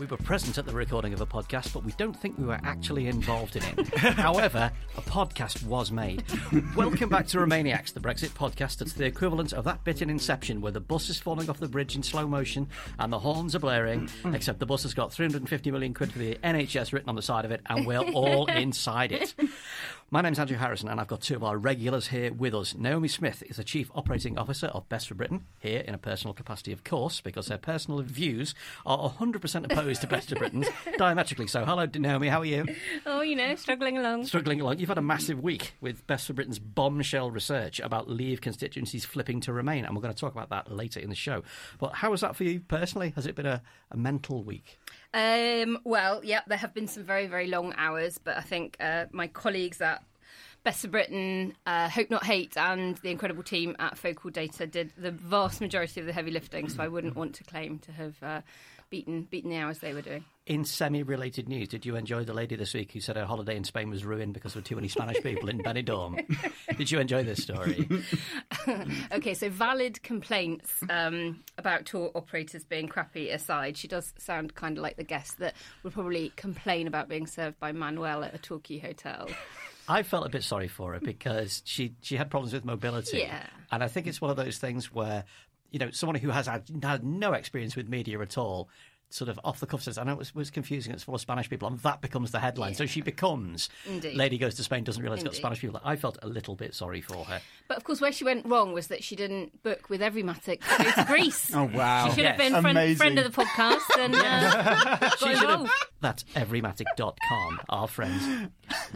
We 0.00 0.06
were 0.06 0.16
present 0.16 0.56
at 0.56 0.64
the 0.64 0.72
recording 0.72 1.12
of 1.12 1.20
a 1.20 1.26
podcast, 1.26 1.74
but 1.74 1.84
we 1.84 1.92
don't 1.92 2.18
think 2.18 2.38
we 2.38 2.46
were 2.46 2.58
actually 2.64 3.06
involved 3.06 3.54
in 3.56 3.62
it. 3.62 3.86
However, 3.98 4.72
a 4.96 5.02
podcast 5.02 5.62
was 5.64 5.92
made. 5.92 6.24
Welcome 6.74 7.10
back 7.10 7.26
to 7.26 7.36
Remainiacs, 7.36 7.92
the 7.92 8.00
Brexit 8.00 8.30
podcast. 8.30 8.80
It's 8.80 8.94
the 8.94 9.04
equivalent 9.04 9.52
of 9.52 9.64
that 9.64 9.84
bit 9.84 10.00
in 10.00 10.08
Inception 10.08 10.62
where 10.62 10.72
the 10.72 10.80
bus 10.80 11.10
is 11.10 11.18
falling 11.18 11.50
off 11.50 11.60
the 11.60 11.68
bridge 11.68 11.96
in 11.96 12.02
slow 12.02 12.26
motion 12.26 12.66
and 12.98 13.12
the 13.12 13.18
horns 13.18 13.54
are 13.54 13.58
blaring, 13.58 14.08
mm. 14.22 14.34
except 14.34 14.58
the 14.58 14.64
bus 14.64 14.84
has 14.84 14.94
got 14.94 15.12
350 15.12 15.70
million 15.70 15.92
quid 15.92 16.12
for 16.12 16.18
the 16.18 16.34
NHS 16.36 16.94
written 16.94 17.10
on 17.10 17.16
the 17.16 17.20
side 17.20 17.44
of 17.44 17.50
it, 17.50 17.60
and 17.66 17.86
we're 17.86 18.00
all 18.00 18.46
inside 18.50 19.12
it. 19.12 19.34
My 20.12 20.22
name's 20.22 20.40
Andrew 20.40 20.56
Harrison, 20.56 20.88
and 20.88 21.00
I've 21.00 21.06
got 21.06 21.20
two 21.20 21.36
of 21.36 21.44
our 21.44 21.56
regulars 21.56 22.08
here 22.08 22.32
with 22.32 22.52
us. 22.52 22.74
Naomi 22.74 23.06
Smith 23.06 23.44
is 23.48 23.58
the 23.58 23.62
Chief 23.62 23.92
Operating 23.94 24.36
Officer 24.38 24.66
of 24.66 24.88
Best 24.88 25.06
for 25.06 25.14
Britain, 25.14 25.46
here 25.60 25.84
in 25.86 25.94
a 25.94 25.98
personal 25.98 26.34
capacity, 26.34 26.72
of 26.72 26.82
course, 26.82 27.20
because 27.20 27.46
her 27.46 27.56
personal 27.56 28.02
views 28.02 28.52
are 28.84 29.08
100% 29.08 29.70
opposed 29.70 30.00
to 30.00 30.08
Best 30.08 30.30
for 30.30 30.34
Britain's, 30.34 30.66
diametrically 30.98 31.46
so. 31.46 31.64
Hello, 31.64 31.86
Naomi, 31.94 32.26
how 32.26 32.40
are 32.40 32.44
you? 32.44 32.66
Oh, 33.06 33.20
you 33.20 33.36
know, 33.36 33.54
struggling 33.54 33.98
along. 33.98 34.26
Struggling 34.26 34.60
along. 34.60 34.80
You've 34.80 34.88
had 34.88 34.98
a 34.98 35.02
massive 35.02 35.44
week 35.44 35.74
with 35.80 36.04
Best 36.08 36.26
for 36.26 36.32
Britain's 36.32 36.58
bombshell 36.58 37.30
research 37.30 37.78
about 37.78 38.10
Leave 38.10 38.40
constituencies 38.40 39.04
flipping 39.04 39.40
to 39.42 39.52
Remain, 39.52 39.84
and 39.84 39.94
we're 39.94 40.02
going 40.02 40.12
to 40.12 40.20
talk 40.20 40.32
about 40.32 40.50
that 40.50 40.72
later 40.72 40.98
in 40.98 41.10
the 41.10 41.14
show. 41.14 41.44
But 41.78 41.94
how 41.94 42.10
was 42.10 42.22
that 42.22 42.34
for 42.34 42.42
you 42.42 42.58
personally? 42.58 43.12
Has 43.14 43.26
it 43.26 43.36
been 43.36 43.46
a, 43.46 43.62
a 43.92 43.96
mental 43.96 44.42
week? 44.42 44.80
Um, 45.12 45.78
well, 45.84 46.20
yeah, 46.24 46.40
there 46.46 46.58
have 46.58 46.72
been 46.72 46.86
some 46.86 47.02
very, 47.04 47.26
very 47.26 47.48
long 47.48 47.74
hours, 47.76 48.18
but 48.18 48.36
I 48.36 48.42
think 48.42 48.76
uh, 48.80 49.06
my 49.10 49.26
colleagues 49.26 49.80
at 49.80 50.04
Best 50.62 50.84
of 50.84 50.90
Britain, 50.90 51.56
uh, 51.66 51.88
Hope 51.88 52.10
Not 52.10 52.24
Hate, 52.24 52.56
and 52.56 52.96
the 52.98 53.10
incredible 53.10 53.42
team 53.42 53.74
at 53.78 53.96
Focal 53.96 54.30
Data 54.30 54.66
did 54.66 54.92
the 54.96 55.10
vast 55.10 55.60
majority 55.60 56.00
of 56.00 56.06
the 56.06 56.12
heavy 56.12 56.30
lifting. 56.30 56.68
So 56.68 56.82
I 56.82 56.88
wouldn't 56.88 57.16
want 57.16 57.34
to 57.36 57.44
claim 57.44 57.78
to 57.80 57.92
have 57.92 58.22
uh, 58.22 58.40
beaten 58.90 59.22
beaten 59.22 59.50
the 59.50 59.56
hours 59.56 59.78
they 59.78 59.94
were 59.94 60.02
doing. 60.02 60.24
In 60.46 60.64
semi-related 60.64 61.48
news, 61.48 61.68
did 61.68 61.86
you 61.86 61.94
enjoy 61.94 62.24
the 62.24 62.34
lady 62.34 62.56
this 62.56 62.74
week 62.74 62.90
who 62.92 63.00
said 63.00 63.16
her 63.16 63.24
holiday 63.24 63.56
in 63.56 63.62
Spain 63.62 63.88
was 63.88 64.04
ruined 64.04 64.34
because 64.34 64.54
there 64.54 64.60
were 64.60 64.66
too 64.66 64.74
many 64.74 64.88
Spanish 64.88 65.22
people 65.22 65.48
in 65.48 65.60
Benidorm? 65.60 66.24
did 66.76 66.90
you 66.90 66.98
enjoy 66.98 67.22
this 67.22 67.42
story? 67.42 67.88
okay, 69.12 69.34
so 69.34 69.48
valid 69.48 70.02
complaints 70.02 70.74
um, 70.90 71.40
about 71.56 71.86
tour 71.86 72.10
operators 72.16 72.64
being 72.64 72.88
crappy 72.88 73.30
aside, 73.30 73.76
she 73.76 73.86
does 73.86 74.12
sound 74.18 74.56
kind 74.56 74.76
of 74.76 74.82
like 74.82 74.96
the 74.96 75.04
guest 75.04 75.38
that 75.38 75.54
would 75.84 75.92
probably 75.92 76.32
complain 76.34 76.88
about 76.88 77.08
being 77.08 77.28
served 77.28 77.58
by 77.60 77.70
Manuel 77.70 78.24
at 78.24 78.34
a 78.34 78.38
Torquay 78.38 78.78
hotel. 78.78 79.28
I 79.88 80.04
felt 80.04 80.24
a 80.24 80.28
bit 80.28 80.44
sorry 80.44 80.68
for 80.68 80.92
her 80.92 81.00
because 81.00 81.62
she 81.64 81.94
she 82.00 82.16
had 82.16 82.30
problems 82.30 82.52
with 82.52 82.64
mobility. 82.64 83.18
Yeah. 83.18 83.44
And 83.72 83.82
I 83.82 83.88
think 83.88 84.06
it's 84.06 84.20
one 84.20 84.30
of 84.30 84.36
those 84.36 84.58
things 84.58 84.92
where, 84.92 85.24
you 85.70 85.78
know, 85.78 85.90
someone 85.90 86.16
who 86.16 86.30
has 86.30 86.46
had, 86.46 86.64
had 86.82 87.04
no 87.04 87.32
experience 87.32 87.76
with 87.76 87.88
media 87.88 88.20
at 88.20 88.36
all 88.38 88.68
sort 89.12 89.28
of 89.28 89.40
off 89.42 89.58
the 89.58 89.66
cuff 89.66 89.82
says, 89.82 89.98
I 89.98 90.04
know 90.04 90.12
it 90.12 90.18
was, 90.18 90.32
was 90.36 90.50
confusing, 90.52 90.92
it's 90.92 91.02
full 91.02 91.16
of 91.16 91.20
Spanish 91.20 91.50
people, 91.50 91.66
and 91.66 91.76
that 91.80 92.00
becomes 92.00 92.30
the 92.30 92.38
headline. 92.38 92.74
So 92.76 92.86
she 92.86 93.00
becomes 93.00 93.68
Indeed. 93.84 94.16
Lady 94.16 94.38
Goes 94.38 94.54
to 94.54 94.62
Spain, 94.62 94.84
doesn't 94.84 95.02
realise 95.02 95.18
it's 95.22 95.24
got 95.30 95.34
Spanish 95.34 95.60
people. 95.60 95.80
I 95.82 95.96
felt 95.96 96.16
a 96.22 96.28
little 96.28 96.54
bit 96.54 96.76
sorry 96.76 97.00
for 97.00 97.24
her. 97.24 97.40
But 97.66 97.76
of 97.76 97.82
course, 97.82 98.00
where 98.00 98.12
she 98.12 98.22
went 98.22 98.46
wrong 98.46 98.72
was 98.72 98.86
that 98.86 99.02
she 99.02 99.16
didn't 99.16 99.64
book 99.64 99.90
with 99.90 100.00
Everymatic 100.00 100.60
to 100.62 100.84
go 100.84 100.90
to 100.92 101.04
Greece. 101.08 101.50
Oh 101.52 101.64
wow! 101.74 102.06
She 102.08 102.14
should 102.14 102.24
have 102.24 102.38
Yes. 102.38 102.52
been 102.52 102.62
friend, 102.62 102.96
friend 102.96 103.18
of 103.18 103.24
the 103.34 103.42
podcast 103.42 103.98
and 103.98 104.14
uh, 104.14 104.96
got 105.00 105.18
She 105.18 105.34
should 105.34 105.48
have- 105.50 105.70
That's 106.00 106.24
everymatic.com, 106.36 107.60
our 107.68 107.88
friends. 107.88 108.48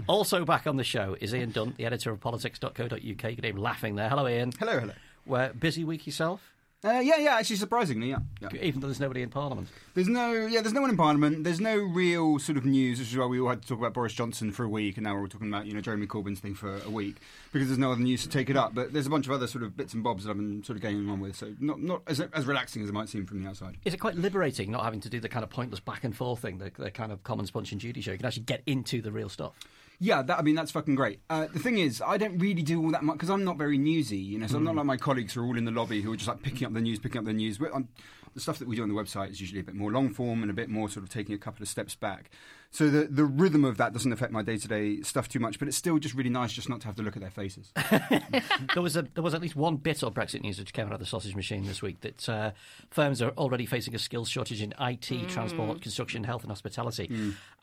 Also 0.06 0.44
back 0.44 0.68
on 0.68 0.76
the 0.76 0.84
show 0.84 1.16
is 1.20 1.34
Ian 1.34 1.50
Dunt, 1.50 1.76
the 1.76 1.86
editor 1.86 2.12
of 2.12 2.20
politics.co.uk. 2.20 3.02
You 3.02 3.16
can 3.16 3.34
hear 3.42 3.50
him 3.50 3.56
laughing 3.56 3.96
there. 3.96 4.08
Hello, 4.08 4.28
Ian. 4.28 4.52
Hello, 4.58 4.78
hello. 4.78 4.92
Well, 5.26 5.50
busy 5.58 5.82
week 5.84 6.06
yourself? 6.06 6.53
Uh, 6.84 7.00
yeah, 7.00 7.16
yeah. 7.16 7.36
Actually, 7.36 7.56
surprisingly, 7.56 8.10
yeah. 8.10 8.18
yeah. 8.40 8.48
Even 8.60 8.80
though 8.80 8.88
there's 8.88 9.00
nobody 9.00 9.22
in 9.22 9.30
Parliament. 9.30 9.68
There's 9.94 10.08
no, 10.08 10.32
yeah, 10.32 10.60
there's 10.60 10.74
no 10.74 10.82
one 10.82 10.90
in 10.90 10.96
Parliament. 10.98 11.42
There's 11.42 11.60
no 11.60 11.78
real 11.78 12.38
sort 12.38 12.58
of 12.58 12.66
news, 12.66 12.98
which 12.98 13.10
is 13.10 13.16
why 13.16 13.24
we 13.24 13.40
all 13.40 13.48
had 13.48 13.62
to 13.62 13.68
talk 13.68 13.78
about 13.78 13.94
Boris 13.94 14.12
Johnson 14.12 14.52
for 14.52 14.64
a 14.64 14.68
week, 14.68 14.98
and 14.98 15.04
now 15.04 15.14
we're 15.14 15.22
all 15.22 15.28
talking 15.28 15.48
about 15.48 15.64
you 15.64 15.72
know 15.72 15.80
Jeremy 15.80 16.06
Corbyn's 16.06 16.40
thing 16.40 16.54
for 16.54 16.78
a 16.84 16.90
week 16.90 17.16
because 17.52 17.68
there's 17.68 17.78
no 17.78 17.92
other 17.92 18.02
news 18.02 18.22
to 18.24 18.28
take 18.28 18.50
it 18.50 18.56
up. 18.56 18.74
But 18.74 18.92
there's 18.92 19.06
a 19.06 19.10
bunch 19.10 19.26
of 19.26 19.32
other 19.32 19.46
sort 19.46 19.64
of 19.64 19.76
bits 19.76 19.94
and 19.94 20.04
bobs 20.04 20.24
that 20.24 20.30
I've 20.30 20.36
been 20.36 20.62
sort 20.62 20.76
of 20.76 20.82
getting 20.82 21.08
on 21.08 21.20
with, 21.20 21.36
so 21.36 21.54
not 21.58 21.80
not 21.80 22.02
as, 22.06 22.20
as 22.20 22.44
relaxing 22.44 22.82
as 22.82 22.90
it 22.90 22.92
might 22.92 23.08
seem 23.08 23.24
from 23.24 23.42
the 23.42 23.48
outside. 23.48 23.78
Is 23.86 23.94
it 23.94 23.98
quite 23.98 24.16
liberating 24.16 24.70
not 24.70 24.84
having 24.84 25.00
to 25.00 25.08
do 25.08 25.20
the 25.20 25.28
kind 25.30 25.42
of 25.42 25.48
pointless 25.48 25.80
back 25.80 26.04
and 26.04 26.14
forth 26.14 26.40
thing, 26.40 26.58
the, 26.58 26.70
the 26.76 26.90
kind 26.90 27.12
of 27.12 27.22
Commons 27.22 27.50
Punch 27.50 27.72
and 27.72 27.80
Judy 27.80 28.02
show? 28.02 28.12
You 28.12 28.18
can 28.18 28.26
actually 28.26 28.44
get 28.44 28.62
into 28.66 29.00
the 29.00 29.10
real 29.10 29.30
stuff. 29.30 29.54
Yeah, 29.98 30.22
that, 30.22 30.38
I 30.38 30.42
mean 30.42 30.54
that's 30.54 30.70
fucking 30.70 30.94
great. 30.94 31.20
Uh, 31.30 31.46
the 31.52 31.58
thing 31.58 31.78
is, 31.78 32.02
I 32.04 32.18
don't 32.18 32.38
really 32.38 32.62
do 32.62 32.82
all 32.82 32.90
that 32.90 33.02
much 33.02 33.14
because 33.16 33.30
I'm 33.30 33.44
not 33.44 33.58
very 33.58 33.78
newsy, 33.78 34.18
you 34.18 34.38
know. 34.38 34.46
So 34.46 34.56
I'm 34.56 34.64
not 34.64 34.74
like 34.74 34.86
my 34.86 34.96
colleagues 34.96 35.34
who 35.34 35.42
are 35.42 35.46
all 35.46 35.56
in 35.56 35.64
the 35.64 35.70
lobby 35.70 36.02
who 36.02 36.12
are 36.12 36.16
just 36.16 36.28
like 36.28 36.42
picking 36.42 36.66
up 36.66 36.74
the 36.74 36.80
news, 36.80 36.98
picking 36.98 37.18
up 37.18 37.24
the 37.24 37.32
news. 37.32 37.58
On, 37.72 37.88
the 38.34 38.40
stuff 38.40 38.58
that 38.58 38.68
we 38.68 38.76
do 38.76 38.82
on 38.82 38.88
the 38.88 38.94
website 38.94 39.30
is 39.30 39.40
usually 39.40 39.60
a 39.60 39.64
bit 39.64 39.74
more 39.74 39.90
long 39.90 40.10
form 40.10 40.42
and 40.42 40.50
a 40.50 40.54
bit 40.54 40.68
more 40.68 40.88
sort 40.88 41.04
of 41.04 41.10
taking 41.10 41.34
a 41.34 41.38
couple 41.38 41.62
of 41.62 41.68
steps 41.68 41.94
back. 41.94 42.30
So 42.70 42.90
the 42.90 43.04
the 43.04 43.24
rhythm 43.24 43.64
of 43.64 43.76
that 43.76 43.92
doesn't 43.92 44.12
affect 44.12 44.32
my 44.32 44.42
day 44.42 44.56
to 44.56 44.66
day 44.66 45.00
stuff 45.02 45.28
too 45.28 45.38
much, 45.38 45.60
but 45.60 45.68
it's 45.68 45.76
still 45.76 45.98
just 46.00 46.14
really 46.14 46.30
nice 46.30 46.52
just 46.52 46.68
not 46.68 46.80
to 46.80 46.86
have 46.86 46.96
to 46.96 47.02
look 47.02 47.14
at 47.14 47.22
their 47.22 47.30
faces. 47.30 47.72
there 48.74 48.82
was 48.82 48.96
a 48.96 49.02
there 49.14 49.22
was 49.22 49.32
at 49.32 49.40
least 49.40 49.54
one 49.54 49.76
bit 49.76 50.02
of 50.02 50.12
Brexit 50.12 50.42
news 50.42 50.58
which 50.58 50.72
came 50.72 50.86
out 50.86 50.92
of 50.92 50.98
the 50.98 51.06
sausage 51.06 51.36
machine 51.36 51.64
this 51.64 51.82
week 51.82 52.00
that 52.00 52.28
uh, 52.28 52.50
firms 52.90 53.22
are 53.22 53.30
already 53.38 53.64
facing 53.64 53.94
a 53.94 53.98
skills 53.98 54.28
shortage 54.28 54.60
in 54.60 54.74
IT, 54.80 55.28
transport, 55.28 55.80
construction, 55.80 56.24
health, 56.24 56.42
and 56.42 56.50
hospitality. 56.50 57.08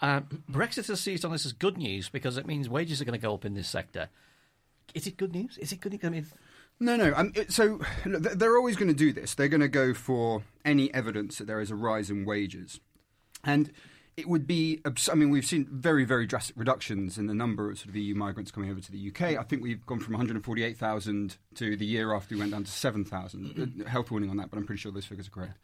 Uh, 0.02 0.22
Brexit 0.50 0.88
has 0.88 1.02
seized 1.02 1.26
on 1.26 1.32
this 1.34 1.46
as 1.46 1.52
good 1.52 1.78
news 1.78 2.08
because 2.08 2.38
it 2.38 2.48
means 2.48 2.70
wages 2.70 3.02
are 3.02 3.06
going 3.06 3.20
to 3.20 3.22
go 3.22 3.34
up 3.34 3.44
in 3.44 3.54
this 3.54 3.68
sector. 3.68 4.08
Is 4.94 5.08
it 5.08 5.18
good 5.18 5.34
news? 5.34 5.58
Is 5.58 5.72
it 5.72 5.82
good 5.82 5.92
news? 5.92 6.02
I 6.04 6.10
mean, 6.10 6.26
No, 6.82 6.96
no. 6.96 7.14
Um, 7.16 7.32
so 7.48 7.80
look, 8.06 8.24
they're 8.24 8.58
always 8.58 8.76
going 8.76 8.88
to 8.88 8.94
do 8.98 9.14
this. 9.14 9.36
They're 9.36 9.48
going 9.48 9.62
to 9.62 9.68
go 9.68 9.94
for 9.94 10.42
any 10.66 10.92
evidence 10.96 11.38
that 11.38 11.46
there 11.46 11.62
is 11.62 11.70
a 11.70 11.76
rise 11.76 12.10
in 12.10 12.26
wages, 12.26 12.80
and 13.44 13.72
it 14.18 14.28
would 14.28 14.48
be. 14.48 14.82
abs- 14.84 15.08
I 15.08 15.14
mean, 15.14 15.30
we've 15.30 15.46
seen 15.46 15.68
very, 15.72 16.06
very 16.06 16.26
drastic 16.26 16.58
reductions 16.58 17.20
in 17.20 17.28
the 17.28 17.36
number 17.36 17.70
of 17.70 17.78
sort 17.78 17.90
of 17.90 17.96
EU 17.96 18.16
migrants 18.16 18.50
coming 18.50 18.72
over 18.72 18.82
to 18.82 18.92
the 18.92 19.10
UK. 19.10 19.38
I 19.40 19.44
think 19.44 19.62
we've 19.62 19.86
gone 19.86 20.00
from 20.00 20.14
148,000 20.14 21.38
to 21.56 21.78
the 21.78 21.86
year 21.86 22.14
after 22.16 22.34
we 22.34 22.40
went 22.40 22.52
down 22.52 22.64
to 22.64 22.72
7,000. 22.72 23.82
Uh, 23.86 23.88
Health 23.88 24.10
warning 24.10 24.32
on 24.32 24.38
that, 24.38 24.50
but 24.50 24.58
I'm 24.58 24.66
pretty 24.66 24.80
sure 24.82 24.92
those 24.92 25.06
figures 25.06 25.28
are 25.28 25.32
correct. 25.32 25.60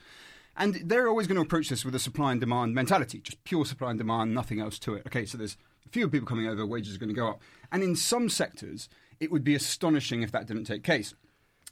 And 0.55 0.75
they're 0.85 1.07
always 1.07 1.25
going 1.27 1.35
to 1.37 1.41
approach 1.41 1.69
this 1.69 1.83
with 1.83 1.95
a 1.95 1.99
supply 1.99 2.31
and 2.31 2.39
demand 2.39 2.75
mentality, 2.75 3.19
just 3.21 3.43
pure 3.43 3.65
supply 3.65 3.89
and 3.89 3.97
demand, 3.99 4.35
nothing 4.35 4.59
else 4.59 4.77
to 4.79 4.93
it. 4.93 5.03
Okay, 5.07 5.25
so 5.25 5.37
there's 5.37 5.57
fewer 5.91 6.09
people 6.09 6.27
coming 6.27 6.47
over, 6.47 6.65
wages 6.65 6.95
are 6.95 6.99
going 6.99 7.09
to 7.09 7.15
go 7.15 7.27
up. 7.27 7.41
And 7.71 7.83
in 7.83 7.95
some 7.95 8.29
sectors, 8.29 8.87
it 9.19 9.31
would 9.31 9.43
be 9.43 9.55
astonishing 9.55 10.21
if 10.21 10.31
that 10.31 10.47
didn't 10.47 10.65
take 10.65 10.83
case. 10.83 11.13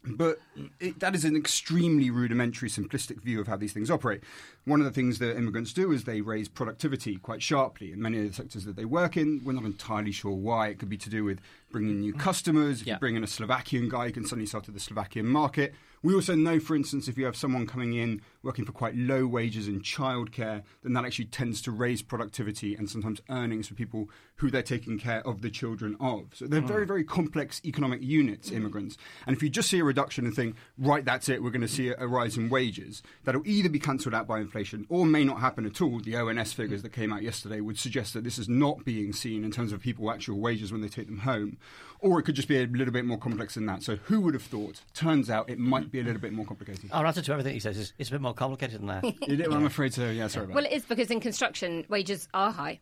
But 0.07 0.37
it, 0.79 0.99
that 0.99 1.15
is 1.15 1.25
an 1.25 1.35
extremely 1.35 2.09
rudimentary, 2.11 2.69
simplistic 2.69 3.21
view 3.21 3.41
of 3.41 3.47
how 3.47 3.57
these 3.57 3.73
things 3.73 3.89
operate. 3.89 4.21
One 4.65 4.79
of 4.79 4.85
the 4.85 4.91
things 4.91 5.19
that 5.19 5.35
immigrants 5.35 5.73
do 5.73 5.91
is 5.91 6.03
they 6.03 6.21
raise 6.21 6.47
productivity 6.47 7.17
quite 7.17 7.41
sharply 7.41 7.91
in 7.91 8.01
many 8.01 8.19
of 8.19 8.27
the 8.27 8.33
sectors 8.33 8.65
that 8.65 8.75
they 8.75 8.85
work 8.85 9.17
in. 9.17 9.41
We're 9.43 9.53
not 9.53 9.63
entirely 9.63 10.11
sure 10.11 10.33
why. 10.33 10.67
It 10.67 10.79
could 10.79 10.89
be 10.89 10.97
to 10.97 11.09
do 11.09 11.23
with 11.23 11.39
bringing 11.75 11.99
new 11.99 12.13
mm. 12.13 12.19
customers. 12.19 12.79
If 12.79 12.87
Yeah. 12.87 12.93
you 12.93 12.99
bring 12.99 13.17
in 13.17 13.23
a 13.25 13.27
Slovakian 13.27 13.89
guy, 13.89 14.05
you 14.05 14.13
can 14.13 14.25
suddenly 14.25 14.45
sell 14.45 14.61
to 14.61 14.71
the 14.71 14.79
Slovakian 14.79 15.27
market. 15.27 15.75
We 16.05 16.13
also 16.13 16.35
know, 16.35 16.59
for 16.59 16.75
instance, 16.75 17.07
if 17.07 17.17
you 17.17 17.25
have 17.25 17.35
someone 17.35 17.65
coming 17.65 17.93
in 17.93 18.21
working 18.43 18.63
for 18.63 18.71
quite 18.71 18.95
low 18.95 19.25
wages 19.25 19.67
in 19.67 19.81
childcare, 19.81 20.61
then 20.83 20.93
that 20.93 21.03
actually 21.03 21.25
tends 21.25 21.63
to 21.63 21.71
raise 21.71 22.03
productivity 22.03 22.75
and 22.75 22.87
sometimes 22.87 23.21
earnings 23.27 23.67
for 23.67 23.73
people 23.73 24.11
who 24.35 24.51
they're 24.51 24.61
taking 24.61 24.99
care 24.99 25.25
of 25.27 25.41
the 25.41 25.49
children 25.49 25.97
of. 25.99 26.27
So 26.35 26.45
they're 26.45 26.61
mm. 26.61 26.67
very, 26.67 26.85
very 26.85 27.03
complex 27.03 27.59
economic 27.65 28.03
units, 28.03 28.51
mm. 28.51 28.57
immigrants. 28.57 28.97
And 29.25 29.35
if 29.35 29.41
you 29.41 29.49
just 29.49 29.67
see 29.67 29.79
a 29.79 29.83
reduction 29.83 30.27
and 30.27 30.35
think, 30.35 30.57
right, 30.77 31.03
that's 31.03 31.27
it, 31.27 31.41
we're 31.41 31.49
going 31.49 31.61
to 31.61 31.67
see 31.67 31.89
a, 31.89 31.95
a 31.97 32.07
rise 32.07 32.37
in 32.37 32.49
wages, 32.49 33.01
that'll 33.23 33.47
either 33.47 33.69
be 33.69 33.79
cancelled 33.79 34.13
out 34.13 34.27
by 34.27 34.39
inflation 34.39 34.85
or 34.89 35.07
may 35.07 35.23
not 35.23 35.39
happen 35.39 35.65
at 35.65 35.81
all. 35.81 35.99
The 35.99 36.15
ONS 36.15 36.53
figures 36.53 36.83
that 36.83 36.93
came 36.93 37.11
out 37.11 37.23
yesterday 37.23 37.61
would 37.61 37.79
suggest 37.79 38.13
that 38.13 38.23
this 38.23 38.37
is 38.37 38.47
not 38.47 38.85
being 38.85 39.11
seen 39.11 39.43
in 39.43 39.49
terms 39.49 39.71
of 39.71 39.81
people 39.81 40.11
actual 40.11 40.39
wages 40.39 40.71
when 40.71 40.81
they 40.81 40.87
take 40.87 41.07
them 41.07 41.19
home. 41.19 41.57
Or 42.01 42.19
it 42.19 42.23
could 42.23 42.35
just 42.35 42.47
be 42.47 42.61
a 42.61 42.67
little 42.67 42.93
bit 42.93 43.05
more 43.05 43.17
complex 43.17 43.55
than 43.55 43.65
that. 43.67 43.81
So 43.81 43.95
who 43.95 44.21
would 44.21 44.33
have 44.35 44.43
thought? 44.43 44.81
Turns 44.93 45.29
out 45.29 45.49
it 45.49 45.57
might 45.57 45.91
be 45.91 45.99
a 45.99 46.03
little 46.03 46.21
bit 46.21 46.33
more 46.33 46.45
complicated. 46.45 46.89
our 46.91 47.05
answer 47.05 47.21
to 47.21 47.31
everything 47.31 47.53
he 47.53 47.59
says 47.59 47.77
is 47.77 47.93
it's 47.97 48.09
a 48.09 48.11
bit 48.11 48.21
more 48.21 48.33
complicated 48.33 48.79
than 48.81 48.87
that. 48.87 49.03
You 49.27 49.37
did- 49.37 49.51
I'm 49.51 49.65
afraid 49.65 49.93
so. 49.93 50.09
Yeah, 50.09 50.27
sorry 50.27 50.45
about 50.45 50.55
Well, 50.55 50.65
it 50.65 50.71
is 50.73 50.85
because 50.85 51.09
in 51.09 51.19
construction, 51.19 51.85
wages 51.89 52.27
are 52.33 52.51
high. 52.51 52.79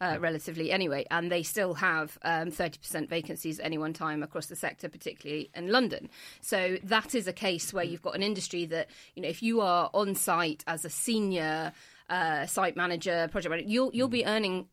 Uh, 0.00 0.18
relatively 0.18 0.72
anyway, 0.72 1.06
and 1.12 1.30
they 1.30 1.42
still 1.44 1.72
have 1.72 2.18
um, 2.22 2.48
30% 2.50 3.08
vacancies 3.08 3.60
at 3.60 3.64
any 3.64 3.78
one 3.78 3.92
time 3.92 4.24
across 4.24 4.46
the 4.46 4.56
sector, 4.56 4.88
particularly 4.88 5.50
in 5.54 5.68
London. 5.70 6.10
So 6.40 6.78
that 6.82 7.14
is 7.14 7.28
a 7.28 7.32
case 7.32 7.72
where 7.72 7.84
you've 7.84 8.02
got 8.02 8.16
an 8.16 8.22
industry 8.22 8.66
that, 8.66 8.90
you 9.14 9.22
know, 9.22 9.28
if 9.28 9.40
you 9.40 9.60
are 9.60 9.90
on 9.94 10.16
site 10.16 10.64
as 10.66 10.84
a 10.84 10.90
senior 10.90 11.72
uh, 12.10 12.44
site 12.46 12.76
manager, 12.76 13.28
project 13.30 13.50
manager, 13.50 13.68
you'll, 13.68 13.90
you'll 13.94 14.08
be 14.08 14.26
earning 14.26 14.66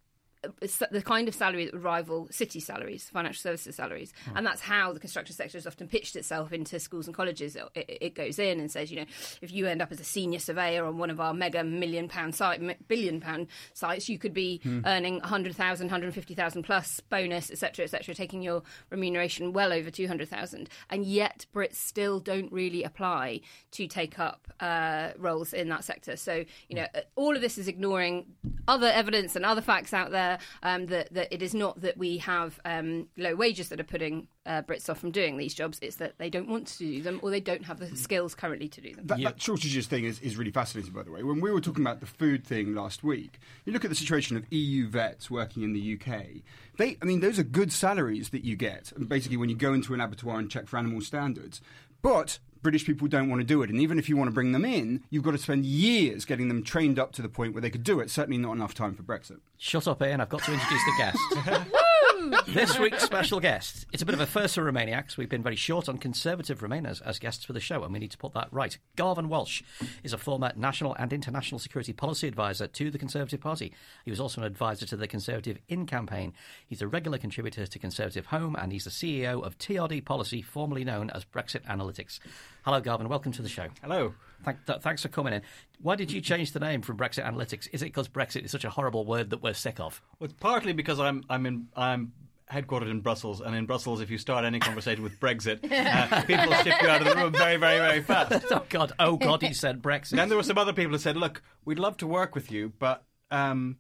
the 0.92 1.02
kind 1.02 1.28
of 1.28 1.36
salary 1.36 1.66
that 1.66 1.74
would 1.74 1.84
rival 1.84 2.28
city 2.32 2.60
salaries, 2.60 3.10
financial 3.10 3.42
services 3.42 3.76
salaries, 3.76 4.14
Hmm. 4.26 4.38
and 4.38 4.46
that's 4.46 4.62
how 4.62 4.92
the 4.94 5.00
construction 5.00 5.36
sector 5.36 5.58
has 5.58 5.68
often 5.68 5.88
pitched 5.88 6.16
itself 6.16 6.52
into 6.52 6.80
schools 6.80 7.08
and 7.08 7.16
colleges. 7.16 7.56
It, 7.56 7.98
it, 8.02 8.16
goes 8.16 8.40
in 8.40 8.60
and 8.60 8.72
says, 8.72 8.92
you 8.92 8.98
know, 8.98 9.06
if 9.42 9.52
you 9.52 9.68
end 9.68 9.82
up 9.82 9.92
as 9.92 10.00
a 10.00 10.04
senior 10.04 10.40
surveyor 10.40 10.86
on 10.86 10.98
one 10.98 11.10
of 11.10 11.20
our 11.20 11.34
mega 11.34 11.64
million 11.64 12.08
pound 12.08 12.36
site, 12.36 12.88
billion 12.88 13.20
pound 13.22 13.48
sites, 13.74 14.10
you 14.10 14.18
could 14.18 14.34
be 14.34 14.60
Hmm. 14.64 14.82
earning 14.86 15.20
100,000, 15.20 15.88
150,000 15.88 16.64
plus 16.64 17.00
bonus, 17.10 17.52
etc., 17.52 17.86
etc., 17.86 18.14
taking 18.16 18.42
your 18.42 18.64
remuneration 18.90 19.54
well 19.54 19.72
over 19.72 19.90
200,000. 19.92 20.70
And 20.90 21.06
yet 21.06 21.46
Brits 21.54 21.76
still 21.76 22.20
don't 22.20 22.52
really 22.52 22.84
apply 22.84 23.42
to 23.72 23.88
take 23.88 24.20
up 24.20 24.48
uh, 24.60 25.12
roles 25.18 25.54
in 25.54 25.70
that 25.70 25.84
sector. 25.84 26.16
So, 26.16 26.46
you 26.68 26.76
know, 26.76 26.88
all 27.16 27.36
of 27.36 27.42
this 27.42 27.58
is 27.58 27.68
ignoring 27.68 28.26
other 28.68 28.88
evidence 28.88 29.36
and 29.36 29.46
other 29.46 29.62
facts 29.62 29.94
out 29.94 30.12
there 30.12 30.31
um, 30.64 30.88
that, 30.88 31.14
that 31.14 31.34
it 31.34 31.42
is 31.42 31.54
not 31.54 31.82
that 31.82 31.98
we 31.98 32.18
have 32.20 32.60
um, 32.66 33.08
low 33.18 33.36
wages 33.36 33.70
that 33.70 33.80
are 33.80 33.86
putting 33.86 34.28
uh, 34.46 34.62
Brits 34.64 34.90
off 34.90 35.00
from 35.00 35.12
doing 35.12 35.38
these 35.38 35.54
jobs. 35.54 35.80
It's 35.82 35.98
that 35.98 36.18
they 36.18 36.30
don't 36.30 36.48
want 36.48 36.68
to 36.68 36.78
do 36.80 37.02
them 37.02 37.20
or 37.22 37.30
they 37.30 37.40
don't 37.40 37.66
have 37.66 37.80
the 37.80 37.96
skills 37.96 38.36
currently 38.36 38.68
to 38.70 38.82
do 38.82 38.96
them. 38.96 39.08
That, 39.08 39.22
that 39.22 39.42
shortages 39.42 39.88
thing 39.88 40.06
is, 40.06 40.20
is 40.20 40.36
really 40.36 40.52
fascinating, 40.52 40.94
by 40.94 41.04
the 41.04 41.12
way. 41.12 41.24
When 41.24 41.42
we 41.42 41.52
were 41.52 41.62
talking 41.62 41.84
about 41.84 42.00
the 42.00 42.06
food 42.06 42.46
thing 42.46 42.74
last 42.74 43.04
week, 43.04 43.40
you 43.66 43.74
look 43.74 43.84
at 43.84 43.90
the 43.90 43.96
situation 43.96 44.38
of 44.38 44.46
EU 44.52 44.88
vets 44.88 45.30
working 45.30 45.64
in 45.64 45.74
the 45.74 45.94
UK. 46.00 46.42
They, 46.78 46.98
I 47.02 47.06
mean, 47.06 47.20
those 47.20 47.38
are 47.38 47.44
good 47.44 47.72
salaries 47.72 48.30
that 48.30 48.44
you 48.44 48.56
get, 48.56 48.92
basically, 49.08 49.38
when 49.38 49.50
you 49.50 49.56
go 49.56 49.74
into 49.74 49.94
an 49.94 50.02
abattoir 50.02 50.40
and 50.40 50.50
check 50.50 50.68
for 50.68 50.78
animal 50.78 51.02
standards. 51.02 51.62
But 52.02 52.40
British 52.62 52.86
people 52.86 53.08
don't 53.08 53.30
want 53.30 53.42
to 53.42 53.46
do 53.46 53.62
it. 53.62 53.70
And 53.70 53.80
even 53.80 53.98
if 53.98 54.08
you 54.10 54.18
want 54.18 54.28
to 54.28 54.34
bring 54.34 54.52
them 54.52 54.66
in, 54.66 55.04
you've 55.10 55.24
got 55.24 55.32
to 55.32 55.38
spend 55.38 55.66
years 55.66 56.26
getting 56.26 56.48
them 56.48 56.64
trained 56.64 57.00
up 57.00 57.12
to 57.14 57.22
the 57.22 57.30
point 57.30 57.54
where 57.54 57.62
they 57.62 57.70
could 57.70 57.84
do 57.84 58.00
it. 58.00 58.10
Certainly 58.10 58.38
not 58.38 58.54
enough 58.54 58.74
time 58.74 58.94
for 58.94 59.04
Brexit. 59.04 59.40
Shut 59.58 59.88
up, 59.88 60.02
Ian. 60.02 60.22
I've 60.22 60.30
got 60.30 60.44
to 60.44 60.54
introduce 60.54 60.82
the 60.86 60.94
guest. 60.98 61.68
this 62.48 62.78
week's 62.78 63.04
special 63.04 63.40
guest. 63.40 63.86
It's 63.92 64.04
a 64.04 64.06
bit 64.06 64.14
of 64.14 64.22
a 64.22 64.26
first 64.26 64.56
for 64.56 64.72
Remainiacs. 64.72 65.18
We've 65.18 65.30
been 65.30 65.42
very 65.42 65.56
short 65.56 65.90
on 65.90 65.98
Conservative 65.98 66.60
Remainers 66.60 67.02
as 67.02 67.20
guests 67.20 67.46
for 67.46 67.54
the 67.54 67.60
show, 67.60 67.84
and 67.84 67.92
we 67.94 68.00
need 68.00 68.12
to 68.12 68.18
put 68.18 68.34
that 68.34 68.48
right. 68.52 68.78
Garvan 68.96 69.28
Walshe 69.28 69.64
is 70.04 70.14
a 70.14 70.18
former 70.18 70.52
national 70.56 70.96
and 70.96 71.14
international 71.14 71.58
security 71.58 71.94
policy 71.94 72.28
advisor 72.28 72.68
to 72.68 72.92
the 72.92 73.00
Conservative 73.00 73.42
Party. 73.42 73.74
He 74.06 74.12
was 74.12 74.20
also 74.20 74.42
an 74.42 74.48
advisor 74.48 74.86
to 74.88 74.98
the 74.98 75.08
Conservative 75.08 75.58
In 75.68 75.86
campaign. 75.86 76.34
He's 76.68 76.82
a 76.82 76.88
regular 76.88 77.18
contributor 77.18 77.66
to 77.66 77.80
Conservative 77.80 78.28
Home, 78.28 78.56
and 78.56 78.72
he's 78.72 78.84
the 78.84 78.92
CEO 78.92 79.44
of 79.44 79.58
TRD 79.58 80.06
Policy, 80.06 80.42
formerly 80.42 80.84
known 80.84 81.10
as 81.12 81.26
Brexit 81.26 81.66
Analytics. 81.66 82.20
Hello, 82.64 82.80
Garvan. 82.82 83.10
Welcome 83.10 83.32
to 83.34 83.42
the 83.42 83.50
show. 83.50 83.68
Hello. 83.82 84.14
Thank, 84.44 84.66
th- 84.66 84.82
thanks 84.82 85.02
for 85.02 85.10
coming 85.10 85.34
in. 85.34 85.42
Why 85.82 85.96
did 85.96 86.12
you 86.12 86.22
change 86.22 86.52
the 86.52 86.60
name 86.60 86.82
from 86.82 86.98
Brexit 86.98 87.26
Analytics? 87.26 87.68
Is 87.72 87.82
it 87.82 87.86
because 87.86 88.08
Brexit 88.08 88.44
is 88.44 88.52
such 88.52 88.66
a 88.66 88.70
horrible 88.70 89.06
word 89.06 89.30
that 89.32 89.42
we're 89.42 89.54
sick 89.54 89.80
of? 89.80 90.02
Well, 90.20 90.26
it's 90.26 90.40
partly 90.40 90.74
because 90.74 91.00
I'm 91.00 91.24
I'm 91.30 91.46
in 91.46 91.68
I'm 91.76 92.14
headquartered 92.52 92.92
in 92.92 93.00
Brussels, 93.00 93.42
and 93.42 93.56
in 93.56 93.66
Brussels, 93.66 94.02
if 94.02 94.10
you 94.10 94.18
start 94.18 94.44
any 94.44 94.60
conversation 94.60 95.04
with 95.04 95.20
Brexit, 95.20 95.60
uh, 95.72 96.22
people 96.24 96.54
ship 96.64 96.82
you 96.82 96.90
out 96.90 97.02
of 97.02 97.08
the 97.08 97.16
room 97.16 97.32
very, 97.32 97.58
very, 97.58 97.80
very 97.80 98.02
fast. 98.02 98.46
oh 98.52 98.66
God! 98.70 98.92
Oh 99.00 99.18
God! 99.18 99.42
He 99.42 99.54
said 99.54 99.82
Brexit. 99.82 100.12
Then 100.18 100.30
there 100.30 100.38
were 100.38 100.44
some 100.44 100.58
other 100.58 100.74
people 100.74 100.92
who 100.92 100.98
said, 100.98 101.18
"Look, 101.18 101.42
we'd 101.66 101.80
love 101.80 101.98
to 101.98 102.08
work 102.08 102.36
with 102.36 102.52
you, 102.52 102.74
but." 102.80 103.04
Um, 103.30 103.78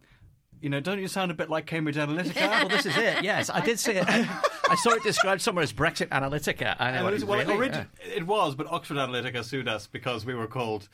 you 0.61 0.69
know, 0.69 0.79
don't 0.79 0.99
you 0.99 1.07
sound 1.07 1.31
a 1.31 1.33
bit 1.33 1.49
like 1.49 1.65
Cambridge 1.65 1.95
Analytica? 1.95 2.35
well, 2.35 2.69
this 2.69 2.85
is 2.85 2.95
it. 2.95 3.23
Yes, 3.23 3.49
I 3.49 3.61
did 3.61 3.79
see 3.79 3.93
it. 3.93 4.05
I 4.07 4.75
saw 4.75 4.91
it 4.91 5.03
described 5.03 5.41
somewhere 5.41 5.63
as 5.63 5.73
Brexit 5.73 6.07
Analytica. 6.09 6.75
I 6.79 6.91
know 6.91 7.07
it 7.07 7.11
was, 7.13 7.23
it 7.23 7.27
well, 7.27 7.45
really, 7.45 7.69
origi- 7.69 7.87
it 8.15 8.25
was, 8.25 8.55
but 8.55 8.67
Oxford 8.67 8.97
Analytica 8.97 9.43
sued 9.43 9.67
us 9.67 9.87
because 9.87 10.25
we 10.25 10.35
were 10.35 10.47
called 10.47 10.87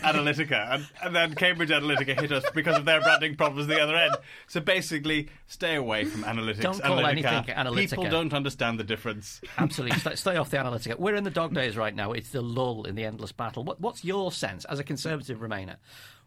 Analytica, 0.00 0.74
and, 0.74 0.86
and 1.02 1.14
then 1.14 1.34
Cambridge 1.34 1.70
Analytica 1.70 2.20
hit 2.20 2.32
us 2.32 2.44
because 2.52 2.76
of 2.76 2.84
their 2.84 3.00
branding 3.00 3.36
problems 3.36 3.70
at 3.70 3.76
the 3.76 3.82
other 3.82 3.96
end. 3.96 4.16
So 4.48 4.60
basically, 4.60 5.28
stay 5.46 5.76
away 5.76 6.04
from 6.04 6.24
analytics. 6.24 6.60
Don't 6.60 6.82
call 6.82 6.98
Analytica. 6.98 7.08
anything 7.08 7.54
Analytica. 7.54 7.90
People 7.90 8.10
don't 8.10 8.34
understand 8.34 8.78
the 8.78 8.84
difference. 8.84 9.40
Absolutely. 9.56 9.98
Stay, 10.00 10.14
stay 10.16 10.36
off 10.36 10.50
the 10.50 10.56
Analytica. 10.56 10.98
We're 10.98 11.14
in 11.14 11.24
the 11.24 11.30
dog 11.30 11.54
days 11.54 11.76
right 11.76 11.94
now. 11.94 12.12
It's 12.12 12.30
the 12.30 12.42
lull 12.42 12.84
in 12.84 12.96
the 12.96 13.04
endless 13.04 13.32
battle. 13.32 13.62
What, 13.62 13.80
what's 13.80 14.04
your 14.04 14.32
sense 14.32 14.64
as 14.64 14.78
a 14.78 14.84
Conservative 14.84 15.38
Remainer? 15.38 15.76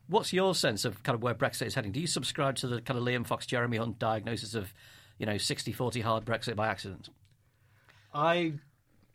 What's 0.07 0.33
your 0.33 0.53
sense 0.53 0.85
of 0.85 1.01
kind 1.03 1.15
of 1.15 1.23
where 1.23 1.33
Brexit 1.33 1.67
is 1.67 1.75
heading? 1.75 1.91
Do 1.91 1.99
you 1.99 2.07
subscribe 2.07 2.55
to 2.57 2.67
the 2.67 2.81
kind 2.81 2.97
of 2.97 3.05
Liam 3.05 3.25
Fox, 3.25 3.45
Jeremy 3.45 3.77
Hunt 3.77 3.97
diagnosis 3.97 4.53
of, 4.53 4.73
you 5.17 5.25
know, 5.25 5.35
60-40 5.35 6.03
hard 6.03 6.25
Brexit 6.25 6.55
by 6.55 6.67
accident? 6.67 7.09
I 8.13 8.53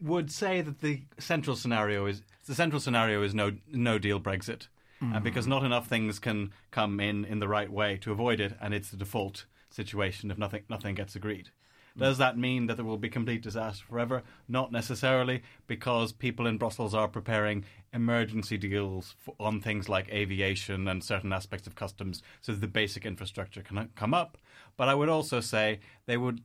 would 0.00 0.30
say 0.30 0.60
that 0.62 0.80
the 0.80 1.02
central 1.18 1.56
scenario 1.56 2.06
is 2.06 2.22
the 2.46 2.54
central 2.54 2.80
scenario 2.80 3.22
is 3.22 3.34
no 3.34 3.52
no 3.70 3.98
deal 3.98 4.20
Brexit, 4.20 4.68
uh, 5.02 5.20
because 5.20 5.46
not 5.46 5.64
enough 5.64 5.86
things 5.86 6.18
can 6.18 6.52
come 6.70 7.00
in 7.00 7.24
in 7.24 7.38
the 7.38 7.48
right 7.48 7.70
way 7.70 7.96
to 7.98 8.12
avoid 8.12 8.40
it, 8.40 8.54
and 8.60 8.74
it's 8.74 8.90
the 8.90 8.96
default 8.96 9.46
situation 9.70 10.30
if 10.30 10.38
nothing 10.38 10.62
nothing 10.68 10.94
gets 10.94 11.14
agreed. 11.14 11.50
Does 11.96 12.18
that 12.18 12.38
mean 12.38 12.66
that 12.66 12.76
there 12.76 12.84
will 12.84 12.98
be 12.98 13.08
complete 13.08 13.42
disaster 13.42 13.84
forever? 13.84 14.22
Not 14.48 14.72
necessarily, 14.72 15.42
because 15.66 16.12
people 16.12 16.46
in 16.46 16.58
Brussels 16.58 16.94
are 16.94 17.08
preparing 17.08 17.64
emergency 17.92 18.56
deals 18.56 19.14
for, 19.18 19.34
on 19.40 19.60
things 19.60 19.88
like 19.88 20.08
aviation 20.10 20.88
and 20.88 21.02
certain 21.02 21.32
aspects 21.32 21.66
of 21.66 21.74
customs, 21.74 22.22
so 22.40 22.52
that 22.52 22.60
the 22.60 22.68
basic 22.68 23.04
infrastructure 23.04 23.62
can 23.62 23.88
come 23.94 24.14
up. 24.14 24.38
But 24.76 24.88
I 24.88 24.94
would 24.94 25.08
also 25.08 25.40
say 25.40 25.80
they 26.06 26.16
would 26.16 26.42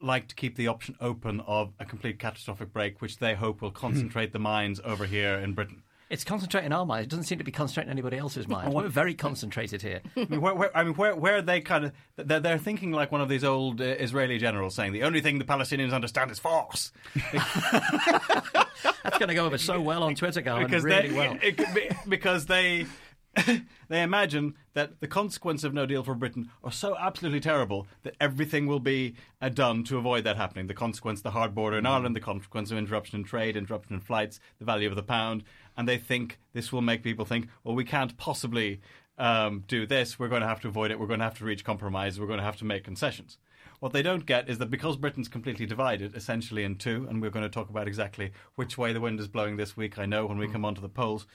like 0.00 0.28
to 0.28 0.34
keep 0.34 0.56
the 0.56 0.68
option 0.68 0.96
open 1.00 1.40
of 1.40 1.72
a 1.78 1.84
complete 1.84 2.18
catastrophic 2.18 2.72
break, 2.72 3.00
which 3.00 3.18
they 3.18 3.34
hope 3.34 3.62
will 3.62 3.70
concentrate 3.86 4.32
the 4.32 4.38
minds 4.38 4.80
over 4.84 5.06
here 5.06 5.34
in 5.36 5.54
Britain. 5.54 5.82
It's 6.08 6.22
concentrating 6.22 6.72
our 6.72 6.86
minds. 6.86 7.06
It 7.06 7.10
doesn't 7.10 7.24
seem 7.24 7.38
to 7.38 7.44
be 7.44 7.50
concentrating 7.50 7.90
anybody 7.90 8.16
else's 8.16 8.46
mind. 8.46 8.72
We're 8.72 8.88
very 8.88 9.14
concentrated 9.14 9.82
here. 9.82 10.02
I 10.16 10.26
mean, 10.28 10.40
where, 10.40 10.54
where, 10.54 10.76
I 10.76 10.84
mean, 10.84 10.94
where, 10.94 11.16
where 11.16 11.42
they 11.42 11.60
kind 11.60 11.86
of 11.86 11.92
they're, 12.14 12.38
they're 12.38 12.58
thinking 12.58 12.92
like 12.92 13.10
one 13.10 13.20
of 13.20 13.28
these 13.28 13.42
old 13.42 13.80
uh, 13.80 13.84
Israeli 13.84 14.38
generals 14.38 14.76
saying 14.76 14.92
the 14.92 15.02
only 15.02 15.20
thing 15.20 15.38
the 15.38 15.44
Palestinians 15.44 15.92
understand 15.92 16.30
is 16.30 16.38
force. 16.38 16.92
That's 17.32 19.18
going 19.18 19.28
to 19.28 19.34
go 19.34 19.46
over 19.46 19.58
so 19.58 19.80
well 19.80 20.04
on 20.04 20.14
Twitter, 20.14 20.42
Garvan. 20.42 20.66
because 20.66 20.84
really 20.84 21.12
well. 21.12 21.36
it 21.42 21.96
because 22.08 22.46
they 22.46 22.86
they 23.88 24.02
imagine 24.02 24.54
that 24.74 25.00
the 25.00 25.06
consequence 25.06 25.64
of 25.64 25.74
no 25.74 25.86
deal 25.86 26.02
for 26.02 26.14
Britain 26.14 26.50
are 26.64 26.72
so 26.72 26.96
absolutely 26.98 27.40
terrible 27.40 27.86
that 28.02 28.14
everything 28.20 28.66
will 28.66 28.80
be 28.80 29.14
uh, 29.40 29.48
done 29.48 29.84
to 29.84 29.98
avoid 29.98 30.24
that 30.24 30.36
happening. 30.36 30.66
The 30.66 30.74
consequence, 30.74 31.20
the 31.20 31.32
hard 31.32 31.54
border 31.54 31.78
in 31.78 31.86
Ireland, 31.86 32.16
the 32.16 32.20
consequence 32.20 32.70
of 32.70 32.78
interruption 32.78 33.20
in 33.20 33.24
trade, 33.24 33.56
interruption 33.56 33.94
in 33.94 34.00
flights, 34.00 34.40
the 34.58 34.64
value 34.64 34.88
of 34.88 34.96
the 34.96 35.02
pound, 35.02 35.44
and 35.76 35.88
they 35.88 35.98
think 35.98 36.38
this 36.52 36.72
will 36.72 36.82
make 36.82 37.02
people 37.02 37.24
think, 37.24 37.48
well, 37.62 37.74
we 37.74 37.84
can't 37.84 38.16
possibly 38.16 38.80
um, 39.18 39.64
do 39.68 39.86
this. 39.86 40.18
We're 40.18 40.28
going 40.28 40.42
to 40.42 40.48
have 40.48 40.60
to 40.60 40.68
avoid 40.68 40.90
it. 40.90 40.98
We're 40.98 41.06
going 41.06 41.20
to 41.20 41.24
have 41.24 41.38
to 41.38 41.44
reach 41.44 41.64
compromise. 41.64 42.18
We're 42.18 42.26
going 42.26 42.38
to 42.38 42.44
have 42.44 42.56
to 42.58 42.64
make 42.64 42.84
concessions. 42.84 43.38
What 43.80 43.92
they 43.92 44.02
don't 44.02 44.24
get 44.24 44.48
is 44.48 44.56
that 44.58 44.70
because 44.70 44.96
Britain's 44.96 45.28
completely 45.28 45.66
divided, 45.66 46.16
essentially 46.16 46.64
in 46.64 46.76
two, 46.76 47.06
and 47.10 47.20
we're 47.20 47.30
going 47.30 47.44
to 47.44 47.50
talk 47.50 47.68
about 47.68 47.86
exactly 47.86 48.32
which 48.54 48.78
way 48.78 48.94
the 48.94 49.02
wind 49.02 49.20
is 49.20 49.28
blowing 49.28 49.56
this 49.56 49.76
week, 49.76 49.98
I 49.98 50.06
know, 50.06 50.24
when 50.24 50.38
we 50.38 50.48
come 50.48 50.64
onto 50.64 50.80
the 50.80 50.88
polls, 50.88 51.26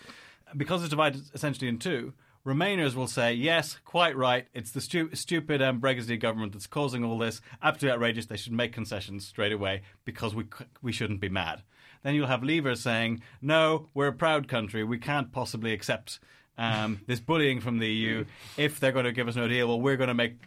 because 0.56 0.81
it's 0.81 0.89
divided 0.89 1.24
essentially 1.34 1.67
in 1.67 1.77
two, 1.79 2.13
Remainers 2.46 2.96
will 2.96 3.08
say, 3.08 3.34
yes, 3.34 3.77
quite 3.86 4.17
right, 4.17 4.48
it's 4.53 4.72
the 4.72 4.81
stu- 4.81 5.13
stupid 5.13 5.62
um, 5.62 5.79
Brexit 5.79 6.20
government 6.20 6.53
that's 6.53 6.65
causing 6.65 7.03
all 7.03 7.20
this, 7.20 7.39
absolutely 7.62 7.93
outrageous, 7.96 8.25
they 8.25 8.38
should 8.38 8.53
make 8.53 8.74
concessions 8.74 9.27
straight 9.27 9.51
away 9.51 9.84
because 10.05 10.34
we, 10.34 10.46
c- 10.46 10.65
we 10.81 10.91
shouldn't 10.91 11.22
be 11.22 11.29
mad. 11.29 11.62
Then 12.01 12.15
you'll 12.15 12.25
have 12.25 12.41
Leavers 12.41 12.77
saying, 12.77 13.22
no, 13.43 13.89
we're 13.93 14.08
a 14.08 14.13
proud 14.13 14.48
country, 14.48 14.84
we 14.84 14.98
can't 14.98 15.31
possibly 15.31 15.72
accept 15.72 16.20
um, 16.58 17.01
this 17.08 17.20
bullying 17.20 17.60
from 17.60 17.77
the 17.77 17.88
EU. 17.88 18.25
If 18.58 18.79
they're 18.79 18.91
going 18.91 19.05
to 19.05 19.12
give 19.12 19.27
us 19.27 19.36
no 19.36 19.48
deal, 19.48 19.67
well, 19.67 19.79
we're 19.79 19.98
going 19.98 20.08
to 20.08 20.15
make 20.15 20.39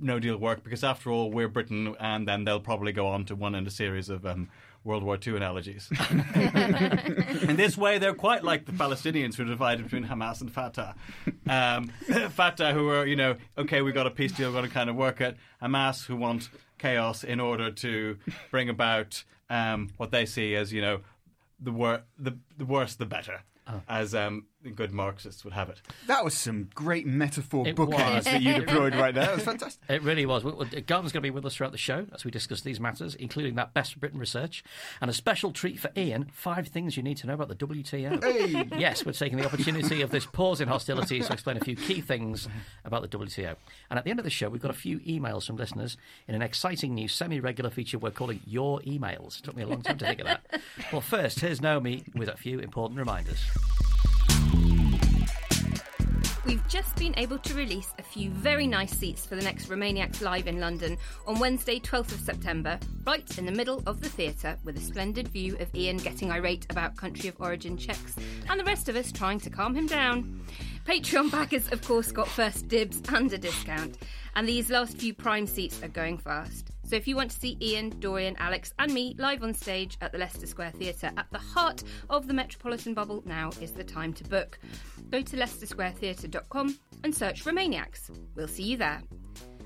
no 0.00 0.20
deal 0.20 0.36
work 0.36 0.62
because 0.62 0.84
after 0.84 1.10
all 1.10 1.32
we're 1.32 1.48
Britain 1.48 1.96
and 1.98 2.28
then 2.28 2.44
they'll 2.44 2.60
probably 2.60 2.92
go 2.92 3.08
on 3.08 3.24
to 3.24 3.34
one 3.34 3.56
in 3.56 3.66
a 3.66 3.70
series 3.70 4.08
of 4.08 4.24
um, 4.24 4.48
World 4.84 5.02
War 5.02 5.18
II 5.24 5.36
analogies. 5.36 5.90
in 7.44 7.56
this 7.56 7.76
way 7.76 7.98
they're 7.98 8.14
quite 8.14 8.42
like 8.42 8.66
the 8.66 8.72
Palestinians 8.72 9.34
who 9.34 9.42
are 9.42 9.46
divided 9.46 9.84
between 9.84 10.06
Hamas 10.06 10.40
and 10.40 10.50
Fatah. 10.50 10.94
Um, 11.48 11.88
Fatah 12.30 12.72
who 12.72 12.88
are, 12.88 13.06
you 13.06 13.16
know, 13.16 13.36
okay 13.58 13.82
we've 13.82 13.94
got 13.94 14.06
a 14.06 14.10
peace 14.10 14.32
deal, 14.32 14.48
we're 14.48 14.58
going 14.58 14.68
to 14.68 14.74
kind 14.74 14.90
of 14.90 14.96
work 14.96 15.20
it. 15.20 15.36
Hamas 15.62 16.06
who 16.06 16.16
want 16.16 16.48
chaos 16.78 17.24
in 17.24 17.40
order 17.40 17.70
to 17.70 18.16
bring 18.50 18.68
about 18.68 19.22
um, 19.50 19.90
what 19.96 20.10
they 20.10 20.24
see 20.24 20.54
as, 20.54 20.72
you 20.72 20.80
know, 20.80 21.00
the, 21.58 21.72
wor- 21.72 22.02
the, 22.18 22.38
the 22.56 22.64
worse 22.64 22.94
the 22.94 23.06
better. 23.06 23.42
As 23.88 24.16
um, 24.16 24.46
good 24.76 24.92
Marxists 24.92 25.42
would 25.44 25.54
have 25.54 25.68
it. 25.70 25.80
That 26.06 26.24
was 26.24 26.34
some 26.34 26.68
great 26.74 27.06
metaphor 27.06 27.66
It 27.66 27.76
bookends 27.76 28.24
that 28.24 28.42
you 28.42 28.54
deployed 28.54 28.94
right 28.94 29.14
there. 29.14 29.24
That 29.26 29.34
was 29.36 29.44
fantastic. 29.44 29.82
It 29.88 30.02
really 30.02 30.26
was. 30.26 30.44
We- 30.44 30.52
we- 30.52 30.66
Garvan's 30.66 31.12
going 31.12 31.20
to 31.22 31.26
be 31.26 31.30
with 31.30 31.46
us 31.46 31.56
throughout 31.56 31.72
the 31.72 31.78
show 31.78 32.06
as 32.12 32.24
we 32.24 32.30
discuss 32.30 32.60
these 32.60 32.78
matters, 32.78 33.14
including 33.14 33.54
that 33.54 33.72
Best 33.72 33.94
of 33.94 34.00
Britain 34.00 34.18
research 34.20 34.62
and 35.00 35.10
a 35.10 35.14
special 35.14 35.52
treat 35.52 35.78
for 35.80 35.90
Ian 35.96 36.30
five 36.32 36.68
things 36.68 36.96
you 36.96 37.02
need 37.02 37.16
to 37.18 37.26
know 37.26 37.34
about 37.34 37.48
the 37.48 37.54
WTO. 37.56 38.22
Hey. 38.22 38.68
Yes, 38.78 39.04
we're 39.04 39.12
taking 39.12 39.38
the 39.38 39.46
opportunity 39.46 40.02
of 40.02 40.10
this 40.10 40.26
pause 40.26 40.60
in 40.60 40.68
hostilities 40.68 41.26
to 41.28 41.32
explain 41.32 41.56
a 41.56 41.60
few 41.60 41.76
key 41.76 42.00
things 42.00 42.48
about 42.84 43.02
the 43.02 43.08
WTO. 43.18 43.56
And 43.88 43.98
at 43.98 44.04
the 44.04 44.10
end 44.10 44.20
of 44.20 44.24
the 44.24 44.30
show, 44.30 44.48
we've 44.48 44.60
got 44.62 44.70
a 44.70 44.74
few 44.74 44.98
emails 45.00 45.46
from 45.46 45.56
listeners 45.56 45.96
in 46.28 46.34
an 46.34 46.42
exciting 46.42 46.94
new 46.94 47.08
semi 47.08 47.40
regular 47.40 47.70
feature 47.70 47.98
we're 47.98 48.10
calling 48.10 48.40
Your 48.46 48.80
Emails. 48.80 49.38
It 49.38 49.44
took 49.44 49.56
me 49.56 49.62
a 49.62 49.66
long 49.66 49.82
time 49.82 49.98
to 49.98 50.06
think 50.06 50.20
of 50.20 50.26
that. 50.26 50.60
Well, 50.92 51.00
first, 51.00 51.40
here's 51.40 51.60
Naomi 51.60 52.04
with 52.14 52.28
a 52.28 52.36
few 52.36 52.58
important 52.60 52.98
reminders. 52.98 53.38
We've 56.46 56.66
just 56.68 56.96
been 56.96 57.12
able 57.18 57.36
to 57.38 57.54
release 57.54 57.92
a 57.98 58.02
few 58.02 58.30
very 58.30 58.66
nice 58.66 58.92
seats 58.92 59.26
for 59.26 59.36
the 59.36 59.42
next 59.42 59.68
Remainiacs 59.68 60.22
Live 60.22 60.46
in 60.46 60.58
London 60.58 60.96
on 61.26 61.38
Wednesday, 61.38 61.78
12th 61.78 62.12
of 62.12 62.20
September, 62.20 62.78
right 63.06 63.38
in 63.38 63.44
the 63.44 63.52
middle 63.52 63.82
of 63.86 64.00
the 64.00 64.08
theatre, 64.08 64.56
with 64.64 64.78
a 64.78 64.80
splendid 64.80 65.28
view 65.28 65.58
of 65.58 65.74
Ian 65.74 65.98
getting 65.98 66.32
irate 66.32 66.64
about 66.70 66.96
country 66.96 67.28
of 67.28 67.38
origin 67.40 67.76
checks 67.76 68.16
and 68.48 68.58
the 68.58 68.64
rest 68.64 68.88
of 68.88 68.96
us 68.96 69.12
trying 69.12 69.38
to 69.40 69.50
calm 69.50 69.74
him 69.74 69.86
down. 69.86 70.40
Patreon 70.86 71.30
backers, 71.30 71.70
of 71.72 71.86
course, 71.86 72.10
got 72.10 72.26
first 72.26 72.68
dibs 72.68 73.02
and 73.12 73.30
a 73.34 73.38
discount, 73.38 73.98
and 74.34 74.48
these 74.48 74.70
last 74.70 74.96
few 74.96 75.12
prime 75.12 75.46
seats 75.46 75.82
are 75.82 75.88
going 75.88 76.16
fast. 76.16 76.70
So 76.90 76.96
if 76.96 77.06
you 77.06 77.14
want 77.14 77.30
to 77.30 77.38
see 77.38 77.56
Ian, 77.62 77.90
Dorian, 78.00 78.34
Alex, 78.40 78.74
and 78.80 78.92
me 78.92 79.14
live 79.16 79.44
on 79.44 79.54
stage 79.54 79.96
at 80.00 80.10
the 80.10 80.18
Leicester 80.18 80.48
Square 80.48 80.72
Theatre 80.72 81.12
at 81.16 81.30
the 81.30 81.38
heart 81.38 81.84
of 82.08 82.26
the 82.26 82.34
Metropolitan 82.34 82.94
Bubble, 82.94 83.22
now 83.24 83.50
is 83.60 83.70
the 83.70 83.84
time 83.84 84.12
to 84.14 84.24
book. 84.24 84.58
Go 85.08 85.22
to 85.22 85.36
leicestersquaretheatre.com 85.36 86.76
and 87.04 87.14
search 87.14 87.44
Remainiacs. 87.44 88.10
We'll 88.34 88.48
see 88.48 88.64
you 88.64 88.76
there. 88.76 89.04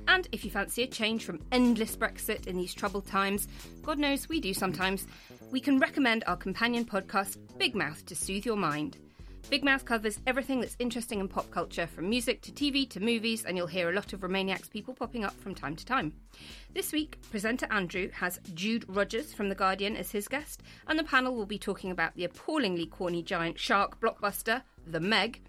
And 0.07 0.29
if 0.33 0.45
you 0.45 0.51
fancy 0.51 0.83
a 0.83 0.87
change 0.87 1.25
from 1.25 1.41
endless 1.51 1.97
Brexit 1.97 2.47
in 2.47 2.59
these 2.59 2.75
troubled 2.75 3.07
times, 3.07 3.49
God 3.81 3.99
knows 3.99 4.29
we 4.29 4.39
do 4.39 4.53
sometimes, 4.53 5.07
we 5.51 5.61
can 5.61 5.79
recommend 5.79 6.25
our 6.27 6.37
companion 6.37 6.85
podcast, 6.85 7.39
Big 7.57 7.75
Mouth, 7.75 8.05
to 8.05 8.15
soothe 8.15 8.45
your 8.45 8.59
mind. 8.59 8.99
Big 9.51 9.63
Mouth 9.63 9.85
covers 9.85 10.19
everything 10.27 10.61
that's 10.61 10.77
interesting 10.79 11.21
in 11.21 11.29
pop 11.29 11.51
culture, 11.51 11.87
from 11.87 12.09
music 12.09 12.41
to 12.43 12.51
TV 12.51 12.89
to 12.89 12.99
movies, 12.99 13.45
and 13.45 13.57
you'll 13.57 13.67
hear 13.67 13.91
a 13.91 13.95
lot 13.95 14.13
of 14.13 14.21
Remainiacs 14.21 14.71
people 14.71 14.95
popping 14.95 15.23
up 15.23 15.39
from 15.39 15.55
time 15.55 15.77
to 15.77 15.85
time. 15.85 16.15
This 16.75 16.91
week, 16.91 17.19
presenter 17.31 17.69
Andrew 17.71 18.11
has 18.15 18.41
Jude 18.53 18.85
Rogers 18.89 19.33
from 19.33 19.49
The 19.49 19.55
Guardian 19.55 19.97
as 19.97 20.11
his 20.11 20.27
guest, 20.27 20.61
and 20.89 20.99
the 20.99 21.05
panel 21.05 21.37
will 21.37 21.47
be 21.47 21.57
talking 21.57 21.93
about 21.93 22.17
the 22.17 22.25
appallingly 22.25 22.87
corny 22.87 23.23
giant 23.23 23.61
shark 23.61 24.01
blockbuster, 24.01 24.63
The 24.85 24.99
Meg, 24.99 25.41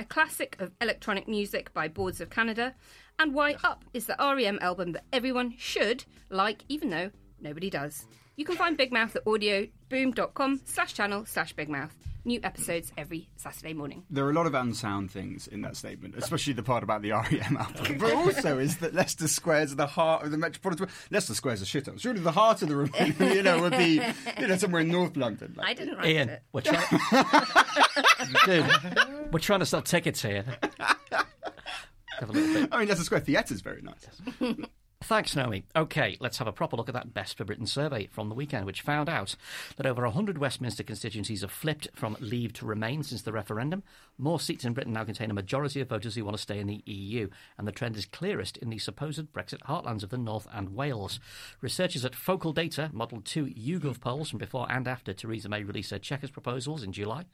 a 0.00 0.04
classic 0.04 0.56
of 0.58 0.72
electronic 0.80 1.28
music 1.28 1.72
by 1.72 1.86
Boards 1.86 2.20
of 2.20 2.30
Canada, 2.30 2.74
and 3.16 3.32
why 3.32 3.54
Up 3.62 3.84
is 3.94 4.06
the 4.06 4.16
REM 4.18 4.58
album 4.60 4.90
that 4.90 5.04
everyone 5.12 5.54
should 5.56 6.04
like, 6.30 6.64
even 6.68 6.90
though 6.90 7.12
nobody 7.40 7.70
does. 7.70 8.08
You 8.36 8.44
can 8.44 8.56
find 8.56 8.76
Big 8.76 8.92
Mouth 8.92 9.14
at 9.14 9.24
audioboom.com 9.24 10.62
slash 10.64 10.94
channel 10.94 11.24
slash 11.26 11.52
Big 11.52 11.68
Mouth. 11.68 11.94
New 12.24 12.38
episodes 12.44 12.92
every 12.96 13.28
Saturday 13.36 13.74
morning. 13.74 14.04
There 14.08 14.24
are 14.24 14.30
a 14.30 14.32
lot 14.32 14.46
of 14.46 14.54
unsound 14.54 15.10
things 15.10 15.48
in 15.48 15.62
that 15.62 15.76
statement, 15.76 16.14
especially 16.16 16.52
the 16.52 16.62
part 16.62 16.84
about 16.84 17.02
the 17.02 17.10
REM 17.30 17.56
album. 17.56 17.98
But 17.98 18.12
also 18.14 18.58
is 18.58 18.76
that 18.78 18.94
Leicester 18.94 19.26
Square's 19.26 19.74
the 19.74 19.88
heart 19.88 20.24
of 20.24 20.30
the 20.30 20.38
metropolitan. 20.38 20.88
Leicester 21.10 21.34
Square's 21.34 21.60
a 21.62 21.64
shithole. 21.64 22.00
Surely 22.00 22.20
the 22.20 22.30
heart 22.30 22.62
of 22.62 22.68
the 22.68 22.76
room, 22.76 22.90
you 23.18 23.42
know, 23.42 23.60
would 23.60 23.76
be 23.76 24.00
you 24.38 24.46
know 24.46 24.56
somewhere 24.56 24.82
in 24.82 24.88
North 24.88 25.16
London. 25.16 25.56
I 25.60 25.74
didn't 25.74 25.96
write 25.96 26.06
Ian, 26.06 26.28
it. 26.28 26.42
we're 26.52 26.60
trying. 26.60 26.84
Dude, 28.46 29.32
we're 29.32 29.40
trying 29.40 29.60
to 29.60 29.66
sell 29.66 29.82
tickets 29.82 30.22
here. 30.22 30.44
Have 30.78 32.30
a 32.30 32.32
little 32.32 32.54
bit. 32.54 32.68
I 32.70 32.78
mean, 32.78 32.88
Leicester 32.88 33.04
Square 33.04 33.22
Theatre 33.22 33.52
is 33.52 33.62
very 33.62 33.82
nice. 33.82 34.56
Thanks, 35.02 35.34
Naomi. 35.34 35.64
Okay, 35.74 36.16
let's 36.20 36.38
have 36.38 36.46
a 36.46 36.52
proper 36.52 36.76
look 36.76 36.88
at 36.88 36.94
that 36.94 37.12
Best 37.12 37.36
for 37.36 37.44
Britain 37.44 37.66
survey 37.66 38.06
from 38.06 38.28
the 38.28 38.34
weekend, 38.36 38.66
which 38.66 38.82
found 38.82 39.08
out 39.08 39.34
that 39.76 39.84
over 39.84 40.02
100 40.04 40.38
Westminster 40.38 40.84
constituencies 40.84 41.40
have 41.40 41.50
flipped 41.50 41.88
from 41.92 42.16
leave 42.20 42.52
to 42.54 42.66
remain 42.66 43.02
since 43.02 43.22
the 43.22 43.32
referendum. 43.32 43.82
More 44.18 44.38
seats 44.38 44.64
in 44.64 44.72
Britain 44.72 44.92
now 44.92 45.04
contain 45.04 45.30
a 45.30 45.34
majority 45.34 45.80
of 45.80 45.88
voters 45.88 46.14
who 46.14 46.24
want 46.24 46.36
to 46.36 46.42
stay 46.42 46.58
in 46.60 46.66
the 46.66 46.82
EU, 46.86 47.28
and 47.58 47.66
the 47.66 47.72
trend 47.72 47.96
is 47.96 48.06
clearest 48.06 48.56
in 48.58 48.70
the 48.70 48.78
supposed 48.78 49.32
Brexit 49.32 49.60
heartlands 49.62 50.02
of 50.02 50.10
the 50.10 50.18
North 50.18 50.46
and 50.52 50.74
Wales. 50.74 51.18
Researchers 51.60 52.04
at 52.04 52.14
Focal 52.14 52.52
Data 52.52 52.90
modelled 52.92 53.24
two 53.24 53.46
YouGov 53.46 54.00
polls 54.00 54.30
from 54.30 54.38
before 54.38 54.70
and 54.70 54.86
after 54.86 55.12
Theresa 55.12 55.48
May 55.48 55.64
released 55.64 55.90
her 55.90 55.98
Chequers 55.98 56.30
proposals 56.30 56.82
in 56.82 56.92
July. 56.92 57.24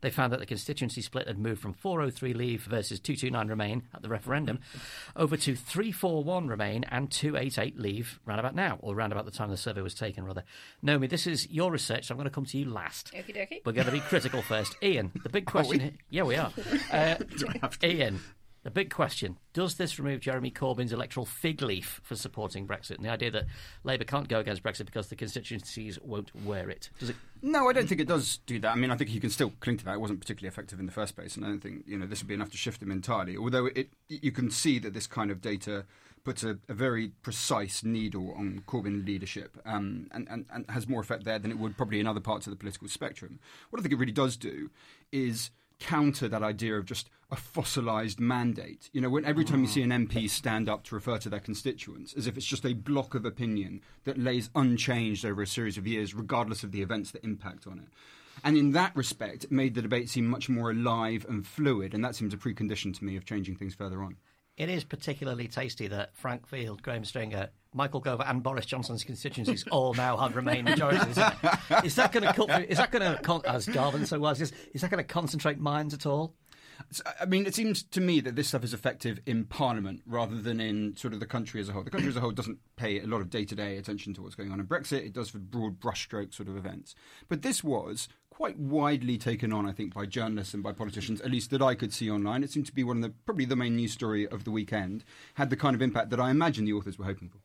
They 0.00 0.10
found 0.10 0.32
that 0.32 0.40
the 0.40 0.46
constituency 0.46 1.00
split 1.02 1.28
had 1.28 1.38
moved 1.38 1.62
from 1.62 1.72
403 1.72 2.34
leave 2.34 2.62
versus 2.64 3.00
229 3.00 3.48
remain 3.48 3.82
at 3.94 4.02
the 4.02 4.08
referendum 4.08 4.58
over 5.16 5.36
to 5.36 5.54
341 5.54 6.48
remain 6.48 6.84
and 6.84 7.10
288 7.10 7.78
leave 7.78 8.20
round 8.26 8.40
about 8.40 8.54
now, 8.54 8.78
or 8.80 8.94
round 8.94 9.12
about 9.12 9.24
the 9.24 9.30
time 9.30 9.50
the 9.50 9.56
survey 9.56 9.80
was 9.80 9.94
taken, 9.94 10.24
rather. 10.24 10.44
Naomi, 10.82 11.06
this 11.06 11.26
is 11.26 11.48
your 11.50 11.70
research, 11.70 12.06
so 12.06 12.12
I'm 12.12 12.18
going 12.18 12.28
to 12.28 12.34
come 12.34 12.46
to 12.46 12.58
you 12.58 12.66
last. 12.66 13.12
Okie 13.14 13.34
dokie. 13.34 13.60
We're 13.64 13.72
going 13.72 13.86
to 13.86 13.92
be 13.92 14.00
critical 14.00 14.42
first. 14.42 14.76
Ian, 14.82 15.12
the 15.22 15.28
big 15.28 15.44
oh, 15.48 15.50
question. 15.50 15.80
here- 15.80 15.92
yeah, 16.10 16.23
we 16.26 16.36
are. 16.36 16.52
Uh, 16.92 17.16
Ian, 17.82 18.20
the 18.62 18.70
big 18.70 18.92
question: 18.92 19.38
Does 19.52 19.74
this 19.74 19.98
remove 19.98 20.20
Jeremy 20.20 20.50
Corbyn's 20.50 20.92
electoral 20.92 21.26
fig 21.26 21.60
leaf 21.60 22.00
for 22.02 22.14
supporting 22.16 22.66
Brexit, 22.66 22.96
and 22.96 23.04
the 23.04 23.10
idea 23.10 23.30
that 23.30 23.44
Labour 23.82 24.04
can't 24.04 24.28
go 24.28 24.38
against 24.38 24.62
Brexit 24.62 24.86
because 24.86 25.08
the 25.08 25.16
constituencies 25.16 25.98
won't 26.00 26.34
wear 26.44 26.70
it? 26.70 26.90
Does 26.98 27.10
it? 27.10 27.16
No, 27.42 27.68
I 27.68 27.72
don't 27.72 27.86
think 27.88 28.00
it 28.00 28.08
does 28.08 28.38
do 28.46 28.58
that. 28.60 28.72
I 28.72 28.76
mean, 28.76 28.90
I 28.90 28.96
think 28.96 29.10
he 29.10 29.20
can 29.20 29.30
still 29.30 29.52
cling 29.60 29.76
to 29.78 29.84
that. 29.84 29.94
It 29.94 30.00
wasn't 30.00 30.20
particularly 30.20 30.48
effective 30.48 30.80
in 30.80 30.86
the 30.86 30.92
first 30.92 31.16
place, 31.16 31.36
and 31.36 31.44
I 31.44 31.48
don't 31.48 31.60
think 31.60 31.84
you 31.86 31.98
know 31.98 32.06
this 32.06 32.20
would 32.22 32.28
be 32.28 32.34
enough 32.34 32.50
to 32.50 32.56
shift 32.56 32.80
him 32.80 32.90
entirely. 32.90 33.36
Although 33.36 33.66
it, 33.66 33.90
you 34.08 34.32
can 34.32 34.50
see 34.50 34.78
that 34.78 34.94
this 34.94 35.06
kind 35.06 35.30
of 35.30 35.40
data 35.40 35.84
puts 36.24 36.42
a, 36.42 36.58
a 36.68 36.74
very 36.74 37.08
precise 37.22 37.84
needle 37.84 38.34
on 38.36 38.62
Corbyn 38.66 39.04
leadership, 39.04 39.58
um, 39.66 40.08
and, 40.10 40.26
and, 40.30 40.46
and 40.52 40.64
has 40.70 40.88
more 40.88 41.02
effect 41.02 41.24
there 41.24 41.38
than 41.38 41.50
it 41.50 41.58
would 41.58 41.76
probably 41.76 42.00
in 42.00 42.06
other 42.06 42.20
parts 42.20 42.46
of 42.46 42.50
the 42.50 42.56
political 42.56 42.88
spectrum. 42.88 43.38
What 43.70 43.78
I 43.78 43.82
think 43.82 43.92
it 43.92 43.98
really 43.98 44.12
does 44.12 44.36
do 44.36 44.70
is 45.12 45.50
counter 45.84 46.28
that 46.28 46.42
idea 46.42 46.76
of 46.76 46.86
just 46.86 47.10
a 47.30 47.36
fossilized 47.36 48.18
mandate. 48.18 48.88
You 48.92 49.02
know, 49.02 49.10
when 49.10 49.26
every 49.26 49.44
time 49.44 49.60
you 49.60 49.66
see 49.66 49.82
an 49.82 49.90
MP 49.90 50.30
stand 50.30 50.66
up 50.66 50.82
to 50.84 50.94
refer 50.94 51.18
to 51.18 51.28
their 51.28 51.40
constituents 51.40 52.14
as 52.14 52.26
if 52.26 52.38
it's 52.38 52.46
just 52.46 52.64
a 52.64 52.72
block 52.72 53.14
of 53.14 53.26
opinion 53.26 53.82
that 54.04 54.18
lays 54.18 54.48
unchanged 54.54 55.26
over 55.26 55.42
a 55.42 55.46
series 55.46 55.76
of 55.76 55.86
years, 55.86 56.14
regardless 56.14 56.62
of 56.64 56.72
the 56.72 56.80
events 56.80 57.10
that 57.10 57.22
impact 57.22 57.66
on 57.66 57.78
it. 57.78 57.88
And 58.42 58.56
in 58.56 58.72
that 58.72 58.96
respect, 58.96 59.44
it 59.44 59.52
made 59.52 59.74
the 59.74 59.82
debate 59.82 60.08
seem 60.08 60.26
much 60.26 60.48
more 60.48 60.70
alive 60.70 61.26
and 61.28 61.46
fluid, 61.46 61.92
and 61.92 62.02
that 62.02 62.16
seems 62.16 62.32
a 62.32 62.38
precondition 62.38 62.96
to 62.96 63.04
me 63.04 63.16
of 63.16 63.26
changing 63.26 63.56
things 63.56 63.74
further 63.74 64.02
on. 64.02 64.16
It 64.56 64.70
is 64.70 64.84
particularly 64.84 65.48
tasty 65.48 65.86
that 65.88 66.16
Frank 66.16 66.46
Field, 66.46 66.82
Graham 66.82 67.04
Stringer, 67.04 67.50
Michael 67.74 68.00
Gove, 68.00 68.22
and 68.24 68.42
Boris 68.42 68.66
Johnson's 68.66 69.04
constituencies 69.04 69.64
all 69.70 69.94
now 69.94 70.16
have 70.16 70.36
Remain 70.36 70.64
majorities. 70.64 71.18
Isn't 71.18 71.96
that 71.96 72.12
going 72.12 72.32
to? 72.32 72.70
Is 72.70 72.78
that 72.78 72.90
going 72.90 73.16
to, 73.16 73.50
as 73.50 73.66
Darwin 73.66 74.06
so 74.06 74.18
was, 74.18 74.40
is, 74.40 74.52
is 74.72 74.80
that 74.80 74.90
going 74.90 75.02
to 75.02 75.04
concentrate 75.04 75.58
minds 75.58 75.92
at 75.92 76.06
all? 76.06 76.34
I 77.20 77.24
mean, 77.26 77.46
it 77.46 77.54
seems 77.54 77.82
to 77.82 78.00
me 78.00 78.20
that 78.20 78.36
this 78.36 78.48
stuff 78.48 78.64
is 78.64 78.74
effective 78.74 79.20
in 79.26 79.44
Parliament 79.44 80.02
rather 80.06 80.40
than 80.40 80.60
in 80.60 80.96
sort 80.96 81.14
of 81.14 81.20
the 81.20 81.26
country 81.26 81.60
as 81.60 81.68
a 81.68 81.72
whole. 81.72 81.84
The 81.84 81.90
country 81.90 82.08
as 82.08 82.16
a 82.16 82.20
whole 82.20 82.30
doesn't 82.30 82.58
pay 82.76 83.00
a 83.00 83.06
lot 83.06 83.20
of 83.20 83.30
day 83.30 83.44
to 83.44 83.54
day 83.54 83.76
attention 83.76 84.14
to 84.14 84.22
what's 84.22 84.34
going 84.34 84.52
on 84.52 84.60
in 84.60 84.66
Brexit. 84.66 85.04
It 85.04 85.12
does 85.12 85.30
for 85.30 85.38
broad 85.38 85.80
brushstroke 85.80 86.34
sort 86.34 86.48
of 86.48 86.56
events. 86.56 86.94
But 87.28 87.42
this 87.42 87.62
was 87.62 88.08
quite 88.30 88.58
widely 88.58 89.16
taken 89.16 89.52
on, 89.52 89.66
I 89.66 89.72
think, 89.72 89.94
by 89.94 90.06
journalists 90.06 90.54
and 90.54 90.62
by 90.62 90.72
politicians, 90.72 91.20
at 91.20 91.30
least 91.30 91.50
that 91.50 91.62
I 91.62 91.74
could 91.74 91.92
see 91.92 92.10
online. 92.10 92.42
It 92.42 92.50
seemed 92.50 92.66
to 92.66 92.74
be 92.74 92.84
one 92.84 92.96
of 92.98 93.02
the 93.02 93.10
probably 93.24 93.44
the 93.44 93.56
main 93.56 93.76
news 93.76 93.92
story 93.92 94.26
of 94.26 94.44
the 94.44 94.50
weekend. 94.50 95.04
Had 95.34 95.50
the 95.50 95.56
kind 95.56 95.76
of 95.76 95.82
impact 95.82 96.10
that 96.10 96.20
I 96.20 96.30
imagine 96.30 96.64
the 96.64 96.72
authors 96.72 96.98
were 96.98 97.04
hoping 97.04 97.28
for. 97.28 97.38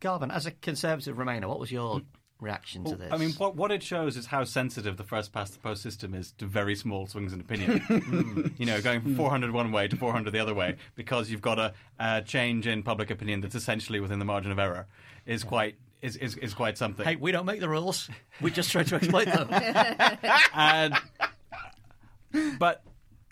Garvan, 0.00 0.30
as 0.30 0.46
a 0.46 0.50
Conservative 0.50 1.16
Remainer, 1.16 1.48
what 1.48 1.60
was 1.60 1.70
your 1.70 2.02
reaction 2.40 2.84
to 2.84 2.96
this? 2.96 3.12
I 3.12 3.16
mean, 3.16 3.30
what, 3.32 3.54
what 3.54 3.70
it 3.70 3.82
shows 3.82 4.16
is 4.16 4.26
how 4.26 4.44
sensitive 4.44 4.96
the 4.96 5.04
first 5.04 5.32
past 5.32 5.52
the 5.54 5.60
post 5.60 5.82
system 5.82 6.12
is 6.12 6.32
to 6.32 6.46
very 6.46 6.74
small 6.74 7.06
swings 7.06 7.32
in 7.32 7.40
opinion. 7.40 7.80
Mm. 8.02 8.52
you 8.58 8.66
know, 8.66 8.80
going 8.80 9.00
from 9.00 9.14
400 9.14 9.52
one 9.52 9.70
way 9.70 9.86
to 9.86 9.96
400 9.96 10.32
the 10.32 10.38
other 10.38 10.54
way 10.54 10.76
because 10.96 11.30
you've 11.30 11.40
got 11.40 11.58
a, 11.58 11.72
a 12.00 12.20
change 12.22 12.66
in 12.66 12.82
public 12.82 13.10
opinion 13.10 13.40
that's 13.40 13.54
essentially 13.54 14.00
within 14.00 14.18
the 14.18 14.24
margin 14.24 14.50
of 14.50 14.58
error 14.58 14.86
is 15.24 15.44
quite 15.44 15.76
is, 16.00 16.16
is, 16.16 16.36
is 16.38 16.52
quite 16.52 16.76
something. 16.76 17.06
hey, 17.06 17.16
we 17.16 17.30
don't 17.30 17.46
make 17.46 17.60
the 17.60 17.68
rules. 17.68 18.10
We 18.40 18.50
just 18.50 18.72
try 18.72 18.82
to 18.82 18.96
exploit 18.96 19.26
them. 19.26 19.48
and 20.54 20.94
but 22.58 22.82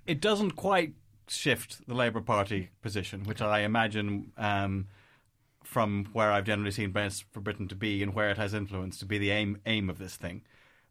it 0.06 0.20
doesn't 0.20 0.52
quite 0.52 0.94
shift 1.28 1.87
the 1.88 1.94
Labour 1.94 2.20
Party 2.20 2.70
position, 2.82 3.25
which 3.25 3.42
I 3.42 3.61
imagine 3.61 4.32
um, 4.37 4.87
from 5.62 6.07
where 6.12 6.33
I've 6.33 6.45
generally 6.45 6.71
seen 6.71 6.93
Best 6.93 7.25
for 7.31 7.40
Britain 7.40 7.69
to 7.69 7.75
be 7.75 8.02
and 8.02 8.14
where 8.14 8.31
it 8.31 8.38
has 8.38 8.55
influence 8.55 8.99
to 8.99 9.07
be 9.07 9.19
the 9.19 9.31
aim 9.31 9.59
aim 9.67 9.90
of 9.90 9.99
this 9.99 10.17
thing, 10.17 10.43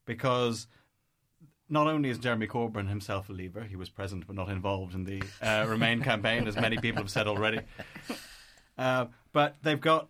because. 0.05 0.67
Not 1.71 1.85
only 1.85 2.09
is 2.09 2.17
Jeremy 2.17 2.47
Corbyn 2.47 2.89
himself 2.89 3.29
a 3.29 3.31
Leaver, 3.31 3.61
he 3.65 3.75
was 3.75 3.89
present 3.89 4.25
but 4.25 4.35
not 4.35 4.49
involved 4.49 4.95
in 4.95 5.03
the 5.03 5.21
uh, 5.39 5.67
Remain 5.67 6.01
campaign, 6.03 6.47
as 6.47 6.55
many 6.55 6.77
people 6.79 7.03
have 7.03 7.11
said 7.11 7.27
already. 7.27 7.59
Uh, 8.75 9.05
but 9.33 9.55
they've 9.61 9.79
got 9.79 10.09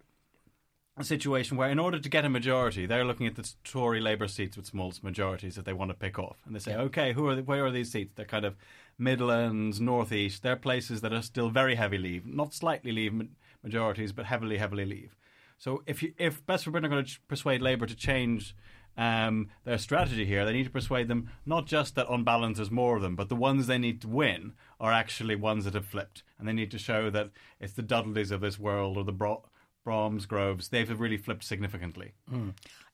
a 1.00 1.04
situation 1.04 1.58
where, 1.58 1.70
in 1.70 1.80
order 1.80 1.98
to 1.98 2.10
get 2.10 2.26
a 2.26 2.30
majority, 2.30 2.86
they're 2.86 3.06
looking 3.06 3.26
at 3.26 3.36
the 3.36 3.52
Tory 3.64 4.00
Labour 4.00 4.28
seats 4.28 4.58
with 4.58 4.66
smallest 4.66 5.04
majorities 5.04 5.56
that 5.56 5.66
they 5.66 5.74
want 5.74 5.90
to 5.90 5.96
pick 5.96 6.20
off, 6.20 6.38
and 6.46 6.54
they 6.54 6.60
say, 6.60 6.76
"Okay, 6.76 7.14
who 7.14 7.28
are 7.28 7.36
the, 7.36 7.44
where 7.44 7.66
are 7.66 7.72
these 7.72 7.92
seats? 7.92 8.14
They're 8.16 8.26
kind 8.26 8.46
of 8.46 8.56
Midlands, 8.98 9.80
Northeast. 9.80 10.44
They're 10.44 10.58
places 10.58 11.02
that 11.02 11.14
are 11.14 11.22
still 11.22 11.50
very 11.50 11.76
heavy 11.76 11.98
Leave, 11.98 12.26
not 12.26 12.54
slightly 12.54 12.92
Leave 12.92 13.28
majorities, 13.64 14.12
but 14.12 14.26
heavily, 14.26 14.58
heavily 14.58 14.86
Leave." 14.86 15.16
So, 15.58 15.84
if 15.86 16.02
you, 16.02 16.14
if 16.18 16.46
Best 16.46 16.64
for 16.64 16.72
Britain 16.72 16.92
are 16.92 16.96
going 16.96 17.06
to 17.06 17.20
persuade 17.28 17.62
Labour 17.62 17.86
to 17.86 17.96
change 17.96 18.56
um, 18.98 19.50
their 19.66 19.78
strategy 19.78 20.26
here, 20.26 20.46
they 20.46 20.54
need 20.54 20.66
to 20.66 20.70
persuade 20.70 21.08
them 21.08 21.30
not 21.46 21.66
just 21.66 21.96
that 21.96 22.08
on 22.08 22.24
balance 22.24 22.58
there's 22.58 22.72
more 22.72 22.96
of 22.96 23.02
them, 23.02 23.16
but 23.16 23.30
the 23.30 23.36
ones 23.36 23.68
they 23.68 23.78
need 23.78 24.02
to 24.02 24.08
win 24.08 24.54
are 24.80 24.92
actually 24.92 25.36
ones 25.36 25.66
that 25.66 25.74
have 25.74 25.86
flipped, 25.86 26.24
and 26.38 26.48
they 26.48 26.54
need 26.54 26.72
to 26.72 26.78
show 26.78 27.10
that 27.10 27.32
it's 27.60 27.74
the 27.74 27.82
Dudleys 27.82 28.32
of 28.32 28.42
this 28.42 28.58
world 28.60 28.98
or 28.98 29.04
the 29.04 29.12
Bro- 29.12 29.46
Bromsgroves. 29.86 30.70
They've 30.70 31.00
really 31.00 31.18
flipped 31.18 31.44
significantly. 31.44 32.14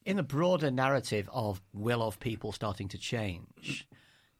In 0.04 0.16
the 0.16 0.22
broader 0.22 0.70
narrative 0.70 1.28
of 1.32 1.60
will 1.72 2.02
of 2.02 2.20
people 2.20 2.52
starting 2.52 2.88
to 2.88 2.98
change, 2.98 3.86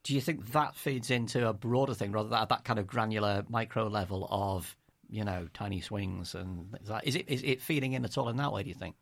Do 0.04 0.14
you 0.14 0.20
think 0.20 0.52
that 0.52 0.76
feeds 0.76 1.10
into 1.10 1.48
a 1.48 1.52
broader 1.52 1.92
thing 1.94 2.12
rather 2.12 2.28
than 2.28 2.46
that 2.48 2.62
kind 2.64 2.78
of 2.78 2.86
granular 2.86 3.44
micro 3.48 3.88
level 3.88 4.28
of 4.30 4.76
you 5.08 5.24
know 5.24 5.48
tiny 5.54 5.80
swings 5.80 6.34
and 6.34 6.78
is, 7.04 7.14
it 7.14 7.28
is 7.28 7.42
it 7.42 7.62
feeding 7.62 7.92
in 7.92 8.04
at 8.04 8.18
all 8.18 8.28
in 8.28 8.36
that 8.36 8.52
way? 8.52 8.62
Do 8.62 8.68
you 8.68 8.74
think? 8.74 8.96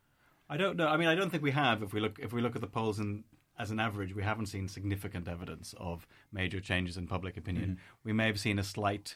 I 0.49 0.57
don't 0.57 0.77
know. 0.77 0.87
I 0.87 0.97
mean, 0.97 1.07
I 1.07 1.15
don't 1.15 1.29
think 1.29 1.43
we 1.43 1.51
have. 1.51 1.81
If 1.81 1.93
we 1.93 1.99
look, 1.99 2.19
if 2.19 2.31
we 2.31 2.41
look 2.41 2.55
at 2.55 2.61
the 2.61 2.67
polls 2.67 2.99
and 2.99 3.23
as 3.57 3.71
an 3.71 3.79
average, 3.79 4.13
we 4.13 4.23
haven't 4.23 4.47
seen 4.47 4.67
significant 4.67 5.27
evidence 5.27 5.73
of 5.77 6.07
major 6.31 6.59
changes 6.59 6.97
in 6.97 7.07
public 7.07 7.37
opinion. 7.37 7.71
Mm-hmm. 7.71 7.99
We 8.03 8.13
may 8.13 8.27
have 8.27 8.39
seen 8.39 8.59
a 8.59 8.63
slight 8.63 9.15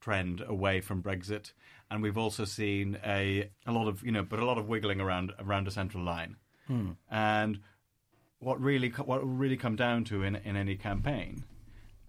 trend 0.00 0.42
away 0.46 0.80
from 0.80 1.02
Brexit, 1.02 1.52
and 1.90 2.02
we've 2.02 2.18
also 2.18 2.44
seen 2.44 2.98
a 3.04 3.50
a 3.66 3.72
lot 3.72 3.88
of 3.88 4.02
you 4.04 4.12
know, 4.12 4.22
but 4.22 4.38
a 4.38 4.44
lot 4.44 4.58
of 4.58 4.68
wiggling 4.68 5.00
around 5.00 5.32
around 5.38 5.66
a 5.68 5.70
central 5.70 6.04
line. 6.04 6.36
And 7.10 7.60
what 8.40 8.60
really 8.60 8.90
what 8.90 9.20
will 9.20 9.28
really 9.28 9.56
come 9.56 9.76
down 9.76 10.04
to 10.04 10.22
in 10.22 10.36
in 10.36 10.56
any 10.56 10.76
campaign 10.76 11.44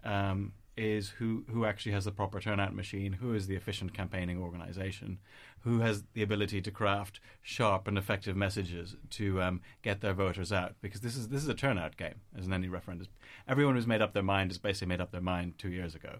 um, 0.04 0.52
is 0.80 1.10
who 1.10 1.44
who 1.52 1.64
actually 1.66 1.92
has 1.92 2.06
the 2.06 2.10
proper 2.10 2.40
turnout 2.40 2.74
machine, 2.74 3.12
who 3.12 3.34
is 3.34 3.46
the 3.46 3.54
efficient 3.54 3.92
campaigning 3.92 4.40
organisation, 4.40 5.18
who 5.60 5.80
has 5.80 6.04
the 6.14 6.22
ability 6.22 6.62
to 6.62 6.70
craft 6.70 7.20
sharp 7.42 7.86
and 7.86 7.98
effective 7.98 8.34
messages 8.34 8.96
to 9.10 9.42
um, 9.42 9.60
get 9.82 10.00
their 10.00 10.14
voters 10.14 10.52
out. 10.52 10.74
Because 10.80 11.02
this 11.02 11.16
is 11.16 11.28
this 11.28 11.42
is 11.42 11.48
a 11.48 11.54
turnout 11.54 11.96
game, 11.98 12.14
as 12.36 12.46
in 12.46 12.52
any 12.52 12.68
referendum. 12.68 13.08
Everyone 13.46 13.74
who's 13.74 13.86
made 13.86 14.00
up 14.00 14.14
their 14.14 14.22
mind 14.22 14.50
has 14.50 14.58
basically 14.58 14.88
made 14.88 15.00
up 15.02 15.12
their 15.12 15.20
mind 15.20 15.58
two 15.58 15.70
years 15.70 15.94
ago, 15.94 16.18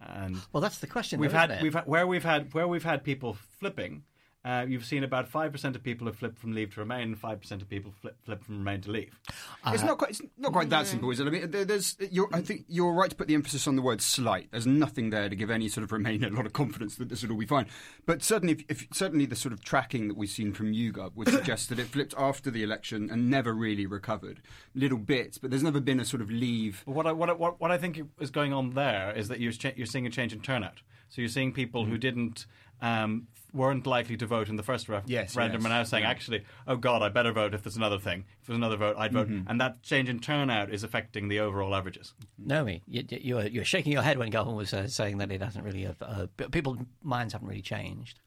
and 0.00 0.36
Well, 0.52 0.60
that's 0.60 0.78
the 0.78 0.88
question. 0.88 1.20
we've 1.20 1.30
though, 1.30 1.38
had 1.38 1.62
we've 1.62 1.74
had, 1.74 1.86
where 1.86 2.06
we've 2.06 2.24
had 2.24 2.52
where 2.52 2.66
we've 2.66 2.84
had 2.84 3.04
people 3.04 3.34
flipping. 3.60 4.02
Uh, 4.44 4.66
you've 4.68 4.84
seen 4.84 5.04
about 5.04 5.28
five 5.28 5.52
percent 5.52 5.76
of 5.76 5.82
people 5.84 6.06
have 6.06 6.16
flipped 6.16 6.38
from 6.38 6.52
leave 6.52 6.74
to 6.74 6.80
remain, 6.80 7.02
and 7.02 7.18
five 7.18 7.40
percent 7.40 7.62
of 7.62 7.68
people 7.68 7.92
flip, 8.00 8.16
flip 8.24 8.42
from 8.42 8.58
remain 8.58 8.80
to 8.80 8.90
leave. 8.90 9.16
It's 9.68 9.84
not 9.84 9.98
quite. 9.98 10.10
It's 10.10 10.22
not 10.36 10.52
quite 10.52 10.68
that 10.70 10.86
simple, 10.88 11.10
is 11.12 11.20
it? 11.20 11.26
I 11.26 11.30
mean, 11.30 11.50
there, 11.50 11.64
there's. 11.64 11.96
You're, 12.10 12.28
I 12.32 12.40
think 12.40 12.64
you're 12.68 12.92
right 12.92 13.08
to 13.08 13.14
put 13.14 13.28
the 13.28 13.34
emphasis 13.34 13.68
on 13.68 13.76
the 13.76 13.82
word 13.82 14.00
"slight." 14.00 14.48
There's 14.50 14.66
nothing 14.66 15.10
there 15.10 15.28
to 15.28 15.36
give 15.36 15.50
any 15.50 15.68
sort 15.68 15.84
of 15.84 15.92
Remain 15.92 16.24
a 16.24 16.30
lot 16.30 16.46
of 16.46 16.52
confidence 16.52 16.96
that 16.96 17.08
this 17.08 17.22
will 17.22 17.32
all 17.32 17.38
be 17.38 17.46
fine. 17.46 17.66
But 18.06 18.22
certainly, 18.22 18.54
if, 18.54 18.64
if 18.82 18.88
certainly 18.92 19.26
the 19.26 19.36
sort 19.36 19.52
of 19.52 19.62
tracking 19.62 20.08
that 20.08 20.16
we've 20.16 20.28
seen 20.28 20.52
from 20.52 20.72
YouGov 20.72 21.14
would 21.14 21.28
suggest 21.32 21.68
that 21.68 21.78
it 21.78 21.86
flipped 21.86 22.14
after 22.18 22.50
the 22.50 22.62
election 22.62 23.10
and 23.10 23.30
never 23.30 23.52
really 23.52 23.86
recovered. 23.86 24.40
Little 24.74 24.98
bits, 24.98 25.38
but 25.38 25.50
there's 25.50 25.62
never 25.62 25.80
been 25.80 26.00
a 26.00 26.04
sort 26.04 26.22
of 26.22 26.30
leave. 26.30 26.82
But 26.86 26.94
what 26.94 27.06
I, 27.06 27.12
what, 27.12 27.30
I, 27.30 27.34
what, 27.34 27.60
what 27.60 27.70
I 27.70 27.78
think 27.78 28.00
is 28.18 28.30
going 28.30 28.52
on 28.52 28.70
there 28.70 29.12
is 29.12 29.28
that 29.28 29.38
you're, 29.38 29.52
cha- 29.52 29.72
you're 29.76 29.86
seeing 29.86 30.06
a 30.06 30.10
change 30.10 30.32
in 30.32 30.40
turnout. 30.40 30.80
So 31.12 31.20
you're 31.20 31.28
seeing 31.28 31.52
people 31.52 31.82
Mm-hmm. 31.82 31.92
who 31.92 31.98
didn't 31.98 32.46
um, 32.80 33.26
weren't 33.52 33.86
likely 33.86 34.16
to 34.16 34.26
vote 34.26 34.48
in 34.48 34.56
the 34.56 34.62
first 34.62 34.88
ref- 34.88 35.02
Yes, 35.06 35.36
referendum 35.36 35.60
yes, 35.60 35.66
are 35.66 35.74
now 35.74 35.82
saying, 35.84 36.04
yeah. 36.04 36.10
actually, 36.10 36.42
oh 36.66 36.76
God, 36.76 37.02
I 37.02 37.10
better 37.10 37.32
vote 37.32 37.52
if 37.54 37.62
there's 37.62 37.76
another 37.76 37.98
thing. 37.98 38.24
If 38.40 38.46
there's 38.46 38.56
another 38.56 38.76
vote, 38.78 38.96
I'd 38.98 39.12
vote. 39.12 39.28
Mm-hmm. 39.28 39.46
And 39.50 39.60
that 39.60 39.82
change 39.82 40.08
in 40.08 40.20
turnout 40.20 40.72
is 40.72 40.82
affecting 40.84 41.28
the 41.28 41.38
overall 41.40 41.74
averages. 41.74 42.14
Naomi, 42.38 42.82
you, 42.88 43.04
you 43.10 43.34
were, 43.34 43.46
you 43.46 43.60
were 43.60 43.64
shaking 43.66 43.92
your 43.92 44.00
head 44.02 44.16
when 44.16 44.30
Garvan 44.30 44.56
was 44.56 44.72
uh, 44.72 44.88
saying 44.88 45.18
that 45.18 45.30
it 45.30 45.42
hasn't 45.42 45.64
really. 45.66 45.86
Uh, 45.86 45.92
uh, 46.00 46.26
people's 46.50 46.78
minds 47.02 47.34
haven't 47.34 47.46
really 47.48 47.60
changed. 47.62 48.18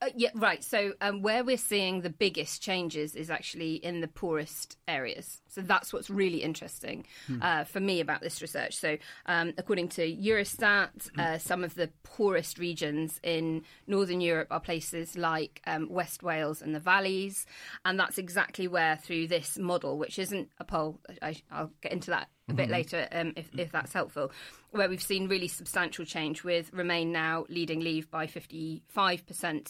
Uh, 0.00 0.10
yeah, 0.14 0.30
right. 0.34 0.62
So 0.62 0.92
um, 1.00 1.22
where 1.22 1.42
we're 1.42 1.56
seeing 1.56 2.02
the 2.02 2.10
biggest 2.10 2.62
changes 2.62 3.16
is 3.16 3.30
actually 3.30 3.74
in 3.74 4.00
the 4.00 4.06
poorest 4.06 4.76
areas. 4.86 5.40
So 5.48 5.60
that's 5.60 5.92
what's 5.92 6.08
really 6.08 6.42
interesting 6.42 7.04
uh, 7.42 7.64
for 7.64 7.80
me 7.80 7.98
about 8.00 8.20
this 8.20 8.40
research. 8.40 8.76
So 8.76 8.96
um, 9.26 9.54
according 9.58 9.88
to 9.90 10.02
Eurostat, 10.02 11.18
uh, 11.18 11.38
some 11.38 11.64
of 11.64 11.74
the 11.74 11.90
poorest 12.04 12.58
regions 12.58 13.18
in 13.24 13.64
Northern 13.88 14.20
Europe 14.20 14.48
are 14.52 14.60
places 14.60 15.16
like 15.16 15.60
um, 15.66 15.88
West 15.88 16.22
Wales 16.22 16.62
and 16.62 16.74
the 16.74 16.80
valleys, 16.80 17.44
and 17.84 17.98
that's 17.98 18.18
exactly 18.18 18.68
where 18.68 18.96
through 18.96 19.26
this 19.26 19.58
model, 19.58 19.98
which 19.98 20.18
isn't 20.18 20.48
a 20.58 20.64
poll, 20.64 21.00
I, 21.20 21.36
I'll 21.50 21.72
get 21.80 21.92
into 21.92 22.10
that 22.10 22.28
a 22.48 22.54
bit 22.54 22.70
later 22.70 23.06
um, 23.12 23.32
if, 23.36 23.48
if 23.56 23.70
that's 23.72 23.92
helpful, 23.92 24.30
where 24.70 24.88
we've 24.88 25.02
seen 25.02 25.28
really 25.28 25.48
substantial 25.48 26.04
change 26.04 26.44
with 26.44 26.72
Remain 26.72 27.12
now 27.12 27.44
leading 27.48 27.80
Leave 27.80 28.10
by 28.10 28.26
55% 28.26 28.80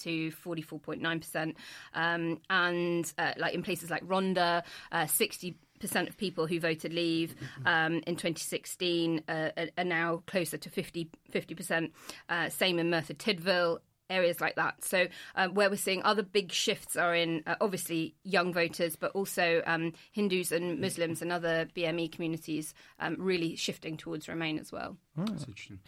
to 0.02 0.30
44.9%. 0.32 1.54
Um, 1.94 2.40
and 2.50 3.12
uh, 3.18 3.32
like 3.36 3.54
in 3.54 3.62
places 3.62 3.90
like 3.90 4.04
Rhondda, 4.06 4.62
uh, 4.92 5.06
60 5.06 5.56
percent 5.80 6.08
of 6.08 6.16
people 6.16 6.48
who 6.48 6.58
voted 6.58 6.92
leave 6.92 7.36
um, 7.64 8.00
in 8.04 8.16
2016 8.16 9.22
uh, 9.28 9.50
are- 9.56 9.68
are 9.78 9.84
now 9.84 10.24
closer 10.26 10.56
to 10.58 10.68
50 10.70 11.08
percent. 11.54 11.92
Uh, 12.28 12.48
same 12.48 12.80
in 12.80 12.90
Merthyr 12.90 13.14
Tydfil, 13.14 13.78
areas 14.10 14.40
like 14.40 14.56
that. 14.56 14.84
So 14.84 15.06
uh, 15.34 15.48
where 15.48 15.70
we're 15.70 15.76
seeing 15.76 16.02
other 16.02 16.22
big 16.22 16.52
shifts 16.52 16.96
are 16.96 17.14
in 17.14 17.42
uh, 17.46 17.56
obviously 17.60 18.14
young 18.24 18.52
voters, 18.52 18.96
but 18.96 19.12
also 19.12 19.62
um, 19.66 19.92
Hindus 20.12 20.52
and 20.52 20.80
Muslims 20.80 21.22
and 21.22 21.32
other 21.32 21.66
BME 21.76 22.12
communities 22.12 22.74
um, 22.98 23.16
really 23.18 23.56
shifting 23.56 23.96
towards 23.96 24.28
Remain 24.28 24.58
as 24.58 24.72
well. 24.72 24.96
That's 25.16 25.44
interesting. 25.44 25.80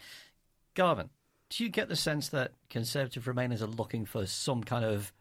Garvan, 0.73 1.09
do 1.49 1.63
you 1.63 1.69
get 1.69 1.89
the 1.89 1.95
sense 1.95 2.29
that 2.29 2.53
Conservative 2.69 3.25
Remainers 3.25 3.61
are 3.61 3.67
looking 3.67 4.05
for 4.05 4.25
some 4.25 4.63
kind 4.63 4.85
of 4.85 5.11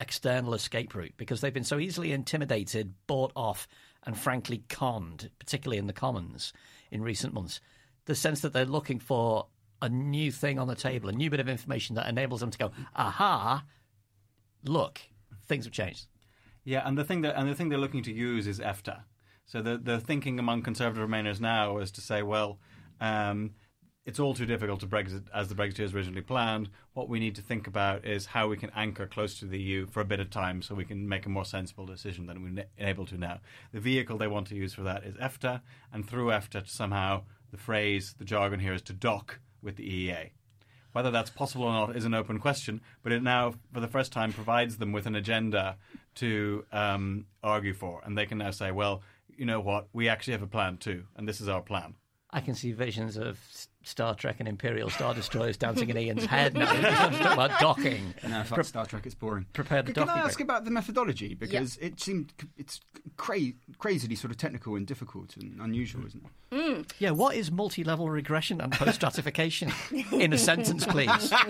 external 0.00 0.52
escape 0.52 0.94
route 0.94 1.14
because 1.16 1.40
they've 1.40 1.54
been 1.54 1.64
so 1.64 1.78
easily 1.78 2.12
intimidated, 2.12 2.92
bought 3.06 3.32
off, 3.36 3.68
and 4.04 4.18
frankly 4.18 4.64
conned, 4.68 5.30
particularly 5.38 5.78
in 5.78 5.86
the 5.86 5.92
Commons 5.92 6.52
in 6.90 7.02
recent 7.02 7.32
months? 7.32 7.60
The 8.04 8.14
sense 8.14 8.40
that 8.40 8.52
they're 8.52 8.64
looking 8.64 8.98
for 8.98 9.46
a 9.82 9.88
new 9.88 10.30
thing 10.30 10.58
on 10.58 10.68
the 10.68 10.76
table, 10.76 11.08
a 11.08 11.12
new 11.12 11.28
bit 11.28 11.40
of 11.40 11.48
information 11.48 11.96
that 11.96 12.08
enables 12.08 12.40
them 12.40 12.50
to 12.50 12.58
go, 12.58 12.70
aha, 12.94 13.64
look, 14.64 15.00
things 15.46 15.64
have 15.64 15.74
changed. 15.74 16.06
Yeah, 16.64 16.86
and 16.86 16.96
the 16.96 17.04
thing 17.04 17.22
that 17.22 17.36
and 17.36 17.48
the 17.48 17.54
thing 17.54 17.68
they're 17.68 17.78
looking 17.78 18.04
to 18.04 18.12
use 18.12 18.46
is 18.46 18.60
EFTA. 18.60 19.02
So 19.44 19.60
the 19.60 19.76
the 19.76 19.98
thinking 19.98 20.38
among 20.38 20.62
conservative 20.62 21.06
Remainers 21.06 21.40
now 21.40 21.78
is 21.78 21.90
to 21.92 22.00
say, 22.00 22.22
well, 22.22 22.60
um, 23.00 23.50
it's 24.06 24.20
all 24.20 24.34
too 24.34 24.46
difficult 24.46 24.78
to 24.80 24.86
Brexit 24.86 25.24
as 25.34 25.48
the 25.48 25.56
Brexiteers 25.56 25.92
originally 25.92 26.22
planned. 26.22 26.68
What 26.92 27.08
we 27.08 27.18
need 27.18 27.34
to 27.34 27.42
think 27.42 27.66
about 27.66 28.04
is 28.04 28.26
how 28.26 28.46
we 28.46 28.56
can 28.56 28.70
anchor 28.76 29.08
close 29.08 29.38
to 29.40 29.46
the 29.46 29.58
EU 29.58 29.86
for 29.86 30.00
a 30.00 30.04
bit 30.04 30.20
of 30.20 30.30
time, 30.30 30.62
so 30.62 30.76
we 30.76 30.84
can 30.84 31.08
make 31.08 31.26
a 31.26 31.28
more 31.28 31.44
sensible 31.44 31.86
decision 31.86 32.26
than 32.26 32.42
we're 32.42 32.64
able 32.78 33.06
to 33.06 33.18
now. 33.18 33.40
The 33.72 33.80
vehicle 33.80 34.18
they 34.18 34.28
want 34.28 34.46
to 34.48 34.54
use 34.54 34.74
for 34.74 34.82
that 34.82 35.02
is 35.02 35.16
EFTA, 35.16 35.62
and 35.92 36.08
through 36.08 36.28
EFTA, 36.28 36.68
somehow 36.68 37.24
the 37.50 37.58
phrase, 37.58 38.14
the 38.18 38.24
jargon 38.24 38.60
here 38.60 38.74
is 38.74 38.82
to 38.82 38.92
dock 38.92 39.40
with 39.62 39.76
the 39.76 39.84
EEA. 39.84 40.30
Whether 40.92 41.10
that's 41.10 41.30
possible 41.30 41.64
or 41.64 41.72
not 41.72 41.96
is 41.96 42.04
an 42.04 42.12
open 42.12 42.38
question, 42.38 42.82
but 43.02 43.12
it 43.12 43.22
now, 43.22 43.54
for 43.72 43.80
the 43.80 43.88
first 43.88 44.12
time, 44.12 44.32
provides 44.32 44.76
them 44.76 44.92
with 44.92 45.06
an 45.06 45.14
agenda 45.14 45.76
to 46.16 46.66
um, 46.70 47.26
argue 47.42 47.72
for. 47.72 48.02
And 48.04 48.16
they 48.16 48.26
can 48.26 48.38
now 48.38 48.50
say, 48.50 48.70
well, 48.70 49.02
you 49.28 49.46
know 49.46 49.60
what, 49.60 49.88
we 49.92 50.08
actually 50.08 50.32
have 50.32 50.42
a 50.42 50.46
plan 50.46 50.76
too, 50.76 51.04
and 51.16 51.26
this 51.26 51.40
is 51.40 51.48
our 51.48 51.62
plan. 51.62 51.94
I 52.30 52.40
can 52.40 52.54
see 52.54 52.72
visions 52.72 53.16
of 53.16 53.38
Star 53.84 54.14
Trek 54.14 54.36
and 54.38 54.48
Imperial 54.48 54.90
Star 54.90 55.14
Destroyers 55.14 55.56
dancing 55.56 55.88
in 55.90 55.98
Ian's 55.98 56.24
head 56.24 56.54
now. 56.54 56.66
He's 56.72 56.80
going 56.82 57.12
to 57.12 57.18
talk 57.18 57.32
about 57.34 57.60
docking. 57.60 58.14
No, 58.26 58.42
fuck 58.44 58.64
Star 58.64 58.86
Trek. 58.86 59.06
It's 59.06 59.14
boring. 59.14 59.46
Prepare 59.52 59.82
the 59.82 59.92
Can 59.92 60.08
I 60.08 60.18
ask 60.18 60.38
brake. 60.38 60.44
about 60.44 60.64
the 60.64 60.70
methodology 60.70 61.34
because 61.34 61.76
it 61.78 62.00
seemed 62.00 62.32
it's 62.56 62.80
cra- 63.16 63.52
crazily 63.78 64.14
sort 64.14 64.30
of 64.30 64.36
technical 64.36 64.76
and 64.76 64.86
difficult 64.86 65.36
and 65.36 65.60
unusual, 65.60 66.06
isn't 66.06 66.24
it? 66.24 66.54
Mm. 66.54 66.90
Yeah, 66.98 67.10
what 67.10 67.34
is 67.36 67.50
multi 67.50 67.82
level 67.84 68.08
regression 68.10 68.60
and 68.60 68.72
post 68.72 68.94
stratification? 68.96 69.72
in 70.12 70.32
a 70.32 70.38
sentence, 70.38 70.86
please. 70.86 71.32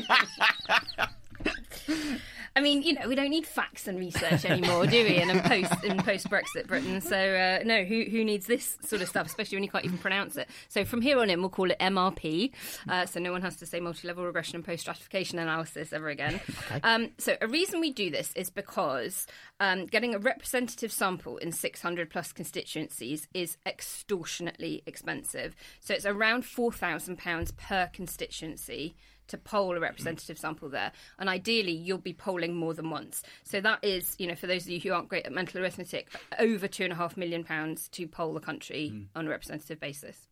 I 2.55 2.61
mean, 2.61 2.83
you 2.83 2.93
know, 2.93 3.09
we 3.09 3.15
don't 3.15 3.31
need 3.31 3.47
facts 3.47 3.88
and 3.88 3.99
research 3.99 4.45
anymore, 4.45 4.87
do 4.87 5.03
we? 5.05 5.17
In 5.17 5.31
a 5.31 5.43
post 5.43 5.85
in 5.85 5.97
post 5.99 6.29
Brexit 6.29 6.67
Britain, 6.67 7.01
so 7.01 7.17
uh, 7.17 7.65
no, 7.65 7.85
who 7.85 8.05
who 8.05 8.25
needs 8.25 8.47
this 8.47 8.77
sort 8.83 9.01
of 9.01 9.09
stuff, 9.09 9.27
especially 9.27 9.57
when 9.57 9.65
you 9.65 9.71
can't 9.71 9.85
even 9.85 9.99
pronounce 9.99 10.37
it? 10.37 10.49
So 10.69 10.85
from 10.85 11.01
here 11.01 11.19
on 11.19 11.31
in, 11.31 11.41
we'll 11.41 11.49
call 11.49 11.71
it 11.71 11.79
MRP, 11.79 12.53
uh, 12.88 13.07
so 13.07 13.21
no 13.21 13.33
one 13.33 13.41
has 13.43 13.57
to 13.57 13.67
say 13.67 13.81
multi-level 13.81 14.25
regression 14.25 14.57
and 14.57 14.65
post 14.65 14.83
stratification 14.83 15.38
analysis 15.38 15.93
ever 15.93 16.09
again. 16.09 16.41
Um, 16.83 17.11
so 17.19 17.37
a 17.41 17.47
reason 17.47 17.81
we 17.81 17.93
do 17.93 18.11
this 18.11 18.33
is 18.35 18.51
because 18.51 19.27
um, 19.61 19.87
getting 19.87 20.15
a 20.15 20.19
representative 20.19 20.93
sample 20.93 21.38
in 21.38 21.53
600 21.53 22.11
plus 22.11 22.33
constituencies 22.33 23.29
is 23.33 23.57
extortionately 23.67 24.83
expensive. 24.87 25.55
So 25.81 25.95
it's 25.95 26.07
around 26.07 26.45
four 26.45 26.73
thousand 26.73 27.19
pounds 27.19 27.53
per 27.53 27.88
constituency 27.93 28.95
to 29.33 29.38
poll 29.38 29.77
a 29.77 29.81
representative 29.81 30.38
sample 30.38 30.68
there. 30.68 30.92
And 31.18 31.29
ideally, 31.29 31.73
you'll 31.73 31.99
be 31.99 32.12
polling 32.12 32.55
more 32.55 32.75
than 32.75 32.90
once. 32.90 33.23
So 33.42 33.61
that 33.61 33.81
is, 33.83 34.14
you 34.18 34.27
know, 34.27 34.35
for 34.35 34.47
those 34.47 34.62
of 34.62 34.68
you 34.68 34.81
who 34.81 34.92
aren't 34.92 35.09
great 35.09 35.27
at 35.27 35.33
mental 35.33 35.61
arithmetic, 35.61 36.09
over 36.38 36.68
two 36.68 36.85
and 36.85 36.92
a 36.92 36.97
half 36.97 37.16
million 37.16 37.42
pounds 37.42 37.88
to 37.88 38.07
poll 38.07 38.35
the 38.35 38.40
country 38.40 39.09
on 39.16 39.27
a 39.27 39.31
representative 39.31 39.81
basis. 39.81 40.29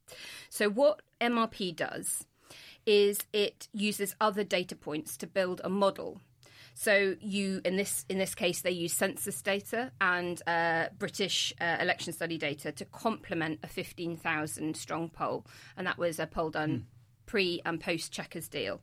So 0.48 0.70
what 0.70 1.02
MRP 1.20 1.74
does 1.74 2.26
is 2.86 3.18
it 3.32 3.68
uses 3.72 4.14
other 4.20 4.44
data 4.44 4.76
points 4.76 5.16
to 5.18 5.26
build 5.26 5.60
a 5.64 5.68
model. 5.68 6.20
So 6.74 7.16
you, 7.20 7.60
in 7.64 7.76
this 7.76 8.04
in 8.08 8.18
this 8.18 8.34
case, 8.34 8.62
they 8.62 8.70
use 8.70 8.92
census 8.92 9.42
data 9.42 9.92
and 10.00 10.40
uh, 10.46 10.86
British 10.98 11.52
uh, 11.60 11.76
election 11.80 12.12
study 12.12 12.38
data 12.38 12.72
to 12.72 12.84
complement 12.84 13.60
a 13.62 13.66
fifteen 13.66 14.16
thousand 14.16 14.76
strong 14.76 15.10
poll, 15.10 15.46
and 15.76 15.86
that 15.86 15.98
was 15.98 16.18
a 16.18 16.26
poll 16.26 16.50
done 16.50 16.86
pre 17.26 17.60
and 17.64 17.80
post 17.80 18.12
Chequers 18.12 18.48
deal. 18.48 18.80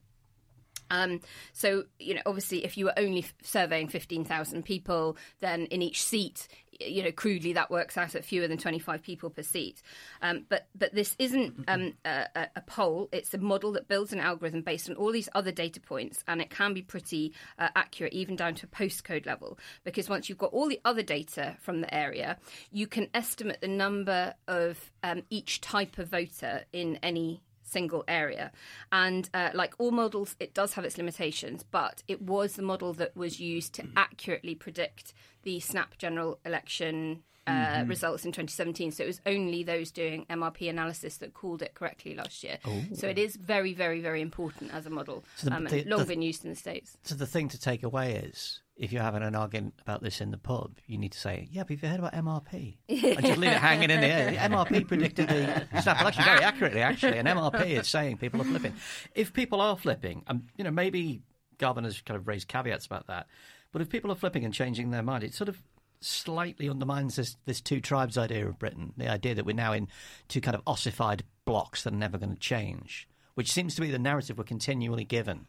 Um, 0.90 1.20
so, 1.52 1.84
you 1.98 2.14
know, 2.14 2.22
obviously, 2.26 2.64
if 2.64 2.76
you 2.76 2.86
were 2.86 2.98
only 2.98 3.24
surveying 3.42 3.88
15,000 3.88 4.64
people, 4.64 5.16
then 5.40 5.66
in 5.66 5.82
each 5.82 6.02
seat, 6.02 6.48
you 6.80 7.02
know, 7.02 7.10
crudely 7.10 7.52
that 7.54 7.70
works 7.72 7.96
out 7.98 8.14
at 8.14 8.24
fewer 8.24 8.46
than 8.46 8.56
25 8.58 9.02
people 9.02 9.30
per 9.30 9.42
seat. 9.42 9.82
Um, 10.22 10.44
but 10.48 10.68
but 10.76 10.94
this 10.94 11.16
isn't 11.18 11.64
um, 11.66 11.94
a, 12.04 12.26
a- 12.36 12.48
a 12.56 12.60
poll; 12.60 13.08
it's 13.10 13.34
a 13.34 13.38
model 13.38 13.72
that 13.72 13.88
builds 13.88 14.12
an 14.12 14.20
algorithm 14.20 14.62
based 14.62 14.88
on 14.88 14.94
all 14.94 15.10
these 15.10 15.28
other 15.34 15.50
data 15.50 15.80
points, 15.80 16.22
and 16.28 16.40
it 16.40 16.50
can 16.50 16.74
be 16.74 16.82
pretty 16.82 17.32
uh, 17.58 17.68
accurate, 17.74 18.12
even 18.12 18.36
down 18.36 18.54
to 18.54 18.66
a 18.66 18.68
postcode 18.68 19.26
level. 19.26 19.58
Because 19.82 20.08
once 20.08 20.28
you've 20.28 20.38
got 20.38 20.52
all 20.52 20.68
the 20.68 20.80
other 20.84 21.02
data 21.02 21.56
from 21.60 21.80
the 21.80 21.92
area, 21.92 22.38
you 22.70 22.86
can 22.86 23.08
estimate 23.12 23.60
the 23.60 23.66
number 23.68 24.34
of 24.46 24.78
um, 25.02 25.22
each 25.30 25.60
type 25.60 25.98
of 25.98 26.08
voter 26.08 26.62
in 26.72 26.96
any 27.02 27.42
single 27.68 28.04
area. 28.08 28.50
And 28.92 29.28
uh, 29.34 29.50
like 29.54 29.74
all 29.78 29.90
models, 29.90 30.36
it 30.40 30.54
does 30.54 30.74
have 30.74 30.84
its 30.84 30.96
limitations, 30.98 31.62
but 31.62 32.02
it 32.08 32.22
was 32.22 32.54
the 32.54 32.62
model 32.62 32.92
that 32.94 33.16
was 33.16 33.38
used 33.40 33.74
to 33.74 33.88
accurately 33.96 34.54
predict 34.54 35.12
the 35.42 35.60
snap 35.60 35.98
general 35.98 36.38
election. 36.44 37.22
Uh, 37.46 37.82
Results 37.86 38.26
in 38.26 38.30
2017. 38.32 38.92
So 38.92 39.04
it 39.04 39.06
was 39.06 39.22
only 39.24 39.62
those 39.62 39.90
doing 39.90 40.26
MRP 40.28 40.68
analysis 40.68 41.16
that 41.16 41.32
called 41.32 41.62
it 41.62 41.72
correctly 41.72 42.14
last 42.14 42.44
year. 42.44 42.58
So 42.92 43.08
it 43.08 43.16
is 43.18 43.36
very, 43.36 43.72
very, 43.72 44.02
very 44.02 44.20
important 44.20 44.70
as 44.74 44.84
a 44.84 44.90
model. 44.90 45.24
So 45.36 45.48
the- 45.48 45.56
um, 45.56 45.64
the- 45.64 45.82
long 45.84 46.00
the- 46.00 46.04
been 46.04 46.20
used 46.20 46.44
in 46.44 46.50
the 46.50 46.56
States. 46.56 46.98
So 47.04 47.14
the 47.14 47.26
thing 47.26 47.48
to 47.48 47.58
take 47.58 47.82
away 47.82 48.16
is 48.16 48.60
if 48.78 48.92
you're 48.92 49.02
having 49.02 49.22
an 49.22 49.34
argument 49.34 49.74
about 49.80 50.02
this 50.02 50.20
in 50.20 50.30
the 50.30 50.38
pub, 50.38 50.78
you 50.86 50.96
need 50.98 51.12
to 51.12 51.18
say, 51.18 51.48
"Yeah, 51.50 51.64
but 51.64 51.70
have 51.72 51.82
you 51.82 51.88
heard 51.88 51.98
about 51.98 52.14
MRP?" 52.14 52.76
and 52.88 53.26
just 53.26 53.38
leave 53.38 53.50
it 53.50 53.58
hanging 53.58 53.90
in 53.90 54.00
the 54.00 54.06
air. 54.06 54.32
MRP 54.48 54.86
predicted 54.86 55.28
the 55.28 55.66
snap 55.82 56.00
election 56.00 56.24
very 56.24 56.44
accurately, 56.44 56.80
actually, 56.80 57.18
and 57.18 57.26
MRP 57.26 57.80
is 57.80 57.88
saying 57.88 58.18
people 58.18 58.40
are 58.40 58.44
flipping. 58.44 58.74
If 59.14 59.32
people 59.32 59.60
are 59.60 59.76
flipping, 59.76 60.22
um, 60.28 60.44
you 60.56 60.64
know, 60.64 60.70
maybe 60.70 61.22
Garvan 61.58 61.84
has 61.84 62.00
kind 62.00 62.16
of 62.16 62.28
raised 62.28 62.46
caveats 62.46 62.86
about 62.86 63.08
that, 63.08 63.26
but 63.72 63.82
if 63.82 63.88
people 63.88 64.12
are 64.12 64.16
flipping 64.16 64.44
and 64.44 64.54
changing 64.54 64.90
their 64.90 65.02
mind, 65.02 65.24
it 65.24 65.34
sort 65.34 65.48
of 65.48 65.60
slightly 66.00 66.68
undermines 66.68 67.16
this, 67.16 67.36
this 67.44 67.60
two 67.60 67.80
tribes 67.80 68.16
idea 68.16 68.46
of 68.46 68.60
Britain, 68.60 68.92
the 68.96 69.08
idea 69.08 69.34
that 69.34 69.44
we're 69.44 69.54
now 69.54 69.72
in 69.72 69.88
two 70.28 70.40
kind 70.40 70.54
of 70.54 70.62
ossified 70.66 71.24
blocks 71.44 71.82
that 71.82 71.92
are 71.92 71.96
never 71.96 72.16
going 72.16 72.34
to 72.34 72.40
change, 72.40 73.08
which 73.34 73.52
seems 73.52 73.74
to 73.74 73.80
be 73.80 73.90
the 73.90 73.98
narrative 73.98 74.38
we're 74.38 74.44
continually 74.44 75.04
given, 75.04 75.48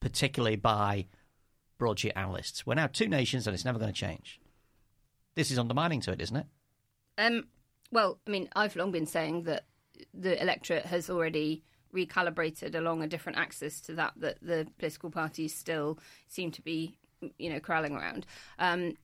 particularly 0.00 0.56
by 0.56 1.06
broadsheet 1.82 2.12
analysts. 2.14 2.64
We're 2.64 2.74
now 2.74 2.86
two 2.86 3.08
nations 3.08 3.48
and 3.48 3.54
it's 3.54 3.64
never 3.64 3.80
going 3.80 3.92
to 3.92 4.00
change. 4.00 4.40
This 5.34 5.50
is 5.50 5.58
undermining 5.58 6.00
to 6.02 6.12
it, 6.12 6.20
isn't 6.20 6.36
it? 6.36 6.46
Um, 7.18 7.48
well, 7.90 8.20
I 8.24 8.30
mean, 8.30 8.48
I've 8.54 8.76
long 8.76 8.92
been 8.92 9.04
saying 9.04 9.42
that 9.44 9.64
the 10.14 10.40
electorate 10.40 10.86
has 10.86 11.10
already 11.10 11.64
recalibrated 11.92 12.76
along 12.76 13.02
a 13.02 13.08
different 13.08 13.36
axis 13.36 13.80
to 13.80 13.94
that 13.94 14.12
that 14.16 14.38
the 14.40 14.68
political 14.78 15.10
parties 15.10 15.52
still 15.54 15.98
seem 16.28 16.52
to 16.52 16.62
be, 16.62 16.98
you 17.36 17.50
know, 17.50 17.58
corralling 17.58 17.96
around. 17.96 18.26
Um, 18.60 18.96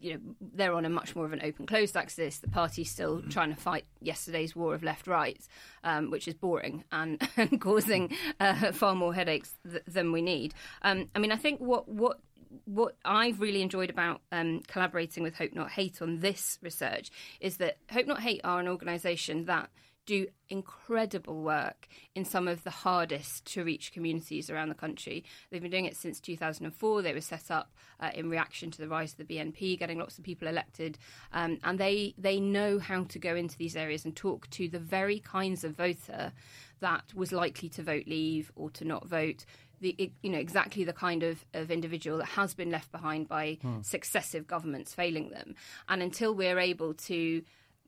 you 0.00 0.14
know, 0.14 0.20
they're 0.54 0.74
on 0.74 0.84
a 0.84 0.90
much 0.90 1.14
more 1.14 1.24
of 1.24 1.32
an 1.32 1.40
open-closed 1.42 1.96
axis. 1.96 2.38
The 2.38 2.48
party's 2.48 2.90
still 2.90 3.22
trying 3.22 3.54
to 3.54 3.60
fight 3.60 3.84
yesterday's 4.00 4.56
war 4.56 4.74
of 4.74 4.82
left-right, 4.82 5.40
um, 5.84 6.10
which 6.10 6.26
is 6.26 6.34
boring 6.34 6.84
and, 6.90 7.22
and 7.36 7.60
causing 7.60 8.14
uh, 8.40 8.72
far 8.72 8.94
more 8.94 9.14
headaches 9.14 9.52
th- 9.68 9.82
than 9.86 10.12
we 10.12 10.22
need. 10.22 10.54
Um, 10.82 11.08
I 11.14 11.18
mean, 11.18 11.32
I 11.32 11.36
think 11.36 11.60
what 11.60 11.88
what 11.88 12.18
what 12.64 12.96
I've 13.04 13.40
really 13.40 13.62
enjoyed 13.62 13.90
about 13.90 14.20
um, 14.30 14.60
collaborating 14.66 15.22
with 15.22 15.34
Hope 15.34 15.54
Not 15.54 15.70
Hate 15.70 16.02
on 16.02 16.20
this 16.20 16.58
research 16.62 17.10
is 17.40 17.56
that 17.58 17.78
Hope 17.90 18.06
Not 18.06 18.20
Hate 18.20 18.42
are 18.44 18.60
an 18.60 18.68
organisation 18.68 19.46
that 19.46 19.70
do 20.06 20.26
incredible 20.48 21.42
work 21.42 21.88
in 22.14 22.24
some 22.24 22.48
of 22.48 22.64
the 22.64 22.70
hardest 22.70 23.44
to 23.46 23.64
reach 23.64 23.92
communities 23.92 24.50
around 24.50 24.68
the 24.68 24.74
country. 24.74 25.24
They've 25.50 25.62
been 25.62 25.70
doing 25.70 25.84
it 25.84 25.96
since 25.96 26.20
2004. 26.20 27.02
They 27.02 27.12
were 27.12 27.20
set 27.20 27.50
up 27.50 27.72
uh, 28.00 28.10
in 28.14 28.28
reaction 28.28 28.70
to 28.72 28.78
the 28.78 28.88
rise 28.88 29.12
of 29.12 29.18
the 29.26 29.36
BNP, 29.36 29.78
getting 29.78 29.98
lots 29.98 30.18
of 30.18 30.24
people 30.24 30.48
elected, 30.48 30.98
um, 31.32 31.58
and 31.64 31.78
they 31.78 32.14
they 32.18 32.40
know 32.40 32.78
how 32.78 33.04
to 33.04 33.18
go 33.18 33.36
into 33.36 33.56
these 33.56 33.76
areas 33.76 34.04
and 34.04 34.14
talk 34.14 34.48
to 34.50 34.68
the 34.68 34.78
very 34.78 35.20
kinds 35.20 35.64
of 35.64 35.76
voter 35.76 36.32
that 36.80 37.14
was 37.14 37.32
likely 37.32 37.68
to 37.70 37.82
vote 37.82 38.06
Leave 38.06 38.50
or 38.56 38.68
to 38.70 38.84
not 38.84 39.06
vote 39.06 39.44
the 39.80 40.12
you 40.22 40.30
know 40.30 40.38
exactly 40.38 40.84
the 40.84 40.92
kind 40.92 41.22
of, 41.22 41.44
of 41.54 41.70
individual 41.70 42.18
that 42.18 42.28
has 42.28 42.54
been 42.54 42.70
left 42.70 42.90
behind 42.92 43.28
by 43.28 43.58
successive 43.82 44.46
governments 44.46 44.94
failing 44.94 45.30
them 45.30 45.54
and 45.88 46.02
until 46.02 46.34
we're 46.34 46.58
able 46.58 46.94
to 46.94 47.42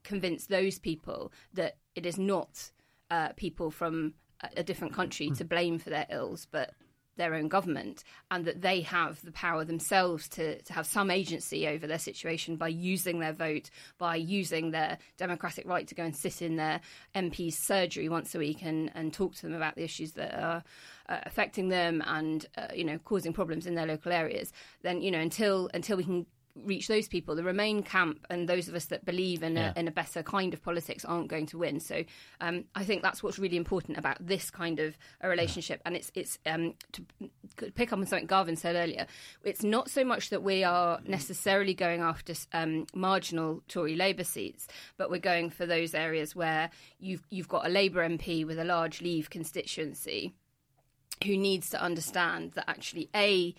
convince 0.05 0.47
those 0.47 0.79
people 0.79 1.33
that 1.53 1.79
it 1.95 2.07
is 2.07 2.19
not 2.19 2.71
uh, 3.11 3.29
people 3.37 3.71
from 3.71 4.15
a, 4.57 4.63
different 4.63 4.95
country 4.95 5.31
to 5.31 5.45
blame 5.45 5.79
for 5.79 5.91
their 5.91 6.07
ills 6.11 6.47
but 6.51 6.75
their 7.17 7.35
own 7.35 7.49
government 7.49 8.03
and 8.31 8.45
that 8.45 8.61
they 8.61 8.81
have 8.81 9.23
the 9.25 9.33
power 9.33 9.65
themselves 9.65 10.29
to, 10.29 10.61
to 10.63 10.73
have 10.73 10.87
some 10.87 11.11
agency 11.11 11.67
over 11.69 11.87
their 11.87 11.99
situation 11.99 12.57
by 12.57 12.69
using 12.69 13.21
their 13.21 13.33
vote, 13.33 13.71
by 13.99 14.17
using 14.17 14.71
their 14.71 14.99
democratic 15.17 15.67
right 15.67 15.87
to 15.87 15.95
go 15.95 16.03
and 16.03 16.17
sit 16.17 16.43
in 16.43 16.57
their 16.57 16.81
MP's 17.15 17.57
surgery 17.57 18.09
once 18.09 18.35
a 18.35 18.39
week 18.39 18.63
and, 18.63 18.91
and 18.95 19.13
talk 19.13 19.35
to 19.37 19.43
them 19.43 19.55
about 19.55 19.77
the 19.77 19.85
issues 19.85 20.13
that 20.13 20.35
are 20.35 20.65
uh, 21.09 21.19
affecting 21.25 21.69
them 21.69 22.03
and 22.07 22.47
uh, 22.57 22.69
you 22.75 22.85
know 22.85 22.99
causing 22.99 23.33
problems 23.33 23.67
in 23.67 23.75
their 23.75 23.87
local 23.87 24.13
areas. 24.13 24.53
Then 24.83 25.03
you 25.03 25.11
know 25.11 25.21
until 25.21 25.71
until 25.75 25.97
we 25.97 26.05
can 26.05 26.27
reach 26.57 26.87
those 26.87 27.09
people. 27.09 27.35
The 27.35 27.43
Remain 27.43 27.83
camp 27.83 28.25
and 28.31 28.49
those 28.49 28.69
of 28.69 28.75
us 28.75 28.85
that 28.87 29.05
believe 29.05 29.43
in, 29.43 29.57
Yeah. 29.57 29.73
a, 29.75 29.81
in 29.81 29.89
a 29.89 29.91
better 29.91 30.23
kind 30.23 30.55
of 30.55 30.63
politics 30.63 31.05
aren't 31.05 31.27
going 31.29 31.47
to 31.47 31.59
win. 31.59 31.81
So 31.81 32.05
um, 32.41 32.65
I 32.77 32.85
think 32.85 33.03
that's 33.03 33.23
what's 33.23 33.39
really 33.41 33.57
important 33.57 33.99
about 33.99 34.25
this 34.25 34.51
kind 34.51 34.79
of 34.79 34.97
a 35.21 35.29
relationship. 35.29 35.83
And 35.85 35.97
it's 35.97 36.13
it's 36.15 36.39
um, 36.47 36.75
to 36.93 37.05
pick 37.75 37.93
up 37.93 37.99
on 37.99 38.07
something 38.07 38.27
Garvan 38.27 38.57
said 38.57 38.77
earlier. 38.77 39.07
It's 39.43 39.65
not 39.65 39.91
so 39.91 40.05
much 40.05 40.31
that 40.31 40.43
we 40.45 40.63
are 40.63 41.01
necessarily 41.07 41.75
going 41.75 42.01
after 42.01 42.35
um, 42.53 42.87
marginal 42.95 43.63
Tory 43.67 43.97
Labour 43.97 44.25
seats, 44.25 44.69
but 44.97 45.11
we're 45.11 45.19
going 45.19 45.51
for 45.51 45.67
those 45.67 45.93
areas 45.95 46.37
where 46.37 46.71
you've 47.01 47.27
you've 47.31 47.49
got 47.49 47.67
a 47.67 47.69
Labour 47.69 48.09
MP 48.09 48.47
with 48.47 48.59
a 48.61 48.65
large 48.65 49.01
Leave 49.03 49.29
constituency 49.29 50.33
who 51.25 51.37
needs 51.37 51.71
to 51.71 51.81
understand 51.81 52.53
that 52.53 52.65
actually 52.69 53.09
a 53.15 53.55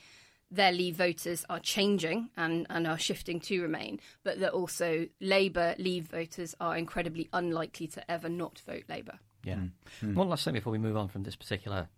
their 0.56 0.72
Leave 0.72 0.96
voters 0.96 1.46
are 1.50 1.60
changing 1.60 2.30
and, 2.38 2.66
and 2.70 2.88
are 2.88 2.98
shifting 2.98 3.40
to 3.42 3.62
Remain, 3.62 4.00
but 4.24 4.40
that 4.40 4.52
also 4.52 5.08
Labour 5.20 5.76
Leave 5.78 6.08
voters 6.08 6.56
are 6.60 6.78
incredibly 6.78 7.30
unlikely 7.34 7.88
to 7.88 8.12
ever 8.12 8.30
not 8.30 8.62
vote 8.66 8.84
Labour. 8.90 9.20
Yeah. 9.44 9.56
Hmm. 9.56 9.68
Hmm. 10.02 10.16
One 10.16 10.30
last 10.30 10.44
thing 10.46 10.54
before 10.54 10.72
we 10.72 10.78
move 10.80 10.98
on 10.98 11.08
from 11.08 11.24
this 11.24 11.36
particular 11.36 11.90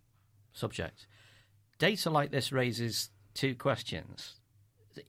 subject. 0.53 1.07
Data 1.79 2.09
like 2.09 2.31
this 2.31 2.51
raises 2.51 3.09
two 3.33 3.55
questions. 3.55 4.35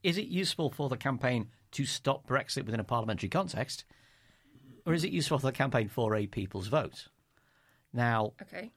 Is 0.03 0.17
it 0.17 0.27
useful 0.27 0.69
for 0.69 0.87
the 0.87 0.97
campaign 0.97 1.47
to 1.71 1.85
stop 1.85 2.27
Brexit 2.27 2.65
within 2.65 2.79
a 2.79 2.83
parliamentary 2.83 3.29
context, 3.29 3.85
or 4.85 4.93
is 4.93 5.03
it 5.03 5.11
useful 5.11 5.39
for 5.39 5.47
the 5.47 5.51
campaign 5.51 5.87
for 5.87 6.15
a 6.15 6.27
people's 6.27 6.67
vote? 6.67 7.07
Now, 7.91 8.33
Okay. 8.41 8.71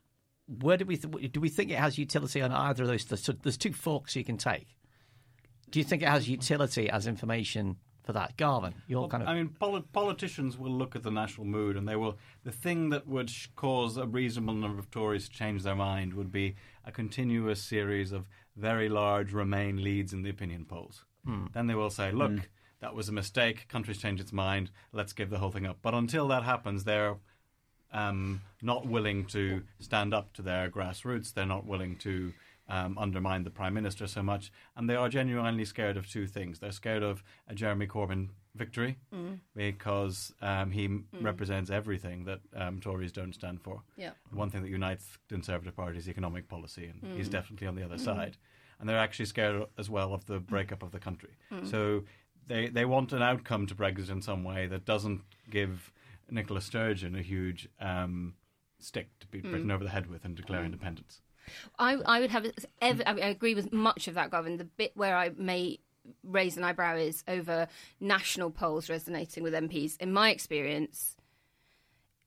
Where 0.47 0.77
do 0.77 0.85
we 0.85 0.97
th- 0.97 1.33
do 1.33 1.41
we 1.41 1.49
think 1.49 1.71
it 1.71 1.79
has 1.79 1.99
utility 1.99 2.43
on 2.43 2.53
either 2.53 2.83
of 2.83 2.89
those? 2.89 3.07
So 3.21 3.33
there's 3.33 3.57
two 3.57 3.73
forks 3.73 4.17
you 4.17 4.25
can 4.25 4.37
take. 4.37 4.77
Do 5.71 5.79
you 5.79 5.85
think 5.85 6.03
it 6.03 6.09
has 6.09 6.29
utility 6.29 6.91
as 6.91 7.07
information 7.07 7.77
for 8.03 8.13
that, 8.13 8.37
Garvan? 8.37 8.75
You're 8.89 9.09
kind 9.09 9.23
of 9.23 9.29
I 9.29 9.35
mean, 9.35 9.49
poli- 9.49 9.85
politicians 9.93 10.59
will 10.59 10.73
look 10.73 10.97
at 10.97 11.03
the 11.03 11.11
national 11.11 11.47
mood, 11.47 11.77
and 11.77 11.89
they 11.89 11.97
will. 11.97 12.19
The 12.45 12.53
thing 12.53 12.91
that 12.91 13.07
would 13.07 13.31
sh- 13.31 13.49
cause 13.57 13.97
a 13.97 14.07
reasonable 14.07 14.55
number 14.55 14.79
of 14.79 14.91
Tories 14.91 15.29
to 15.29 15.35
change 15.35 15.63
their 15.63 15.77
mind 15.77 16.15
would 16.15 16.33
be 16.33 16.57
a 16.85 16.93
continuous 16.93 17.63
series 17.63 18.13
of 18.13 18.27
very 18.57 18.89
large 18.89 19.33
Remain 19.33 19.83
leads 19.83 20.13
in 20.13 20.23
the 20.23 20.31
opinion 20.31 20.65
polls. 20.65 21.05
Hmm. 21.25 21.47
Then 21.55 21.69
they 21.69 21.75
will 21.75 21.91
say, 21.91 22.11
"Look, 22.11 22.33
hmm. 22.33 22.39
that 22.81 22.95
was 22.95 23.09
a 23.09 23.13
mistake. 23.13 23.69
Country's 23.69 23.99
changed 23.99 24.21
its 24.21 24.33
mind. 24.33 24.71
Let's 24.93 25.13
give 25.13 25.31
the 25.31 25.39
whole 25.39 25.53
thing 25.53 25.67
up." 25.67 25.79
But 25.81 25.95
until 25.95 26.29
that 26.29 26.43
happens, 26.43 26.85
they're 26.85 27.17
um, 27.93 28.41
not 28.63 28.87
willing 28.87 29.25
to 29.27 29.63
stand 29.81 30.15
up 30.15 30.33
to 30.35 30.43
their 30.43 30.71
grassroots. 30.71 31.33
They're 31.33 31.47
not 31.47 31.67
willing 31.67 31.97
to 31.97 32.33
um, 32.69 32.97
undermine 32.99 33.45
the 33.45 33.51
prime 33.51 33.75
minister 33.75 34.07
so 34.07 34.23
much, 34.23 34.53
and 34.77 34.89
they 34.89 34.95
are 34.97 35.09
genuinely 35.09 35.65
scared 35.65 35.97
of 35.97 36.09
two 36.09 36.27
things. 36.27 36.59
They're 36.59 36.73
scared 36.73 37.03
of 37.03 37.23
a 37.49 37.55
Jeremy 37.55 37.87
Corbyn 37.87 38.29
victory 38.55 38.99
because 39.55 40.33
um, 40.43 40.71
he 40.71 40.85
m 40.85 41.07
represents 41.21 41.71
everything 41.71 42.25
that 42.25 42.41
um, 42.55 42.81
Tories 42.81 43.13
don't 43.13 43.35
stand 43.35 43.61
for. 43.63 43.83
Yeah. 43.97 44.11
One 44.33 44.51
thing 44.51 44.63
that 44.63 44.71
unites 44.71 45.19
the 45.29 45.35
Conservative 45.35 45.75
Party 45.75 45.99
is 45.99 46.09
economic 46.09 46.49
policy, 46.49 46.91
and 46.91 47.17
he's 47.17 47.29
definitely 47.29 47.67
on 47.67 47.75
the 47.77 47.85
other 47.85 47.99
side. 47.99 48.37
And 48.79 48.89
they're 48.89 48.99
actually 48.99 49.27
scared 49.27 49.65
as 49.79 49.89
well 49.89 50.13
of 50.13 50.27
the 50.27 50.39
breakup 50.41 50.83
of 50.83 50.91
the 50.91 50.99
country. 50.99 51.31
So 51.65 52.05
they 52.47 52.69
they 52.69 52.85
want 52.85 53.13
an 53.13 53.23
outcome 53.23 53.67
to 53.69 53.75
Brexit 53.75 54.11
in 54.11 54.23
some 54.23 54.45
way 54.45 54.67
that 54.67 54.85
doesn't 54.85 55.23
give 55.51 55.93
Nicola 56.33 56.61
Sturgeon 56.61 57.15
a 57.15 57.23
huge 57.23 57.69
um, 57.81 58.35
stick 58.79 59.09
to 59.21 59.27
beat 59.29 59.43
Britain 59.43 59.69
mm. 59.69 59.75
over 59.75 59.85
the 59.85 59.91
head 59.91 60.09
with 60.09 60.25
and 60.25 60.37
declare 60.37 60.63
mm. 60.63 60.67
independence. 60.67 61.21
I, 61.79 61.95
I 61.95 62.21
would 62.21 62.31
have 62.31 62.47
ever, 62.81 63.03
I, 63.07 63.13
mean, 63.13 63.25
I 63.25 63.29
agree 63.29 63.55
with 63.55 63.73
much 63.73 64.09
of 64.09 64.15
that, 64.15 64.31
Gavin. 64.31 64.57
The 64.57 64.65
bit 64.65 64.93
where 64.95 65.17
I 65.17 65.31
may 65.37 65.81
raise 66.25 66.57
an 66.57 66.65
eyebrow 66.65 66.97
is 66.97 67.23
over 67.29 67.69
national 68.01 68.51
polls 68.51 68.89
resonating 68.89 69.43
with 69.43 69.55
MPs. 69.55 70.01
In 70.01 70.13
my 70.13 70.31
experience, 70.31 71.17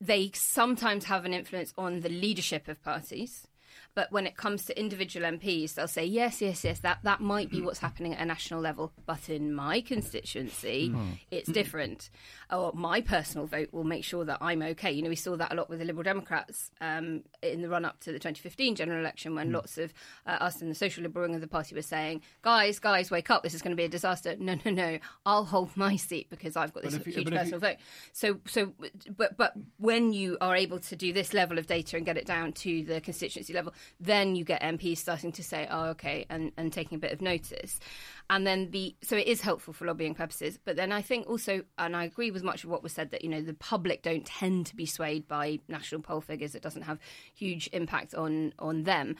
they 0.00 0.30
sometimes 0.34 1.06
have 1.06 1.24
an 1.24 1.34
influence 1.34 1.72
on 1.76 2.00
the 2.00 2.08
leadership 2.08 2.68
of 2.68 2.82
parties. 2.82 3.46
But 3.94 4.12
when 4.12 4.26
it 4.26 4.36
comes 4.36 4.66
to 4.66 4.78
individual 4.78 5.26
MPs, 5.26 5.74
they'll 5.74 5.88
say, 5.88 6.04
yes, 6.04 6.42
yes, 6.42 6.64
yes, 6.64 6.80
that, 6.80 6.98
that 7.04 7.20
might 7.20 7.50
be 7.50 7.62
what's 7.62 7.78
happening 7.78 8.12
at 8.12 8.20
a 8.20 8.26
national 8.26 8.60
level. 8.60 8.92
But 9.06 9.30
in 9.30 9.54
my 9.54 9.80
constituency, 9.80 10.90
hmm. 10.90 11.12
it's 11.30 11.50
different. 11.50 12.10
Or 12.50 12.72
my 12.74 13.00
personal 13.00 13.46
vote 13.48 13.70
will 13.72 13.82
make 13.82 14.04
sure 14.04 14.24
that 14.24 14.38
I'm 14.40 14.62
okay. 14.62 14.92
You 14.92 15.02
know, 15.02 15.08
we 15.08 15.16
saw 15.16 15.36
that 15.36 15.52
a 15.52 15.56
lot 15.56 15.68
with 15.68 15.80
the 15.80 15.84
Liberal 15.84 16.04
Democrats 16.04 16.70
um, 16.80 17.22
in 17.42 17.60
the 17.60 17.68
run 17.68 17.84
up 17.84 17.98
to 18.00 18.12
the 18.12 18.18
2015 18.20 18.76
general 18.76 19.00
election 19.00 19.34
when 19.34 19.50
lots 19.50 19.78
of 19.78 19.92
uh, 20.26 20.30
us 20.30 20.62
in 20.62 20.68
the 20.68 20.74
social 20.76 21.02
liberal 21.02 21.26
wing 21.26 21.34
of 21.34 21.40
the 21.40 21.48
party 21.48 21.74
were 21.74 21.82
saying, 21.82 22.22
guys, 22.42 22.78
guys, 22.78 23.10
wake 23.10 23.30
up, 23.30 23.42
this 23.42 23.52
is 23.52 23.62
going 23.62 23.72
to 23.72 23.76
be 23.76 23.82
a 23.84 23.88
disaster. 23.88 24.36
No, 24.38 24.56
no, 24.64 24.70
no, 24.70 24.98
I'll 25.24 25.44
hold 25.44 25.76
my 25.76 25.96
seat 25.96 26.30
because 26.30 26.56
I've 26.56 26.72
got 26.72 26.84
this 26.84 26.92
you- 26.92 27.00
huge 27.00 27.24
but 27.24 27.32
you- 27.32 27.38
personal 27.38 27.58
vote. 27.58 27.76
So, 28.12 28.38
so, 28.46 28.72
but, 29.16 29.36
but 29.36 29.54
when 29.78 30.12
you 30.12 30.38
are 30.40 30.54
able 30.54 30.78
to 30.78 30.94
do 30.94 31.12
this 31.12 31.34
level 31.34 31.58
of 31.58 31.66
data 31.66 31.96
and 31.96 32.06
get 32.06 32.16
it 32.16 32.26
down 32.26 32.52
to 32.52 32.84
the 32.84 33.00
constituency 33.00 33.52
level, 33.54 33.74
then 33.98 34.36
you 34.36 34.44
get 34.44 34.62
MPs 34.62 34.98
starting 34.98 35.32
to 35.32 35.42
say, 35.42 35.66
"Oh, 35.68 35.86
okay," 35.86 36.26
and, 36.30 36.52
and 36.56 36.72
taking 36.72 36.94
a 36.96 37.00
bit 37.00 37.10
of 37.12 37.20
notice. 37.20 37.80
And 38.28 38.46
then 38.46 38.70
the 38.70 38.96
so 39.02 39.16
it 39.16 39.26
is 39.26 39.40
helpful 39.40 39.72
for 39.72 39.84
lobbying 39.84 40.14
purposes. 40.14 40.58
But 40.64 40.76
then 40.76 40.92
I 40.92 41.02
think 41.02 41.28
also, 41.28 41.62
and 41.78 41.94
I 41.94 42.04
agree 42.04 42.30
with 42.30 42.42
much 42.42 42.64
of 42.64 42.70
what 42.70 42.82
was 42.82 42.92
said 42.92 43.10
that 43.10 43.22
you 43.22 43.30
know 43.30 43.40
the 43.40 43.54
public 43.54 44.02
don't 44.02 44.26
tend 44.26 44.66
to 44.66 44.76
be 44.76 44.86
swayed 44.86 45.28
by 45.28 45.60
national 45.68 46.02
poll 46.02 46.20
figures. 46.20 46.54
It 46.54 46.62
doesn't 46.62 46.82
have 46.82 46.98
huge 47.34 47.68
impact 47.72 48.14
on 48.14 48.52
on 48.58 48.82
them. 48.82 49.16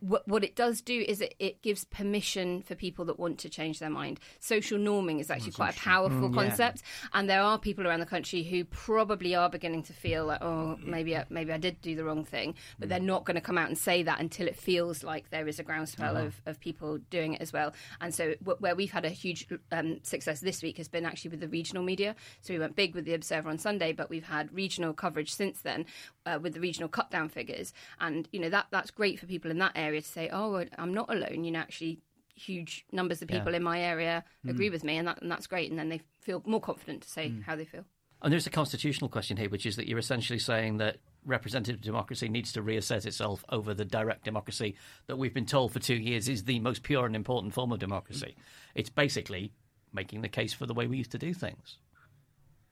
What, 0.00 0.26
what 0.26 0.44
it 0.44 0.56
does 0.56 0.80
do 0.80 1.04
is 1.06 1.20
it, 1.20 1.34
it 1.38 1.62
gives 1.62 1.84
permission 1.84 2.62
for 2.62 2.74
people 2.74 3.04
that 3.06 3.18
want 3.18 3.38
to 3.40 3.48
change 3.48 3.78
their 3.78 3.90
mind. 3.90 4.20
Social 4.40 4.78
norming 4.78 5.20
is 5.20 5.30
actually 5.30 5.52
quite 5.52 5.76
a 5.76 5.78
powerful 5.78 6.30
mm, 6.30 6.34
concept, 6.34 6.82
and 7.12 7.28
there 7.28 7.42
are 7.42 7.58
people 7.58 7.86
around 7.86 8.00
the 8.00 8.06
country 8.06 8.42
who 8.42 8.64
probably 8.64 9.34
are 9.34 9.50
beginning 9.50 9.82
to 9.84 9.92
feel 9.92 10.26
like, 10.26 10.42
oh, 10.42 10.78
maybe 10.82 11.16
I, 11.16 11.24
maybe 11.28 11.52
I 11.52 11.58
did 11.58 11.80
do 11.82 11.94
the 11.94 12.04
wrong 12.04 12.24
thing, 12.24 12.54
but 12.78 12.88
they're 12.88 12.98
mm. 12.98 13.04
not 13.04 13.24
going 13.24 13.34
to 13.34 13.40
come 13.40 13.58
out 13.58 13.68
and 13.68 13.76
say 13.76 14.02
that 14.02 14.20
until 14.20 14.46
it 14.46 14.56
feels 14.56 15.04
like 15.04 15.30
there 15.30 15.46
is 15.46 15.58
a 15.58 15.62
groundswell 15.62 16.16
uh-huh. 16.16 16.26
of, 16.26 16.42
of 16.46 16.60
people 16.60 16.98
doing 17.10 17.34
it 17.34 17.42
as 17.42 17.52
well. 17.52 17.72
And 18.00 18.14
so, 18.14 18.34
where 18.46 18.74
we've 18.74 18.92
had 18.92 19.04
a 19.04 19.10
huge 19.10 19.46
um, 19.72 19.98
success 20.02 20.40
this 20.40 20.62
week 20.62 20.78
has 20.78 20.88
been 20.88 21.04
actually 21.04 21.30
with 21.30 21.40
the 21.40 21.48
regional 21.48 21.82
media. 21.82 22.14
So 22.40 22.54
we 22.54 22.58
went 22.58 22.76
big 22.76 22.94
with 22.94 23.04
the 23.04 23.14
Observer 23.14 23.48
on 23.48 23.58
Sunday, 23.58 23.92
but 23.92 24.10
we've 24.10 24.24
had 24.24 24.52
regional 24.54 24.92
coverage 24.92 25.32
since 25.32 25.60
then 25.60 25.86
uh, 26.24 26.38
with 26.40 26.54
the 26.54 26.60
regional 26.60 26.88
cut 26.88 27.10
down 27.10 27.28
figures, 27.28 27.72
and 28.00 28.28
you 28.32 28.40
know 28.40 28.50
that 28.50 28.66
that's 28.70 28.90
great 28.90 29.20
for 29.20 29.26
people 29.26 29.50
in 29.50 29.58
that 29.58 29.72
area 29.74 30.00
to 30.00 30.08
say, 30.08 30.28
oh, 30.32 30.64
I'm 30.78 30.94
not 30.94 31.12
alone. 31.12 31.44
You 31.44 31.50
know, 31.52 31.60
actually. 31.60 32.00
Huge 32.38 32.84
numbers 32.92 33.22
of 33.22 33.28
people 33.28 33.54
in 33.54 33.62
my 33.62 33.80
area 33.80 34.22
agree 34.46 34.68
with 34.68 34.84
me, 34.84 34.98
and, 34.98 35.08
that, 35.08 35.22
and 35.22 35.30
that's 35.30 35.46
great. 35.46 35.70
And 35.70 35.78
then 35.78 35.88
they 35.88 36.02
feel 36.20 36.42
more 36.44 36.60
confident 36.60 37.00
to 37.04 37.08
say 37.08 37.32
how 37.46 37.56
they 37.56 37.64
feel. 37.64 37.86
And 38.20 38.30
there's 38.30 38.46
a 38.46 38.50
constitutional 38.50 39.08
question 39.08 39.38
here, 39.38 39.48
which 39.48 39.64
is 39.64 39.76
that 39.76 39.88
you're 39.88 39.98
essentially 39.98 40.38
saying 40.38 40.76
that 40.76 40.98
representative 41.26 41.80
democracy 41.82 42.28
needs 42.28 42.52
to 42.52 42.62
reassess 42.62 43.04
itself 43.04 43.44
over 43.50 43.74
the 43.74 43.84
direct 43.84 44.24
democracy 44.24 44.76
that 45.08 45.16
we've 45.16 45.34
been 45.34 45.46
told 45.46 45.72
for 45.72 45.80
two 45.80 45.96
years 45.96 46.28
is 46.28 46.44
the 46.44 46.60
most 46.60 46.82
pure 46.82 47.04
and 47.04 47.16
important 47.16 47.52
form 47.52 47.72
of 47.72 47.78
democracy. 47.78 48.36
It's 48.74 48.88
basically 48.90 49.52
making 49.92 50.22
the 50.22 50.28
case 50.28 50.52
for 50.52 50.66
the 50.66 50.74
way 50.74 50.86
we 50.86 50.96
used 50.98 51.10
to 51.12 51.18
do 51.18 51.34
things. 51.34 51.78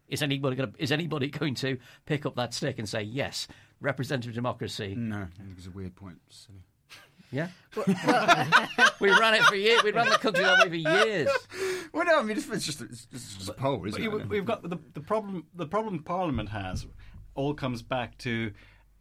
Is 0.08 0.22
anybody 0.22 0.56
going 0.56 0.72
to, 0.72 0.82
is 0.82 0.92
anybody 0.92 1.28
going 1.30 1.54
to 1.56 1.78
pick 2.06 2.24
up 2.24 2.36
that 2.36 2.54
stick 2.54 2.78
and 2.78 2.88
say 2.88 3.02
yes, 3.02 3.48
representative 3.80 4.34
democracy? 4.34 4.94
No, 4.96 5.16
I 5.22 5.42
think 5.42 5.56
it's 5.58 5.66
a 5.66 5.70
weird 5.70 5.96
point. 5.96 6.18
Silly. 6.28 6.58
Yeah, 7.32 7.48
we 9.00 9.10
ran 9.18 9.34
it 9.34 9.42
for 9.44 9.56
years. 9.56 9.82
We 9.82 9.90
ran 9.90 10.08
the 10.08 10.18
country 10.18 10.44
that 10.44 10.62
way 10.62 10.68
for 10.68 10.74
years. 11.06 11.28
Well, 11.92 12.04
no, 12.04 12.20
I 12.20 12.22
mean 12.22 12.36
it's, 12.36 12.48
it's 12.48 12.64
just 12.66 12.80
it's, 12.82 13.08
it's 13.12 13.34
just 13.34 13.48
a 13.48 13.54
poll, 13.54 13.84
isn't 13.88 14.00
But 14.10 14.20
it? 14.20 14.28
we've 14.28 14.44
got 14.44 14.62
the, 14.62 14.78
the 14.92 15.00
problem. 15.00 15.44
The 15.54 15.66
problem 15.66 16.00
Parliament 16.04 16.50
has 16.50 16.86
all 17.34 17.54
comes 17.54 17.82
back 17.82 18.18
to 18.18 18.52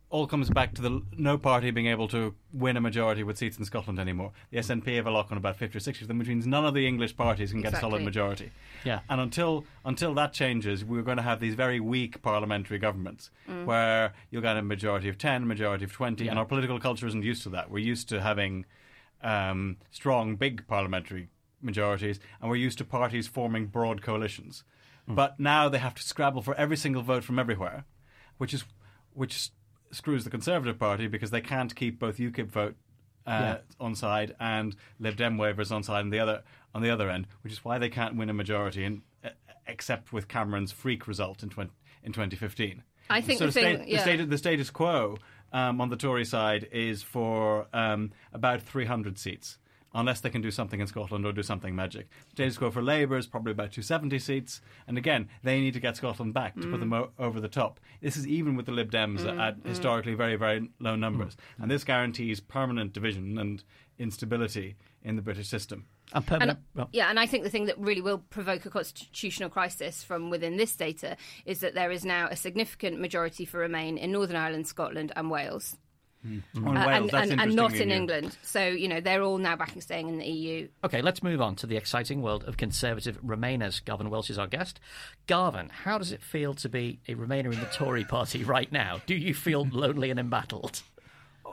all 0.10 0.28
comes 0.28 0.48
back 0.52 0.76
to 0.76 0.82
the 0.84 1.02
no 1.18 1.40
party 1.40 1.72
being 1.72 1.88
able 1.88 2.08
to 2.08 2.36
win 2.54 2.78
a 2.78 2.82
majority 2.82 3.24
with 3.24 3.36
seats 3.36 3.58
in 3.58 3.66
Scotland 3.66 3.98
anymore. 3.98 4.32
The 4.52 4.60
SNP 4.60 4.96
have 4.98 5.08
a 5.08 5.12
lock 5.12 5.32
on 5.32 5.38
about 5.40 5.56
fifty 5.56 5.78
or 5.78 5.80
sixty 5.80 6.04
of 6.04 6.08
them, 6.08 6.20
which 6.20 6.28
means 6.28 6.46
none 6.46 6.66
of 6.66 6.76
the 6.76 6.86
English 6.86 7.18
parties 7.18 7.52
can 7.52 7.62
get 7.62 7.74
a 7.74 7.80
solid 7.80 8.04
majority. 8.04 8.52
Yeah. 8.84 9.00
And 9.10 9.20
until 9.20 9.66
until 9.86 10.14
that 10.14 10.32
changes, 10.32 10.86
we're 10.86 11.02
going 11.02 11.18
to 11.18 11.24
have 11.24 11.40
these 11.40 11.56
very 11.56 11.80
weak 11.80 12.22
parliamentary 12.22 12.78
governments 12.78 13.32
where 13.66 14.14
you'll 14.30 14.44
get 14.44 14.56
a 14.56 14.62
majority 14.62 15.10
of 15.10 15.18
ten, 15.18 15.44
a 15.44 15.46
majority 15.48 15.84
of 15.84 15.92
twenty, 15.92 16.28
and 16.28 16.38
our 16.38 16.46
political 16.46 16.80
culture 16.80 17.08
isn't 17.08 17.24
used 17.24 17.42
to 17.44 17.50
that. 17.50 17.72
We're 17.72 17.80
used 17.80 18.08
to 18.10 18.22
having 18.22 18.66
um, 19.24 19.78
strong, 19.90 20.36
big 20.36 20.68
parliamentary 20.68 21.30
majorities, 21.60 22.20
and 22.40 22.52
we're 22.52 22.58
used 22.58 22.78
to 22.78 22.86
parties 22.86 23.28
forming 23.28 23.66
broad 23.66 24.04
coalitions. 24.04 24.64
But 25.08 25.40
now 25.40 25.70
they 25.70 25.80
have 25.80 25.96
to 25.96 26.04
scrabble 26.04 26.42
for 26.42 26.56
every 26.56 26.78
single 26.78 27.02
vote 27.02 27.24
from 27.24 27.40
everywhere, 27.40 27.86
which 28.44 28.54
is 28.54 28.66
which 29.14 29.52
screws 29.92 30.26
the 30.26 30.30
Conservative 30.30 30.78
Party 30.78 31.08
because 31.08 31.32
they 31.32 31.40
can't 31.40 31.74
keep 31.74 31.98
both 31.98 32.18
UKIP 32.18 32.48
vote 32.48 32.76
uh, 33.26 33.30
Yeah. 33.32 33.58
on 33.80 33.96
side 33.96 34.36
and 34.38 34.76
Lib 35.00 35.16
Dem 35.16 35.38
waivers 35.38 35.72
on 35.72 35.82
side 35.82 36.02
on 36.02 36.10
the 36.10 36.20
other 36.20 36.44
on 36.76 36.82
the 36.82 36.90
other 36.90 37.10
end, 37.10 37.26
which 37.42 37.54
is 37.54 37.64
why 37.64 37.78
they 37.78 37.88
can't 37.88 38.18
win 38.18 38.30
a 38.30 38.34
majority, 38.34 38.84
in, 38.84 39.02
uh, 39.24 39.30
except 39.66 40.12
with 40.12 40.28
Cameron's 40.28 40.74
freak 40.74 41.08
result 41.08 41.42
in 41.42 41.48
20, 41.50 41.72
in 42.04 42.12
2015. 42.12 42.84
I 43.10 43.22
think 43.22 43.40
so 43.40 43.46
the 43.46 43.52
state, 43.54 43.78
thing- 43.80 43.90
the, 43.90 44.00
state, 44.00 44.30
the 44.30 44.38
status 44.38 44.70
quo 44.70 45.18
um, 45.54 45.80
on 45.80 45.88
the 45.90 45.96
Tory 45.96 46.26
side 46.26 46.68
is 46.74 47.02
for 47.02 47.68
um, 47.72 48.12
about 48.34 48.62
300 48.62 49.18
seats. 49.18 49.58
Unless 49.94 50.22
they 50.22 50.30
can 50.30 50.42
do 50.42 50.50
something 50.50 50.80
in 50.80 50.88
Scotland 50.88 51.26
or 51.26 51.32
do 51.32 51.44
something 51.44 51.76
magic. 51.76 52.08
Status 52.32 52.58
quo 52.58 52.72
for 52.72 52.82
Labour 52.82 53.16
is 53.18 53.28
probably 53.28 53.52
about 53.52 53.72
270 53.72 54.18
seats. 54.20 54.62
And 54.88 54.98
again, 54.98 55.30
they 55.44 55.60
need 55.60 55.74
to 55.76 55.80
get 55.80 55.98
Scotland 55.98 56.34
back 56.34 56.56
to 56.56 56.68
put 56.68 56.80
them 56.80 56.90
mm. 56.90 56.98
o- 56.98 57.12
over 57.20 57.40
the 57.40 57.48
top. 57.48 57.80
This 58.02 58.18
is 58.18 58.28
even 58.28 58.56
with 58.56 58.66
the 58.66 58.72
Lib 58.72 58.92
Dems 58.92 59.20
mm, 59.20 59.40
at 59.40 59.60
mm. 59.60 59.68
historically 59.68 60.16
very, 60.16 60.36
very 60.36 60.70
low 60.80 60.96
numbers. 60.96 61.38
And 61.60 61.70
this 61.70 61.84
guarantees 61.84 62.40
permanent 62.40 62.94
division 62.94 63.38
and 63.38 63.64
instability 64.00 64.76
in 65.04 65.16
the 65.16 65.22
British 65.22 65.48
system. 65.48 65.86
And 66.14 66.26
permanent. 66.26 66.60
And, 66.60 66.68
well, 66.76 66.90
yeah, 66.92 67.10
and 67.10 67.20
I 67.20 67.26
think 67.26 67.44
the 67.44 67.50
thing 67.50 67.66
that 67.66 67.78
really 67.78 68.02
will 68.02 68.18
provoke 68.18 68.66
a 68.66 68.70
constitutional 68.70 69.50
crisis 69.50 70.04
from 70.04 70.30
within 70.30 70.58
this 70.58 70.76
data 70.76 71.18
is 71.46 71.60
that 71.60 71.74
there 71.74 71.92
is 71.92 72.06
now 72.06 72.28
a 72.30 72.36
significant 72.36 73.00
majority 73.00 73.46
for 73.46 73.60
Remain 73.60 73.98
in 73.98 74.12
Northern 74.12 74.36
Ireland, 74.36 74.68
Scotland, 74.68 75.12
and 75.16 75.30
Wales. 75.30 75.78
On 76.56 76.78
Uh, 76.78 76.88
Wales, 76.88 77.02
and, 77.02 77.10
that's 77.10 77.32
and, 77.32 77.42
and 77.42 77.56
not 77.56 77.74
in 77.74 77.90
new. 77.90 77.96
England. 77.96 78.38
So, 78.44 78.66
you 78.66 78.88
know, 78.88 79.02
they're 79.02 79.22
all 79.22 79.38
now 79.38 79.56
backing 79.56 79.82
staying 79.82 80.08
in 80.08 80.18
the 80.18 80.26
EU. 80.26 80.68
Okay, 80.84 81.02
let's 81.02 81.22
move 81.22 81.42
on 81.42 81.56
to 81.58 81.68
the 81.68 81.76
exciting 81.76 82.22
world 82.22 82.44
of 82.46 82.56
Conservative 82.58 83.20
Remainers. 83.22 83.84
Garvan 83.84 84.10
Welsh 84.10 84.30
is 84.30 84.40
our 84.40 84.48
guest. 84.48 84.80
Garvan, 85.28 85.70
how 85.70 85.98
does 85.98 86.12
it 86.12 86.22
feel 86.22 86.54
to 86.56 86.70
be 86.70 87.00
a 87.08 87.16
Remainer 87.16 87.52
in 87.54 87.60
the 87.60 87.70
Tory 87.74 88.04
party 88.10 88.44
right 88.44 88.72
now? 88.72 89.02
Do 89.06 89.16
you 89.16 89.34
feel 89.34 89.68
lonely 89.72 90.10
and 90.12 90.20
embattled? 90.20 90.82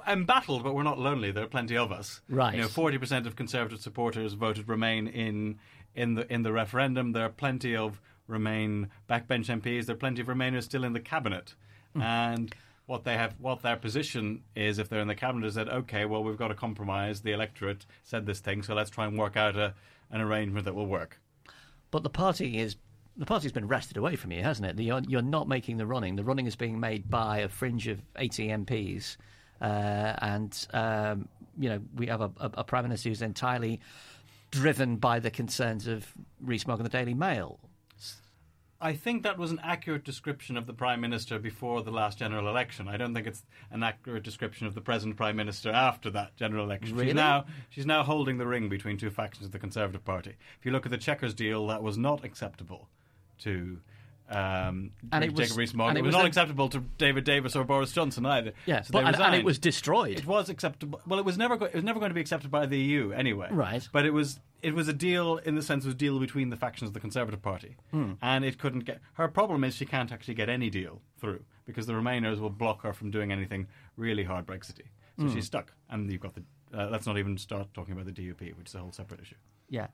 embattled, 0.06 0.62
but 0.62 0.74
we're 0.74 0.82
not 0.82 0.98
lonely. 0.98 1.30
There 1.30 1.44
are 1.44 1.48
plenty 1.48 1.76
of 1.76 1.92
us. 1.92 2.20
Right. 2.28 2.54
You 2.54 2.62
know, 2.62 2.68
forty 2.68 2.96
percent 2.98 3.26
of 3.26 3.36
Conservative 3.36 3.80
supporters 3.80 4.32
voted 4.32 4.68
Remain 4.68 5.06
in 5.06 5.58
in 5.94 6.14
the 6.14 6.32
in 6.32 6.42
the 6.42 6.52
referendum. 6.52 7.12
There 7.12 7.24
are 7.24 7.30
plenty 7.30 7.76
of 7.76 8.00
Remain 8.26 8.88
backbench 9.08 9.46
MPs. 9.60 9.86
There 9.86 9.94
are 9.94 9.98
plenty 9.98 10.20
of 10.22 10.28
Remainers 10.28 10.62
still 10.64 10.84
in 10.84 10.92
the 10.92 11.00
cabinet, 11.00 11.54
and 11.94 12.54
what 12.90 13.04
they 13.04 13.16
have, 13.16 13.36
what 13.38 13.62
their 13.62 13.76
position 13.76 14.42
is, 14.56 14.80
if 14.80 14.88
they're 14.88 15.00
in 15.00 15.06
the 15.06 15.14
cabinet, 15.14 15.46
is 15.46 15.54
that 15.54 15.68
okay, 15.68 16.04
well, 16.06 16.24
we've 16.24 16.36
got 16.36 16.50
a 16.50 16.56
compromise. 16.56 17.20
The 17.20 17.30
electorate 17.30 17.86
said 18.02 18.26
this 18.26 18.40
thing, 18.40 18.64
so 18.64 18.74
let's 18.74 18.90
try 18.90 19.06
and 19.06 19.16
work 19.16 19.36
out 19.36 19.56
a, 19.56 19.74
an 20.10 20.20
arrangement 20.20 20.64
that 20.64 20.74
will 20.74 20.88
work. 20.88 21.20
But 21.92 22.02
the 22.02 22.10
party 22.10 22.58
is 22.58 22.74
the 23.16 23.26
party's 23.26 23.52
been 23.52 23.68
wrested 23.68 23.96
away 23.96 24.16
from 24.16 24.32
you, 24.32 24.42
hasn't 24.42 24.66
it? 24.66 24.82
You're, 24.82 25.02
you're 25.06 25.22
not 25.22 25.46
making 25.46 25.76
the 25.76 25.86
running. 25.86 26.16
The 26.16 26.24
running 26.24 26.46
is 26.46 26.56
being 26.56 26.80
made 26.80 27.08
by 27.08 27.38
a 27.38 27.48
fringe 27.48 27.86
of 27.86 28.02
80 28.16 28.48
MPs, 28.48 29.16
uh, 29.60 30.16
and 30.20 30.66
um, 30.72 31.28
you 31.56 31.68
know 31.68 31.80
we 31.94 32.08
have 32.08 32.20
a, 32.20 32.32
a, 32.40 32.50
a 32.54 32.64
prime 32.64 32.82
minister 32.82 33.08
who's 33.08 33.22
entirely 33.22 33.80
driven 34.50 34.96
by 34.96 35.20
the 35.20 35.30
concerns 35.30 35.86
of 35.86 36.12
Rees-Mogg 36.40 36.80
and 36.80 36.86
the 36.86 36.90
Daily 36.90 37.14
Mail. 37.14 37.60
I 38.82 38.94
think 38.94 39.22
that 39.24 39.36
was 39.36 39.50
an 39.50 39.60
accurate 39.62 40.04
description 40.04 40.56
of 40.56 40.66
the 40.66 40.72
Prime 40.72 41.02
Minister 41.02 41.38
before 41.38 41.82
the 41.82 41.90
last 41.90 42.18
general 42.18 42.48
election. 42.48 42.88
I 42.88 42.96
don't 42.96 43.12
think 43.12 43.26
it's 43.26 43.44
an 43.70 43.82
accurate 43.82 44.22
description 44.22 44.66
of 44.66 44.74
the 44.74 44.80
present 44.80 45.16
Prime 45.16 45.36
Minister 45.36 45.70
after 45.70 46.08
that 46.10 46.34
general 46.36 46.64
election. 46.64 46.94
Really? 46.94 47.08
She's 47.08 47.14
now 47.14 47.44
she's 47.68 47.86
now 47.86 48.02
holding 48.02 48.38
the 48.38 48.46
ring 48.46 48.70
between 48.70 48.96
two 48.96 49.10
factions 49.10 49.46
of 49.46 49.52
the 49.52 49.58
Conservative 49.58 50.04
Party. 50.04 50.36
If 50.58 50.64
you 50.64 50.72
look 50.72 50.86
at 50.86 50.92
the 50.92 50.98
Chequers 50.98 51.34
deal, 51.34 51.66
that 51.66 51.82
was 51.82 51.98
not 51.98 52.24
acceptable 52.24 52.88
to 53.40 53.80
um, 54.30 54.92
And 55.12 55.24
it 55.24 55.32
was- 55.32 55.48
Jacob 55.48 55.58
Rees-Mogg. 55.58 55.96
It 55.96 56.02
was 56.04 56.14
not 56.14 56.24
acceptable 56.24 56.68
to 56.70 56.80
David 56.98 57.24
Davis 57.24 57.56
or 57.56 57.64
Boris 57.64 57.92
Johnson 57.92 58.24
either. 58.26 58.52
Yeah, 58.66 58.82
So 58.82 58.92
but, 58.92 59.04
and, 59.04 59.16
and 59.16 59.34
it 59.34 59.44
was 59.44 59.58
destroyed. 59.58 60.18
It 60.18 60.26
was 60.26 60.48
acceptable. 60.48 61.00
Well, 61.06 61.18
it 61.18 61.24
was 61.24 61.36
never. 61.36 61.56
Go- 61.56 61.66
it 61.66 61.74
was 61.74 61.84
never 61.84 61.98
going 61.98 62.10
to 62.10 62.14
be 62.14 62.20
accepted 62.20 62.50
by 62.50 62.66
the 62.66 62.78
EU 62.78 63.10
anyway. 63.12 63.48
Right. 63.50 63.86
But 63.92 64.06
it 64.06 64.12
was. 64.12 64.40
It 64.62 64.74
was 64.74 64.88
a 64.88 64.92
deal 64.92 65.38
in 65.38 65.54
the 65.54 65.62
sense 65.62 65.84
it 65.84 65.88
was 65.88 65.94
a 65.94 65.98
deal 65.98 66.18
between 66.20 66.50
the 66.50 66.56
factions 66.56 66.88
of 66.90 66.94
the 66.94 67.00
Conservative 67.00 67.40
Party, 67.40 67.76
Hmm. 67.92 68.12
and 68.20 68.44
it 68.44 68.58
couldn't 68.58 68.80
get. 68.84 69.00
Her 69.14 69.26
problem 69.26 69.64
is 69.64 69.74
she 69.74 69.86
can't 69.86 70.12
actually 70.12 70.34
get 70.34 70.48
any 70.50 70.68
deal 70.68 71.00
through 71.18 71.44
because 71.64 71.86
the 71.86 71.94
Remainers 71.94 72.38
will 72.40 72.50
block 72.50 72.82
her 72.82 72.92
from 72.92 73.10
doing 73.10 73.32
anything 73.32 73.68
really 73.96 74.24
hard 74.24 74.44
Brexity. 74.44 74.90
So 75.18 75.24
Hmm. 75.24 75.34
she's 75.34 75.46
stuck, 75.46 75.72
and 75.88 76.10
you've 76.12 76.20
got 76.20 76.34
the. 76.34 76.42
Uh, 76.76 76.88
let's 76.90 77.06
not 77.06 77.16
even 77.18 77.36
start 77.38 77.72
talking 77.74 77.92
about 77.94 78.04
the 78.06 78.12
DUP, 78.12 78.52
which 78.56 78.68
is 78.68 78.74
a 78.74 78.78
whole 78.80 78.92
separate 78.92 79.20
issue. 79.20 79.34
Yeah. 79.70 79.86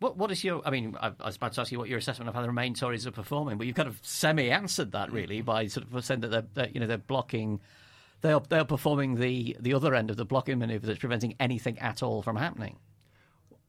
What 0.00 0.16
What 0.16 0.30
is 0.30 0.44
your? 0.44 0.62
I 0.64 0.70
mean, 0.70 0.96
I, 1.00 1.12
I 1.20 1.26
was 1.26 1.36
about 1.36 1.52
to 1.54 1.60
ask 1.60 1.72
you 1.72 1.78
what 1.78 1.88
your 1.88 1.98
assessment 1.98 2.28
of 2.28 2.34
how 2.34 2.42
the 2.42 2.48
Remain 2.48 2.74
Tories 2.74 3.06
are 3.06 3.12
performing, 3.12 3.58
but 3.58 3.66
you've 3.66 3.76
kind 3.76 3.88
of 3.88 3.98
semi-answered 4.02 4.92
that 4.92 5.12
really 5.12 5.40
by 5.40 5.66
sort 5.66 5.86
of 5.92 6.04
saying 6.04 6.20
that 6.20 6.28
they're, 6.28 6.46
that 6.54 6.74
you 6.74 6.80
know 6.80 6.86
they're 6.86 6.98
blocking 6.98 7.60
they 8.24 8.32
are 8.32 8.42
they 8.48 8.58
are 8.58 8.64
performing 8.64 9.16
the 9.16 9.56
the 9.60 9.74
other 9.74 9.94
end 9.94 10.10
of 10.10 10.16
the 10.16 10.24
blocking 10.24 10.58
maneuver 10.58 10.86
that's 10.86 10.98
preventing 10.98 11.34
anything 11.38 11.78
at 11.78 12.02
all 12.02 12.22
from 12.22 12.36
happening. 12.36 12.78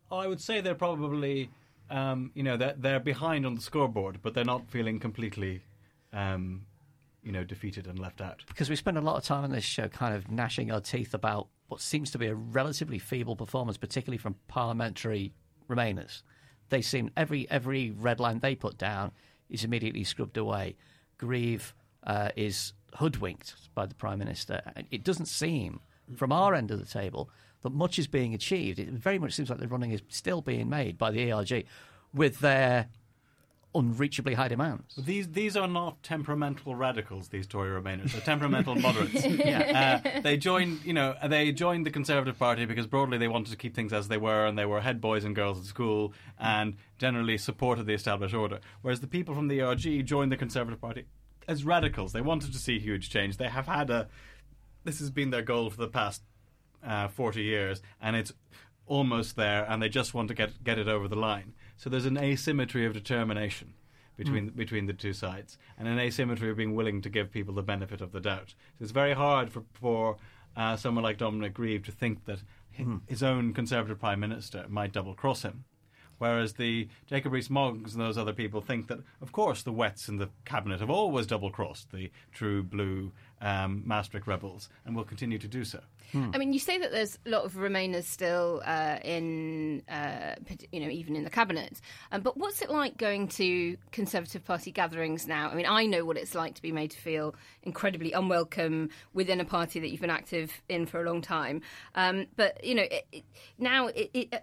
I 0.09 0.27
would 0.27 0.39
say 0.39 0.61
they're 0.61 0.75
probably, 0.75 1.49
um, 1.89 2.31
you 2.35 2.43
know, 2.43 2.55
they're, 2.55 2.75
they're 2.77 2.99
behind 2.99 3.45
on 3.45 3.55
the 3.55 3.61
scoreboard, 3.61 4.19
but 4.21 4.33
they're 4.33 4.45
not 4.45 4.69
feeling 4.69 4.99
completely, 4.99 5.63
um, 6.13 6.67
you 7.23 7.31
know, 7.31 7.43
defeated 7.43 7.88
and 7.88 7.99
left 7.99 8.21
out. 8.21 8.43
Because 8.47 8.69
we 8.69 8.75
spend 8.75 8.97
a 8.97 9.01
lot 9.01 9.17
of 9.17 9.23
time 9.23 9.43
on 9.43 9.51
this 9.51 9.63
show 9.63 9.88
kind 9.88 10.15
of 10.15 10.31
gnashing 10.31 10.71
our 10.71 10.79
teeth 10.79 11.13
about 11.13 11.47
what 11.67 11.81
seems 11.81 12.11
to 12.11 12.17
be 12.17 12.27
a 12.27 12.35
relatively 12.35 12.99
feeble 12.99 13.35
performance, 13.35 13.77
particularly 13.77 14.19
from 14.19 14.35
parliamentary 14.47 15.33
Remainers. 15.67 16.21
They 16.69 16.82
seem 16.82 17.12
every 17.15 17.49
every 17.49 17.91
red 17.91 18.19
line 18.19 18.39
they 18.39 18.56
put 18.56 18.78
down 18.78 19.12
is 19.49 19.63
immediately 19.63 20.04
scrubbed 20.04 20.38
away. 20.38 20.75
Grieve 21.17 21.73
uh, 22.04 22.30
is 22.36 22.73
hoodwinked 22.95 23.56
by 23.73 23.86
the 23.86 23.95
prime 23.95 24.19
minister. 24.19 24.62
It 24.91 25.04
doesn't 25.04 25.28
seem, 25.28 25.80
from 26.15 26.32
our 26.32 26.54
end 26.54 26.71
of 26.71 26.80
the 26.80 26.86
table, 26.86 27.30
that 27.62 27.71
much 27.71 27.99
is 27.99 28.08
being 28.08 28.34
achieved. 28.34 28.80
It 28.80 28.89
very 28.89 29.19
much 29.19 29.34
seems 29.34 29.49
like 29.49 29.60
the 29.60 29.67
running 29.67 29.91
is 29.91 30.01
still 30.08 30.41
being 30.41 30.69
made 30.69 30.97
by 30.97 31.12
the 31.12 31.32
ERG 31.32 31.65
with 32.13 32.39
their 32.39 32.88
unreachably 33.75 34.33
high 34.33 34.47
demands. 34.47 34.95
These 34.95 35.29
these 35.29 35.55
are 35.57 35.67
not 35.67 36.01
temperamental 36.01 36.75
radicals. 36.75 37.27
These 37.27 37.45
Tory 37.45 37.69
Remainers, 37.69 38.13
they're 38.13 38.21
temperamental 38.21 38.75
moderates. 38.81 39.25
yeah. 39.25 40.01
uh, 40.15 40.21
they 40.21 40.38
joined, 40.38 40.83
you 40.85 40.93
know, 40.93 41.15
they 41.27 41.51
joined 41.51 41.85
the 41.85 41.91
Conservative 41.91 42.39
Party 42.39 42.65
because 42.65 42.88
broadly 42.88 43.17
they 43.17 43.27
wanted 43.27 43.51
to 43.51 43.57
keep 43.57 43.75
things 43.75 43.93
as 43.93 44.07
they 44.07 44.17
were, 44.17 44.45
and 44.45 44.57
they 44.57 44.65
were 44.65 44.81
head 44.81 45.01
boys 45.01 45.23
and 45.23 45.35
girls 45.35 45.59
at 45.59 45.65
school, 45.65 46.13
and 46.39 46.75
generally 46.97 47.38
supported 47.38 47.85
the 47.85 47.93
established 47.93 48.33
order. 48.33 48.59
Whereas 48.81 49.01
the 49.01 49.07
people 49.07 49.35
from 49.35 49.49
the 49.49 49.61
ERG 49.61 50.05
joined 50.05 50.31
the 50.31 50.38
Conservative 50.38 50.79
Party 50.79 51.05
as 51.47 51.63
radicals. 51.65 52.13
They 52.13 52.21
wanted 52.21 52.53
to 52.53 52.57
see 52.57 52.79
huge 52.79 53.09
change. 53.09 53.38
They 53.38 53.49
have 53.49 53.67
had 53.67 53.89
a. 53.89 54.07
This 54.83 54.99
has 54.99 55.09
been 55.11 55.31
their 55.31 55.41
goal 55.41 55.69
for 55.69 55.77
the 55.77 55.88
past 55.88 56.21
uh, 56.83 57.09
forty 57.09 57.43
years, 57.43 57.81
and 58.01 58.15
it's 58.15 58.31
almost 58.88 59.35
there, 59.35 59.65
and 59.69 59.81
they 59.81 59.89
just 59.89 60.13
want 60.13 60.29
to 60.29 60.33
get 60.33 60.63
get 60.63 60.79
it 60.79 60.88
over 60.88 61.07
the 61.07 61.15
line. 61.15 61.53
So 61.77 61.89
there's 61.89 62.05
an 62.05 62.17
asymmetry 62.17 62.85
of 62.85 62.93
determination 62.93 63.73
between 64.17 64.51
mm. 64.51 64.55
between 64.55 64.85
the 64.85 64.93
two 64.93 65.13
sides, 65.13 65.57
and 65.77 65.88
an 65.88 65.99
asymmetry 65.99 66.49
of 66.49 66.57
being 66.57 66.75
willing 66.75 67.01
to 67.01 67.09
give 67.09 67.31
people 67.31 67.53
the 67.53 67.61
benefit 67.61 68.01
of 68.01 68.11
the 68.11 68.21
doubt. 68.21 68.55
So 68.77 68.83
it's 68.83 68.91
very 68.91 69.13
hard 69.13 69.51
for 69.51 69.63
for 69.73 70.17
uh, 70.55 70.77
someone 70.77 71.03
like 71.03 71.17
Dominic 71.17 71.53
Grieve 71.53 71.83
to 71.83 71.91
think 71.91 72.25
that 72.25 72.39
mm. 72.79 73.01
his 73.07 73.21
own 73.21 73.53
Conservative 73.53 73.99
Prime 73.99 74.19
Minister 74.19 74.65
might 74.69 74.93
double 74.93 75.13
cross 75.13 75.43
him. 75.43 75.65
Whereas 76.17 76.53
the 76.53 76.88
Jacob 77.07 77.33
Rees-Moggs 77.33 77.93
and 77.93 78.01
those 78.01 78.17
other 78.17 78.31
people 78.31 78.61
think 78.61 78.88
that, 78.88 78.99
of 79.21 79.33
course, 79.33 79.63
the 79.63 79.73
Wets 79.73 80.07
in 80.07 80.15
the 80.15 80.29
cabinet 80.45 80.79
have 80.79 80.89
always 80.89 81.27
double-crossed 81.27 81.91
the 81.91 82.09
true 82.31 82.63
blue 82.63 83.11
um, 83.45 83.84
Maastricht 83.86 84.25
rebels 84.25 84.69
and 84.86 84.95
will 84.95 85.03
continue 85.03 85.38
to 85.38 85.47
do 85.47 85.63
so. 85.63 85.79
Hmm. 86.12 86.31
I 86.34 86.39
mean, 86.39 86.51
you 86.51 86.60
say 86.60 86.77
that 86.79 86.91
there's 86.91 87.19
a 87.25 87.29
lot 87.29 87.45
of 87.45 87.53
Remainers 87.53 88.05
still 88.05 88.62
uh, 88.65 88.97
in, 89.03 89.84
uh, 89.88 90.36
you 90.71 90.79
know, 90.79 90.89
even 90.89 91.15
in 91.15 91.23
the 91.23 91.29
cabinet. 91.29 91.79
Um, 92.12 92.21
but 92.21 92.38
what's 92.38 92.62
it 92.62 92.71
like 92.71 92.97
going 92.97 93.27
to 93.29 93.77
Conservative 93.91 94.43
Party 94.43 94.71
gatherings 94.71 95.27
now? 95.27 95.49
I 95.49 95.55
mean, 95.55 95.67
I 95.67 95.86
know 95.86 96.05
what 96.05 96.17
it's 96.17 96.34
like 96.34 96.55
to 96.55 96.62
be 96.62 96.71
made 96.71 96.91
to 96.91 96.99
feel 96.99 97.36
incredibly 97.62 98.12
unwelcome 98.12 98.89
within 99.13 99.39
a 99.39 99.45
party 99.45 99.79
that 99.79 99.89
you've 99.89 100.01
been 100.01 100.10
active 100.10 100.51
in 100.67 100.88
for 100.88 101.01
a 101.01 101.05
long 101.05 101.21
time. 101.21 101.62
Um, 101.93 102.25
but 102.36 102.63
you 102.63 102.73
know, 102.73 102.84
it, 102.84 103.05
it, 103.12 103.23
now, 103.60 103.88
it, 103.88 104.29
uh, 104.34 104.39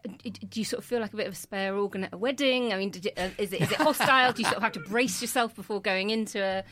do 0.48 0.60
you 0.60 0.64
sort 0.64 0.78
of 0.78 0.84
feel 0.84 1.00
like 1.00 1.12
a 1.12 1.16
bit 1.16 1.26
of 1.26 1.32
a 1.32 1.36
spare 1.36 1.74
organ 1.74 2.04
at 2.04 2.14
a 2.14 2.18
wedding? 2.18 2.72
I 2.72 2.78
mean, 2.78 2.92
you, 3.02 3.10
uh, 3.16 3.30
is 3.38 3.52
it 3.52 3.62
is 3.62 3.72
it 3.72 3.78
hostile? 3.78 4.32
do 4.32 4.42
you 4.42 4.46
sort 4.46 4.58
of 4.58 4.62
have 4.62 4.72
to 4.72 4.80
brace 4.80 5.20
yourself 5.20 5.56
before 5.56 5.80
going 5.80 6.10
into 6.10 6.40
a 6.40 6.64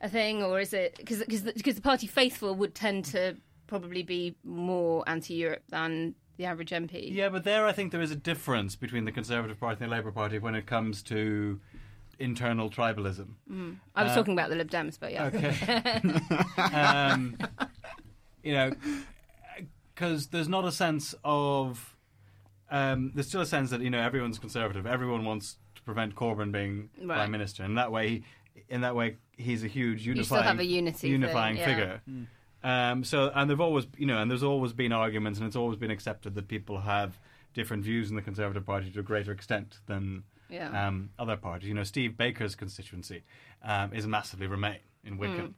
a 0.00 0.08
thing, 0.08 0.42
or 0.42 0.60
is 0.60 0.72
it 0.72 0.96
because 0.96 1.22
because 1.22 1.74
the 1.74 1.82
party 1.82 2.06
faithful 2.06 2.54
would 2.54 2.74
tend 2.74 3.04
to 3.06 3.36
probably 3.66 4.02
be 4.02 4.36
more 4.44 5.02
anti-Europe 5.08 5.62
than 5.70 6.14
the 6.36 6.44
average 6.44 6.70
MP. 6.70 7.12
Yeah, 7.12 7.28
but 7.28 7.44
there 7.44 7.66
I 7.66 7.72
think 7.72 7.92
there 7.92 8.00
is 8.00 8.10
a 8.10 8.16
difference 8.16 8.76
between 8.76 9.04
the 9.04 9.12
Conservative 9.12 9.58
Party 9.58 9.82
and 9.84 9.90
the 9.90 9.96
Labour 9.96 10.12
Party 10.12 10.38
when 10.38 10.54
it 10.54 10.66
comes 10.66 11.02
to 11.04 11.60
internal 12.18 12.70
tribalism. 12.70 13.34
Mm. 13.50 13.76
I 13.94 14.02
was 14.02 14.12
uh, 14.12 14.16
talking 14.16 14.32
about 14.32 14.50
the 14.50 14.56
Lib 14.56 14.70
Dems, 14.70 14.98
but 14.98 15.12
yeah. 15.12 15.26
Okay. 15.26 16.60
um, 16.76 17.36
you 18.42 18.52
know, 18.52 18.72
because 19.94 20.28
there's 20.28 20.48
not 20.48 20.64
a 20.64 20.72
sense 20.72 21.14
of. 21.24 21.90
Um, 22.70 23.12
there's 23.14 23.28
still 23.28 23.42
a 23.42 23.46
sense 23.46 23.70
that 23.70 23.82
you 23.82 23.90
know 23.90 24.00
everyone's 24.00 24.38
conservative. 24.38 24.86
Everyone 24.86 25.24
wants 25.24 25.58
to 25.76 25.82
prevent 25.82 26.16
Corbyn 26.16 26.50
being 26.50 26.90
right. 27.00 27.16
prime 27.16 27.30
minister, 27.30 27.62
and 27.62 27.78
that 27.78 27.92
way, 27.92 28.22
in 28.68 28.82
that 28.82 28.94
way, 28.94 29.16
he's 29.36 29.64
a 29.64 29.68
huge 29.68 30.06
unifying, 30.06 30.58
a 30.58 31.06
unifying 31.08 31.56
thing, 31.56 31.68
yeah. 31.68 31.76
figure. 31.76 32.02
Mm. 32.08 32.26
Um, 32.64 33.04
so, 33.04 33.30
and 33.34 33.48
there've 33.48 33.60
always, 33.60 33.86
you 33.98 34.06
know, 34.06 34.18
and 34.18 34.30
there's 34.30 34.42
always 34.42 34.72
been 34.72 34.92
arguments, 34.92 35.38
and 35.38 35.46
it's 35.46 35.56
always 35.56 35.78
been 35.78 35.90
accepted 35.90 36.34
that 36.34 36.48
people 36.48 36.80
have 36.80 37.18
different 37.52 37.84
views 37.84 38.10
in 38.10 38.16
the 38.16 38.22
Conservative 38.22 38.64
Party 38.64 38.90
to 38.90 39.00
a 39.00 39.02
greater 39.02 39.32
extent 39.32 39.78
than 39.86 40.24
yeah. 40.48 40.88
um, 40.88 41.10
other 41.18 41.36
parties. 41.36 41.68
You 41.68 41.74
know, 41.74 41.84
Steve 41.84 42.16
Baker's 42.16 42.54
constituency 42.54 43.22
um, 43.62 43.92
is 43.92 44.06
massively 44.06 44.46
Remain 44.46 44.78
in 45.04 45.18
Wycombe. 45.18 45.54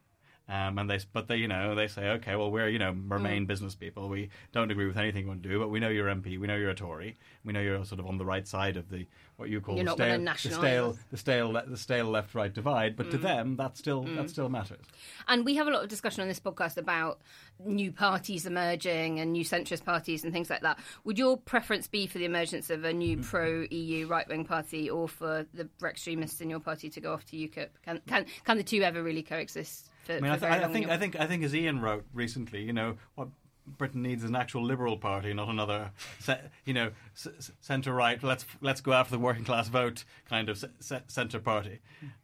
Um, 0.49 0.79
and 0.79 0.89
they, 0.89 1.01
but 1.13 1.27
they, 1.27 1.37
you 1.37 1.49
know, 1.49 1.75
they 1.75 1.89
say, 1.89 2.11
okay, 2.11 2.37
well, 2.37 2.53
we're, 2.53 2.69
you 2.69 2.79
know, 2.79 2.95
Remain 3.09 3.45
mm. 3.45 3.47
business 3.49 3.75
people. 3.75 4.09
We 4.09 4.29
don't 4.53 4.71
agree 4.71 4.87
with 4.87 4.97
anything 4.97 5.23
you 5.23 5.29
want 5.29 5.43
to 5.43 5.49
do, 5.49 5.59
but 5.59 5.71
we 5.71 5.81
know 5.81 5.89
you're 5.89 6.07
MP. 6.07 6.39
We 6.39 6.47
know 6.47 6.55
you're 6.57 6.71
a 6.71 6.75
Tory. 6.75 7.17
We 7.45 7.53
know 7.53 7.61
you're 7.61 7.85
sort 7.85 7.99
of 7.99 8.07
on 8.07 8.19
the 8.19 8.25
right 8.25 8.47
side 8.47 8.77
of 8.77 8.89
the 8.89 9.07
what 9.37 9.51
you 9.51 9.61
call 9.61 9.77
the 9.77 9.91
stale, 9.91 10.19
the 10.19 10.37
stale, 10.39 10.99
the 11.11 11.17
stale, 11.17 11.63
the 11.67 11.77
stale 11.77 12.07
left-right 12.07 12.55
divide. 12.55 12.97
But 12.97 13.09
mm. 13.09 13.11
to 13.13 13.19
them, 13.19 13.57
that 13.57 13.77
still 13.77 14.05
mm. 14.05 14.17
that 14.17 14.31
still 14.31 14.49
matters. 14.49 14.85
And 15.29 15.45
we 15.45 15.57
have 15.57 15.67
a 15.67 15.71
lot 15.71 15.83
of 15.83 15.89
discussion 15.89 16.23
on 16.23 16.29
this 16.29 16.41
podcast 16.41 16.77
about 16.77 17.21
new 17.65 17.91
parties 17.93 18.47
emerging 18.47 19.19
and 19.19 19.33
new 19.33 19.45
centrist 19.45 19.85
parties 19.85 20.25
and 20.25 20.33
things 20.33 20.49
like 20.49 20.63
that. 20.63 20.79
Would 21.05 21.19
your 21.19 21.37
preference 21.37 21.89
be 21.89 22.07
for 22.07 22.19
the 22.19 22.25
emergence 22.25 22.71
of 22.71 22.85
a 22.85 22.93
new 22.93 23.19
mm. 23.19 23.25
pro-EU 23.25 24.07
right-wing 24.07 24.45
party, 24.45 24.89
or 24.89 25.09
for 25.09 25.45
the 25.53 25.69
extremists 25.85 26.41
in 26.41 26.49
your 26.49 26.61
party 26.61 26.89
to 26.91 27.01
go 27.01 27.13
off 27.13 27.25
to 27.27 27.37
UKIP? 27.37 27.69
Can 27.85 28.01
can 28.07 28.27
can 28.45 28.57
the 28.57 28.65
two 28.65 28.83
ever 28.83 29.03
really 29.03 29.23
coexist? 29.23 29.91
For, 30.07 30.13
I 30.13 30.21
mean, 30.21 30.31
I, 30.31 30.39
th- 30.39 30.51
I 30.51 30.69
think 30.69 30.89
I 30.89 30.97
think 30.97 31.19
I 31.19 31.27
think 31.27 31.43
as 31.43 31.55
Ian 31.55 31.81
wrote 31.81 32.05
recently, 32.15 32.63
you 32.63 32.73
know, 32.73 32.97
what 33.17 33.29
Britain 33.67 34.03
needs 34.03 34.23
is 34.23 34.31
an 34.31 34.37
actual 34.37 34.65
liberal 34.65 34.97
party, 34.97 35.35
not 35.35 35.49
another, 35.49 35.91
you 36.65 36.73
know, 36.73 36.91
centre 37.61 37.93
right. 37.93 38.23
Let's 38.23 38.47
let's 38.61 38.81
go 38.81 38.93
after 38.93 39.11
the 39.11 39.19
working 39.19 39.45
class 39.45 39.69
vote 39.69 40.05
kind 40.29 40.49
of 40.49 40.65
centre 41.09 41.41
party. 41.41 41.81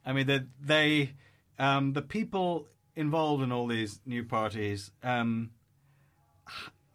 I 0.07 0.13
mean, 0.13 0.27
they, 0.27 0.41
they 0.61 1.13
um, 1.59 1.93
the 1.93 2.03
people 2.03 2.69
involved 2.95 3.43
in 3.43 3.51
all 3.51 3.67
these 3.67 4.01
new 4.07 4.23
parties 4.25 4.93
um, 5.03 5.51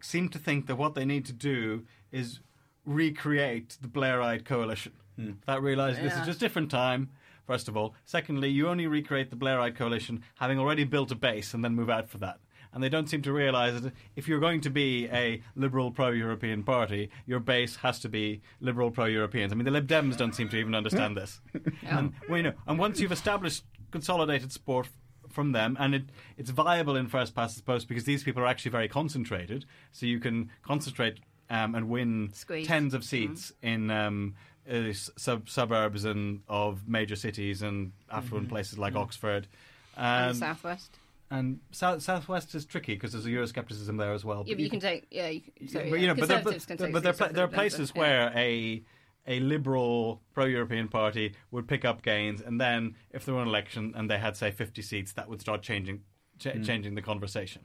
seem 0.02 0.30
to 0.30 0.40
think 0.40 0.68
that 0.68 0.78
what 0.78 0.96
they 0.96 1.06
need 1.06 1.26
to 1.26 1.34
do 1.34 1.86
is 2.12 2.40
recreate 2.86 3.78
the 3.82 3.88
Blairite 3.88 4.46
coalition. 4.46 4.94
Mm. 5.20 5.38
That 5.46 5.62
realising 5.62 6.04
yeah. 6.04 6.12
this 6.12 6.20
is 6.20 6.26
just 6.26 6.40
different 6.40 6.72
time 6.72 7.10
first 7.48 7.68
of 7.68 7.76
all. 7.76 7.96
Secondly, 8.06 8.50
you 8.50 8.68
only 8.68 8.86
recreate 8.86 9.32
the 9.32 9.36
Blairite 9.36 9.76
coalition 9.76 10.22
having 10.36 10.60
already 10.60 10.84
built 10.84 11.12
a 11.12 11.16
base 11.16 11.54
and 11.54 11.64
then 11.64 11.74
move 11.74 11.90
out 11.90 12.10
for 12.10 12.20
that. 12.20 12.40
And 12.74 12.84
they 12.84 12.90
don't 12.90 13.10
seem 13.10 13.22
to 13.24 13.32
realise 13.32 13.82
that 13.82 13.94
if 14.16 14.28
you're 14.28 14.42
going 14.42 14.62
to 14.62 14.70
be 14.70 15.08
a 15.08 15.42
liberal 15.56 15.90
pro-European 15.90 16.64
party, 16.64 17.10
your 17.26 17.40
base 17.40 17.78
has 17.78 18.00
to 18.02 18.10
be 18.10 18.42
liberal 18.60 18.92
pro-Europeans. 18.92 19.52
I 19.52 19.56
mean, 19.56 19.66
the 19.66 19.72
Lib 19.72 19.88
Dems 19.88 20.18
don't 20.18 20.36
seem 20.36 20.50
to 20.50 20.58
even 20.58 20.76
understand 20.76 21.18
this. 21.18 21.42
Yeah. 21.84 22.00
And, 22.00 22.14
well, 22.28 22.38
you 22.38 22.44
know, 22.44 22.54
and 22.66 22.80
once 22.80 23.00
you've 23.00 23.12
established 23.12 23.64
consolidated 23.92 24.52
support 24.52 24.88
from 25.30 25.52
them, 25.52 25.78
and 25.80 25.96
it, 25.96 26.04
it's 26.38 26.50
viable 26.50 26.96
in 26.96 27.08
first 27.08 27.36
past 27.36 27.56
the 27.56 27.64
post 27.64 27.88
because 27.88 28.04
these 28.04 28.24
people 28.24 28.42
are 28.42 28.48
actually 28.48 28.72
very 28.72 28.88
concentrated. 28.88 29.66
So 29.92 30.06
you 30.06 30.20
can 30.20 30.50
concentrate 30.64 31.20
um, 31.50 31.76
and 31.76 31.90
win 31.90 32.32
Squeeze. 32.34 32.68
tens 32.68 32.94
of 32.94 33.04
seats 33.04 33.52
mm. 33.64 33.74
in 33.74 33.92
um, 33.92 34.36
uh, 34.70 34.94
sub- 34.94 35.50
suburbs 35.50 36.06
and 36.06 36.42
of 36.48 36.88
major 36.88 37.16
cities 37.16 37.62
and 37.62 37.92
affluent 38.12 38.48
mm-hmm. 38.48 38.56
places 38.56 38.78
like 38.78 38.94
mm-hmm. 38.94 39.04
Oxford. 39.04 39.48
Um, 39.96 40.06
and 40.06 40.36
the 40.36 40.40
southwest. 40.40 40.98
And 41.30 41.60
south 41.72 42.02
southwest 42.04 42.56
is 42.56 42.66
tricky 42.66 42.94
because 42.94 43.12
there's 43.12 43.26
a 43.26 43.30
Euroscepticism 43.30 43.98
there 43.98 44.14
as 44.14 44.24
well. 44.24 44.44
Yeah, 44.48 44.56
but 44.56 44.62
you, 44.62 44.70
can, 44.70 44.80
can 44.80 44.90
take 44.90 45.08
yeah, 45.12 45.28
you, 45.28 45.42
sorry, 45.68 45.90
but, 45.90 46.00
you 46.00 46.08
know, 46.08 46.16
but 46.16 46.30
there, 46.30 46.42
but, 46.42 46.92
but 46.94 47.04
there, 47.04 47.14
there 47.34 47.44
are 47.44 47.50
places 47.50 47.92
yeah. 47.94 48.00
where 48.00 48.32
a 48.34 48.82
a 49.28 49.42
liberal 49.42 50.22
pro-European 50.34 50.88
party 50.88 51.36
would 51.52 51.68
pick 51.68 51.84
up 51.84 52.02
gains, 52.02 52.40
and 52.40 52.62
then 52.62 52.96
if 53.12 53.26
there 53.26 53.36
were 53.36 53.42
an 53.42 53.50
election 53.50 53.94
and 53.96 54.10
they 54.10 54.18
had 54.18 54.38
say 54.38 54.52
50 54.52 54.82
seats, 54.82 55.14
that 55.14 55.28
would 55.28 55.42
start 55.42 55.62
changing 55.62 56.02
ch- 56.40 56.46
mm. 56.46 56.66
changing 56.66 56.96
the 56.96 57.02
conversation. 57.02 57.64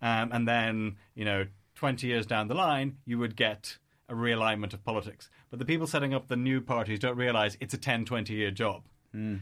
Um, 0.00 0.30
and 0.32 0.48
then 0.48 0.96
you 1.14 1.26
know, 1.26 1.46
20 1.74 2.06
years 2.06 2.24
down 2.24 2.48
the 2.48 2.54
line, 2.54 2.96
you 3.04 3.18
would 3.18 3.36
get 3.36 3.76
a 4.08 4.14
realignment 4.14 4.72
of 4.72 4.82
politics. 4.82 5.28
But 5.54 5.60
the 5.60 5.66
people 5.66 5.86
setting 5.86 6.12
up 6.12 6.26
the 6.26 6.34
new 6.34 6.60
parties 6.60 6.98
don't 6.98 7.16
realize 7.16 7.56
it's 7.60 7.74
a 7.74 7.78
10, 7.78 8.06
20 8.06 8.34
year 8.34 8.50
job. 8.50 8.82
Mm. 9.14 9.40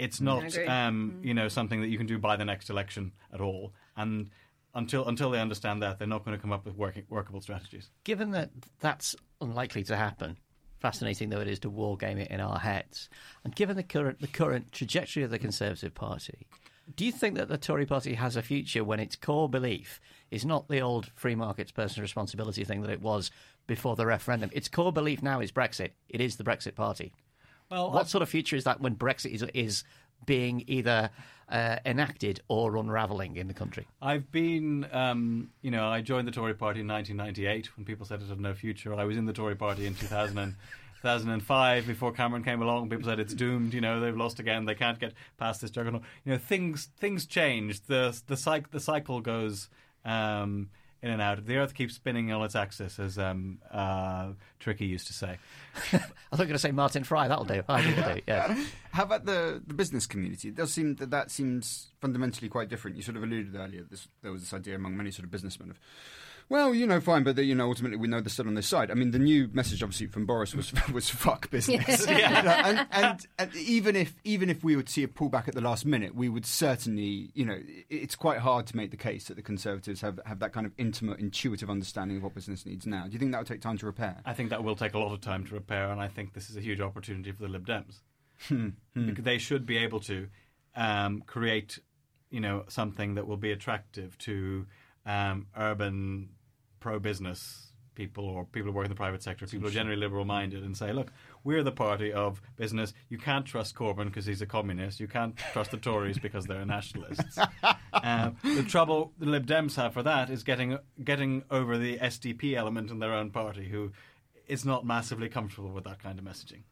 It's 0.00 0.20
not, 0.20 0.42
um, 0.66 1.20
mm. 1.20 1.24
you 1.24 1.32
know, 1.32 1.46
something 1.46 1.80
that 1.80 1.86
you 1.86 1.96
can 1.96 2.08
do 2.08 2.18
by 2.18 2.34
the 2.34 2.44
next 2.44 2.70
election 2.70 3.12
at 3.32 3.40
all. 3.40 3.72
And 3.96 4.30
until 4.74 5.06
until 5.06 5.30
they 5.30 5.38
understand 5.38 5.80
that, 5.82 6.00
they're 6.00 6.08
not 6.08 6.24
going 6.24 6.36
to 6.36 6.42
come 6.42 6.50
up 6.50 6.64
with 6.64 6.74
working, 6.74 7.04
workable 7.08 7.40
strategies. 7.40 7.88
Given 8.02 8.32
that 8.32 8.50
that's 8.80 9.14
unlikely 9.40 9.84
to 9.84 9.96
happen, 9.96 10.38
fascinating 10.80 11.30
though 11.30 11.40
it 11.40 11.46
is 11.46 11.60
to 11.60 11.70
war 11.70 11.96
game 11.96 12.18
it 12.18 12.32
in 12.32 12.40
our 12.40 12.58
heads, 12.58 13.08
and 13.44 13.54
given 13.54 13.76
the 13.76 13.84
current 13.84 14.20
the 14.20 14.26
current 14.26 14.72
trajectory 14.72 15.22
of 15.22 15.30
the 15.30 15.38
Conservative 15.38 15.94
Party, 15.94 16.48
Do 16.96 17.04
you 17.06 17.12
think 17.12 17.36
that 17.36 17.48
the 17.48 17.56
Tory 17.56 17.86
party 17.86 18.14
has 18.14 18.36
a 18.36 18.42
future 18.42 18.84
when 18.84 19.00
its 19.00 19.16
core 19.16 19.48
belief 19.48 20.00
is 20.30 20.44
not 20.44 20.68
the 20.68 20.80
old 20.80 21.10
free 21.14 21.34
markets 21.34 21.72
personal 21.72 22.02
responsibility 22.02 22.64
thing 22.64 22.82
that 22.82 22.90
it 22.90 23.00
was 23.00 23.30
before 23.66 23.96
the 23.96 24.06
referendum? 24.06 24.50
Its 24.52 24.68
core 24.68 24.92
belief 24.92 25.22
now 25.22 25.40
is 25.40 25.52
Brexit. 25.52 25.90
It 26.08 26.20
is 26.20 26.36
the 26.36 26.44
Brexit 26.44 26.74
party. 26.74 27.12
Well, 27.70 27.90
What 27.90 28.08
sort 28.08 28.22
of 28.22 28.28
future 28.28 28.56
is 28.56 28.64
that 28.64 28.80
when 28.80 28.94
Brexit 28.96 29.32
is, 29.32 29.42
is 29.54 29.84
being 30.26 30.64
either 30.66 31.10
uh, 31.48 31.76
enacted 31.86 32.40
or 32.48 32.76
unravelling 32.76 33.36
in 33.36 33.48
the 33.48 33.54
country? 33.54 33.86
I've 34.02 34.30
been, 34.30 34.86
um, 34.92 35.50
you 35.62 35.70
know, 35.70 35.86
I 35.88 36.00
joined 36.02 36.28
the 36.28 36.32
Tory 36.32 36.54
party 36.54 36.80
in 36.80 36.88
1998 36.88 37.76
when 37.76 37.84
people 37.84 38.06
said 38.06 38.20
it 38.22 38.28
had 38.28 38.40
no 38.40 38.54
future. 38.54 38.94
I 38.94 39.04
was 39.04 39.16
in 39.16 39.24
the 39.24 39.32
Tory 39.32 39.56
party 39.56 39.86
in 39.86 39.94
2000 39.94 40.38
and, 40.38 40.54
2005 41.04 41.86
before 41.86 42.12
Cameron 42.12 42.42
came 42.42 42.62
along. 42.62 42.88
People 42.88 43.04
said 43.04 43.20
it's 43.20 43.34
doomed. 43.34 43.74
You 43.74 43.82
know, 43.82 44.00
they've 44.00 44.16
lost 44.16 44.40
again. 44.40 44.64
They 44.64 44.74
can't 44.74 44.98
get 44.98 45.12
past 45.36 45.60
this 45.60 45.70
juggernaut. 45.70 46.00
You 46.24 46.32
know, 46.32 46.38
things 46.38 46.88
things 46.96 47.26
change. 47.26 47.82
The 47.82 48.18
the 48.26 48.38
cycle 48.38 48.68
the 48.72 48.80
cycle 48.80 49.20
goes. 49.20 49.68
Um, 50.06 50.70
in 51.04 51.10
and 51.10 51.20
out. 51.20 51.44
The 51.44 51.56
Earth 51.58 51.74
keeps 51.74 51.94
spinning 51.94 52.32
on 52.32 52.42
its 52.42 52.56
axis, 52.56 52.98
as 52.98 53.18
um, 53.18 53.58
uh, 53.70 54.30
Tricky 54.58 54.86
used 54.86 55.06
to 55.08 55.12
say. 55.12 55.36
I 55.92 55.98
thought 55.98 56.08
you 56.32 56.36
going 56.38 56.52
to 56.52 56.58
say 56.58 56.70
Martin 56.72 57.04
Fry. 57.04 57.28
That'll 57.28 57.44
do. 57.44 57.62
I 57.68 57.80
it'll 57.86 58.14
do. 58.14 58.20
Yeah. 58.26 58.64
How 58.92 59.02
about 59.02 59.26
the, 59.26 59.62
the 59.66 59.74
business 59.74 60.06
community? 60.06 60.48
It 60.48 60.54
does 60.54 60.72
seem 60.72 60.94
that 60.96 61.10
that 61.10 61.30
seems 61.30 61.90
fundamentally 62.00 62.48
quite 62.48 62.70
different. 62.70 62.96
You 62.96 63.02
sort 63.02 63.18
of 63.18 63.22
alluded 63.22 63.54
earlier. 63.54 63.84
This, 63.88 64.08
there 64.22 64.32
was 64.32 64.40
this 64.40 64.54
idea 64.54 64.76
among 64.76 64.96
many 64.96 65.10
sort 65.10 65.24
of 65.24 65.30
businessmen 65.30 65.70
of, 65.70 65.78
well, 66.48 66.74
you 66.74 66.86
know, 66.86 67.00
fine, 67.00 67.22
but 67.24 67.36
you 67.38 67.54
know, 67.54 67.66
ultimately 67.68 67.96
we 67.96 68.06
know 68.08 68.20
they're 68.20 68.28
still 68.28 68.46
on 68.46 68.54
this 68.54 68.66
side. 68.66 68.90
I 68.90 68.94
mean, 68.94 69.10
the 69.10 69.18
new 69.18 69.48
message 69.52 69.82
obviously 69.82 70.06
from 70.08 70.26
Boris 70.26 70.54
was 70.54 70.72
was 70.92 71.08
fuck 71.10 71.50
business. 71.50 72.06
Yeah. 72.06 72.38
You 72.38 72.42
know, 72.44 72.50
and, 72.50 72.86
and, 72.90 73.26
and 73.38 73.56
even 73.56 73.96
if 73.96 74.14
even 74.24 74.50
if 74.50 74.62
we 74.62 74.76
would 74.76 74.88
see 74.88 75.02
a 75.02 75.08
pullback 75.08 75.48
at 75.48 75.54
the 75.54 75.60
last 75.60 75.84
minute, 75.86 76.14
we 76.14 76.28
would 76.28 76.46
certainly, 76.46 77.30
you 77.34 77.44
know, 77.44 77.58
it's 77.90 78.14
quite 78.14 78.38
hard 78.38 78.66
to 78.66 78.76
make 78.76 78.90
the 78.90 78.96
case 78.96 79.24
that 79.28 79.34
the 79.34 79.42
Conservatives 79.42 80.00
have, 80.00 80.20
have 80.26 80.38
that 80.40 80.52
kind 80.52 80.66
of 80.66 80.72
intimate, 80.78 81.18
intuitive 81.20 81.70
understanding 81.70 82.16
of 82.18 82.22
what 82.22 82.34
business 82.34 82.64
needs 82.66 82.86
now. 82.86 83.04
Do 83.06 83.12
you 83.12 83.18
think 83.18 83.32
that 83.32 83.38
would 83.38 83.46
take 83.48 83.60
time 83.60 83.78
to 83.78 83.86
repair? 83.86 84.20
I 84.24 84.32
think 84.34 84.50
that 84.50 84.62
will 84.62 84.76
take 84.76 84.94
a 84.94 84.98
lot 84.98 85.12
of 85.12 85.20
time 85.20 85.44
to 85.46 85.54
repair, 85.54 85.90
and 85.90 86.00
I 86.00 86.08
think 86.08 86.34
this 86.34 86.50
is 86.50 86.56
a 86.56 86.60
huge 86.60 86.80
opportunity 86.80 87.32
for 87.32 87.42
the 87.42 87.48
Lib 87.48 87.66
Dems. 87.66 88.00
Hmm, 88.48 88.68
Because 88.94 89.24
they 89.24 89.38
should 89.38 89.64
be 89.64 89.78
able 89.78 90.00
to 90.00 90.28
um, 90.76 91.22
create, 91.26 91.78
you 92.30 92.40
know, 92.40 92.64
something 92.68 93.14
that 93.14 93.26
will 93.26 93.36
be 93.36 93.52
attractive 93.52 94.18
to 94.18 94.66
um, 95.06 95.46
urban 95.56 96.30
pro-business 96.80 97.64
people 97.94 98.24
or 98.24 98.44
people 98.44 98.70
who 98.70 98.76
work 98.76 98.86
in 98.86 98.90
the 98.90 98.96
private 98.96 99.22
sector, 99.22 99.46
people 99.46 99.60
who 99.60 99.68
are 99.68 99.70
generally 99.70 99.98
liberal-minded, 99.98 100.62
and 100.62 100.76
say, 100.76 100.92
look, 100.92 101.12
we're 101.44 101.62
the 101.62 101.72
party 101.72 102.12
of 102.12 102.42
business. 102.56 102.92
You 103.08 103.18
can't 103.18 103.46
trust 103.46 103.74
Corbyn 103.74 104.06
because 104.06 104.26
he's 104.26 104.42
a 104.42 104.46
communist. 104.46 105.00
You 105.00 105.08
can't 105.08 105.36
trust 105.52 105.70
the 105.70 105.76
Tories 105.76 106.18
because 106.22 106.46
they're 106.46 106.64
nationalists. 106.64 107.38
Um, 107.92 108.36
the 108.42 108.64
trouble 108.64 109.12
the 109.18 109.26
Lib 109.26 109.46
Dems 109.46 109.76
have 109.76 109.94
for 109.94 110.02
that 110.02 110.30
is 110.30 110.42
getting 110.42 110.78
getting 111.02 111.44
over 111.50 111.78
the 111.78 111.98
SDP 111.98 112.54
element 112.54 112.90
in 112.90 112.98
their 112.98 113.14
own 113.14 113.30
party, 113.30 113.68
who 113.68 113.92
is 114.46 114.64
not 114.64 114.84
massively 114.84 115.28
comfortable 115.28 115.70
with 115.70 115.84
that 115.84 116.02
kind 116.02 116.18
of 116.18 116.24
messaging. 116.24 116.62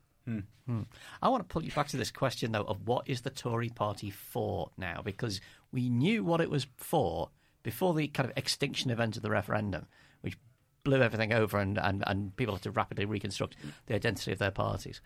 I 1.20 1.28
want 1.28 1.48
to 1.48 1.52
pull 1.52 1.64
you 1.64 1.72
back 1.72 1.88
to 1.88 1.96
this 1.96 2.10
question, 2.10 2.52
though, 2.52 2.62
of 2.62 2.86
what 2.86 3.08
is 3.08 3.22
the 3.22 3.30
Tory 3.30 3.70
party 3.70 4.10
for 4.10 4.70
now? 4.76 5.02
Because 5.02 5.40
we 5.72 5.88
knew 5.88 6.22
what 6.22 6.40
it 6.40 6.50
was 6.50 6.66
for 6.76 7.30
before 7.62 7.94
the 7.94 8.08
kind 8.08 8.28
of 8.28 8.36
extinction 8.36 8.90
event 8.90 9.16
of 9.16 9.22
the 9.22 9.30
referendum, 9.30 9.86
which 10.20 10.36
blew 10.84 11.00
everything 11.00 11.32
over 11.32 11.58
and, 11.58 11.78
and, 11.78 12.02
and 12.06 12.34
people 12.36 12.54
had 12.54 12.62
to 12.62 12.70
rapidly 12.70 13.04
reconstruct 13.04 13.56
the 13.86 13.94
identity 13.94 14.32
of 14.32 14.38
their 14.38 14.50
parties. 14.50 15.00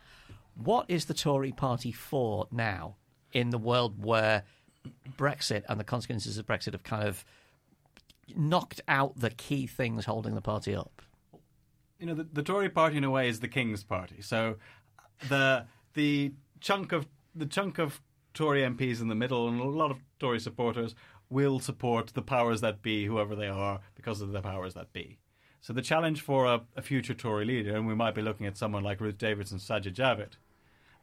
What 0.55 0.87
is 0.89 1.05
the 1.05 1.15
Tory 1.15 1.53
party 1.53 1.93
for 1.93 2.47
now 2.51 2.97
in 3.33 3.51
the 3.51 3.59
world 3.59 4.03
where 4.03 4.45
Brexit 5.19 5.65
and 5.69 5.79
the 5.79 5.85
consequences 5.85 6.39
of 6.39 6.47
Brexit 6.47 6.73
have 6.73 6.83
kind 6.83 7.07
of 7.07 7.25
knocked 8.35 8.81
out 8.89 9.19
the 9.19 9.31
key 9.31 9.67
things 9.67 10.07
holding 10.07 10.35
the 10.35 10.41
party 10.41 10.75
up? 10.75 11.03
you 11.99 12.07
know, 12.07 12.15
the, 12.15 12.25
the 12.25 12.43
Tory 12.43 12.69
party 12.69 12.97
in 12.97 13.05
a 13.05 13.11
way 13.11 13.29
is 13.29 13.41
the 13.41 13.49
King's 13.49 13.83
party. 13.83 14.21
So 14.21 14.57
the 15.29 15.67
the 15.95 16.33
chunk 16.61 16.93
of 16.93 17.07
the 17.35 17.47
chunk 17.47 17.79
of 17.79 18.01
Tory 18.35 18.63
MPs 18.63 19.01
in 19.01 19.09
the 19.09 19.15
middle 19.15 19.49
and 19.49 19.61
a 19.61 19.65
lot 19.65 19.91
of 19.91 19.99
Tory 20.19 20.41
supporters 20.41 20.95
will 21.29 21.59
support 21.59 22.13
the 22.15 22.23
powers 22.23 22.61
that 22.61 22.83
be, 22.83 23.07
whoever 23.07 23.35
they 23.35 23.49
are, 23.49 23.81
because 23.95 24.21
of 24.21 24.33
the 24.33 24.41
powers 24.41 24.75
that 24.75 24.93
be. 24.93 25.19
So 25.61 25.73
the 25.73 25.83
challenge 25.83 26.21
for 26.21 26.47
a, 26.47 26.61
a 26.77 26.83
future 26.83 27.15
Tory 27.15 27.45
leader, 27.45 27.75
and 27.75 27.87
we 27.87 27.95
might 27.95 28.15
be 28.15 28.23
looking 28.23 28.47
at 28.47 28.57
someone 28.57 28.85
like 28.85 29.01
Ruth 29.01 29.19
Davidson, 29.19 29.59
Sajid 29.59 29.95
Javid, 29.95 30.35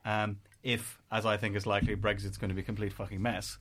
um, 0.05 0.37
if, 0.63 0.97
as 1.11 1.25
I 1.25 1.35
think 1.35 1.55
is 1.57 1.65
likely, 1.65 1.95
Brexit's 1.95 2.37
going 2.37 2.49
to 2.49 2.55
be 2.55 2.61
a 2.61 2.65
complete 2.65 2.93
fucking 2.93 3.21
mess, 3.21 3.57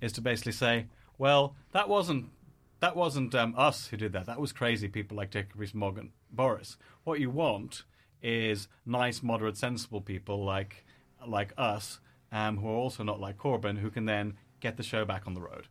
is 0.00 0.12
to 0.12 0.20
basically 0.20 0.52
say, 0.52 0.86
well, 1.18 1.56
that 1.72 1.88
wasn't 1.88 2.26
that 2.80 2.96
wasn't 2.96 3.34
um, 3.34 3.54
us 3.56 3.86
who 3.88 3.96
did 3.96 4.12
that. 4.12 4.26
That 4.26 4.38
was 4.38 4.52
crazy 4.52 4.88
people 4.88 5.16
like 5.16 5.30
Jacob 5.30 5.58
Rees-Mogg 5.58 5.98
and 5.98 6.10
Boris. 6.30 6.76
What 7.04 7.18
you 7.18 7.30
want 7.30 7.84
is 8.22 8.68
nice, 8.84 9.22
moderate, 9.22 9.56
sensible 9.56 10.00
people 10.00 10.44
like 10.44 10.84
like 11.26 11.52
us, 11.56 11.98
um, 12.30 12.58
who 12.58 12.68
are 12.68 12.76
also 12.76 13.02
not 13.02 13.20
like 13.20 13.38
Corbyn, 13.38 13.78
who 13.78 13.90
can 13.90 14.04
then 14.04 14.34
get 14.60 14.76
the 14.76 14.82
show 14.82 15.04
back 15.04 15.26
on 15.26 15.34
the 15.34 15.40
road. 15.40 15.68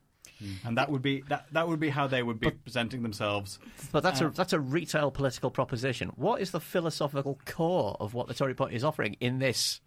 And 0.66 0.78
that 0.78 0.90
would 0.90 1.02
be 1.02 1.22
that, 1.30 1.46
that 1.52 1.68
would 1.68 1.80
be 1.80 1.90
how 1.90 2.08
they 2.08 2.24
would 2.24 2.40
be 2.40 2.52
presenting 2.52 3.04
themselves. 3.04 3.60
But 3.92 4.04
that's 4.04 4.22
Uh, 4.22 4.28
a 4.28 4.30
that's 4.32 4.54
a 4.54 4.60
retail 4.60 5.12
political 5.12 5.52
proposition. 5.52 6.10
What 6.16 6.42
is 6.42 6.52
the 6.52 6.60
philosophical 6.60 7.40
core 7.46 7.96
of 8.00 8.14
what 8.14 8.28
the 8.28 8.34
Tory 8.34 8.54
party 8.54 8.76
is 8.76 8.84
offering 8.84 9.16
in 9.20 9.40
this 9.40 9.82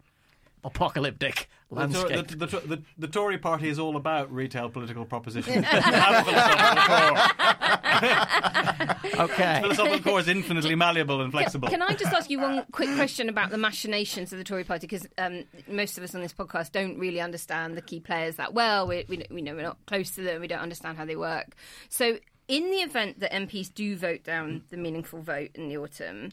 apocalyptic 0.63 1.49
The, 1.69 1.75
landscape? 1.75 2.27
the, 2.27 2.35
the, 2.35 2.45
the, 2.59 2.81
the 2.97 3.07
Tory 3.07 3.37
party 3.37 3.69
is 3.69 3.79
all 3.79 3.95
about 3.95 4.31
retail 4.31 4.69
political 4.69 5.05
propositions. 5.05 5.65
Have 5.65 6.27
a 6.27 6.29
philosophical 6.29 6.83
core. 9.13 9.23
okay. 9.25 9.59
philosophical 9.61 9.99
core 9.99 10.19
is 10.19 10.27
infinitely 10.27 10.75
malleable 10.75 11.21
and 11.21 11.31
flexible. 11.31 11.67
Can 11.69 11.81
I 11.81 11.93
just 11.93 12.13
ask 12.13 12.29
you 12.29 12.39
one 12.39 12.65
quick 12.71 12.93
question 12.95 13.29
about 13.29 13.49
the 13.49 13.57
machinations 13.57 14.31
of 14.31 14.37
the 14.37 14.43
Tory 14.43 14.63
party? 14.63 14.87
Because 14.87 15.07
um, 15.17 15.43
most 15.67 15.97
of 15.97 16.03
us 16.03 16.13
on 16.15 16.21
this 16.21 16.33
podcast 16.33 16.71
don't 16.71 16.97
really 16.97 17.21
understand 17.21 17.75
the 17.77 17.81
key 17.81 17.99
players 17.99 18.35
that 18.35 18.53
well. 18.53 18.87
We, 18.87 19.05
we, 19.07 19.25
we 19.29 19.41
know 19.41 19.55
we're 19.55 19.61
not 19.63 19.77
close 19.85 20.11
to 20.11 20.21
them. 20.21 20.41
We 20.41 20.47
don't 20.47 20.59
understand 20.59 20.97
how 20.97 21.05
they 21.05 21.15
work. 21.15 21.55
So, 21.89 22.17
in 22.47 22.71
the 22.71 22.77
event 22.77 23.19
that 23.19 23.31
MPs 23.33 23.73
do 23.73 23.97
vote 23.97 24.23
down 24.23 24.63
the 24.69 24.77
meaningful 24.77 25.21
vote 25.21 25.49
in 25.55 25.67
the 25.67 25.77
autumn, 25.77 26.31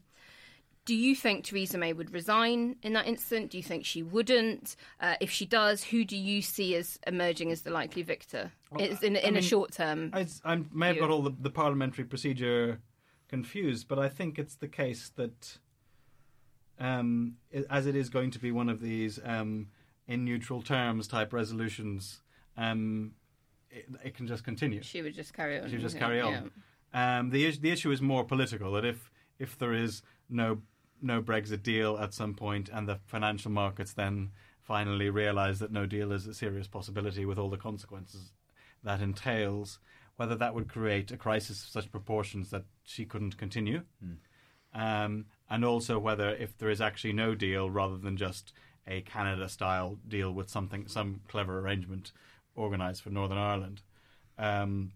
do 0.85 0.95
you 0.95 1.15
think 1.15 1.45
Theresa 1.45 1.79
May 1.79 1.93
would 1.93 2.13
resign 2.13 2.77
in 2.83 2.93
that 2.93 3.07
instant? 3.07 3.51
Do 3.51 3.57
you 3.57 3.63
think 3.63 3.85
she 3.87 4.03
wouldn't? 4.03 4.77
Uh, 5.01 5.15
if 5.21 5.31
she 5.31 5.47
does, 5.47 5.83
who 5.83 6.05
do 6.05 6.17
you 6.17 6.43
see 6.43 6.77
as 6.77 6.99
emerging 7.07 7.51
as 7.51 7.63
the 7.63 7.71
likely 7.71 8.03
victor? 8.03 8.53
It's 8.79 9.03
in, 9.03 9.17
in 9.17 9.25
I 9.25 9.29
a 9.29 9.33
mean, 9.33 9.43
short 9.43 9.73
term. 9.73 10.11
I, 10.13 10.27
I 10.45 10.63
may 10.73 10.89
have 10.89 10.99
got 10.99 11.11
all 11.11 11.23
the, 11.23 11.35
the 11.41 11.51
parliamentary 11.51 12.05
procedure 12.05 12.81
confused, 13.29 13.89
but 13.89 13.99
I 13.99 14.09
think 14.09 14.39
it's 14.39 14.57
the 14.57 14.69
case 14.69 15.11
that, 15.17 15.59
um, 16.79 17.37
as 17.71 17.87
it 17.87 17.97
is 17.97 18.11
going 18.11 18.31
to 18.33 18.39
be 18.39 18.53
one 18.53 18.69
of 18.69 18.81
these 18.81 19.19
um, 19.25 19.69
in 20.07 20.25
neutral 20.25 20.61
terms 20.61 21.09
type 21.09 21.33
resolutions, 21.33 22.21
um, 22.59 23.13
it, 23.71 23.87
it 24.05 24.15
can 24.15 24.27
just 24.27 24.45
continue. 24.45 24.83
She 24.83 25.01
would 25.01 25.15
just 25.15 25.33
carry 25.33 25.59
on. 25.59 25.69
She 25.69 25.77
would 25.77 25.83
just 25.83 25.95
yeah, 25.95 26.01
carry 26.01 26.19
yeah. 26.19 26.27
on. 26.27 26.51
Um, 26.93 27.31
the 27.31 27.51
the 27.57 27.71
issue 27.71 27.91
is 27.91 28.03
more 28.03 28.23
political. 28.23 28.73
That 28.73 28.85
if 28.85 29.11
if 29.39 29.59
there 29.59 29.73
is 29.73 30.03
no 30.29 30.59
no 31.03 31.23
Brexit 31.23 31.63
deal 31.63 31.99
at 31.99 32.15
some 32.15 32.35
point, 32.35 32.69
and 32.73 32.89
the 32.89 32.99
financial 33.07 33.51
markets 33.51 33.93
then 33.93 34.31
finally 34.63 35.11
realise 35.11 35.59
that 35.59 35.71
no 35.73 35.85
deal 35.87 36.11
is 36.13 36.27
a 36.27 36.35
serious 36.35 36.67
possibility 36.67 37.25
with 37.27 37.39
all 37.39 37.51
the 37.51 37.57
consequences 37.59 38.33
that 38.83 39.01
entails, 39.01 39.79
whether 40.17 40.35
that 40.37 40.55
would 40.55 40.69
create 40.69 41.11
a 41.11 41.17
crisis 41.17 41.63
of 41.63 41.69
such 41.71 41.91
proportions 41.91 42.51
that 42.51 42.65
she 42.83 43.05
couldn't 43.05 43.37
continue, 43.37 43.83
um, 44.75 45.27
and 45.51 45.65
also 45.65 45.99
whether 45.99 46.31
if 46.37 46.57
there 46.59 46.71
is 46.71 46.81
actually 46.81 47.13
no 47.13 47.35
deal 47.35 47.69
rather 47.71 47.99
than 47.99 48.17
just 48.17 48.53
a 48.87 49.01
Canada-style 49.03 49.99
deal 50.09 50.33
with 50.33 50.49
something 50.51 50.87
some 50.89 51.21
clever 51.29 51.59
arrangement 51.59 52.13
organised 52.57 53.03
for 53.03 53.11
Northern 53.11 53.39
Ireland, 53.39 53.83
um, 54.39 54.93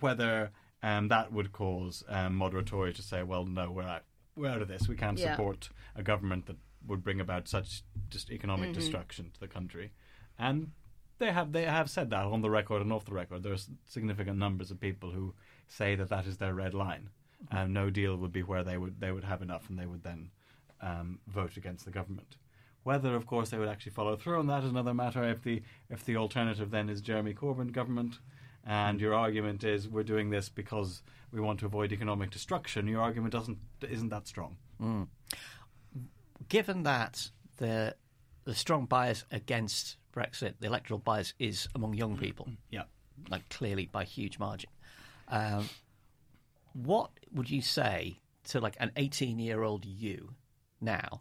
whether 0.00 0.50
um, 0.82 1.08
that 1.08 1.32
would 1.32 1.52
cause 1.52 2.04
um, 2.08 2.34
moderate 2.36 2.66
Tories 2.66 2.96
to 2.96 3.02
say, 3.02 3.22
"Well, 3.22 3.44
no, 3.44 3.70
we're 3.70 3.82
out, 3.82 4.04
we're 4.38 4.48
out 4.50 4.62
of 4.62 4.68
this. 4.68 4.88
We 4.88 4.96
can't 4.96 5.18
Yeah. 5.18 5.32
support 5.32 5.70
a 5.94 6.02
government 6.02 6.46
that 6.46 6.56
would 6.86 7.02
bring 7.02 7.20
about 7.20 7.48
such 7.48 7.82
just 8.08 8.30
economic 8.30 8.72
destruction 8.72 9.30
to 9.32 9.40
the 9.40 9.48
country," 9.48 9.92
and 10.38 10.72
they 11.18 11.32
have 11.32 11.52
they 11.52 11.64
have 11.64 11.90
said 11.90 12.10
that 12.10 12.24
on 12.24 12.40
the 12.40 12.50
record 12.50 12.80
and 12.82 12.92
off 12.92 13.04
the 13.04 13.12
record. 13.12 13.42
There's 13.42 13.70
significant 13.86 14.38
numbers 14.38 14.70
of 14.70 14.80
people 14.80 15.10
who 15.10 15.34
say 15.66 15.94
that 15.96 16.08
that 16.08 16.26
is 16.26 16.38
their 16.38 16.54
red 16.54 16.74
line. 16.74 17.10
Um, 17.50 17.72
no 17.72 17.90
deal 17.90 18.16
would 18.16 18.32
be 18.32 18.42
where 18.42 18.64
they 18.64 18.78
would 18.78 19.00
they 19.00 19.12
would 19.12 19.24
have 19.24 19.42
enough, 19.42 19.68
and 19.68 19.78
they 19.78 19.86
would 19.86 20.02
then 20.02 20.30
um, 20.80 21.20
vote 21.26 21.56
against 21.56 21.84
the 21.84 21.90
government. 21.90 22.36
Whether, 22.84 23.14
of 23.16 23.26
course, 23.26 23.50
they 23.50 23.58
would 23.58 23.68
actually 23.68 23.92
follow 23.92 24.16
through 24.16 24.38
on 24.38 24.46
that 24.46 24.62
is 24.64 24.70
another 24.70 24.94
matter. 24.94 25.24
If 25.24 25.42
the 25.42 25.62
if 25.90 26.04
the 26.04 26.16
alternative 26.16 26.70
then 26.70 26.88
is 26.88 27.00
Jeremy 27.00 27.34
Corbyn 27.34 27.72
government, 27.72 28.20
and 28.68 29.00
your 29.00 29.14
argument 29.14 29.64
is 29.64 29.88
we're 29.88 30.02
doing 30.04 30.30
this 30.30 30.48
because 30.48 31.02
we 31.32 31.40
want 31.40 31.58
to 31.60 31.66
avoid 31.66 31.90
economic 31.92 32.30
destruction, 32.30 32.86
your 32.86 33.00
argument 33.02 33.32
doesn't 33.32 33.58
isn't 33.88 34.10
that 34.10 34.28
strong. 34.28 34.56
Given 36.48 36.82
that 36.84 37.30
the 37.56 37.94
the 38.44 38.54
strong 38.54 38.86
bias 38.86 39.24
against 39.30 39.96
Brexit, 40.14 40.54
the 40.60 40.66
electoral 40.66 40.98
bias 40.98 41.34
is 41.38 41.68
among 41.74 41.94
young 41.94 42.16
people, 42.16 42.48
Yeah. 42.70 42.84
like 43.28 43.48
clearly 43.50 43.86
by 43.86 44.04
huge 44.04 44.38
margin. 44.38 44.70
Um, 45.28 45.68
what 46.72 47.10
would 47.32 47.50
you 47.50 47.60
say 47.60 48.20
to 48.44 48.60
like 48.60 48.76
an 48.80 48.92
18 48.96 49.38
year 49.38 49.62
old 49.62 49.84
you 49.84 50.34
now? 50.80 51.20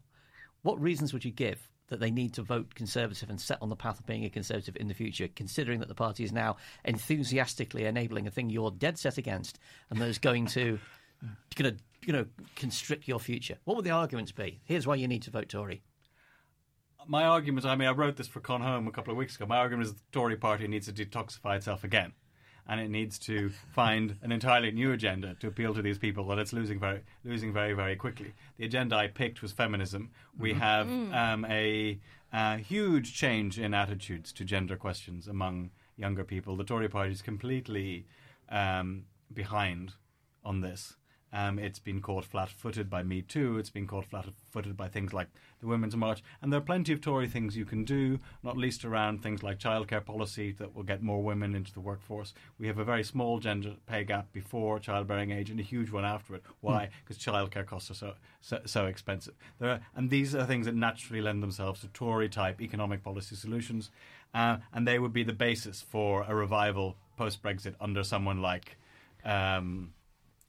What 0.62 0.80
reasons 0.82 1.12
would 1.14 1.26
you 1.26 1.32
give 1.32 1.70
that 1.88 2.00
they 2.00 2.12
need 2.12 2.34
to 2.34 2.42
vote 2.42 2.76
Conservative 2.76 3.30
and 3.30 3.40
set 3.40 3.62
on 3.62 3.70
the 3.70 3.76
path 3.76 4.00
of 4.00 4.06
being 4.06 4.26
a 4.26 4.30
Conservative 4.30 4.76
in 4.78 4.88
the 4.88 4.94
future, 4.94 5.28
considering 5.36 5.80
that 5.80 5.88
the 5.88 5.96
party 5.96 6.24
is 6.24 6.32
now 6.32 6.58
enthusiastically 6.86 7.86
enabling 7.86 8.28
a 8.28 8.32
thing 8.32 8.50
you're 8.50 8.72
dead 8.72 8.98
set 8.98 9.18
against 9.18 9.60
and 9.90 10.00
that 10.00 10.08
is 10.08 10.18
going 10.18 10.46
to, 10.48 10.80
going 11.56 11.76
to, 11.76 11.84
you 12.06 12.14
know, 12.14 12.26
constrict 12.56 13.08
your 13.08 13.20
future? 13.20 13.58
What 13.64 13.78
would 13.78 13.86
the 13.86 13.92
arguments 13.92 14.32
be? 14.32 14.60
Here's 14.66 14.86
why 14.86 14.96
you 14.96 15.08
need 15.08 15.24
to 15.24 15.32
vote 15.32 15.50
Tory. 15.50 15.82
My 17.08 17.24
argument, 17.24 17.66
I 17.66 17.76
mean, 17.76 17.88
I 17.88 17.92
wrote 17.92 18.18
this 18.18 18.28
for 18.28 18.42
Con 18.42 18.62
Home 18.62 18.88
a 18.88 18.92
couple 18.92 19.12
of 19.12 19.18
weeks 19.18 19.36
ago. 19.38 19.46
My 19.46 19.58
argument 19.58 19.88
is 19.88 19.94
the 19.94 20.02
Tory 20.12 20.36
party 20.36 20.68
needs 20.68 20.92
to 20.92 20.94
detoxify 20.94 21.56
itself 21.56 21.86
again. 21.86 22.12
And 22.70 22.82
it 22.82 22.90
needs 22.90 23.18
to 23.20 23.50
find 23.72 24.18
an 24.22 24.32
entirely 24.32 24.72
new 24.72 24.92
agenda 24.92 25.36
to 25.40 25.48
appeal 25.48 25.74
to 25.74 25.82
these 25.82 25.98
people 25.98 26.28
that 26.28 26.38
it's 26.38 26.52
losing 26.52 26.80
very, 26.80 27.02
losing 27.24 27.54
very, 27.54 27.74
very 27.74 27.96
quickly. 27.96 28.34
The 28.58 28.66
agenda 28.66 28.98
I 28.98 29.08
picked 29.08 29.42
was 29.42 29.54
feminism. 29.54 30.12
We 30.38 30.54
have 30.54 30.88
um, 30.90 31.46
a, 31.46 31.98
a 32.34 32.58
huge 32.58 33.14
change 33.14 33.58
in 33.58 33.74
attitudes 33.74 34.34
to 34.34 34.44
gender 34.44 34.76
questions 34.76 35.28
among 35.28 35.72
younger 35.96 36.26
people. 36.26 36.58
The 36.58 36.66
Tory 36.66 36.90
party 36.90 37.14
is 37.14 37.22
completely 37.22 38.06
um, 38.50 39.06
behind 39.34 39.94
on 40.44 40.62
this. 40.62 40.96
Um, 41.34 41.60
it's 41.60 41.80
been 41.80 42.02
caught 42.02 42.24
flat-footed 42.24 42.90
by 42.90 43.04
Me 43.04 43.22
Too. 43.22 43.58
It's 43.58 43.70
been 43.70 43.86
caught 43.86 44.06
flat-footed 44.06 44.78
by 44.78 44.88
things 44.88 45.12
like 45.12 45.28
the 45.60 45.68
Women's 45.68 45.96
March, 45.96 46.24
and 46.42 46.54
there 46.54 46.60
are 46.60 46.64
plenty 46.64 46.94
of 46.94 47.02
Tory 47.02 47.28
things 47.28 47.58
you 47.58 47.66
can 47.66 47.84
do, 47.84 48.20
not 48.44 48.58
least 48.58 48.86
around 48.86 49.22
things 49.22 49.44
like 49.44 49.60
childcare 49.60 50.06
policy 50.06 50.52
that 50.54 50.74
will 50.74 50.84
get 50.84 51.02
more 51.02 51.22
women 51.22 51.56
into 51.56 51.74
the 51.74 51.80
workforce. 51.80 52.34
We 52.60 52.68
have 52.68 52.78
a 52.78 52.86
very 52.86 53.04
small 53.04 53.40
gender 53.40 53.74
pay 53.88 54.04
gap 54.04 54.32
before 54.32 54.80
childbearing 54.80 55.32
age 55.32 55.50
and 55.50 55.60
a 55.60 55.64
huge 55.64 55.92
one 55.92 56.06
after 56.06 56.36
it. 56.36 56.44
Why? 56.62 56.90
Because 57.04 57.22
childcare 57.22 57.66
costs 57.66 57.92
are 57.92 57.96
so, 57.96 58.14
so 58.42 58.62
so 58.66 58.86
expensive. 58.86 59.34
There 59.60 59.72
are, 59.72 59.80
and 59.96 60.10
these 60.10 60.34
are 60.34 60.46
things 60.46 60.66
that 60.66 60.76
naturally 60.76 61.22
lend 61.22 61.44
themselves 61.44 61.82
to 61.82 61.88
Tory-type 61.88 62.62
economic 62.62 63.04
policy 63.04 63.36
solutions, 63.36 63.90
uh, 64.34 64.58
and 64.74 64.88
they 64.88 65.00
would 65.00 65.14
be 65.14 65.24
the 65.24 65.34
basis 65.34 65.82
for 65.82 66.24
a 66.28 66.34
revival 66.34 66.96
post-Brexit 67.18 67.76
under 67.82 68.04
someone 68.04 68.42
like. 68.42 68.78
Um, 69.26 69.94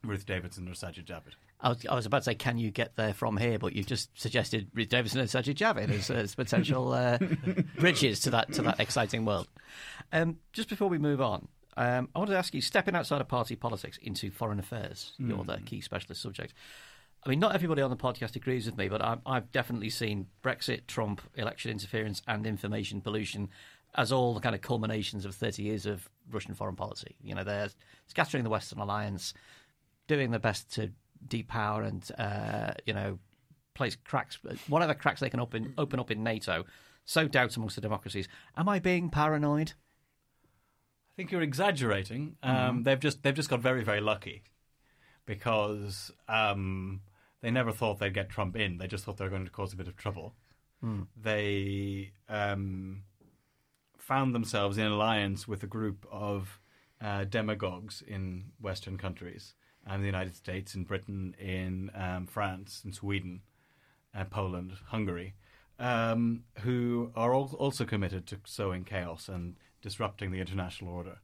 Ruth 0.09 0.27
Davidson 0.27 0.69
or 0.69 0.73
Sajid 0.73 1.05
Javid. 1.05 1.35
I 1.61 1.71
was, 1.71 1.87
I 1.87 1.95
was 1.95 2.07
about 2.07 2.19
to 2.19 2.25
say, 2.25 2.35
can 2.35 2.59
you 2.59 2.71
get 2.71 2.97
there 2.97 3.13
from 3.13 3.37
here? 3.37 3.59
But 3.59 3.75
you've 3.75 3.87
just 3.87 4.11
suggested 4.19 4.69
Ruth 4.75 4.89
Davidson 4.89 5.21
and 5.21 5.29
Sajid 5.29 5.55
Javid 5.55 5.91
as, 5.91 6.11
as 6.11 6.35
potential 6.35 6.93
uh, 6.93 7.19
bridges 7.79 8.21
to 8.21 8.31
that 8.31 8.53
to 8.55 8.63
that 8.63 8.81
exciting 8.81 9.25
world. 9.25 9.49
Um, 10.13 10.39
just 10.53 10.69
before 10.69 10.89
we 10.89 10.99
move 10.99 11.21
on, 11.21 11.49
um, 11.77 12.09
I 12.15 12.19
wanted 12.19 12.33
to 12.33 12.39
ask 12.39 12.55
you: 12.55 12.61
stepping 12.61 12.95
outside 12.95 13.21
of 13.21 13.29
party 13.29 13.57
politics 13.57 13.99
into 14.03 14.31
foreign 14.31 14.59
affairs, 14.59 15.13
you're 15.19 15.45
the 15.45 15.59
key 15.65 15.81
specialist 15.81 16.23
subject. 16.23 16.55
I 17.25 17.29
mean, 17.29 17.41
not 17.41 17.55
everybody 17.55 17.83
on 17.83 17.91
the 17.91 17.97
podcast 17.97 18.37
agrees 18.37 18.67
with 18.67 18.79
me, 18.79 18.89
but 18.89 19.03
I, 19.03 19.19
I've 19.27 19.51
definitely 19.51 19.91
seen 19.91 20.29
Brexit, 20.43 20.87
Trump, 20.87 21.21
election 21.35 21.71
interference, 21.71 22.23
and 22.29 22.47
information 22.47 23.01
pollution 23.01 23.49
as 23.95 24.13
all 24.13 24.35
the 24.35 24.41
kind 24.41 24.55
of 24.55 24.61
culminations 24.61 25.25
of 25.25 25.35
30 25.35 25.63
years 25.63 25.87
of 25.87 26.09
Russian 26.31 26.55
foreign 26.55 26.77
policy. 26.77 27.17
You 27.23 27.35
know, 27.35 27.45
they're 27.45 27.71
scattering 28.07 28.45
the 28.45 28.51
Western 28.51 28.79
alliance, 28.79 29.35
doing 30.09 30.33
their 30.33 30.41
best 30.41 30.75
to 30.75 30.91
depower 31.27 31.87
and 31.87 32.11
uh, 32.19 32.75
you 32.85 32.93
know 32.93 33.19
place 33.75 33.97
cracks, 34.05 34.39
whatever 34.67 34.95
cracks 34.95 35.21
they 35.21 35.31
can 35.31 35.39
open 35.39 35.75
open 35.79 36.01
up 36.01 36.11
in 36.11 36.25
NATO. 36.25 36.65
So 37.05 37.29
doubt 37.29 37.57
amongst 37.57 37.77
the 37.77 37.81
democracies. 37.81 38.29
Am 38.57 38.69
I 38.69 38.81
being 38.81 39.09
paranoid? 39.09 39.73
I 41.11 41.13
think 41.17 41.31
you're 41.33 41.43
exaggerating. 41.43 42.37
Um, 42.43 42.83
They've 42.83 43.01
just 43.01 43.23
they've 43.23 43.35
just 43.35 43.49
got 43.49 43.61
very 43.61 43.85
very 43.85 44.01
lucky 44.01 44.43
because 45.27 46.11
um, 46.29 47.01
they 47.41 47.51
never 47.51 47.73
thought 47.73 47.99
they'd 47.99 48.15
get 48.15 48.29
Trump 48.31 48.57
in. 48.57 48.79
They 48.79 48.87
just 48.87 49.05
thought 49.05 49.17
they 49.19 49.25
were 49.25 49.31
going 49.31 49.45
to 49.45 49.51
cause 49.51 49.73
a 49.73 49.77
bit 49.77 49.89
of 49.89 49.97
trouble. 49.97 50.35
They 51.21 52.13
um, 52.29 53.03
found 53.99 54.35
themselves 54.35 54.79
in 54.79 54.87
alliance 54.87 55.49
with 55.49 55.63
a 55.65 55.67
group 55.67 56.07
of 56.11 56.61
uh, 57.01 57.25
demagogues 57.25 58.03
in 58.07 58.53
Western 58.61 58.97
countries, 58.97 59.55
and 59.89 60.03
the 60.03 60.07
United 60.07 60.37
States, 60.37 60.75
in 60.75 60.85
Britain, 60.85 61.35
in 61.39 61.91
um, 61.95 62.27
France, 62.27 62.83
in 62.85 62.93
Sweden, 62.93 63.41
uh, 64.15 64.25
Poland, 64.25 64.73
Hungary, 64.87 65.35
um, 65.79 66.45
who 66.61 67.11
are 67.17 67.33
al- 67.33 67.57
also 67.59 67.85
committed 67.85 68.27
to 68.27 68.39
sowing 68.45 68.85
chaos 68.85 69.29
and 69.29 69.57
disrupting 69.81 70.31
the 70.31 70.41
international 70.41 70.93
order. 70.93 71.19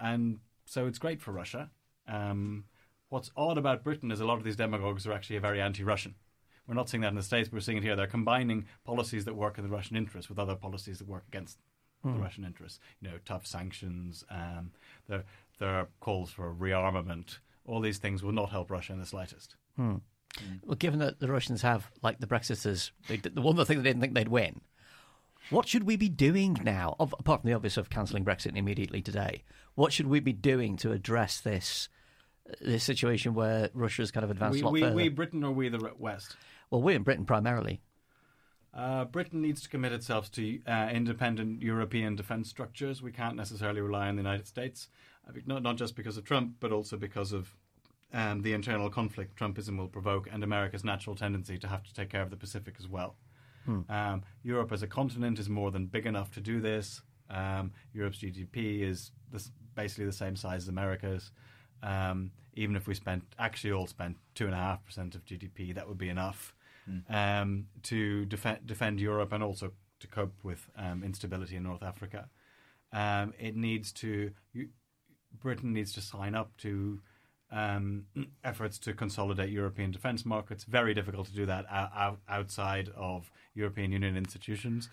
And 0.00 0.38
so 0.64 0.86
it's 0.86 0.98
great 0.98 1.20
for 1.20 1.32
Russia. 1.32 1.70
Um, 2.08 2.64
what's 3.08 3.30
odd 3.36 3.58
about 3.58 3.84
Britain 3.84 4.10
is 4.10 4.20
a 4.20 4.26
lot 4.26 4.38
of 4.38 4.44
these 4.44 4.56
demagogues 4.56 5.06
are 5.06 5.12
actually 5.12 5.38
very 5.38 5.60
anti-Russian. 5.60 6.14
We're 6.66 6.74
not 6.74 6.88
seeing 6.88 7.02
that 7.02 7.08
in 7.08 7.14
the 7.14 7.22
States, 7.22 7.48
but 7.48 7.56
we're 7.56 7.60
seeing 7.60 7.78
it 7.78 7.84
here. 7.84 7.94
They're 7.96 8.06
combining 8.06 8.66
policies 8.84 9.24
that 9.24 9.36
work 9.36 9.58
in 9.58 9.64
the 9.64 9.70
Russian 9.70 9.96
interest 9.96 10.28
with 10.28 10.38
other 10.38 10.56
policies 10.56 10.98
that 10.98 11.08
work 11.08 11.24
against 11.28 11.58
the 12.02 12.10
Russian 12.10 12.44
interests. 12.44 12.80
You 13.00 13.08
know, 13.08 13.18
tough 13.24 13.46
sanctions. 13.46 14.24
Um, 14.30 14.72
are 15.60 15.88
calls 16.00 16.30
for 16.30 16.54
rearmament. 16.54 17.38
All 17.66 17.80
these 17.80 17.98
things 17.98 18.22
will 18.22 18.32
not 18.32 18.50
help 18.50 18.70
Russia 18.70 18.92
in 18.92 19.00
the 19.00 19.06
slightest. 19.06 19.56
Well, 20.64 20.76
given 20.78 20.98
that 21.00 21.20
the 21.20 21.28
Russians 21.28 21.62
have, 21.62 21.90
like 22.02 22.20
the 22.20 22.26
Brexiters, 22.26 22.90
they, 23.08 23.16
the 23.16 23.40
one 23.40 23.58
of 23.58 23.66
the 23.66 23.74
they 23.74 23.82
didn't 23.82 24.00
think 24.00 24.14
they'd 24.14 24.28
win. 24.28 24.60
What 25.50 25.68
should 25.68 25.84
we 25.84 25.96
be 25.96 26.08
doing 26.08 26.58
now, 26.62 26.96
of, 26.98 27.14
apart 27.18 27.42
from 27.42 27.48
the 27.48 27.54
obvious 27.54 27.76
of 27.76 27.88
cancelling 27.88 28.24
Brexit 28.24 28.56
immediately 28.56 29.00
today? 29.00 29.44
What 29.76 29.92
should 29.92 30.08
we 30.08 30.20
be 30.20 30.32
doing 30.32 30.76
to 30.78 30.92
address 30.92 31.40
this 31.40 31.88
this 32.60 32.84
situation 32.84 33.34
where 33.34 33.62
Russia 33.62 33.72
Russia's 33.74 34.10
kind 34.10 34.24
of 34.24 34.30
advanced 34.30 34.54
We, 34.54 34.60
a 34.60 34.64
lot 34.64 34.72
we, 34.72 34.80
further? 34.80 34.94
we, 34.94 35.08
Britain, 35.08 35.44
or 35.44 35.52
we, 35.52 35.68
the 35.68 35.92
West? 35.98 36.36
Well, 36.70 36.82
we're 36.82 36.96
in 36.96 37.02
Britain 37.02 37.24
primarily. 37.24 37.80
Uh, 38.74 39.04
Britain 39.06 39.40
needs 39.40 39.62
to 39.62 39.68
commit 39.68 39.92
itself 39.92 40.30
to 40.32 40.60
uh, 40.66 40.90
independent 40.92 41.62
European 41.62 42.14
defence 42.14 42.50
structures. 42.50 43.00
We 43.00 43.10
can't 43.10 43.34
necessarily 43.34 43.80
rely 43.80 44.08
on 44.08 44.16
the 44.16 44.22
United 44.22 44.46
States, 44.46 44.88
I 44.90 45.15
think 45.15 45.15
not 45.46 45.62
not 45.62 45.76
just 45.76 45.96
because 45.96 46.16
of 46.16 46.24
Trump, 46.24 46.56
but 46.60 46.72
also 46.72 46.96
because 46.96 47.32
of 47.32 47.54
um, 48.12 48.42
the 48.42 48.52
internal 48.52 48.88
conflict 48.88 49.38
Trumpism 49.38 49.78
will 49.78 49.88
provoke, 49.88 50.28
and 50.32 50.44
America's 50.44 50.84
natural 50.84 51.16
tendency 51.16 51.58
to 51.58 51.68
have 51.68 51.82
to 51.84 51.94
take 51.94 52.10
care 52.10 52.22
of 52.22 52.30
the 52.30 52.36
Pacific 52.36 52.76
as 52.78 52.88
well. 52.88 53.16
Um, 53.90 54.22
Europe 54.42 54.72
as 54.72 54.82
a 54.82 54.86
continent 54.86 55.38
is 55.38 55.48
more 55.48 55.70
than 55.70 55.86
big 55.86 56.06
enough 56.06 56.30
to 56.34 56.40
do 56.40 56.60
this. 56.60 57.02
Um, 57.28 57.72
Europe's 57.92 58.18
GDP 58.18 58.82
is 58.82 59.10
this, 59.32 59.50
basically 59.74 60.06
the 60.06 60.12
same 60.12 60.36
size 60.36 60.62
as 60.62 60.68
America's. 60.68 61.32
Um, 61.82 62.30
even 62.54 62.76
if 62.76 62.86
we 62.86 62.94
spent 62.94 63.24
actually 63.38 63.72
all 63.72 63.86
spent 63.86 64.16
two 64.34 64.46
and 64.46 64.54
a 64.54 64.58
half 64.58 64.84
percent 64.84 65.14
of 65.14 65.24
GDP, 65.24 65.74
that 65.74 65.86
would 65.88 65.98
be 65.98 66.08
enough 66.08 66.54
um, 67.10 67.66
to 67.82 68.24
defend 68.26 68.66
defend 68.66 69.00
Europe 69.00 69.32
and 69.32 69.42
also 69.42 69.72
to 69.98 70.06
cope 70.06 70.34
with 70.44 70.70
um, 70.76 71.02
instability 71.02 71.56
in 71.56 71.62
North 71.64 71.82
Africa. 71.82 72.28
Um, 72.92 73.34
it 73.38 73.56
needs 73.56 73.92
to 73.94 74.30
you, 74.52 74.68
Britain 75.40 75.72
needs 75.72 75.92
to 75.92 76.00
sign 76.00 76.34
up 76.34 76.56
to 76.58 77.00
um, 77.50 78.04
efforts 78.44 78.78
to 78.80 78.92
consolidate 78.92 79.50
European 79.50 79.90
defence 79.90 80.24
markets. 80.24 80.64
Very 80.64 80.94
difficult 80.94 81.28
to 81.28 81.34
do 81.34 81.46
that 81.46 81.66
out, 81.70 81.90
out, 81.94 82.18
outside 82.28 82.90
of 82.96 83.30
European 83.54 83.92
Union 83.92 84.16
institutions, 84.16 84.88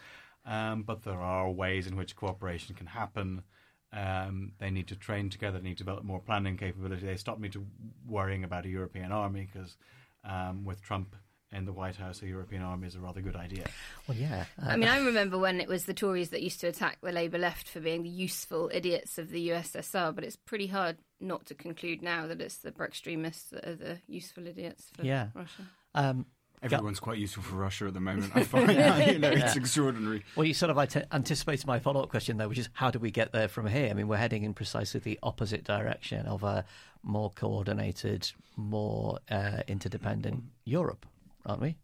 um, 0.45 0.83
but 0.83 1.03
there 1.03 1.21
are 1.21 1.49
ways 1.49 1.87
in 1.87 1.95
which 1.95 2.15
cooperation 2.15 2.75
can 2.75 2.87
happen. 2.87 3.43
Um, 3.91 4.53
they 4.57 4.71
need 4.71 4.87
to 4.87 4.95
train 4.95 5.29
together. 5.29 5.59
They 5.59 5.69
need 5.69 5.77
to 5.77 5.83
develop 5.83 6.03
more 6.03 6.19
planning 6.19 6.57
capability. 6.57 7.05
They 7.05 7.15
stop 7.15 7.39
me 7.39 7.49
to 7.49 7.65
worrying 8.07 8.43
about 8.43 8.65
a 8.65 8.69
European 8.69 9.11
army 9.11 9.47
because 9.51 9.77
um, 10.23 10.65
with 10.65 10.81
Trump 10.81 11.15
in 11.53 11.65
the 11.65 11.71
White 11.73 11.95
House, 11.95 12.21
a 12.21 12.27
European 12.27 12.61
army 12.61 12.87
is 12.87 12.95
a 12.95 12.99
rather 12.99 13.21
good 13.21 13.35
idea. 13.35 13.65
Well, 14.07 14.17
yeah. 14.17 14.45
Uh, 14.61 14.69
I 14.69 14.75
mean, 14.77 14.89
I 14.89 14.99
remember 14.99 15.37
when 15.37 15.61
it 15.61 15.67
was 15.67 15.85
the 15.85 15.93
Tories 15.93 16.29
that 16.29 16.41
used 16.41 16.59
to 16.61 16.67
attack 16.67 16.97
the 17.01 17.11
Labour 17.11 17.37
left 17.37 17.67
for 17.69 17.79
being 17.79 18.03
the 18.03 18.09
useful 18.09 18.69
idiots 18.73 19.17
of 19.17 19.29
the 19.29 19.49
USSR, 19.49 20.13
but 20.15 20.23
it's 20.23 20.35
pretty 20.35 20.67
hard 20.67 20.97
not 21.21 21.45
to 21.47 21.55
conclude 21.55 22.01
now 22.01 22.27
that 22.27 22.41
it's 22.41 22.57
the 22.57 22.71
Brextremists 22.71 23.49
that 23.51 23.65
are 23.67 23.75
the 23.75 23.99
useful 24.07 24.47
idiots 24.47 24.89
for 24.93 25.03
Yeah. 25.05 25.27
Russia. 25.33 25.63
um, 25.95 26.25
Everyone's 26.61 27.01
quite 27.01 27.17
useful 27.17 27.43
for 27.43 27.55
Russia 27.57 27.87
at 27.87 27.93
the 27.93 27.99
moment. 27.99 28.31
I 28.33 28.43
find 28.45 28.69
you 29.11 29.19
know, 29.19 29.29
it's 29.31 29.57
extraordinary. 29.57 30.23
well, 30.37 30.45
you 30.45 30.53
sort 30.53 30.69
of 30.69 30.77
ante- 30.77 31.03
anticipated 31.11 31.67
my 31.67 31.77
follow 31.79 32.01
up 32.01 32.07
question, 32.09 32.37
though, 32.37 32.47
which 32.47 32.57
is 32.57 32.69
how 32.71 32.89
do 32.89 32.99
we 32.99 33.11
get 33.11 33.33
there 33.33 33.49
from 33.49 33.67
here? 33.67 33.89
I 33.89 33.93
mean, 33.93 34.07
we're 34.07 34.15
heading 34.15 34.43
in 34.43 34.53
precisely 34.53 35.01
the 35.01 35.19
opposite 35.21 35.65
direction 35.65 36.25
of 36.25 36.41
a 36.43 36.63
more 37.03 37.31
coordinated, 37.31 38.31
more 38.55 39.19
uh, 39.29 39.63
interdependent 39.67 40.43
Europe, 40.63 41.05
aren't 41.45 41.61
we? 41.61 41.77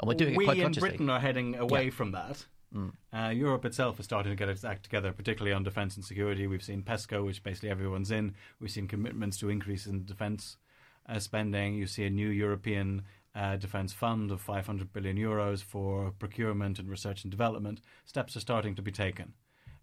And 0.00 0.08
we're 0.08 0.14
doing 0.14 0.36
we 0.36 0.44
it 0.44 0.46
quite 0.46 0.58
in. 0.58 0.72
Britain 0.72 1.10
are 1.10 1.20
heading 1.20 1.56
away 1.56 1.84
Yeah. 1.84 1.90
from 1.90 2.12
that. 2.12 2.46
Uh, 3.12 3.28
Europe 3.28 3.64
itself 3.64 4.00
is 4.00 4.04
starting 4.04 4.32
to 4.32 4.36
get 4.36 4.48
its 4.48 4.64
act 4.64 4.82
together, 4.82 5.12
particularly 5.12 5.52
on 5.52 5.62
defence 5.62 5.94
and 5.94 6.04
security. 6.04 6.48
We've 6.48 6.62
seen 6.62 6.82
PESCO, 6.82 7.24
which 7.24 7.40
basically 7.40 7.70
everyone's 7.70 8.10
in. 8.10 8.34
We've 8.58 8.70
seen 8.70 8.88
commitments 8.88 9.38
to 9.38 9.48
increase 9.48 9.86
in 9.86 10.04
defence 10.04 10.56
uh, 11.08 11.20
spending. 11.20 11.74
You 11.74 11.86
see 11.86 12.04
a 12.04 12.10
new 12.10 12.28
European 12.28 13.04
uh, 13.34 13.56
defence 13.56 13.92
fund 13.92 14.30
of 14.30 14.40
500 14.40 14.92
billion 14.92 15.16
euros 15.16 15.62
for 15.62 16.12
procurement 16.18 16.78
and 16.78 16.88
research 16.88 17.24
and 17.24 17.30
development, 17.30 17.80
steps 18.04 18.36
are 18.36 18.40
starting 18.40 18.74
to 18.76 18.82
be 18.82 18.92
taken 18.92 19.34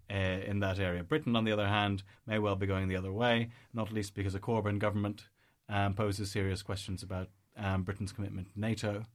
uh, 0.09 0.13
in 0.13 0.59
that 0.59 0.79
area. 0.79 1.03
Britain, 1.03 1.35
on 1.35 1.43
the 1.43 1.51
other 1.51 1.67
hand, 1.67 2.03
may 2.25 2.39
well 2.39 2.55
be 2.55 2.65
going 2.65 2.87
the 2.87 2.95
other 2.95 3.11
way, 3.11 3.49
not 3.73 3.91
least 3.91 4.15
because 4.15 4.35
a 4.35 4.39
Corbyn 4.39 4.79
government 4.79 5.27
um, 5.69 5.93
poses 5.93 6.31
serious 6.31 6.61
questions 6.61 7.03
about 7.03 7.29
um, 7.57 7.83
Britain's 7.83 8.11
commitment 8.11 8.53
to 8.53 8.59
NATO. 8.59 9.05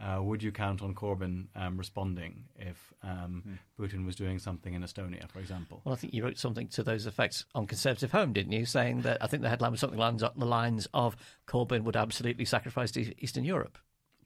Uh, 0.00 0.22
would 0.22 0.42
you 0.42 0.50
count 0.50 0.80
on 0.80 0.94
Corbyn 0.94 1.46
um, 1.54 1.76
responding 1.76 2.44
if 2.56 2.94
um, 3.02 3.58
Putin 3.78 4.06
was 4.06 4.16
doing 4.16 4.38
something 4.38 4.72
in 4.72 4.82
Estonia, 4.82 5.28
for 5.30 5.40
example? 5.40 5.82
Well, 5.84 5.92
I 5.92 5.96
think 5.96 6.14
you 6.14 6.24
wrote 6.24 6.38
something 6.38 6.68
to 6.68 6.82
those 6.82 7.06
effects 7.06 7.44
on 7.54 7.66
Conservative 7.66 8.10
Home, 8.12 8.32
didn't 8.32 8.52
you? 8.52 8.64
Saying 8.64 9.02
that 9.02 9.18
I 9.20 9.26
think 9.26 9.42
the 9.42 9.50
headline 9.50 9.72
was 9.72 9.80
something 9.80 9.98
along 9.98 10.16
the 10.18 10.46
lines 10.46 10.88
of 10.94 11.16
Corbyn 11.46 11.82
would 11.82 11.96
absolutely 11.96 12.46
sacrifice 12.46 12.96
Eastern 12.96 13.44
Europe. 13.44 13.76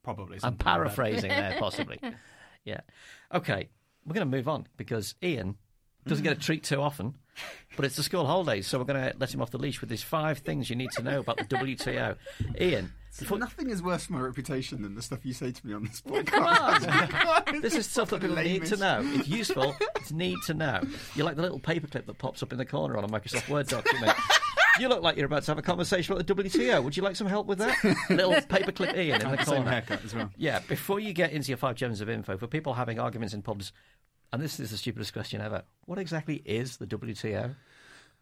Probably. 0.04 0.36
I'm 0.36 0.40
something 0.40 0.64
like 0.64 0.76
paraphrasing 0.76 1.30
there, 1.30 1.56
possibly. 1.60 1.98
Yeah. 2.64 2.80
Okay, 3.32 3.68
we're 4.06 4.14
going 4.14 4.30
to 4.30 4.36
move 4.36 4.48
on 4.48 4.68
because 4.76 5.14
Ian 5.22 5.56
doesn't 6.06 6.22
get 6.22 6.36
a 6.36 6.40
treat 6.40 6.62
too 6.62 6.80
often, 6.80 7.14
but 7.76 7.84
it's 7.84 7.96
the 7.96 8.02
school 8.02 8.26
holidays, 8.26 8.66
so 8.66 8.78
we're 8.78 8.84
going 8.84 9.10
to 9.10 9.16
let 9.18 9.34
him 9.34 9.42
off 9.42 9.50
the 9.50 9.58
leash 9.58 9.80
with 9.80 9.90
these 9.90 10.02
five 10.02 10.38
things 10.38 10.70
you 10.70 10.76
need 10.76 10.90
to 10.92 11.02
know 11.02 11.20
about 11.20 11.38
the 11.38 11.44
WTO. 11.44 12.16
Ian, 12.60 12.92
before, 13.18 13.38
Nothing 13.38 13.70
is 13.70 13.82
worse 13.82 14.06
for 14.06 14.14
my 14.14 14.20
reputation 14.20 14.82
than 14.82 14.94
the 14.94 15.02
stuff 15.02 15.24
you 15.24 15.32
say 15.32 15.52
to 15.52 15.66
me 15.66 15.72
on 15.74 15.84
this 15.84 16.00
come 16.00 16.24
podcast. 16.24 17.46
on. 17.54 17.60
this 17.62 17.74
is 17.74 17.86
stuff 17.86 18.10
that 18.10 18.20
people 18.20 18.36
need 18.36 18.64
to 18.66 18.76
know. 18.76 19.00
It's 19.04 19.28
useful. 19.28 19.76
It's 19.96 20.12
need 20.12 20.38
to 20.46 20.54
know. 20.54 20.80
You're 21.14 21.26
like 21.26 21.36
the 21.36 21.42
little 21.42 21.60
paperclip 21.60 22.06
that 22.06 22.18
pops 22.18 22.42
up 22.42 22.52
in 22.52 22.58
the 22.58 22.64
corner 22.64 22.96
on 22.96 23.04
a 23.04 23.08
Microsoft 23.08 23.48
Word 23.48 23.68
document. 23.68 24.12
You 24.80 24.88
look 24.88 25.02
like 25.02 25.16
you're 25.16 25.26
about 25.26 25.44
to 25.44 25.50
have 25.52 25.58
a 25.58 25.62
conversation 25.62 26.12
about 26.14 26.26
the 26.26 26.34
WTO. 26.34 26.82
Would 26.82 26.96
you 26.96 27.02
like 27.04 27.14
some 27.14 27.28
help 27.28 27.46
with 27.46 27.58
that? 27.58 27.76
Little 28.10 28.32
paperclip 28.48 28.96
Ian 28.96 29.22
in 29.22 29.30
the 29.30 29.36
Same 29.44 29.56
corner. 29.56 29.70
haircut 29.70 30.04
as 30.04 30.14
well. 30.14 30.30
Yeah, 30.36 30.58
before 30.68 30.98
you 30.98 31.12
get 31.12 31.30
into 31.32 31.48
your 31.50 31.58
five 31.58 31.76
gems 31.76 32.00
of 32.00 32.08
info, 32.08 32.36
for 32.36 32.48
people 32.48 32.74
having 32.74 32.98
arguments 32.98 33.34
in 33.34 33.42
pubs, 33.42 33.72
and 34.32 34.42
this 34.42 34.58
is 34.58 34.72
the 34.72 34.76
stupidest 34.76 35.12
question 35.12 35.40
ever, 35.40 35.62
what 35.84 35.98
exactly 36.00 36.42
is 36.44 36.78
the 36.78 36.86
WTO? 36.88 37.54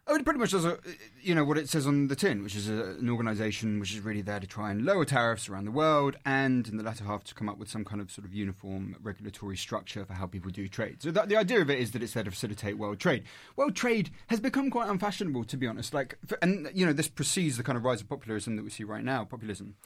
Oh, 0.08 0.16
it 0.16 0.24
pretty 0.24 0.40
much 0.40 0.50
does, 0.50 0.64
a, 0.64 0.78
you 1.20 1.32
know, 1.32 1.44
what 1.44 1.56
it 1.56 1.68
says 1.68 1.86
on 1.86 2.08
the 2.08 2.16
tin, 2.16 2.42
which 2.42 2.56
is 2.56 2.68
a, 2.68 2.96
an 2.98 3.08
organisation 3.08 3.78
which 3.78 3.92
is 3.92 4.00
really 4.00 4.20
there 4.20 4.40
to 4.40 4.48
try 4.48 4.72
and 4.72 4.84
lower 4.84 5.04
tariffs 5.04 5.48
around 5.48 5.64
the 5.64 5.70
world, 5.70 6.16
and 6.26 6.66
in 6.66 6.76
the 6.76 6.82
latter 6.82 7.04
half 7.04 7.22
to 7.24 7.34
come 7.34 7.48
up 7.48 7.56
with 7.56 7.70
some 7.70 7.84
kind 7.84 8.00
of 8.00 8.10
sort 8.10 8.24
of 8.24 8.34
uniform 8.34 8.96
regulatory 9.00 9.56
structure 9.56 10.04
for 10.04 10.14
how 10.14 10.26
people 10.26 10.50
do 10.50 10.66
trade. 10.66 11.00
So 11.00 11.12
that, 11.12 11.28
the 11.28 11.36
idea 11.36 11.60
of 11.60 11.70
it 11.70 11.78
is 11.78 11.92
that 11.92 12.02
it's 12.02 12.14
there 12.14 12.24
to 12.24 12.32
facilitate 12.32 12.78
world 12.78 12.98
trade. 12.98 13.22
World 13.54 13.76
trade 13.76 14.10
has 14.26 14.40
become 14.40 14.70
quite 14.70 14.88
unfashionable, 14.88 15.44
to 15.44 15.56
be 15.56 15.68
honest. 15.68 15.94
Like, 15.94 16.18
and 16.42 16.68
you 16.74 16.84
know, 16.84 16.92
this 16.92 17.08
precedes 17.08 17.56
the 17.56 17.62
kind 17.62 17.78
of 17.78 17.84
rise 17.84 18.00
of 18.00 18.08
populism 18.08 18.56
that 18.56 18.64
we 18.64 18.70
see 18.70 18.84
right 18.84 19.04
now. 19.04 19.24
Populism. 19.24 19.76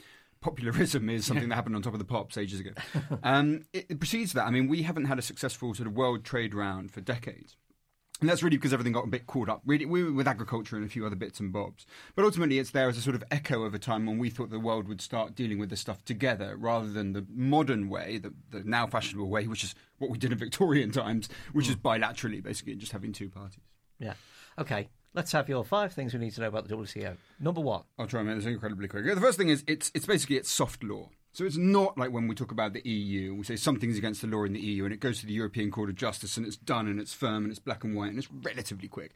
Popularism 0.41 1.09
is 1.11 1.27
something 1.27 1.49
that 1.49 1.55
happened 1.55 1.75
on 1.75 1.83
top 1.83 1.93
of 1.93 1.99
the 1.99 2.05
pops 2.05 2.37
ages 2.37 2.59
ago. 2.59 2.71
um, 3.23 3.65
it, 3.71 3.85
it 3.89 3.99
precedes 3.99 4.33
that. 4.33 4.47
I 4.47 4.51
mean, 4.51 4.67
we 4.67 4.81
haven't 4.81 5.05
had 5.05 5.19
a 5.19 5.23
successful 5.23 5.75
sort 5.75 5.87
of 5.87 5.95
world 5.95 6.23
trade 6.23 6.55
round 6.55 6.91
for 6.91 7.01
decades. 7.01 7.55
And 8.19 8.27
that's 8.27 8.41
really 8.41 8.57
because 8.57 8.73
everything 8.73 8.93
got 8.93 9.05
a 9.05 9.09
bit 9.09 9.27
caught 9.27 9.47
up 9.47 9.61
really, 9.65 9.85
with 9.85 10.27
agriculture 10.27 10.75
and 10.75 10.85
a 10.85 10.89
few 10.89 11.05
other 11.05 11.15
bits 11.15 11.39
and 11.39 11.53
bobs. 11.53 11.85
But 12.15 12.25
ultimately, 12.25 12.57
it's 12.57 12.71
there 12.71 12.89
as 12.89 12.97
a 12.97 13.01
sort 13.01 13.15
of 13.15 13.23
echo 13.29 13.63
of 13.63 13.73
a 13.73 13.79
time 13.79 14.05
when 14.05 14.17
we 14.17 14.29
thought 14.29 14.49
the 14.49 14.59
world 14.59 14.87
would 14.87 15.01
start 15.01 15.35
dealing 15.35 15.59
with 15.59 15.69
this 15.69 15.81
stuff 15.81 16.03
together 16.03 16.55
rather 16.57 16.87
than 16.87 17.13
the 17.13 17.25
modern 17.29 17.89
way, 17.89 18.17
the, 18.17 18.33
the 18.49 18.63
now 18.63 18.87
fashionable 18.87 19.29
way, 19.29 19.47
which 19.47 19.63
is 19.63 19.75
what 19.99 20.09
we 20.09 20.17
did 20.17 20.31
in 20.31 20.37
Victorian 20.37 20.91
times, 20.91 21.29
which 21.53 21.67
is 21.67 21.75
hmm. 21.75 21.87
bilaterally, 21.87 22.41
basically, 22.41 22.75
just 22.75 22.91
having 22.91 23.13
two 23.13 23.29
parties. 23.29 23.63
Yeah. 23.99 24.13
Okay, 24.57 24.89
let's 25.13 25.31
have 25.31 25.47
your 25.47 25.63
five 25.63 25.93
things 25.93 26.13
we 26.13 26.19
need 26.19 26.33
to 26.33 26.41
know 26.41 26.47
about 26.47 26.67
the 26.67 26.75
WTO. 26.75 27.17
Number 27.39 27.61
one. 27.61 27.83
I'll 27.99 28.07
try 28.07 28.21
and 28.21 28.29
make 28.29 28.37
this 28.37 28.45
incredibly 28.45 28.87
quick. 28.87 29.05
The 29.05 29.21
first 29.21 29.37
thing 29.37 29.49
is 29.49 29.63
it's 29.67 29.91
it's 29.93 30.05
basically 30.05 30.37
it's 30.37 30.51
soft 30.51 30.83
law. 30.83 31.09
So 31.37 31.45
it's 31.45 31.55
not 31.55 31.99
like 31.99 32.11
when 32.11 32.27
we 32.27 32.33
talk 32.33 32.51
about 32.51 32.73
the 32.73 32.81
EU, 32.81 33.35
we 33.35 33.43
say 33.43 33.57
something's 33.57 33.95
against 33.95 34.21
the 34.21 34.27
law 34.27 34.43
in 34.45 34.53
the 34.53 34.59
EU, 34.59 34.85
and 34.85 34.91
it 34.91 34.99
goes 34.99 35.19
to 35.19 35.27
the 35.27 35.33
European 35.33 35.69
Court 35.69 35.87
of 35.87 35.95
Justice, 35.95 36.35
and 36.35 36.47
it's 36.47 36.55
done, 36.57 36.87
and 36.87 36.99
it's 36.99 37.13
firm, 37.13 37.43
and 37.43 37.51
it's 37.51 37.59
black 37.59 37.83
and 37.83 37.95
white, 37.95 38.09
and 38.09 38.17
it's 38.17 38.27
relatively 38.41 38.87
quick. 38.87 39.13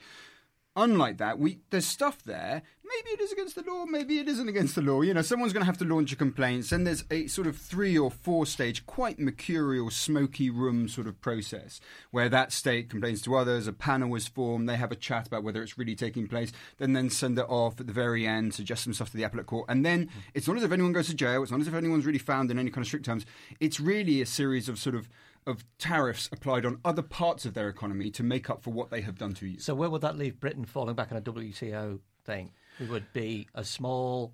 Unlike 0.76 1.18
that, 1.18 1.38
we 1.38 1.60
there's 1.70 1.86
stuff 1.86 2.24
there. 2.24 2.62
Maybe 2.84 3.10
it 3.12 3.22
is 3.22 3.32
against 3.32 3.56
the 3.56 3.64
law. 3.64 3.86
Maybe 3.86 4.20
it 4.20 4.28
isn't 4.28 4.50
against 4.50 4.76
the 4.76 4.82
law. 4.82 5.02
You 5.02 5.14
know, 5.14 5.22
someone's 5.22 5.54
going 5.54 5.62
to 5.62 5.66
have 5.66 5.78
to 5.78 5.86
launch 5.86 6.12
a 6.12 6.16
complaint. 6.16 6.72
And 6.72 6.86
there's 6.86 7.06
a 7.10 7.28
sort 7.28 7.48
of 7.48 7.58
three 7.58 7.98
or 7.98 8.12
four 8.12 8.46
stage, 8.46 8.86
quite 8.86 9.18
mercurial, 9.18 9.90
smoky 9.90 10.50
room 10.50 10.90
sort 10.90 11.08
of 11.08 11.20
process 11.22 11.80
where 12.12 12.28
that 12.30 12.52
state 12.52 12.90
complains 12.90 13.22
to 13.24 13.36
others. 13.36 13.68
A 13.68 13.74
panel 13.74 14.14
is 14.16 14.28
formed. 14.28 14.68
They 14.68 14.76
have 14.76 14.92
a 14.92 14.98
chat 14.98 15.28
about 15.28 15.44
whether 15.44 15.64
it's 15.64 15.78
really 15.78 15.96
taking 15.96 16.28
place. 16.28 16.52
Then 16.78 16.94
then 16.94 17.10
send 17.10 17.40
it 17.40 17.46
off 17.50 17.80
at 17.80 17.88
the 17.88 17.94
very 17.94 18.28
end, 18.28 18.54
suggest 18.54 18.84
some 18.84 18.94
stuff 18.94 19.12
to 19.12 19.18
the 19.18 19.24
appellate 19.24 19.48
court. 19.48 19.66
And 19.70 19.86
then 19.86 20.10
it's 20.34 20.48
not 20.48 20.58
as 20.58 20.64
if 20.64 20.72
anyone 20.72 20.94
goes 20.94 21.08
to 21.08 21.16
jail. 21.16 21.44
It's 21.44 21.52
not 21.52 21.62
as 21.62 21.68
if 21.68 21.74
anyone's 21.74 22.06
really 22.06 22.20
found 22.20 22.52
in 22.52 22.60
any 22.60 22.70
kind 22.70 22.84
of 22.84 22.88
strict 22.88 23.06
terms. 23.06 23.26
It's 23.60 23.80
really 23.80 24.22
a 24.22 24.26
series 24.26 24.68
of 24.68 24.78
sort 24.78 24.96
of 24.96 25.10
of 25.48 25.66
tariffs 25.78 26.30
applied 26.32 26.66
on 26.66 26.80
other 26.86 27.02
parts 27.02 27.46
of 27.46 27.54
their 27.54 27.70
economy 27.70 28.12
to 28.12 28.24
make 28.24 28.50
up 28.50 28.64
for 28.64 28.72
what 28.72 28.90
they 28.90 29.02
have 29.02 29.18
done 29.18 29.34
to 29.36 29.48
you. 29.48 29.60
So 29.60 29.74
where 29.74 29.90
would 29.90 30.02
that 30.02 30.18
leave 30.18 30.40
Britain 30.40 30.66
falling 30.66 30.96
back 30.96 31.12
on 31.12 31.18
a 31.18 31.22
WTO 31.22 32.00
thing? 32.26 32.52
We 32.80 32.86
would 32.88 33.12
be 33.14 33.48
a 33.56 33.64
small 33.64 34.34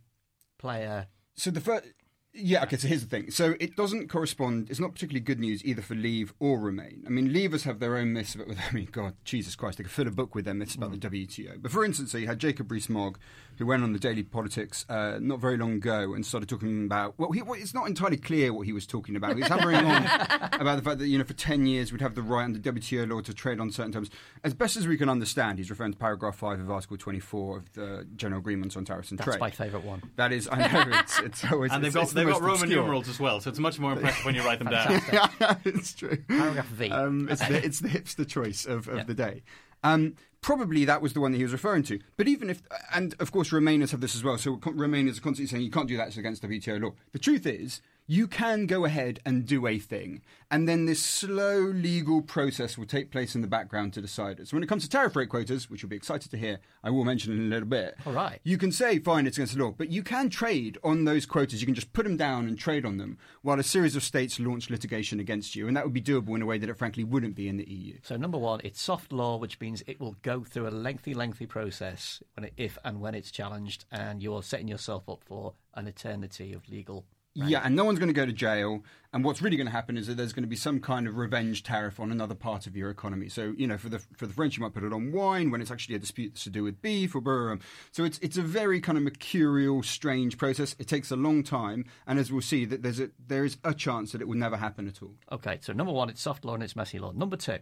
player. 0.58 1.08
So 1.36 1.52
the 1.52 1.62
first, 1.62 1.86
yeah, 2.34 2.64
okay. 2.64 2.78
So 2.78 2.88
here's 2.88 3.04
the 3.04 3.10
thing. 3.10 3.32
So 3.32 3.56
it 3.60 3.76
doesn't 3.76 4.10
correspond. 4.10 4.70
It's 4.70 4.80
not 4.80 4.94
particularly 4.94 5.22
good 5.22 5.40
news 5.40 5.64
either 5.66 5.82
for 5.82 5.96
Leave 5.96 6.34
or 6.40 6.60
Remain. 6.60 7.04
I 7.08 7.10
mean, 7.10 7.30
Leavers 7.30 7.64
have 7.64 7.80
their 7.80 7.98
own 7.98 8.14
myths 8.14 8.36
about. 8.36 8.48
I 8.70 8.74
mean, 8.74 8.90
God, 8.92 9.16
Jesus 9.24 9.56
Christ, 9.56 9.78
they 9.78 9.84
could 9.84 9.92
fill 9.92 10.08
a 10.08 10.12
book 10.12 10.36
with 10.36 10.46
their 10.46 10.54
myths 10.54 10.76
about 10.76 10.92
the 10.92 10.98
WTO. 10.98 11.62
But 11.62 11.72
for 11.72 11.84
instance, 11.84 12.12
so 12.12 12.18
you 12.18 12.28
had 12.28 12.40
Jacob 12.40 12.72
Rees-Mogg, 12.72 13.18
who 13.58 13.66
went 13.66 13.84
on 13.84 13.94
the 13.94 14.00
Daily 14.00 14.24
Politics 14.24 14.86
uh, 14.90 15.18
not 15.22 15.40
very 15.40 15.58
long 15.58 15.74
ago 15.74 16.14
and 16.14 16.26
started 16.26 16.48
talking 16.50 16.86
about. 16.86 17.16
Well, 17.18 17.32
he, 17.32 17.42
well, 17.42 17.60
it's 17.60 17.74
not 17.74 17.88
entirely 17.88 18.18
clear 18.18 18.54
what 18.54 18.66
he 18.68 18.74
was 18.74 18.86
talking 18.88 19.16
about. 19.16 19.36
He 19.36 19.42
was 19.42 19.48
hammering 19.50 19.78
on 19.78 20.04
about 20.62 20.76
the 20.78 20.82
fact 20.84 21.00
that 21.00 21.08
you 21.08 21.18
know 21.18 21.24
for 21.24 21.34
ten 21.34 21.66
years 21.66 21.92
we'd 21.92 22.02
have 22.02 22.16
the 22.16 22.22
right 22.22 22.44
under 22.44 22.60
WTO 22.60 23.10
law 23.10 23.22
to 23.22 23.34
trade 23.34 23.60
on 23.60 23.72
certain 23.72 23.92
terms. 23.92 24.10
As 24.44 24.54
best 24.54 24.78
as 24.78 24.88
we 24.88 24.98
can 24.98 25.10
understand, 25.10 25.58
he's 25.58 25.70
referring 25.70 25.92
to 25.94 25.98
paragraph 25.98 26.36
five 26.38 26.60
of 26.60 26.70
Article 26.72 26.98
24 26.98 27.58
of 27.58 27.74
the 27.74 28.08
General 28.16 28.40
Agreements 28.40 28.76
on 28.78 28.86
Tariffs 28.86 29.12
and 29.12 29.20
That's 29.20 29.30
Trade. 29.30 29.40
my 29.40 29.50
favourite 29.50 29.86
one. 29.86 30.02
That 30.16 30.32
is, 30.32 30.48
I 30.52 30.58
know 30.72 30.84
it's 31.00 31.20
it's 31.20 31.46
always 31.52 31.72
And 31.72 31.84
they've 31.84 31.88
it's, 31.90 31.96
got 31.96 32.04
it's 32.04 32.14
they've 32.14 32.28
got 32.28 32.42
Roman 32.42 32.64
obscure. 32.64 32.82
numerals 32.84 33.10
as 33.10 33.20
well, 33.20 33.40
so 33.42 33.50
it's 33.50 33.60
much 33.60 33.80
more 33.80 33.94
impressive 33.94 34.26
when 34.26 34.36
you 34.36 34.44
write 34.44 34.60
them 34.60 34.70
down. 34.70 35.02
yeah, 35.14 35.56
it's 35.66 35.94
true. 35.94 36.18
Paragraph 36.28 36.68
V. 36.68 36.90
Um, 36.92 37.28
it's, 37.30 37.46
the, 37.48 37.66
it's 37.66 37.80
the 37.80 37.90
hipster 37.90 38.28
choice 38.28 38.66
of, 38.66 38.88
of 38.88 38.98
Yeah. 38.98 39.04
the 39.04 39.14
day. 39.14 39.44
Um, 39.84 40.16
probably 40.48 40.86
that 40.86 41.02
was 41.02 41.12
the 41.12 41.20
one 41.20 41.34
that 41.34 41.38
he 41.38 41.44
was 41.44 41.52
referring 41.52 41.84
to. 41.84 42.00
But 42.16 42.30
even 42.30 42.50
if, 42.50 42.62
and 42.94 43.14
of 43.20 43.34
course, 43.34 43.50
Remainers 43.50 43.92
have 43.92 44.00
this 44.00 44.16
as 44.16 44.24
well. 44.24 44.38
So 44.38 44.56
Remainers 44.56 45.18
are 45.18 45.22
constantly 45.22 45.48
saying 45.48 45.62
you 45.62 45.70
can't 45.70 45.90
do 45.90 45.98
that; 45.98 46.08
it's 46.08 46.16
against 46.16 46.42
WTO 46.42 46.82
law. 46.82 46.92
The 47.12 47.20
truth 47.20 47.46
is, 47.46 47.82
you 48.08 48.26
can 48.26 48.66
go 48.66 48.86
ahead 48.86 49.20
and 49.26 49.46
do 49.46 49.68
a 49.68 49.78
thing, 49.78 50.22
and 50.50 50.68
then 50.68 50.86
this 50.86 51.04
slow 51.04 51.60
legal 51.60 52.22
process 52.22 52.78
will 52.78 52.86
take 52.86 53.12
place 53.12 53.36
in 53.36 53.42
the 53.42 53.48
background 53.48 53.92
to 53.94 54.02
decide 54.02 54.40
it. 54.40 54.48
So 54.48 54.56
when 54.56 54.64
it 54.64 54.68
comes 54.68 54.84
to 54.84 54.90
tariff 54.90 55.16
rate 55.18 55.28
quotas, 55.28 55.70
which 55.70 55.82
you'll 55.82 55.90
be 55.90 55.98
excited 55.98 56.32
to 56.32 56.38
hear, 56.38 56.60
I 56.84 56.90
will 56.90 57.04
mention 57.04 57.34
in 57.34 57.40
a 57.40 57.50
little 57.50 57.68
bit. 57.68 57.98
All 58.06 58.14
right. 58.14 58.40
You 58.46 58.58
can 58.58 58.72
say, 58.72 59.00
fine, 59.00 59.28
it's 59.28 59.38
against 59.38 59.56
the 59.56 59.64
law, 59.64 59.72
but 59.72 59.90
you 59.90 60.04
can 60.04 60.30
trade 60.30 60.78
on 60.86 61.04
those 61.04 61.26
quotas. 61.26 61.62
You 61.62 61.66
can 61.66 61.76
just 61.76 61.92
put 61.92 62.04
them 62.04 62.16
down 62.16 62.48
and 62.48 62.58
trade 62.58 62.86
on 62.86 62.98
them 62.98 63.18
while 63.42 63.60
a 63.60 63.64
series 63.64 63.98
of 63.98 64.04
states 64.04 64.40
launch 64.40 64.70
litigation 64.70 65.20
against 65.20 65.54
you. 65.54 65.68
And 65.68 65.76
that 65.76 65.84
would 65.84 65.94
be 65.94 66.02
doable 66.02 66.36
in 66.36 66.42
a 66.42 66.46
way 66.46 66.58
that 66.58 66.70
it 66.70 66.78
frankly 66.78 67.04
wouldn't 67.04 67.36
be 67.36 67.50
in 67.50 67.58
the 67.58 67.70
EU. 67.70 67.98
So 68.04 68.16
number 68.16 68.38
one, 68.38 68.62
it's 68.64 68.82
soft 68.82 69.12
law, 69.12 69.36
which 69.36 69.60
means 69.60 69.84
it 69.86 70.00
will 70.00 70.16
go 70.22 70.46
through 70.46 70.68
a 70.68 70.72
lengthy, 70.72 71.14
lengthy 71.14 71.46
process 71.46 72.24
when 72.36 72.46
it, 72.46 72.54
if 72.56 72.78
and 72.86 73.02
when 73.02 73.16
it's 73.16 73.32
challenged, 73.32 73.84
and 73.92 74.24
you're 74.24 74.44
setting 74.44 74.70
yourself 74.70 75.10
up 75.10 75.24
for 75.26 75.56
an 75.74 75.88
eternity 75.88 76.54
of 76.54 76.70
legal. 76.70 77.06
Yeah, 77.46 77.62
and 77.64 77.76
no 77.76 77.86
one's 77.86 78.00
going 78.00 78.10
to 78.10 78.14
go 78.14 78.26
to 78.26 78.34
jail. 78.34 78.84
And 79.14 79.24
what's 79.24 79.42
really 79.42 79.58
going 79.58 79.68
to 79.68 79.74
happen 79.74 79.98
is 79.98 80.08
that 80.08 80.18
there's 80.18 80.34
going 80.34 80.44
to 80.44 80.50
be 80.50 80.56
some 80.56 80.80
kind 80.80 81.08
of 81.08 81.18
revenge 81.18 81.64
tariff 81.64 82.00
on 82.00 82.12
another 82.12 82.36
part 82.36 82.68
of 82.68 82.76
your 82.76 82.90
economy. 82.90 83.30
So, 83.30 83.54
you 83.58 83.68
know, 83.68 83.78
for 83.78 83.90
the 83.90 84.00
for 84.16 84.28
the 84.28 84.34
French, 84.34 84.58
you 84.58 84.64
might 84.64 84.74
put 84.74 84.84
it 84.84 84.94
on 84.94 85.12
wine 85.12 85.52
when 85.52 85.62
it's 85.62 85.72
actually 85.72 85.96
a 85.96 86.00
dispute 86.00 86.34
that's 86.34 86.44
to 86.44 86.50
do 86.50 86.64
with 86.64 86.82
beef 86.82 87.16
or 87.16 87.22
blah. 87.22 87.56
So 87.92 88.04
it's 88.04 88.20
it's 88.20 88.38
a 88.38 88.42
very 88.42 88.82
kind 88.82 88.98
of 88.98 89.04
mercurial, 89.04 89.84
strange 89.84 90.38
process. 90.38 90.76
It 90.80 90.88
takes 90.88 91.12
a 91.12 91.16
long 91.16 91.44
time, 91.44 91.86
and 92.06 92.20
as 92.20 92.32
we'll 92.32 92.42
see, 92.42 92.66
that 92.66 92.84
there's 92.84 93.00
a 93.00 93.10
there 93.28 93.46
is 93.46 93.58
a 93.64 93.74
chance 93.74 94.12
that 94.12 94.22
it 94.22 94.28
will 94.28 94.38
never 94.38 94.58
happen 94.58 94.88
at 94.88 95.02
all. 95.02 95.16
Okay, 95.32 95.60
so 95.62 95.74
number 95.74 95.94
one, 95.94 96.10
it's 96.10 96.22
soft 96.22 96.46
law 96.46 96.54
and 96.54 96.64
it's 96.64 96.76
messy 96.76 97.00
law. 97.00 97.12
Number 97.12 97.38
two, 97.38 97.60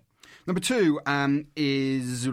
Number 0.47 0.61
two 0.61 0.99
um, 1.05 1.47
is 1.55 2.27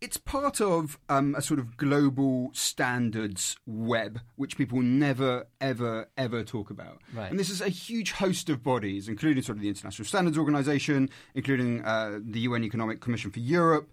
it's 0.00 0.16
part 0.18 0.60
of 0.60 0.98
um, 1.08 1.34
a 1.34 1.42
sort 1.42 1.58
of 1.58 1.76
global 1.76 2.50
standards 2.52 3.56
web, 3.66 4.20
which 4.36 4.58
people 4.58 4.82
never, 4.82 5.46
ever, 5.60 6.08
ever 6.18 6.42
talk 6.42 6.70
about. 6.70 7.00
Right. 7.14 7.30
And 7.30 7.38
this 7.38 7.48
is 7.48 7.60
a 7.60 7.68
huge 7.68 8.12
host 8.12 8.43
of 8.50 8.62
bodies, 8.62 9.08
including 9.08 9.42
sort 9.42 9.56
of 9.56 9.62
the 9.62 9.68
International 9.68 10.06
Standards 10.06 10.38
Organization, 10.38 11.10
including 11.34 11.84
uh, 11.84 12.20
the 12.22 12.40
UN 12.40 12.64
Economic 12.64 13.00
Commission 13.00 13.30
for 13.30 13.40
Europe. 13.40 13.90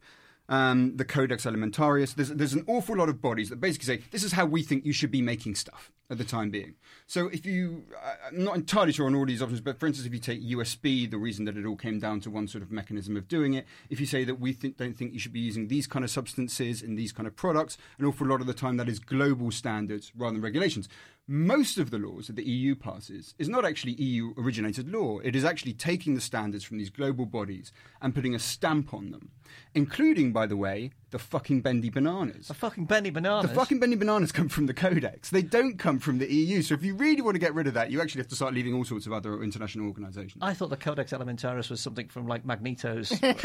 Um, 0.49 0.97
the 0.97 1.05
Codex 1.05 1.45
Alimentarius. 1.45 2.13
There's, 2.13 2.27
there's 2.27 2.51
an 2.51 2.65
awful 2.67 2.97
lot 2.97 3.07
of 3.07 3.21
bodies 3.21 3.49
that 3.51 3.61
basically 3.61 3.85
say 3.85 4.03
this 4.11 4.21
is 4.21 4.33
how 4.33 4.45
we 4.45 4.63
think 4.63 4.85
you 4.85 4.91
should 4.91 5.11
be 5.11 5.21
making 5.21 5.55
stuff. 5.55 5.93
at 6.11 6.17
the 6.17 6.25
time 6.25 6.49
being. 6.49 6.75
So 7.07 7.27
if 7.27 7.45
you, 7.45 7.85
I'm 8.27 8.43
not 8.43 8.55
entirely 8.55 8.91
sure 8.91 9.05
on 9.05 9.15
all 9.15 9.25
these 9.25 9.41
options, 9.41 9.61
but 9.61 9.79
for 9.79 9.87
instance, 9.87 10.05
if 10.05 10.13
you 10.13 10.19
take 10.19 10.43
USB, 10.43 11.09
the 11.09 11.17
reason 11.17 11.45
that 11.45 11.55
it 11.55 11.65
all 11.65 11.77
came 11.77 11.99
down 11.99 12.19
to 12.21 12.29
one 12.29 12.49
sort 12.49 12.61
of 12.61 12.69
mechanism 12.69 13.15
of 13.15 13.29
doing 13.29 13.53
it, 13.53 13.65
if 13.89 14.01
you 14.01 14.05
say 14.05 14.25
that 14.25 14.35
we 14.35 14.51
don't 14.51 14.97
think 14.97 15.13
you 15.13 15.19
should 15.19 15.31
be 15.31 15.39
using 15.39 15.69
these 15.69 15.87
kind 15.87 16.03
of 16.03 16.11
substances 16.11 16.81
in 16.81 16.95
these 16.95 17.13
kind 17.13 17.27
of 17.27 17.35
products, 17.37 17.77
an 17.97 18.05
awful 18.05 18.27
lot 18.27 18.41
of 18.41 18.47
the 18.47 18.53
time 18.53 18.75
that 18.75 18.89
is 18.89 18.99
global 18.99 19.51
standards 19.51 20.11
rather 20.17 20.33
than 20.33 20.41
regulations. 20.41 20.89
Most 21.33 21.77
of 21.77 21.91
the 21.91 21.97
laws 21.97 22.27
that 22.27 22.35
the 22.35 22.43
EU 22.43 22.75
passes 22.75 23.35
is 23.39 23.47
not 23.47 23.63
actually 23.63 23.93
EU 23.93 24.33
originated 24.37 24.91
law. 24.91 25.19
It 25.19 25.33
is 25.33 25.45
actually 25.45 25.71
taking 25.71 26.13
the 26.13 26.19
standards 26.19 26.65
from 26.65 26.77
these 26.77 26.89
global 26.89 27.25
bodies 27.25 27.71
and 28.01 28.13
putting 28.13 28.35
a 28.35 28.39
stamp 28.39 28.93
on 28.93 29.11
them, 29.11 29.29
including, 29.73 30.33
by 30.33 30.45
the 30.45 30.57
way, 30.57 30.91
the 31.11 31.19
fucking 31.19 31.61
bendy 31.61 31.89
bananas. 31.89 32.47
The 32.47 32.53
fucking 32.53 32.85
bendy 32.85 33.09
bananas. 33.09 33.49
The 33.51 33.55
fucking 33.55 33.79
bendy 33.79 33.95
bananas 33.97 34.31
come 34.31 34.47
from 34.49 34.65
the 34.65 34.73
Codex. 34.73 35.29
They 35.29 35.41
don't 35.41 35.77
come 35.77 35.99
from 35.99 36.17
the 36.19 36.33
EU. 36.33 36.61
So 36.61 36.73
if 36.73 36.83
you 36.83 36.95
really 36.95 37.21
want 37.21 37.35
to 37.35 37.39
get 37.39 37.53
rid 37.53 37.67
of 37.67 37.73
that, 37.73 37.91
you 37.91 38.01
actually 38.01 38.19
have 38.21 38.29
to 38.29 38.35
start 38.35 38.53
leaving 38.53 38.73
all 38.73 38.85
sorts 38.85 39.05
of 39.07 39.13
other 39.13 39.43
international 39.43 39.87
organisations. 39.87 40.37
I 40.41 40.53
thought 40.53 40.69
the 40.69 40.77
Codex 40.77 41.11
Elementaris 41.11 41.69
was 41.69 41.81
something 41.81 42.07
from 42.07 42.27
like 42.27 42.45
Magneto's 42.45 43.11
like, 43.21 43.43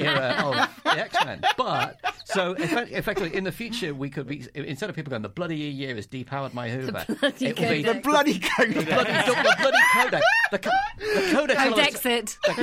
era 0.00 0.36
of 0.42 0.54
the 0.84 0.98
X 0.98 1.16
Men. 1.24 1.42
But 1.56 2.00
so 2.24 2.52
effect- 2.52 2.92
effectively, 2.92 3.34
in 3.36 3.44
the 3.44 3.52
future, 3.52 3.94
we 3.94 4.08
could 4.08 4.26
be 4.26 4.46
instead 4.54 4.88
of 4.88 4.96
people 4.96 5.10
going, 5.10 5.22
"The 5.22 5.28
bloody 5.28 5.56
EU 5.56 5.94
has 5.94 6.06
depowered 6.06 6.54
my 6.54 6.70
Hoover," 6.70 7.04
bloody 7.20 7.46
it 7.46 7.58
will 7.60 7.68
be 7.68 7.82
the 7.82 7.94
bloody 7.94 8.38
Codex. 8.38 8.74
the 8.74 8.84
bloody, 8.84 9.12
the 9.12 9.56
bloody 9.60 9.78
Codex. 9.92 10.26
The, 10.50 10.58
co- 10.58 10.70
the 10.98 11.30
Codex. 11.32 11.62
Codex 11.62 12.06
Aliment- 12.06 12.06
it. 12.06 12.38
the, 12.56 12.62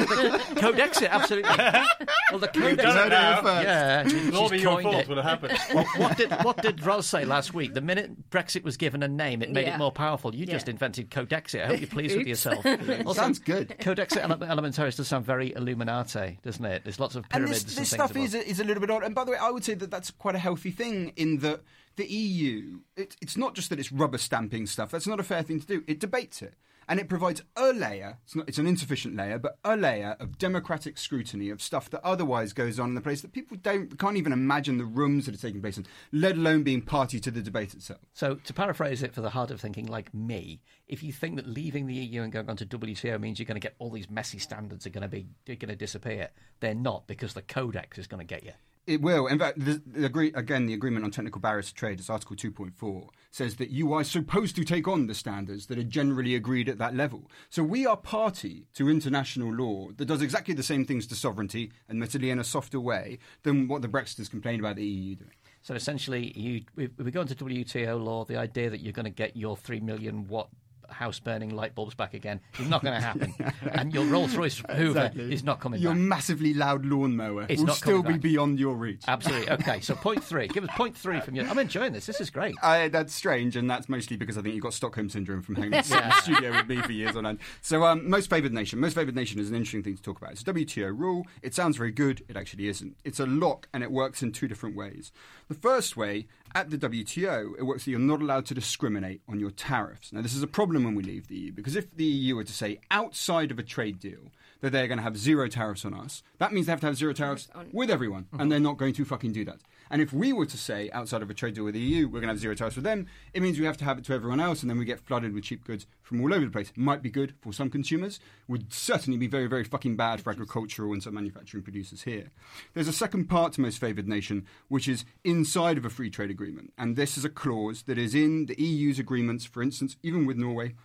the, 0.55 0.61
Codex 0.61 1.01
it 1.03 1.11
absolutely. 1.13 1.49
Well, 2.31 2.37
the 2.39 2.47
Codex. 2.47 2.83
done 2.83 3.07
it 3.07 3.09
now. 3.09 3.41
Yeah, 3.61 4.05
It'll 4.05 4.38
all 4.39 4.49
she's 4.49 4.59
be 4.59 4.61
your 4.61 4.81
fault 4.81 4.95
it. 4.95 5.07
when 5.07 5.17
it 5.17 5.23
happens. 5.23 5.59
Well, 5.73 5.85
what 5.97 6.17
did 6.17 6.31
what 6.43 6.61
did 6.61 6.83
Ros 6.85 7.05
say 7.07 7.25
last 7.25 7.53
week? 7.53 7.73
The 7.73 7.81
minute 7.81 8.29
Brexit 8.29 8.63
was 8.63 8.77
given 8.77 9.03
a 9.03 9.07
name, 9.07 9.41
it 9.41 9.51
made 9.51 9.67
Yeah. 9.67 9.75
it 9.75 9.77
more 9.77 9.91
powerful. 9.91 10.33
You 10.33 10.45
just 10.45 10.67
invented 10.67 11.11
Codexit. 11.11 11.63
I 11.63 11.67
hope 11.67 11.79
you're 11.81 11.87
pleased 11.89 12.17
with 12.17 12.27
yourself. 12.27 12.65
Also, 13.05 13.21
Sounds 13.21 13.39
good. 13.39 13.69
Codexit 13.79 14.17
Ele- 14.23 14.37
Elementaris 14.37 14.95
does 14.97 15.07
sound 15.07 15.25
very 15.25 15.53
Illuminati, 15.53 16.39
doesn't 16.43 16.63
it? 16.65 16.83
There's 16.83 16.99
lots 16.99 17.15
of 17.15 17.23
And 17.25 17.31
pyramids 17.31 17.63
this, 17.65 17.73
and 17.75 17.81
this 17.81 17.89
stuff 17.91 18.15
is 18.15 18.33
a, 18.35 18.47
is 18.47 18.59
a 18.59 18.63
little 18.63 18.81
bit 18.81 18.89
odd. 18.89 19.03
And 19.03 19.13
by 19.15 19.23
the 19.23 19.31
way, 19.31 19.37
I 19.37 19.49
would 19.51 19.63
say 19.63 19.73
that 19.75 19.89
that's 19.91 20.11
quite 20.11 20.35
a 20.35 20.39
healthy 20.39 20.71
thing 20.71 21.13
in 21.15 21.39
that 21.39 21.61
the 21.95 22.05
EU, 22.11 22.79
it, 22.95 23.15
it's 23.21 23.35
not 23.37 23.55
just 23.55 23.69
that 23.69 23.79
it's 23.79 23.91
rubber 23.91 24.17
stamping 24.17 24.65
stuff. 24.67 24.91
That's 24.91 25.07
not 25.07 25.19
a 25.19 25.23
fair 25.23 25.43
thing 25.43 25.59
to 25.59 25.67
do. 25.67 25.83
It 25.87 25.99
debates 25.99 26.41
it. 26.41 26.53
And 26.89 26.99
it 26.99 27.07
provides 27.07 27.43
a 27.55 27.71
layer, 27.71 28.17
it's, 28.25 28.35
not, 28.35 28.49
it's 28.49 28.57
an 28.57 28.65
insufficient 28.65 29.15
layer, 29.15 29.37
but 29.37 29.59
a 29.63 29.77
layer 29.77 30.17
of 30.19 30.39
democratic 30.39 30.97
scrutiny 30.97 31.51
of 31.51 31.61
stuff 31.61 31.87
that 31.91 32.03
otherwise 32.03 32.51
goes 32.51 32.79
on 32.79 32.89
in 32.89 32.95
the 32.95 33.01
place 33.01 33.21
that 33.21 33.31
people 33.31 33.57
don't, 33.61 33.99
can't 33.99 34.17
even 34.17 34.33
imagine 34.33 34.79
the 34.79 34.85
rooms 34.85 35.27
that 35.27 35.35
are 35.35 35.37
taking 35.37 35.61
place 35.61 35.77
in, 35.77 35.85
let 36.11 36.35
alone 36.35 36.63
being 36.63 36.81
party 36.81 37.19
to 37.19 37.29
the 37.29 37.43
debate 37.43 37.75
itself. 37.75 37.99
So, 38.15 38.35
to 38.43 38.53
paraphrase 38.53 39.03
it 39.03 39.13
for 39.13 39.21
the 39.21 39.29
hard 39.29 39.51
of 39.51 39.61
thinking 39.61 39.85
like 39.85 40.11
me, 40.15 40.61
if 40.87 41.03
you 41.03 41.13
think 41.13 41.35
that 41.35 41.47
leaving 41.47 41.85
the 41.85 41.93
EU 41.93 42.23
and 42.23 42.33
going 42.33 42.49
on 42.49 42.57
to 42.57 42.65
WTO 42.65 43.21
means 43.21 43.37
you're 43.37 43.45
going 43.45 43.61
to 43.61 43.65
get 43.65 43.75
all 43.77 43.91
these 43.91 44.09
messy 44.09 44.39
standards 44.39 44.87
are 44.87 44.89
going 44.89 45.03
to 45.03 45.07
be 45.07 45.27
going 45.45 45.69
to 45.69 45.75
disappear, 45.75 46.29
they're 46.59 46.73
not 46.73 47.05
because 47.05 47.35
the 47.35 47.43
Codex 47.43 47.99
is 47.99 48.07
going 48.07 48.25
to 48.25 48.25
get 48.25 48.43
you. 48.43 48.53
It 48.89 49.03
will. 49.03 49.27
In 49.27 49.37
fact, 49.37 49.63
the, 49.63 49.79
the 49.85 50.07
agree, 50.07 50.33
again, 50.33 50.65
the 50.65 50.73
agreement 50.73 51.05
on 51.05 51.11
technical 51.11 51.39
barriers 51.39 51.67
to 51.67 51.75
trade, 51.75 51.99
it's 51.99 52.09
Article 52.09 52.35
2.4, 52.35 53.09
says 53.29 53.57
that 53.57 53.69
you 53.69 53.93
are 53.93 54.03
supposed 54.03 54.55
to 54.55 54.63
take 54.63 54.87
on 54.87 55.05
the 55.05 55.13
standards 55.13 55.67
that 55.67 55.77
are 55.77 55.83
generally 55.83 56.33
agreed 56.33 56.67
at 56.67 56.79
that 56.79 56.95
level. 56.95 57.29
So 57.49 57.61
we 57.61 57.85
are 57.85 57.95
party 57.95 58.65
to 58.73 58.89
international 58.89 59.53
law 59.53 59.89
that 59.97 60.05
does 60.05 60.23
exactly 60.23 60.55
the 60.55 60.63
same 60.63 60.85
things 60.85 61.05
to 61.05 61.15
sovereignty, 61.15 61.71
admittedly 61.87 62.31
in 62.31 62.39
a 62.39 62.43
softer 62.43 62.79
way, 62.79 63.19
than 63.43 63.67
what 63.67 63.83
the 63.83 63.87
Brexiters 63.87 64.27
complained 64.27 64.61
about 64.61 64.77
the 64.77 64.85
EU 64.87 65.17
doing. 65.17 65.35
So 65.61 65.75
essentially, 65.75 66.35
you 66.35 66.63
if 66.75 66.97
we 66.97 67.11
go 67.11 67.21
into 67.21 67.35
WTO 67.35 68.03
law, 68.03 68.25
the 68.25 68.37
idea 68.37 68.71
that 68.71 68.81
you're 68.81 68.91
going 68.91 69.03
to 69.03 69.11
get 69.11 69.37
your 69.37 69.55
three 69.55 69.81
million 69.81 70.27
watt 70.27 70.49
house 70.91 71.19
burning 71.19 71.55
light 71.55 71.75
bulbs 71.75 71.95
back 71.95 72.13
again 72.13 72.39
is 72.59 72.67
not 72.67 72.81
going 72.83 72.95
to 72.95 73.05
happen, 73.05 73.33
and 73.73 73.93
your 73.93 74.05
Rolls 74.05 74.35
Royce 74.35 74.61
Hoover 74.75 75.11
is 75.15 75.43
not 75.43 75.59
coming 75.59 75.81
Your 75.81 75.93
back. 75.93 76.01
massively 76.01 76.53
loud 76.53 76.85
lawnmower 76.85 77.45
It's 77.49 77.59
will 77.59 77.67
not 77.67 77.77
still 77.77 78.03
be 78.03 78.13
back. 78.13 78.21
beyond 78.21 78.59
your 78.59 78.75
reach. 78.75 79.03
Absolutely. 79.07 79.49
Okay, 79.59 79.79
so 79.81 79.93
point 79.95 80.23
three. 80.23 80.47
Give 80.47 80.63
us 80.63 80.69
point 80.75 80.95
three 80.95 81.19
from 81.21 81.35
you. 81.35 81.43
I'm 81.43 81.59
enjoying 81.59 81.91
this. 81.93 82.05
This 82.05 82.21
is 82.21 82.29
great. 82.29 82.55
I, 82.63 82.87
that's 82.87 83.13
strange, 83.13 83.55
and 83.55 83.69
that's 83.69 83.89
mostly 83.89 84.15
because 84.15 84.37
I 84.37 84.41
think 84.41 84.55
you've 84.55 84.63
got 84.63 84.73
Stockholm 84.73 85.09
syndrome 85.09 85.41
from 85.41 85.55
hanging 85.55 85.73
out 85.75 85.89
in 85.91 85.97
the 85.97 86.11
studio 86.21 86.51
with 86.51 86.67
me 86.67 86.77
for 86.81 86.91
years 86.91 87.15
on 87.15 87.25
end. 87.25 87.39
So, 87.61 87.83
um, 87.83 88.09
most 88.09 88.29
favoured 88.29 88.53
nation. 88.53 88.79
Most 88.79 88.93
favoured 88.95 89.15
nation 89.15 89.39
is 89.39 89.49
an 89.49 89.55
interesting 89.55 89.83
thing 89.83 89.95
to 89.97 90.01
talk 90.01 90.17
about. 90.17 90.31
It's 90.31 90.41
a 90.41 90.45
WTO 90.45 90.97
rule. 90.97 91.25
It 91.41 91.53
sounds 91.53 91.77
very 91.77 91.91
good. 91.91 92.23
It 92.29 92.37
actually 92.37 92.67
isn't. 92.67 92.95
It's 93.03 93.19
a 93.19 93.25
lock, 93.25 93.67
and 93.73 93.83
it 93.83 93.91
works 93.91 94.21
in 94.23 94.31
two 94.31 94.47
different 94.47 94.75
ways. 94.75 95.11
The 95.49 95.55
first 95.55 95.97
way, 95.97 96.27
at 96.55 96.69
the 96.69 96.77
WTO, 96.77 97.53
it 97.57 97.63
works 97.63 97.85
that 97.85 97.91
you're 97.91 97.99
not 97.99 98.21
allowed 98.21 98.45
to 98.47 98.53
discriminate 98.53 99.21
on 99.27 99.39
your 99.39 99.51
tariffs. 99.51 100.11
Now, 100.13 100.21
this 100.21 100.33
is 100.35 100.43
a 100.43 100.47
problem 100.47 100.78
when 100.83 100.95
we 100.95 101.03
leave 101.03 101.27
the 101.27 101.35
EU 101.35 101.51
because 101.51 101.75
if 101.75 101.93
the 101.95 102.03
EU 102.03 102.35
were 102.35 102.43
to 102.43 102.53
say 102.53 102.79
outside 102.91 103.51
of 103.51 103.59
a 103.59 103.63
trade 103.63 103.99
deal 103.99 104.31
that 104.61 104.71
they're 104.71 104.87
going 104.87 104.97
to 104.97 105.03
have 105.03 105.17
zero 105.17 105.47
tariffs 105.47 105.85
on 105.85 105.93
us, 105.93 106.23
that 106.37 106.51
means 106.51 106.65
they 106.65 106.71
have 106.71 106.81
to 106.81 106.87
have 106.87 106.97
zero 106.97 107.13
tariffs 107.13 107.47
with 107.71 107.89
everyone, 107.89 108.27
and 108.37 108.51
they're 108.51 108.59
not 108.59 108.77
going 108.77 108.93
to 108.93 109.05
fucking 109.05 109.31
do 109.31 109.45
that. 109.45 109.59
And 109.89 110.01
if 110.01 110.13
we 110.13 110.33
were 110.33 110.45
to 110.45 110.57
say 110.57 110.89
outside 110.91 111.21
of 111.21 111.29
a 111.29 111.33
trade 111.33 111.55
deal 111.55 111.63
with 111.63 111.73
the 111.73 111.79
EU, 111.79 112.07
we're 112.07 112.19
going 112.19 112.23
to 112.23 112.33
have 112.33 112.39
zero 112.39 112.55
tariffs 112.55 112.75
with 112.75 112.85
them, 112.85 113.07
it 113.33 113.41
means 113.41 113.59
we 113.59 113.65
have 113.65 113.77
to 113.77 113.85
have 113.85 113.97
it 113.97 114.03
to 114.05 114.13
everyone 114.13 114.39
else, 114.39 114.61
and 114.61 114.69
then 114.69 114.77
we 114.77 114.85
get 114.85 114.99
flooded 114.99 115.33
with 115.33 115.43
cheap 115.43 115.63
goods 115.65 115.87
from 116.01 116.21
all 116.21 116.33
over 116.33 116.45
the 116.45 116.51
place. 116.51 116.71
Might 116.75 117.01
be 117.01 117.09
good 117.09 117.33
for 117.41 117.53
some 117.53 117.69
consumers, 117.69 118.19
would 118.47 118.71
certainly 118.71 119.17
be 119.17 119.27
very, 119.27 119.47
very 119.47 119.63
fucking 119.63 119.95
bad 119.95 120.21
for 120.21 120.31
agricultural 120.31 120.93
and 120.93 121.01
some 121.01 121.15
manufacturing 121.15 121.63
producers 121.63 122.03
here. 122.03 122.31
There's 122.73 122.87
a 122.87 122.93
second 122.93 123.25
part 123.25 123.53
to 123.53 123.61
most 123.61 123.79
favoured 123.79 124.07
nation, 124.07 124.45
which 124.67 124.87
is 124.87 125.05
inside 125.23 125.77
of 125.77 125.85
a 125.85 125.89
free 125.89 126.09
trade 126.09 126.29
agreement, 126.29 126.73
and 126.77 126.95
this 126.95 127.17
is 127.17 127.25
a 127.25 127.29
clause 127.29 127.83
that 127.83 127.97
is 127.97 128.13
in 128.13 128.45
the 128.45 128.61
EU's 128.61 128.99
agreements, 128.99 129.45
for 129.45 129.63
instance, 129.63 129.97
even 130.03 130.25
with 130.25 130.37
Norway, 130.37 130.75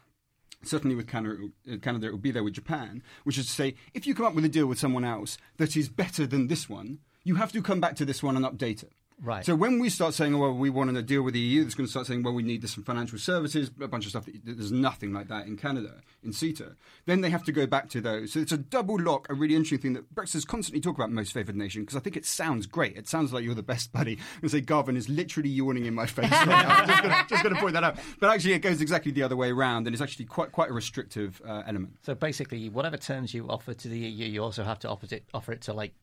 certainly 0.62 0.96
with 0.96 1.06
Canada, 1.06 1.48
uh, 1.70 1.76
Canada, 1.76 2.06
it 2.06 2.12
will 2.12 2.18
be 2.18 2.30
there 2.30 2.44
with 2.44 2.54
Japan, 2.54 3.02
which 3.24 3.38
is 3.38 3.46
to 3.46 3.52
say, 3.52 3.74
if 3.92 4.06
you 4.06 4.14
come 4.14 4.26
up 4.26 4.34
with 4.34 4.44
a 4.44 4.48
deal 4.48 4.66
with 4.66 4.78
someone 4.78 5.04
else 5.04 5.38
that 5.58 5.76
is 5.76 5.88
better 5.88 6.26
than 6.26 6.46
this 6.46 6.68
one, 6.68 7.00
you 7.24 7.34
have 7.36 7.52
to 7.52 7.62
come 7.62 7.80
back 7.80 7.96
to 7.96 8.04
this 8.04 8.22
one 8.22 8.36
and 8.36 8.44
update 8.44 8.82
it. 8.82 8.92
Right. 9.22 9.44
So 9.46 9.54
when 9.54 9.78
we 9.78 9.90
start 9.90 10.12
saying, 10.12 10.34
oh, 10.34 10.38
well, 10.38 10.52
we 10.54 10.70
want 10.70 10.92
to 10.92 11.00
deal 11.00 11.22
with 11.22 11.34
the 11.34 11.40
EU, 11.40 11.62
that's 11.62 11.76
going 11.76 11.86
to 11.86 11.90
start 11.90 12.06
saying, 12.06 12.24
well, 12.24 12.34
we 12.34 12.42
need 12.42 12.60
this 12.62 12.74
from 12.74 12.82
financial 12.82 13.16
services, 13.16 13.70
a 13.80 13.86
bunch 13.86 14.04
of 14.04 14.10
stuff. 14.10 14.24
That, 14.26 14.44
there's 14.44 14.72
nothing 14.72 15.12
like 15.12 15.28
that 15.28 15.46
in 15.46 15.56
Canada, 15.56 16.00
in 16.24 16.32
CETA. 16.32 16.74
Then 17.06 17.20
they 17.20 17.30
have 17.30 17.44
to 17.44 17.52
go 17.52 17.64
back 17.64 17.88
to 17.90 18.00
those. 18.00 18.32
So 18.32 18.40
it's 18.40 18.50
a 18.50 18.58
double 18.58 18.98
lock, 19.00 19.28
a 19.30 19.34
really 19.34 19.54
interesting 19.54 19.78
thing 19.78 19.92
that 19.94 20.12
Brexiters 20.14 20.44
constantly 20.44 20.80
talk 20.80 20.96
about 20.96 21.12
most 21.12 21.32
favoured 21.32 21.54
nation, 21.56 21.82
because 21.82 21.96
I 21.96 22.00
think 22.00 22.16
it 22.16 22.26
sounds 22.26 22.66
great. 22.66 22.96
It 22.96 23.06
sounds 23.08 23.32
like 23.32 23.44
you're 23.44 23.54
the 23.54 23.62
best 23.62 23.92
buddy. 23.92 24.18
And 24.42 24.50
say, 24.50 24.60
Garvan 24.60 24.96
is 24.96 25.08
literally 25.08 25.48
yawning 25.48 25.86
in 25.86 25.94
my 25.94 26.06
face 26.06 26.30
right 26.30 26.46
now. 26.46 26.68
I'm 26.68 26.88
just 26.88 27.02
gonna- 27.02 27.26
just 27.28 27.42
going 27.44 27.54
to 27.54 27.60
point 27.60 27.74
that 27.74 27.84
out. 27.84 27.96
But 28.18 28.30
actually, 28.30 28.54
it 28.54 28.58
goes 28.62 28.80
exactly 28.80 29.12
the 29.12 29.22
other 29.22 29.36
way 29.36 29.50
around, 29.52 29.86
and 29.86 29.94
it's 29.94 30.02
actually 30.02 30.24
quite, 30.26 30.50
quite 30.50 30.70
a 30.70 30.74
restrictive 30.74 31.40
uh, 31.46 31.62
element. 31.66 31.94
So 32.02 32.16
basically, 32.16 32.68
whatever 32.68 32.96
terms 32.96 33.32
you 33.32 33.48
offer 33.48 33.74
to 33.74 33.88
the 33.88 33.98
EU, 33.98 34.26
you 34.26 34.42
also 34.42 34.64
have 34.64 34.80
to 34.80 34.88
offer 34.88 35.06
it, 35.14 35.24
offer 35.32 35.52
it 35.52 35.62
to 35.62 35.72
like 35.72 35.94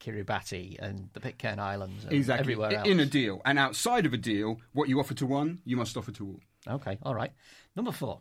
Kiribati 0.00 0.78
and 0.78 1.08
the 1.12 1.20
Pitcairn 1.20 1.58
Islands 1.58 2.04
and 2.04 2.12
Exactly. 2.12 2.40
everywhere 2.40 2.72
else. 2.74 2.88
In 2.88 3.00
a 3.00 3.06
deal. 3.06 3.40
And 3.44 3.58
outside 3.58 4.06
of 4.06 4.12
a 4.12 4.18
deal, 4.18 4.60
what 4.72 4.88
you 4.88 4.98
offer 5.00 5.14
to 5.14 5.26
one, 5.26 5.60
you 5.64 5.76
must 5.76 5.96
offer 5.96 6.12
to 6.12 6.26
all. 6.66 6.74
Okay, 6.74 6.98
all 7.02 7.14
right. 7.14 7.32
Number 7.76 7.92
four. 7.92 8.20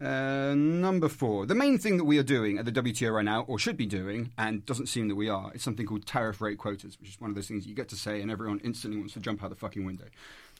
Uh, 0.00 0.54
number 0.54 1.08
four. 1.08 1.44
The 1.44 1.56
main 1.56 1.76
thing 1.76 1.96
that 1.96 2.04
we 2.04 2.18
are 2.18 2.22
doing 2.22 2.56
at 2.56 2.64
the 2.64 2.70
WTO 2.70 3.12
right 3.12 3.24
now, 3.24 3.42
or 3.48 3.58
should 3.58 3.76
be 3.76 3.84
doing, 3.84 4.30
and 4.38 4.64
doesn't 4.64 4.86
seem 4.86 5.08
that 5.08 5.16
we 5.16 5.28
are, 5.28 5.50
is 5.54 5.62
something 5.62 5.86
called 5.86 6.06
tariff 6.06 6.40
rate 6.40 6.56
quotas, 6.56 6.96
which 7.00 7.08
is 7.10 7.20
one 7.20 7.30
of 7.30 7.34
those 7.34 7.48
things 7.48 7.66
you 7.66 7.74
get 7.74 7.88
to 7.88 7.96
say 7.96 8.20
and 8.20 8.30
everyone 8.30 8.60
instantly 8.62 8.96
wants 8.96 9.14
to 9.14 9.20
jump 9.20 9.42
out 9.42 9.50
the 9.50 9.56
fucking 9.56 9.84
window. 9.84 10.04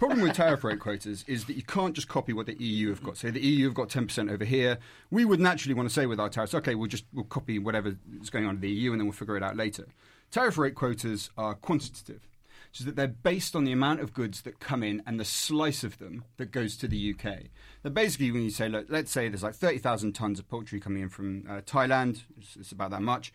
Problem 0.01 0.22
with 0.22 0.32
tariff 0.34 0.64
rate 0.64 0.80
quotas 0.80 1.24
is 1.28 1.45
that 1.45 1.55
you 1.55 1.62
can't 1.62 1.95
just 1.95 2.09
copy 2.09 2.32
what 2.32 2.47
the 2.47 2.55
EU 2.61 2.89
have 2.89 3.03
got. 3.03 3.16
Say 3.16 3.30
the 3.30 3.41
EU 3.41 3.66
have 3.66 3.74
got 3.74 3.89
10% 3.89 4.28
over 4.30 4.45
here. 4.45 4.78
We 5.11 5.24
would 5.24 5.39
naturally 5.41 5.74
want 5.74 5.89
to 5.89 5.95
say 5.95 6.07
with 6.07 6.18
our 6.18 6.28
tariffs, 6.28 6.55
okay, 6.55 6.74
we'll 6.74 6.89
just 6.89 7.05
we'll 7.12 7.24
copy 7.24 7.61
whatever 7.61 7.97
is 8.20 8.30
going 8.30 8.45
on 8.45 8.57
in 8.57 8.61
the 8.61 8.70
EU 8.70 8.91
and 8.91 9.01
then 9.01 9.07
we'll 9.07 9.12
figure 9.12 9.36
it 9.36 9.43
out 9.45 9.57
later. 9.57 9.86
Tariff 10.31 10.59
rate 10.59 10.74
quotas 10.74 11.31
are 11.37 11.55
quantitative 11.55 12.29
so 12.72 12.85
that 12.85 12.97
they're 12.97 13.09
based 13.09 13.57
on 13.57 13.64
the 13.64 13.72
amount 13.72 14.01
of 14.01 14.12
goods 14.12 14.43
that 14.43 14.61
come 14.61 14.83
in 14.83 15.03
and 15.07 15.18
the 15.18 15.24
slice 15.24 15.83
of 15.83 15.99
them 15.99 16.24
that 16.37 16.51
goes 16.51 16.76
to 16.76 16.87
the 16.87 17.14
UK. 17.14 17.45
Now, 17.83 17.91
basically, 17.91 18.31
when 18.31 18.43
you 18.43 18.51
say, 18.51 18.68
look, 18.68 18.87
let's 18.89 19.11
say 19.11 19.29
there's 19.29 19.43
like 19.43 19.55
30,000 19.55 20.12
tons 20.12 20.39
of 20.39 20.49
poultry 20.49 20.81
coming 20.81 21.03
in 21.03 21.09
from 21.09 21.45
uh, 21.49 21.61
Thailand, 21.62 22.22
it's, 22.37 22.57
it's 22.57 22.72
about 22.72 22.91
that 22.91 23.03
much. 23.03 23.33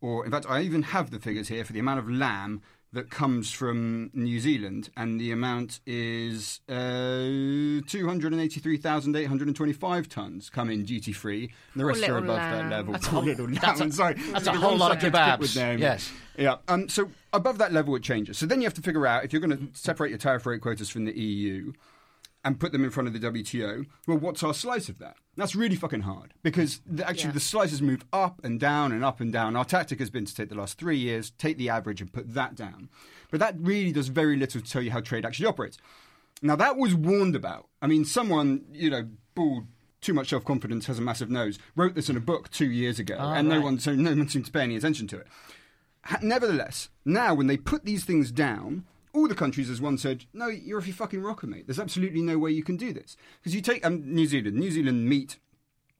Or, 0.00 0.24
in 0.24 0.30
fact, 0.30 0.46
I 0.48 0.60
even 0.60 0.82
have 0.82 1.10
the 1.10 1.18
figures 1.18 1.48
here 1.48 1.64
for 1.64 1.72
the 1.72 1.80
amount 1.80 1.98
of 1.98 2.10
lamb 2.10 2.62
that 2.92 3.10
comes 3.10 3.50
from 3.52 4.10
New 4.14 4.38
Zealand, 4.40 4.90
and 4.96 5.20
the 5.20 5.32
amount 5.32 5.80
is 5.86 6.60
uh, 6.68 7.82
283,825 7.86 10.08
tons 10.08 10.50
come 10.50 10.70
in 10.70 10.84
duty 10.84 11.12
free. 11.12 11.52
The 11.74 11.84
rest 11.84 11.98
are 12.04 12.20
little 12.20 12.30
above 12.30 12.36
that 12.36 12.70
level. 12.70 12.92
That's 12.92 13.06
a 13.06 13.10
Poor 13.10 13.20
whole- 13.20 13.24
little 13.28 13.46
that's 13.48 13.80
a- 13.80 13.92
Sorry, 13.92 14.14
that's 14.32 14.46
a 14.46 14.52
whole 14.52 14.76
lot 14.76 14.92
of 14.92 15.00
subject 15.00 15.40
with 15.40 15.50
kebabs. 15.50 15.54
them. 15.54 15.78
Yes. 15.78 16.10
Yeah. 16.38 16.56
Um, 16.68 16.88
so 16.88 17.10
above 17.32 17.58
that 17.58 17.72
level, 17.72 17.94
it 17.96 18.02
changes. 18.02 18.38
So 18.38 18.46
then 18.46 18.60
you 18.60 18.66
have 18.66 18.74
to 18.74 18.82
figure 18.82 19.06
out 19.06 19.24
if 19.24 19.32
you're 19.32 19.40
going 19.40 19.56
to 19.56 19.68
separate 19.78 20.10
your 20.10 20.18
tariff 20.18 20.46
rate 20.46 20.60
quotas 20.60 20.90
from 20.90 21.04
the 21.04 21.18
EU 21.18 21.72
and 22.46 22.58
put 22.60 22.70
them 22.72 22.84
in 22.84 22.90
front 22.90 23.08
of 23.08 23.12
the 23.12 23.18
WTO. 23.18 23.84
Well, 24.06 24.18
what's 24.18 24.42
our 24.42 24.54
slice 24.54 24.88
of 24.88 24.98
that? 25.00 25.16
That's 25.36 25.54
really 25.56 25.76
fucking 25.76 26.02
hard 26.02 26.32
because 26.42 26.80
the, 26.86 27.06
actually 27.06 27.28
Yeah. 27.30 27.32
the 27.32 27.40
slices 27.40 27.82
move 27.82 28.04
up 28.12 28.40
and 28.44 28.58
down 28.60 28.92
and 28.92 29.04
up 29.04 29.20
and 29.20 29.32
down. 29.32 29.56
Our 29.56 29.64
tactic 29.64 29.98
has 29.98 30.08
been 30.10 30.24
to 30.24 30.34
take 30.34 30.48
the 30.48 30.54
last 30.54 30.78
three 30.78 30.96
years, 30.96 31.30
take 31.32 31.58
the 31.58 31.68
average, 31.68 32.00
and 32.00 32.10
put 32.12 32.32
that 32.34 32.54
down. 32.54 32.88
But 33.30 33.40
that 33.40 33.56
really 33.58 33.90
does 33.92 34.08
very 34.08 34.36
little 34.36 34.60
to 34.62 34.70
tell 34.70 34.80
you 34.80 34.92
how 34.92 35.00
trade 35.00 35.26
actually 35.26 35.46
operates. 35.46 35.76
Now 36.40 36.54
that 36.56 36.76
was 36.76 36.94
warned 36.94 37.34
about. 37.34 37.66
I 37.82 37.88
mean, 37.88 38.04
someone 38.04 38.64
you 38.72 38.90
know, 38.90 39.08
bald, 39.34 39.66
too 40.00 40.14
much 40.14 40.28
self 40.28 40.44
confidence, 40.44 40.86
has 40.86 40.98
a 41.00 41.02
massive 41.02 41.28
nose, 41.30 41.58
wrote 41.74 41.94
this 41.96 42.08
in 42.08 42.16
a 42.16 42.20
book 42.20 42.48
two 42.50 42.70
years 42.70 42.98
ago, 43.00 43.16
Ah, 43.18 43.34
and 43.34 43.48
no 43.48 43.60
one 43.60 43.78
so 43.80 43.94
no 43.94 44.10
one 44.10 44.28
seemed 44.28 44.46
to 44.46 44.52
pay 44.52 44.62
any 44.62 44.76
attention 44.76 45.08
to 45.08 45.18
it. 45.18 45.26
Ha- 46.04 46.20
Nevertheless, 46.22 46.90
now 47.04 47.34
when 47.34 47.48
they 47.48 47.56
put 47.56 47.84
these 47.84 48.04
things 48.04 48.30
down, 48.30 48.84
all 49.16 49.28
the 49.28 49.34
countries, 49.34 49.70
as 49.70 49.80
one 49.80 49.98
said, 49.98 50.26
no, 50.32 50.48
you're 50.48 50.78
off 50.78 50.86
your 50.86 50.94
fucking 50.94 51.22
rocker, 51.22 51.46
mate. 51.46 51.66
There's 51.66 51.80
absolutely 51.80 52.22
no 52.22 52.38
way 52.38 52.50
you 52.50 52.62
can 52.62 52.76
do 52.76 52.92
this 52.92 53.16
because 53.40 53.54
you 53.54 53.60
take 53.60 53.84
um, 53.84 54.02
New 54.14 54.26
Zealand. 54.26 54.56
New 54.56 54.70
Zealand 54.70 55.08
meat. 55.08 55.38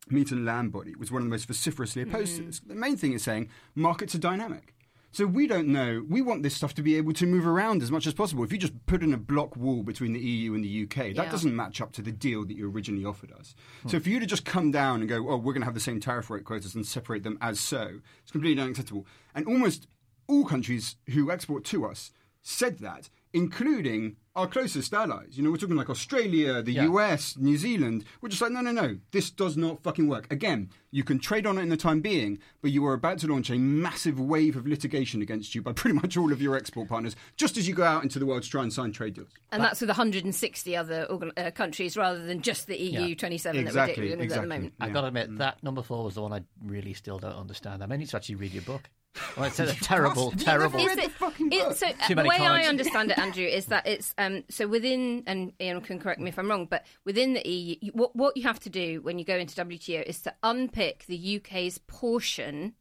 Meat 0.08 0.30
and 0.30 0.44
lamb 0.44 0.70
body 0.70 0.94
was 0.94 1.10
one 1.10 1.22
of 1.22 1.26
the 1.26 1.30
most 1.30 1.48
vociferously 1.48 2.02
opposed 2.02 2.36
to 2.36 2.42
this. 2.42 2.60
The 2.60 2.76
main 2.76 2.96
thing 2.96 3.12
is 3.12 3.24
saying 3.24 3.48
markets 3.74 4.14
are 4.14 4.18
dynamic. 4.18 4.72
So 5.10 5.26
we 5.26 5.48
don't 5.48 5.68
know. 5.68 6.04
We 6.08 6.20
want 6.20 6.42
this 6.42 6.54
stuff 6.54 6.74
to 6.74 6.82
be 6.82 6.94
able 6.96 7.12
to 7.14 7.26
move 7.26 7.44
around 7.44 7.82
as 7.82 7.90
much 7.90 8.06
as 8.06 8.14
possible. 8.14 8.44
If 8.44 8.52
you 8.52 8.58
just 8.58 8.86
put 8.86 9.02
in 9.02 9.14
a 9.14 9.16
block 9.16 9.56
wall 9.56 9.82
between 9.82 10.12
the 10.12 10.20
EU 10.20 10.54
and 10.54 10.62
the 10.62 10.82
UK, 10.84 11.14
that 11.16 11.30
doesn't 11.30 11.56
match 11.56 11.80
up 11.80 11.90
to 11.92 12.02
the 12.02 12.12
deal 12.12 12.44
that 12.44 12.56
you 12.56 12.70
originally 12.70 13.04
offered 13.04 13.32
us. 13.32 13.54
So 13.86 13.98
for 13.98 14.10
you 14.10 14.20
to 14.20 14.26
just 14.26 14.44
come 14.44 14.70
down 14.70 15.00
and 15.00 15.08
go, 15.08 15.28
oh, 15.28 15.38
we're 15.38 15.54
going 15.54 15.62
to 15.62 15.66
have 15.66 15.74
the 15.74 15.80
same 15.80 15.98
tariff 16.00 16.28
rate 16.28 16.44
quotas 16.44 16.74
and 16.74 16.86
separate 16.86 17.22
them 17.22 17.38
as 17.40 17.58
so, 17.58 18.00
it's 18.22 18.30
completely 18.30 18.62
unacceptable. 18.62 19.06
And 19.34 19.46
almost 19.46 19.88
all 20.28 20.44
countries 20.44 20.96
who 21.08 21.30
export 21.30 21.64
to 21.64 21.86
us 21.86 22.12
said 22.48 22.78
that, 22.78 23.10
including 23.32 24.16
our 24.36 24.46
closest 24.46 24.94
allies. 24.94 25.30
You 25.36 25.42
know, 25.42 25.50
we're 25.50 25.56
talking 25.56 25.74
like 25.76 25.90
Australia, 25.90 26.62
the 26.62 26.72
Yeah. 26.74 26.84
US, 26.90 27.36
New 27.36 27.56
Zealand. 27.56 28.04
We're 28.20 28.28
just 28.28 28.40
like, 28.40 28.52
no, 28.52 28.60
no, 28.60 28.70
no, 28.70 28.98
this 29.10 29.30
does 29.30 29.56
not 29.56 29.82
fucking 29.82 30.06
work. 30.08 30.30
Again, 30.30 30.70
you 30.92 31.02
can 31.02 31.18
trade 31.18 31.44
on 31.44 31.58
it 31.58 31.62
in 31.62 31.70
the 31.70 31.76
time 31.76 32.00
being, 32.02 32.38
but 32.62 32.70
you 32.70 32.86
are 32.86 32.92
about 32.92 33.18
to 33.20 33.26
launch 33.26 33.50
a 33.50 33.56
massive 33.58 34.20
wave 34.20 34.54
of 34.54 34.64
litigation 34.66 35.22
against 35.22 35.54
you 35.56 35.62
by 35.62 35.72
pretty 35.72 35.96
much 35.96 36.16
all 36.16 36.32
of 36.32 36.40
your 36.40 36.54
export 36.54 36.88
partners, 36.88 37.16
just 37.36 37.56
as 37.56 37.66
you 37.66 37.74
go 37.74 37.82
out 37.82 38.04
into 38.04 38.18
the 38.20 38.26
world 38.26 38.42
to 38.44 38.48
try 38.50 38.62
and 38.62 38.72
sign 38.72 38.92
trade 38.92 39.14
deals. 39.14 39.30
And 39.50 39.60
that's 39.62 39.80
with 39.80 39.88
160 39.90 40.76
other 40.76 41.04
organ- 41.10 41.32
uh, 41.36 41.50
countries 41.50 41.96
rather 41.96 42.24
than 42.24 42.42
just 42.42 42.68
the 42.68 42.76
EU 42.80 43.00
Yeah. 43.08 43.14
27 43.16 43.64
that 43.64 43.68
Exactly, 43.70 44.02
we're 44.04 44.08
dealing 44.10 44.18
with 44.18 44.24
at 44.26 44.28
the 44.28 44.34
exactly. 44.42 44.48
moment. 44.56 44.74
I've 44.78 44.88
Yeah. 44.90 44.92
got 44.94 45.00
to 45.00 45.06
admit, 45.08 45.38
that 45.38 45.62
number 45.64 45.82
four 45.82 46.04
was 46.04 46.14
the 46.14 46.22
one 46.22 46.32
I 46.32 46.42
really 46.64 46.92
still 46.92 47.18
don't 47.18 47.34
understand. 47.36 47.82
I 47.82 47.86
may 47.86 47.96
need 47.96 48.08
to 48.10 48.16
actually 48.16 48.36
read 48.36 48.52
your 48.52 48.62
book. 48.62 48.88
Well, 49.36 49.46
it's 49.46 49.58
a 49.58 49.66
terrible, 49.74 50.30
You've 50.32 50.44
terrible. 50.44 50.78
Is 50.80 50.86
read 50.86 50.98
it- 50.98 51.04
the 51.04 51.10
fucking 51.10 51.52
it- 51.52 51.64
book. 51.68 51.76
so 51.76 51.86
uh, 51.86 51.92
Too 52.06 52.14
the 52.14 52.16
many 52.16 52.28
way 52.28 52.36
I 52.38 52.64
understand 52.64 53.10
it, 53.10 53.18
Andrew, 53.18 53.44
is 53.44 53.66
that 53.66 53.86
it's 53.86 54.14
um, 54.18 54.44
so 54.48 54.66
within, 54.66 55.22
and 55.26 55.52
Ian 55.60 55.80
can 55.80 55.98
correct 55.98 56.20
me 56.20 56.28
if 56.28 56.38
I'm 56.38 56.48
wrong, 56.50 56.66
but 56.66 56.84
within 57.04 57.34
the 57.34 57.48
EU, 57.48 57.76
you- 57.80 57.92
what 57.92 58.14
what 58.16 58.36
you 58.36 58.42
have 58.44 58.60
to 58.60 58.70
do 58.70 59.00
when 59.02 59.18
you 59.18 59.24
go 59.24 59.36
into 59.36 59.54
WTO 59.56 60.02
is 60.06 60.20
to 60.22 60.34
unpick 60.42 61.04
the 61.06 61.36
UK's 61.36 61.78
portion 61.86 62.74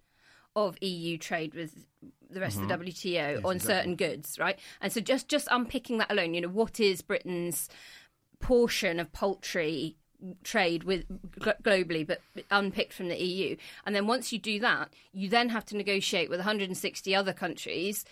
of 0.55 0.77
EU 0.81 1.17
trade 1.17 1.53
with 1.53 1.85
the 2.29 2.39
rest 2.39 2.57
of 2.59 2.67
the 2.67 2.73
WTO 2.77 3.43
on 3.45 3.59
certain 3.59 3.95
goods, 3.95 4.39
right? 4.39 4.57
And 4.81 4.91
so 4.91 4.99
just 5.01 5.27
just 5.27 5.47
unpicking 5.51 5.97
that 5.99 6.11
alone, 6.11 6.33
you 6.33 6.41
know, 6.41 6.47
what 6.49 6.79
is 6.79 7.01
Britain's 7.01 7.69
portion 8.39 8.99
of 8.99 9.11
poultry 9.13 9.95
trade 10.43 10.83
with 10.83 11.05
globally 11.39 12.05
but 12.05 12.21
unpicked 12.51 12.93
from 12.93 13.09
the 13.09 13.15
EU 13.17 13.55
and 13.85 13.95
then 13.95 14.07
once 14.07 14.31
you 14.33 14.39
do 14.39 14.59
that 14.59 14.89
you 15.13 15.29
then 15.29 15.49
have 15.49 15.65
to 15.65 15.75
negotiate 15.77 16.29
with 16.29 16.39
160 16.39 17.15
other 17.15 17.33
countries 17.33 18.05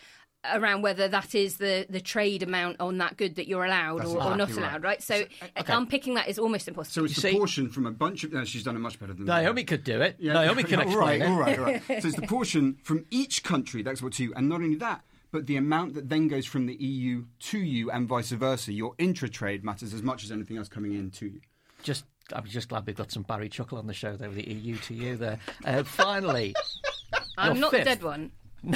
around 0.52 0.82
whether 0.82 1.08
that 1.08 1.34
is 1.34 1.56
the, 1.56 1.86
the 1.88 2.00
trade 2.00 2.42
amount 2.42 2.76
on 2.78 2.98
that 2.98 3.16
good 3.16 3.36
that 3.36 3.48
you're 3.48 3.64
allowed 3.64 4.00
That's 4.00 4.10
or, 4.10 4.22
or 4.22 4.36
not 4.36 4.48
exactly 4.50 4.62
right. 4.62 4.68
allowed 4.70 4.82
right 4.84 5.02
so 5.02 5.24
uh, 5.56 5.62
unpicking 5.68 6.14
that 6.14 6.28
is 6.28 6.38
almost 6.38 6.68
impossible 6.68 6.92
So 6.92 7.04
it's 7.04 7.16
You 7.16 7.22
the 7.22 7.28
see- 7.32 7.38
portion 7.38 7.70
from 7.70 7.86
a 7.86 7.90
bunch 7.90 8.24
of. 8.24 8.32
No, 8.32 8.44
she's 8.44 8.62
done 8.62 8.76
it 8.76 8.80
much 8.80 9.00
better 9.00 9.14
than 9.14 9.24
Naomi 9.24 9.64
could 9.64 9.84
do 9.84 10.00
it. 10.02 10.16
Yeah. 10.18 10.34
Naomi 10.34 10.64
can 10.64 10.80
all 10.80 10.86
explain 10.86 11.20
right, 11.20 11.20
it. 11.22 11.28
All 11.28 11.38
right, 11.38 11.58
all 11.58 11.64
right. 11.64 11.82
so 12.02 12.08
it's 12.08 12.16
the 12.16 12.26
portion 12.26 12.76
from 12.82 13.06
each 13.10 13.42
country 13.42 13.82
that's 13.82 14.02
what 14.02 14.12
to 14.14 14.22
you, 14.24 14.34
and 14.36 14.48
not 14.48 14.56
only 14.60 14.76
that, 14.76 15.02
but 15.32 15.46
the 15.46 15.56
amount 15.56 15.94
that 15.94 16.08
then 16.10 16.28
goes 16.28 16.44
from 16.46 16.66
the 16.66 16.74
EU 16.74 17.24
to 17.40 17.58
you 17.58 17.90
and 17.90 18.06
vice 18.06 18.30
versa. 18.30 18.72
Your 18.72 18.94
intra-trade 18.98 19.64
matters 19.64 19.94
as 19.94 20.02
much 20.02 20.24
as 20.24 20.30
anything 20.30 20.58
else 20.58 20.68
coming 20.68 20.92
in 20.92 21.10
to 21.12 21.26
you. 21.26 21.40
Just, 21.84 22.04
I'm 22.32 22.44
just 22.46 22.68
glad 22.68 22.86
we've 22.86 22.96
got 22.96 23.12
some 23.12 23.22
Barry 23.22 23.48
Chuckle 23.48 23.78
on 23.78 23.86
the 23.86 23.94
show 23.94 24.16
there 24.16 24.28
with 24.28 24.38
the 24.38 24.50
EU 24.52 24.76
to 24.78 24.94
you 24.94 25.16
there. 25.16 25.38
Uh, 25.64 25.84
finally, 25.84 26.54
I'm 27.38 27.52
your 27.56 27.60
not 27.62 27.70
fifth. 27.70 27.80
the 27.80 27.84
dead 27.84 28.02
one 28.02 28.32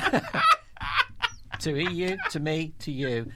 to 1.61 1.77
EU, 1.77 2.17
to 2.31 2.41
me, 2.41 2.75
to 2.81 2.93
you. 2.93 3.33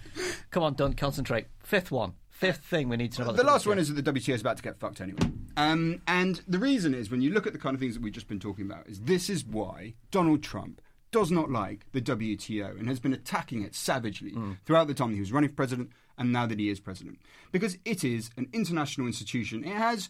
Come 0.51 0.63
on, 0.63 0.75
Dunt, 0.75 0.97
concentrate. 0.97 1.47
Fifth 1.61 1.91
one. 1.91 2.13
Fifth 2.29 2.65
thing 2.65 2.89
we 2.89 2.97
need 2.97 3.13
to 3.13 3.21
know 3.23 3.27
about 3.31 3.37
The 3.37 3.45
last 3.45 3.65
WTO. 3.65 3.69
one 3.69 3.79
is 3.79 3.93
that 3.95 4.05
the 4.05 4.13
WTO 4.13 4.35
is 4.35 4.41
about 4.41 4.57
to 4.59 4.63
get 4.63 4.79
fucked 4.79 5.01
anyway. 5.01 5.21
Um, 5.57 6.03
and 6.07 6.41
the 6.49 6.59
reason 6.59 6.93
is, 6.95 7.11
when 7.11 7.23
you 7.23 7.31
look 7.31 7.47
at 7.47 7.53
the 7.53 7.59
kind 7.59 7.75
of 7.75 7.81
things 7.81 7.95
that 7.95 8.03
we've 8.03 8.13
just 8.13 8.29
been 8.29 8.41
talking 8.41 8.67
about, 8.67 8.87
is 8.89 9.01
this 9.01 9.31
is 9.31 9.45
why 9.45 9.95
Donald 10.11 10.43
Trump 10.43 10.81
does 11.13 11.31
not 11.31 11.51
like 11.51 11.87
the 11.93 12.01
WTO 12.01 12.79
and 12.79 12.89
has 12.89 12.99
been 12.99 13.13
attacking 13.13 13.63
it 13.63 13.75
savagely 13.75 14.35
throughout 14.65 14.87
the 14.89 14.95
time 14.95 15.13
he 15.15 15.21
was 15.21 15.31
running 15.31 15.51
for 15.51 15.57
president 15.57 15.91
and 16.19 16.33
now 16.33 16.47
that 16.47 16.59
he 16.59 16.69
is 16.69 16.81
president. 16.81 17.19
Because 17.51 17.79
it 17.85 18.05
is 18.05 18.31
an 18.37 18.49
international 18.53 19.07
institution. 19.07 19.65
It 19.65 19.77
has 19.77 20.09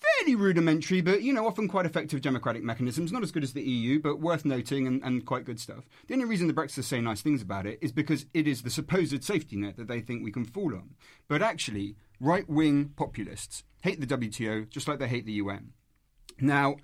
fairly 0.00 0.34
rudimentary, 0.34 1.00
but 1.00 1.22
you 1.22 1.32
know, 1.32 1.46
often 1.46 1.68
quite 1.68 1.86
effective 1.86 2.20
democratic 2.20 2.62
mechanisms. 2.62 3.12
Not 3.12 3.22
as 3.22 3.32
good 3.32 3.42
as 3.42 3.52
the 3.52 3.62
EU, 3.62 4.00
but 4.00 4.20
worth 4.20 4.44
noting 4.44 4.86
and, 4.86 5.02
and 5.02 5.24
quite 5.24 5.44
good 5.44 5.60
stuff. 5.60 5.88
The 6.06 6.14
only 6.14 6.26
reason 6.26 6.46
the 6.46 6.52
Brexiters 6.52 6.84
say 6.84 7.00
nice 7.00 7.20
things 7.20 7.42
about 7.42 7.66
it 7.66 7.78
is 7.80 7.92
because 7.92 8.26
it 8.34 8.46
is 8.46 8.62
the 8.62 8.70
supposed 8.70 9.22
safety 9.24 9.56
net 9.56 9.76
that 9.76 9.88
they 9.88 10.00
think 10.00 10.22
we 10.22 10.32
can 10.32 10.44
fall 10.44 10.74
on. 10.74 10.94
But 11.28 11.42
actually, 11.42 11.96
right 12.20 12.48
wing 12.48 12.92
populists 12.96 13.64
hate 13.82 14.00
the 14.00 14.06
WTO 14.06 14.68
just 14.68 14.88
like 14.88 14.98
they 14.98 15.08
hate 15.08 15.26
the 15.26 15.32
UN. 15.32 15.72
Now, 16.40 16.76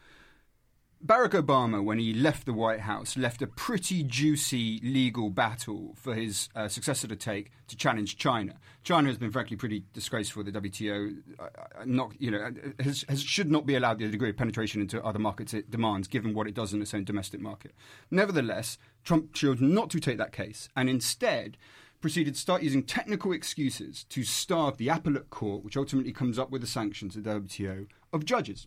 Barack 1.07 1.33
Obama, 1.33 1.85
when 1.85 1.99
he 1.99 2.15
left 2.15 2.47
the 2.47 2.55
White 2.55 2.81
House, 2.81 3.15
left 3.19 3.43
a 3.43 3.47
pretty 3.47 4.03
juicy 4.03 4.81
legal 4.83 5.29
battle 5.29 5.95
for 5.97 6.15
his 6.15 6.49
uh, 6.57 6.67
successor 6.67 7.07
to 7.07 7.15
take 7.15 7.51
to 7.69 7.77
challenge 7.77 8.17
China. 8.17 8.55
China 8.85 9.09
has 9.09 9.19
been, 9.19 9.31
frankly, 9.31 9.55
pretty 9.55 9.85
disgraceful. 9.93 10.43
The 10.43 10.53
WTO, 10.53 11.17
uh, 11.39 11.43
uh, 11.43 11.49
not 11.85 12.13
you 12.19 12.31
know, 12.31 12.39
uh, 12.39 12.83
has, 12.83 13.05
has, 13.11 13.23
should 13.23 13.51
not 13.51 13.67
be 13.67 13.75
allowed 13.75 13.99
the 13.99 14.09
degree 14.09 14.31
of 14.31 14.39
penetration 14.39 14.81
into 14.81 15.05
other 15.05 15.19
markets 15.19 15.53
it 15.53 15.71
demands, 15.71 16.09
given 16.09 16.33
what 16.33 16.47
it 16.47 16.55
does 16.55 16.73
in 16.73 16.81
its 16.81 16.95
own 16.95 17.05
domestic 17.05 17.39
market. 17.39 17.75
Nevertheless, 18.11 18.79
Trump 19.05 19.35
chose 19.35 19.61
not 19.61 19.91
to 19.91 20.01
take 20.01 20.17
that 20.17 20.33
case, 20.33 20.71
and 20.75 20.89
instead 20.89 21.59
proceeded 22.01 22.33
to 22.33 22.41
start 22.41 22.63
using 22.63 22.83
technical 22.83 23.33
excuses 23.33 24.05
to 24.05 24.25
starve 24.25 24.79
the 24.79 24.89
appellate 24.89 25.29
court, 25.29 25.65
which 25.65 25.77
ultimately 25.77 26.13
comes 26.13 26.39
up 26.39 26.51
with 26.51 26.63
the 26.63 26.67
sanctions 26.67 27.15
of 27.15 27.25
the 27.25 27.31
WTO, 27.31 27.89
of 28.11 28.25
judges. 28.25 28.67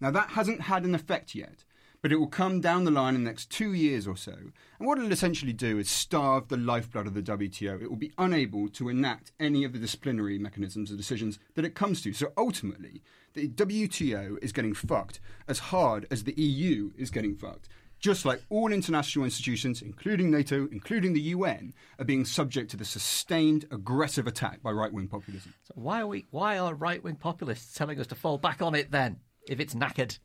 Now, 0.00 0.10
that 0.10 0.30
hasn't 0.30 0.60
had 0.62 0.84
an 0.84 0.94
effect 0.94 1.34
yet, 1.34 1.64
but 2.02 2.12
it 2.12 2.16
will 2.16 2.28
come 2.28 2.60
down 2.60 2.84
the 2.84 2.90
line 2.90 3.14
in 3.14 3.24
the 3.24 3.30
next 3.30 3.50
two 3.50 3.72
years 3.72 4.06
or 4.06 4.16
so. 4.16 4.32
And 4.32 4.86
what 4.86 4.98
it'll 4.98 5.12
essentially 5.12 5.52
do 5.52 5.78
is 5.78 5.90
starve 5.90 6.48
the 6.48 6.56
lifeblood 6.56 7.06
of 7.06 7.14
the 7.14 7.22
WTO. 7.22 7.82
It 7.82 7.90
will 7.90 7.96
be 7.96 8.12
unable 8.18 8.68
to 8.70 8.88
enact 8.88 9.32
any 9.40 9.64
of 9.64 9.72
the 9.72 9.78
disciplinary 9.78 10.38
mechanisms 10.38 10.92
or 10.92 10.96
decisions 10.96 11.38
that 11.54 11.64
it 11.64 11.74
comes 11.74 12.00
to. 12.02 12.12
So 12.12 12.32
ultimately, 12.36 13.02
the 13.34 13.48
WTO 13.48 14.38
is 14.42 14.52
getting 14.52 14.74
fucked 14.74 15.20
as 15.48 15.58
hard 15.58 16.06
as 16.10 16.24
the 16.24 16.40
EU 16.40 16.92
is 16.96 17.10
getting 17.10 17.34
fucked. 17.34 17.68
Just 18.00 18.24
like 18.24 18.42
all 18.48 18.72
international 18.72 19.24
institutions, 19.24 19.82
including 19.82 20.30
NATO, 20.30 20.68
including 20.70 21.14
the 21.14 21.20
UN, 21.20 21.74
are 21.98 22.04
being 22.04 22.24
subject 22.24 22.70
to 22.70 22.76
the 22.76 22.84
sustained 22.84 23.66
aggressive 23.72 24.28
attack 24.28 24.62
by 24.62 24.70
right 24.70 24.92
wing 24.92 25.08
populism. 25.08 25.52
So 25.64 25.74
why 25.74 26.02
are 26.02 26.06
we? 26.06 26.26
Why 26.30 26.58
are 26.58 26.74
right 26.74 27.02
wing 27.02 27.16
populists 27.16 27.74
telling 27.74 27.98
us 27.98 28.06
to 28.08 28.14
fall 28.14 28.38
back 28.38 28.62
on 28.62 28.76
it 28.76 28.92
then? 28.92 29.18
If 29.48 29.58
it's 29.58 29.74
knackered. 29.74 30.18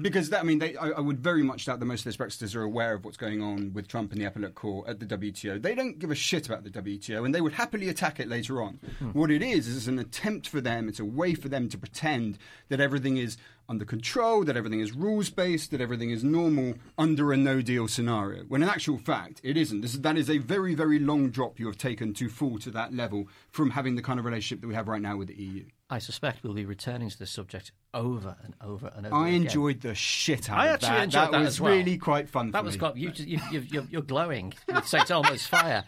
Because 0.00 0.30
that, 0.30 0.40
I 0.40 0.42
mean, 0.44 0.58
they, 0.58 0.74
I, 0.76 0.90
I 0.90 1.00
would 1.00 1.18
very 1.18 1.42
much 1.42 1.66
doubt 1.66 1.80
that 1.80 1.84
most 1.86 2.00
of 2.00 2.04
those 2.04 2.16
Brexiters 2.16 2.56
are 2.56 2.62
aware 2.62 2.94
of 2.94 3.04
what's 3.04 3.18
going 3.18 3.42
on 3.42 3.72
with 3.74 3.88
Trump 3.88 4.12
and 4.12 4.20
the 4.20 4.24
appellate 4.24 4.54
court 4.54 4.88
at 4.88 5.00
the 5.00 5.06
WTO. 5.06 5.60
They 5.60 5.74
don't 5.74 5.98
give 5.98 6.10
a 6.10 6.14
shit 6.14 6.46
about 6.46 6.64
the 6.64 6.70
WTO, 6.70 7.24
and 7.24 7.34
they 7.34 7.42
would 7.42 7.52
happily 7.52 7.88
attack 7.88 8.18
it 8.18 8.28
later 8.28 8.62
on. 8.62 8.80
Hmm. 8.98 9.10
What 9.10 9.30
it 9.30 9.42
is 9.42 9.68
is 9.68 9.88
an 9.88 9.98
attempt 9.98 10.48
for 10.48 10.60
them. 10.60 10.88
It's 10.88 11.00
a 11.00 11.04
way 11.04 11.34
for 11.34 11.48
them 11.48 11.68
to 11.68 11.76
pretend 11.76 12.38
that 12.70 12.80
everything 12.80 13.18
is 13.18 13.36
under 13.68 13.84
control, 13.84 14.44
that 14.44 14.56
everything 14.56 14.80
is 14.80 14.92
rules 14.92 15.30
based, 15.30 15.70
that 15.70 15.80
everything 15.80 16.10
is 16.10 16.24
normal 16.24 16.74
under 16.98 17.32
a 17.32 17.36
no 17.36 17.62
deal 17.62 17.88
scenario. 17.88 18.44
When 18.44 18.62
in 18.62 18.68
actual 18.68 18.98
fact, 18.98 19.40
it 19.44 19.56
isn't. 19.56 19.80
This 19.80 19.94
is, 19.94 20.00
that 20.00 20.16
is 20.16 20.30
a 20.30 20.38
very, 20.38 20.74
very 20.74 20.98
long 20.98 21.30
drop 21.30 21.58
you 21.58 21.66
have 21.66 21.78
taken 21.78 22.14
to 22.14 22.28
fall 22.28 22.58
to 22.60 22.70
that 22.70 22.94
level 22.94 23.28
from 23.50 23.70
having 23.70 23.94
the 23.94 24.02
kind 24.02 24.18
of 24.18 24.24
relationship 24.24 24.60
that 24.62 24.68
we 24.68 24.74
have 24.74 24.88
right 24.88 25.02
now 25.02 25.16
with 25.16 25.28
the 25.28 25.34
EU. 25.34 25.64
I 25.92 25.98
suspect 25.98 26.42
we'll 26.42 26.54
be 26.54 26.64
returning 26.64 27.10
to 27.10 27.18
this 27.18 27.30
subject 27.30 27.70
over 27.92 28.34
and 28.44 28.54
over 28.64 28.90
and 28.96 29.04
over. 29.06 29.14
I 29.14 29.28
again. 29.28 29.42
enjoyed 29.42 29.82
the 29.82 29.94
shit 29.94 30.48
out 30.48 30.56
of 30.58 30.64
it. 30.64 30.66
I 30.66 30.66
of 30.68 30.74
actually 30.74 30.88
that. 30.88 31.02
enjoyed 31.04 31.32
that 31.34 31.38
was 31.40 31.48
as 31.48 31.60
well. 31.60 31.72
really 31.74 31.98
quite 31.98 32.30
fun. 32.30 32.50
That 32.50 32.60
for 32.60 32.64
was 32.64 32.74
me. 32.76 32.78
quite. 32.78 32.96
You, 32.96 33.12
you, 33.14 33.38
you, 33.50 33.60
you're, 33.70 33.84
you're 33.90 34.02
glowing 34.02 34.54
with 34.66 34.86
St. 34.88 35.10
Elmo's 35.10 35.46
fire. 35.46 35.84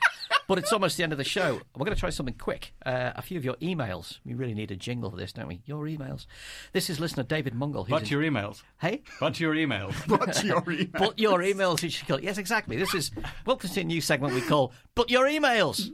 But 0.46 0.58
it's 0.58 0.74
almost 0.74 0.98
the 0.98 1.04
end 1.04 1.12
of 1.12 1.16
the 1.18 1.24
show. 1.24 1.54
We're 1.74 1.86
going 1.86 1.94
to 1.94 2.00
try 2.00 2.10
something 2.10 2.34
quick. 2.34 2.74
Uh, 2.84 3.12
a 3.16 3.22
few 3.22 3.38
of 3.38 3.46
your 3.46 3.54
emails. 3.62 4.18
We 4.26 4.34
really 4.34 4.52
need 4.52 4.70
a 4.70 4.76
jingle 4.76 5.10
for 5.10 5.16
this, 5.16 5.32
don't 5.32 5.48
we? 5.48 5.62
Your 5.64 5.86
emails. 5.86 6.26
This 6.74 6.90
is 6.90 7.00
listener 7.00 7.22
David 7.22 7.54
Mungle. 7.54 7.84
Who's 7.86 7.90
But 7.90 8.02
in- 8.02 8.08
your 8.10 8.20
emails. 8.20 8.62
Hey? 8.78 9.00
But 9.20 9.40
your 9.40 9.54
emails. 9.54 9.94
But 10.06 10.44
your 10.44 10.62
email. 10.70 10.88
But 10.92 11.18
your 11.18 11.38
emails, 11.38 11.82
you 11.82 11.88
should 11.88 12.06
call. 12.06 12.20
Yes, 12.20 12.36
exactly. 12.36 12.76
This 12.76 12.92
is 12.94 13.10
welcome 13.46 13.70
to 13.70 13.80
a 13.80 13.84
new 13.84 14.02
segment 14.02 14.34
we 14.34 14.42
call 14.42 14.72
"But 14.94 15.08
Your 15.10 15.24
Emails." 15.26 15.90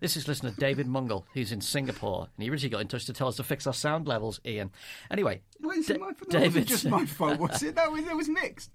This 0.00 0.16
is 0.16 0.28
listener 0.28 0.52
David 0.58 0.86
Mungle, 0.86 1.26
who's 1.34 1.52
in 1.52 1.60
Singapore, 1.60 2.28
and 2.36 2.42
he 2.42 2.50
originally 2.50 2.70
got 2.70 2.80
in 2.80 2.88
touch 2.88 3.06
to 3.06 3.12
tell 3.12 3.28
us 3.28 3.36
to 3.36 3.42
fix 3.44 3.66
our 3.66 3.72
sound 3.72 4.06
levels. 4.06 4.40
Ian. 4.46 4.70
Anyway, 5.10 5.40
Well, 5.60 5.76
is 5.78 5.86
Da- 5.86 5.94
it 5.94 6.00
my 6.00 6.12
fault? 6.12 6.30
That 6.30 6.42
wasn't 6.42 6.66
just 6.66 6.86
my 6.88 7.06
fault, 7.06 7.38
was 7.38 7.62
it? 7.62 7.74
That 7.76 7.90
was, 7.92 8.04
it 8.06 8.16
was 8.16 8.28
mixed. 8.28 8.70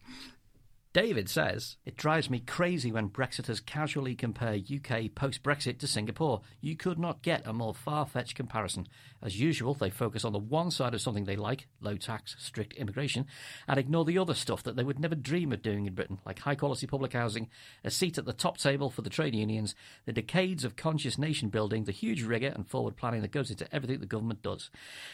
David 0.92 1.30
says, 1.30 1.78
It 1.86 1.98
drives 1.98 2.32
me 2.32 2.40
crazy 2.40 2.92
when 2.92 3.10
Brexiters 3.10 3.64
casually 3.64 4.16
compare 4.16 4.56
UK 4.56 5.14
post 5.14 5.44
Brexit 5.44 5.78
to 5.80 5.88
Singapore. 5.88 6.42
You 6.62 6.76
could 6.76 6.98
not 6.98 7.22
get 7.22 7.46
a 7.46 7.54
more 7.54 7.76
far 7.76 8.08
fetched 8.08 8.34
comparison. 8.36 8.88
As 9.22 9.40
usual, 9.40 9.74
they 9.74 9.90
focus 9.90 10.24
on 10.24 10.32
the 10.32 10.40
one 10.40 10.72
side 10.72 10.94
of 10.94 11.02
something 11.02 11.26
they 11.26 11.36
like 11.36 11.68
low 11.82 11.98
tax, 11.98 12.36
strict 12.40 12.74
immigration 12.74 13.26
and 13.68 13.78
ignore 13.78 14.06
the 14.06 14.18
other 14.18 14.34
stuff 14.34 14.64
that 14.64 14.76
they 14.76 14.84
would 14.84 15.00
never 15.00 15.16
dream 15.16 15.52
of 15.52 15.62
doing 15.62 15.86
in 15.86 15.94
Britain, 15.94 16.20
like 16.26 16.40
high 16.40 16.56
quality 16.56 16.88
public 16.88 17.14
housing, 17.14 17.50
a 17.84 17.92
seat 17.92 18.18
at 18.18 18.26
the 18.26 18.34
top 18.34 18.58
table 18.58 18.90
for 18.90 19.02
the 19.02 19.10
trade 19.10 19.36
unions, 19.36 19.76
the 20.06 20.14
decades 20.14 20.64
of 20.64 20.78
conscious 20.78 21.18
nation 21.18 21.50
building, 21.50 21.84
the 21.84 21.92
huge 21.92 22.24
rigour 22.24 22.54
and 22.56 22.68
forward 22.68 22.96
planning 22.96 23.22
that 23.22 23.32
goes 23.32 23.52
into 23.52 23.68
everything 23.76 24.00
the 24.00 24.06
government 24.06 24.42
does. 24.42 24.70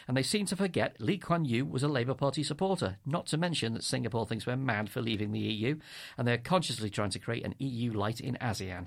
And 0.06 0.16
they 0.16 0.22
seem 0.22 0.46
to 0.46 0.56
forget 0.56 1.00
Lee 1.00 1.18
Kuan 1.18 1.44
Yew 1.44 1.64
was 1.64 1.82
a 1.82 1.88
Labour 1.88 2.14
Party 2.14 2.44
supporter, 2.44 2.98
not 3.04 3.26
to 3.26 3.36
mention 3.36 3.74
that 3.74 3.84
Singapore 3.84 4.26
thinks 4.26 4.46
we're 4.46 4.56
mad 4.56 4.88
for 4.88 5.02
leaving 5.02 5.32
the 5.32 5.40
EU 5.40 5.78
and 6.16 6.28
they're 6.28 6.38
consciously 6.38 6.90
trying 6.90 7.10
to 7.10 7.18
create 7.18 7.44
an 7.44 7.54
EU 7.58 7.92
light 7.92 8.20
in 8.20 8.36
ASEAN. 8.40 8.86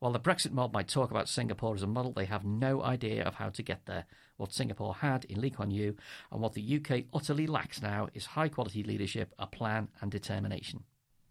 While 0.00 0.12
the 0.12 0.20
Brexit 0.20 0.52
mob 0.52 0.72
might 0.72 0.88
talk 0.88 1.10
about 1.10 1.28
Singapore 1.28 1.74
as 1.74 1.82
a 1.82 1.86
model, 1.86 2.12
they 2.12 2.24
have 2.24 2.42
no 2.44 2.82
idea 2.82 3.22
of 3.22 3.34
how 3.34 3.50
to 3.50 3.62
get 3.62 3.84
there. 3.84 4.06
What 4.40 4.54
Singapore 4.54 4.94
had 4.94 5.26
in 5.26 5.38
Lee 5.38 5.50
Kuan 5.50 5.70
Yew 5.70 5.94
and 6.32 6.40
what 6.40 6.54
the 6.54 6.80
UK 6.80 7.04
utterly 7.12 7.46
lacks 7.46 7.82
now 7.82 8.08
is 8.14 8.24
high 8.24 8.48
quality 8.48 8.82
leadership, 8.82 9.34
a 9.38 9.46
plan, 9.46 9.88
and 10.00 10.10
determination. 10.10 10.84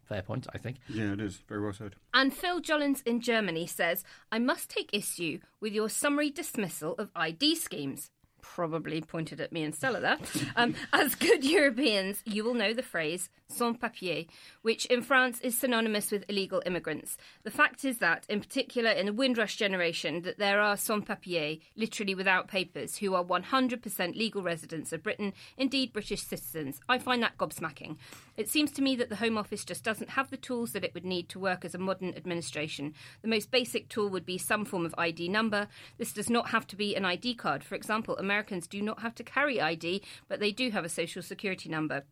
Fair 0.04 0.22
point, 0.22 0.46
I 0.54 0.58
think. 0.58 0.76
Yeah, 0.88 1.14
it 1.14 1.20
is. 1.20 1.42
Very 1.48 1.60
well 1.60 1.72
said. 1.72 1.96
And 2.14 2.32
Phil 2.32 2.60
Jollins 2.60 3.02
in 3.04 3.20
Germany 3.20 3.66
says, 3.66 4.04
I 4.30 4.38
must 4.38 4.70
take 4.70 4.90
issue 4.92 5.40
with 5.60 5.72
your 5.72 5.88
summary 5.88 6.30
dismissal 6.30 6.94
of 6.98 7.10
ID 7.16 7.56
schemes. 7.56 8.12
Probably 8.42 9.00
pointed 9.00 9.40
at 9.40 9.52
me 9.52 9.62
and 9.62 9.74
Stella 9.74 10.00
there. 10.00 10.18
Um, 10.56 10.74
as 10.92 11.14
good 11.14 11.44
Europeans, 11.44 12.22
you 12.24 12.44
will 12.44 12.54
know 12.54 12.72
the 12.72 12.82
phrase 12.82 13.28
sans 13.48 13.76
papier, 13.76 14.26
which 14.62 14.86
in 14.86 15.02
France 15.02 15.40
is 15.40 15.56
synonymous 15.58 16.10
with 16.10 16.24
illegal 16.28 16.62
immigrants. 16.64 17.16
The 17.42 17.50
fact 17.50 17.84
is 17.84 17.98
that, 17.98 18.24
in 18.28 18.40
particular 18.40 18.90
in 18.90 19.06
the 19.06 19.12
Windrush 19.12 19.56
generation, 19.56 20.22
that 20.22 20.38
there 20.38 20.60
are 20.60 20.76
sans 20.76 21.04
papier, 21.04 21.56
literally 21.76 22.14
without 22.14 22.48
papers, 22.48 22.98
who 22.98 23.14
are 23.14 23.24
100% 23.24 24.16
legal 24.16 24.42
residents 24.42 24.92
of 24.92 25.02
Britain, 25.02 25.32
indeed 25.56 25.92
British 25.92 26.22
citizens. 26.22 26.80
I 26.88 26.98
find 26.98 27.22
that 27.22 27.38
gobsmacking. 27.38 27.96
It 28.40 28.48
seems 28.48 28.70
to 28.72 28.82
me 28.82 28.96
that 28.96 29.10
the 29.10 29.16
Home 29.16 29.36
Office 29.36 29.66
just 29.66 29.84
doesn't 29.84 30.08
have 30.08 30.30
the 30.30 30.38
tools 30.38 30.72
that 30.72 30.82
it 30.82 30.94
would 30.94 31.04
need 31.04 31.28
to 31.28 31.38
work 31.38 31.62
as 31.62 31.74
a 31.74 31.78
modern 31.78 32.14
administration. 32.14 32.94
The 33.20 33.28
most 33.28 33.50
basic 33.50 33.90
tool 33.90 34.08
would 34.08 34.24
be 34.24 34.38
some 34.38 34.64
form 34.64 34.86
of 34.86 34.94
ID 34.96 35.28
number. 35.28 35.68
This 35.98 36.14
does 36.14 36.30
not 36.30 36.48
have 36.48 36.66
to 36.68 36.76
be 36.76 36.96
an 36.96 37.04
ID 37.04 37.34
card. 37.34 37.62
For 37.62 37.74
example, 37.74 38.16
Americans 38.16 38.66
do 38.66 38.80
not 38.80 39.02
have 39.02 39.14
to 39.16 39.22
carry 39.22 39.60
ID, 39.60 40.02
but 40.26 40.40
they 40.40 40.52
do 40.52 40.70
have 40.70 40.86
a 40.86 40.88
social 40.88 41.20
security 41.20 41.68
number 41.68 42.04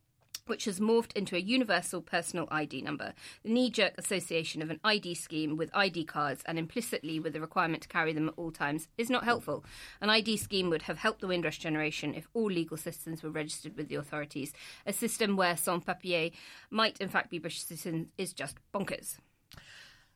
which 0.48 0.64
has 0.64 0.80
morphed 0.80 1.16
into 1.16 1.36
a 1.36 1.40
universal 1.40 2.00
personal 2.00 2.48
ID 2.50 2.82
number. 2.82 3.12
The 3.42 3.50
knee 3.50 3.70
jerk 3.70 3.94
association 3.98 4.62
of 4.62 4.70
an 4.70 4.80
ID 4.82 5.14
scheme 5.14 5.56
with 5.56 5.70
ID 5.74 6.04
cards 6.04 6.42
and 6.46 6.58
implicitly 6.58 7.20
with 7.20 7.32
the 7.32 7.40
requirement 7.40 7.82
to 7.82 7.88
carry 7.88 8.12
them 8.12 8.28
at 8.28 8.34
all 8.36 8.50
times 8.50 8.88
is 8.96 9.10
not 9.10 9.24
helpful. 9.24 9.64
An 10.00 10.10
ID 10.10 10.36
scheme 10.36 10.70
would 10.70 10.82
have 10.82 10.98
helped 10.98 11.20
the 11.20 11.26
Windrush 11.26 11.58
generation 11.58 12.14
if 12.14 12.28
all 12.34 12.50
legal 12.50 12.76
citizens 12.76 13.22
were 13.22 13.30
registered 13.30 13.76
with 13.76 13.88
the 13.88 13.96
authorities. 13.96 14.52
A 14.86 14.92
system 14.92 15.36
where 15.36 15.56
sans 15.56 15.84
papier 15.84 16.30
might 16.70 17.00
in 17.00 17.08
fact 17.08 17.30
be 17.30 17.38
British 17.38 17.62
citizens 17.62 18.08
is 18.16 18.32
just 18.32 18.56
bonkers. 18.74 19.18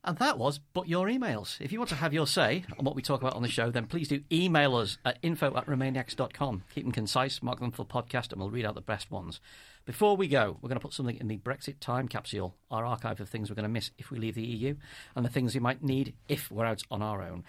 And 0.05 0.19
that 0.19 0.37
was 0.37 0.59
But 0.59 0.89
Your 0.89 1.07
Emails. 1.07 1.61
If 1.61 1.71
you 1.71 1.79
want 1.79 1.91
to 1.91 1.97
have 1.97 2.13
your 2.13 2.27
say 2.27 2.65
on 2.77 2.85
what 2.85 2.97
we 2.97 3.03
talk 3.03 3.21
about 3.21 3.35
on 3.35 3.43
the 3.43 3.49
show, 3.49 3.71
then 3.71 3.87
please 3.87 4.09
do 4.09 4.23
email 4.33 4.75
us 4.75 4.99
at 5.05 5.19
info 5.23 5.57
at 5.57 5.67
remainiacs.com. 5.67 6.65
Keep 6.75 6.85
them 6.85 6.93
concise, 6.93 7.41
mark 7.41 7.61
them 7.61 7.71
for 7.71 7.87
podcast, 7.87 8.33
and 8.33 8.41
we'll 8.41 8.51
read 8.51 8.67
out 8.67 8.75
the 8.75 8.81
best 8.81 9.13
ones. 9.13 9.41
Before 9.85 10.17
we 10.17 10.29
go, 10.29 10.59
we're 10.61 10.69
going 10.69 10.79
to 10.79 10.83
put 10.85 10.93
something 10.93 11.17
in 11.19 11.29
the 11.29 11.39
Brexit 11.39 11.81
time 11.81 12.07
capsule, 12.07 12.55
our 12.71 12.85
archive 12.85 13.21
of 13.21 13.29
things 13.29 13.51
we're 13.51 13.57
going 13.57 13.65
to 13.65 13.69
miss 13.69 13.91
if 13.99 14.11
we 14.11 14.19
leave 14.19 14.37
the 14.37 14.43
EU, 14.45 14.77
and 15.17 15.25
the 15.25 15.29
things 15.31 15.55
we 15.55 15.61
might 15.61 15.83
need 15.83 16.15
if 16.29 16.51
we're 16.51 16.67
out 16.67 16.83
on 16.91 17.03
our 17.03 17.23
own. 17.23 17.45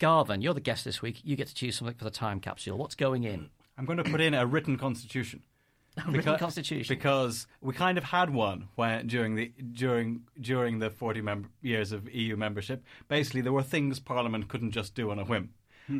Garvan, 0.00 0.42
you're 0.42 0.54
the 0.54 0.60
guest 0.60 0.84
this 0.84 1.00
week. 1.02 1.20
You 1.22 1.36
get 1.36 1.46
to 1.48 1.54
choose 1.54 1.76
something 1.76 1.94
for 1.96 2.04
the 2.04 2.10
time 2.10 2.40
capsule. 2.40 2.76
What's 2.76 2.94
going 2.94 3.24
in? 3.24 3.50
I'm 3.78 3.84
going 3.84 3.98
to 3.98 4.04
put 4.04 4.20
in 4.20 4.34
a 4.34 4.46
written 4.46 4.78
constitution. 4.78 5.42
Written 6.08 6.38
constitution. 6.38 6.94
because 6.94 7.48
we 7.60 7.74
kind 7.74 7.98
of 7.98 8.04
had 8.04 8.30
one 8.30 8.68
when 8.76 9.08
during 9.08 9.34
the 9.34 9.52
during 9.72 10.22
during 10.40 10.78
the 10.78 10.88
40 10.88 11.20
mem- 11.20 11.50
years 11.62 11.90
of 11.90 12.08
EU 12.14 12.36
membership. 12.36 12.84
Basically, 13.08 13.40
there 13.40 13.52
were 13.52 13.62
things 13.64 13.98
Parliament 13.98 14.48
couldn't 14.48 14.70
just 14.70 14.94
do 14.94 15.10
on 15.10 15.18
a 15.18 15.24
whim, 15.24 15.50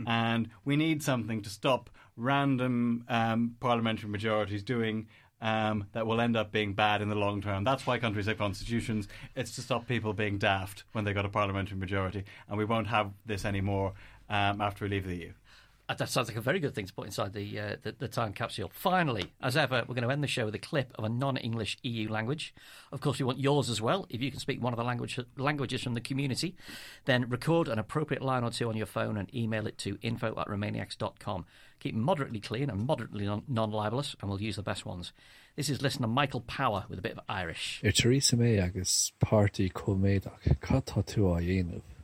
and 0.07 0.49
we 0.64 0.77
need 0.77 1.03
something 1.03 1.43
to 1.43 1.51
stop 1.51 1.91
random 2.16 3.05
um, 3.09 3.57
parliamentary 3.59 4.09
majorities 4.09 4.62
doing. 4.62 5.09
Um, 5.43 5.86
that 5.93 6.07
will 6.07 6.20
end 6.20 6.36
up 6.36 6.53
being 6.53 6.74
bad 6.74 7.01
in 7.01 7.09
the 7.09 7.14
long 7.14 7.41
term. 7.41 7.64
That's 7.64 7.86
why 7.86 7.99
countries 7.99 8.26
have 8.26 8.36
constitutions. 8.36 9.09
It's 9.34 9.55
to 9.55 9.62
stop 9.62 9.88
people 9.88 10.12
being 10.12 10.36
daft 10.36 10.84
when 10.93 11.05
they 11.05 11.14
got 11.14 11.24
a 11.24 11.30
parliamentary 11.30 11.78
majority, 11.78 12.24
and 12.47 12.59
we 12.59 12.66
won't 12.66 12.88
have 12.88 13.11
this 13.24 13.47
anymore 13.47 13.95
um, 14.28 14.61
after 14.61 14.84
we 14.84 14.91
leave 14.91 15.07
the 15.07 15.16
EU. 15.16 15.32
Uh, 15.91 15.95
That 15.95 16.09
sounds 16.09 16.28
like 16.28 16.36
a 16.36 16.41
very 16.41 16.61
good 16.61 16.72
thing 16.72 16.86
to 16.86 16.93
put 16.95 17.07
inside 17.07 17.32
the, 17.32 17.59
uh, 17.59 17.76
the 17.82 17.93
the 17.99 18.07
time 18.07 18.32
capsule. 18.32 18.70
Finally, 18.72 19.32
as 19.43 19.57
ever, 19.57 19.82
we're 19.88 19.97
going 19.97 20.07
to 20.07 20.12
end 20.12 20.22
the 20.22 20.28
show 20.28 20.45
with 20.45 20.55
a 20.55 20.59
clip 20.59 20.93
of 20.95 21.05
a 21.05 21.09
non-English 21.09 21.78
EU 21.82 22.09
language. 22.09 22.55
Of 22.93 23.01
course, 23.01 23.18
we 23.18 23.24
want 23.24 23.41
yours 23.41 23.68
as 23.68 23.80
well. 23.82 24.07
If 24.09 24.22
you 24.22 24.30
can 24.30 24.38
speak 24.38 24.62
one 24.62 24.72
of 24.72 24.76
the 24.76 24.84
language, 24.84 25.18
languages 25.36 25.82
from 25.82 25.95
the 25.95 26.01
community, 26.01 26.55
then 27.07 27.28
record 27.28 27.66
an 27.66 27.80
appropriate 27.80 28.22
line 28.22 28.45
or 28.45 28.51
two 28.53 28.68
on 28.68 28.76
your 28.76 28.86
phone 28.86 29.16
and 29.16 29.34
email 29.34 29.66
it 29.66 29.78
to 29.78 29.99
info 30.01 30.38
at 30.38 30.47
remainiacs.com. 30.47 31.45
Keep 31.80 31.97
moderately 31.97 32.41
clean 32.41 32.70
and 32.70 32.86
moderately 32.86 33.26
non- 33.26 33.43
non-libelous, 33.49 34.14
and 34.20 34.30
we'll 34.30 34.41
use 34.41 34.57
the 34.57 34.62
best 34.62 34.86
ones. 34.86 35.12
This 35.57 35.68
is 35.68 35.82
listener 35.82 36.07
Michael 36.07 36.43
Power 36.43 36.84
with 36.88 37.01
a 37.01 37.03
bit 37.03 37.12
of 37.12 37.20
Irish. 37.28 37.82
Theresa 37.82 38.36
May 38.36 38.61
agus 38.61 39.11
pártaí 39.20 39.72
comméadach 39.72 40.38
cattá 40.61 41.03
tú 41.05 41.34
a 41.34 41.41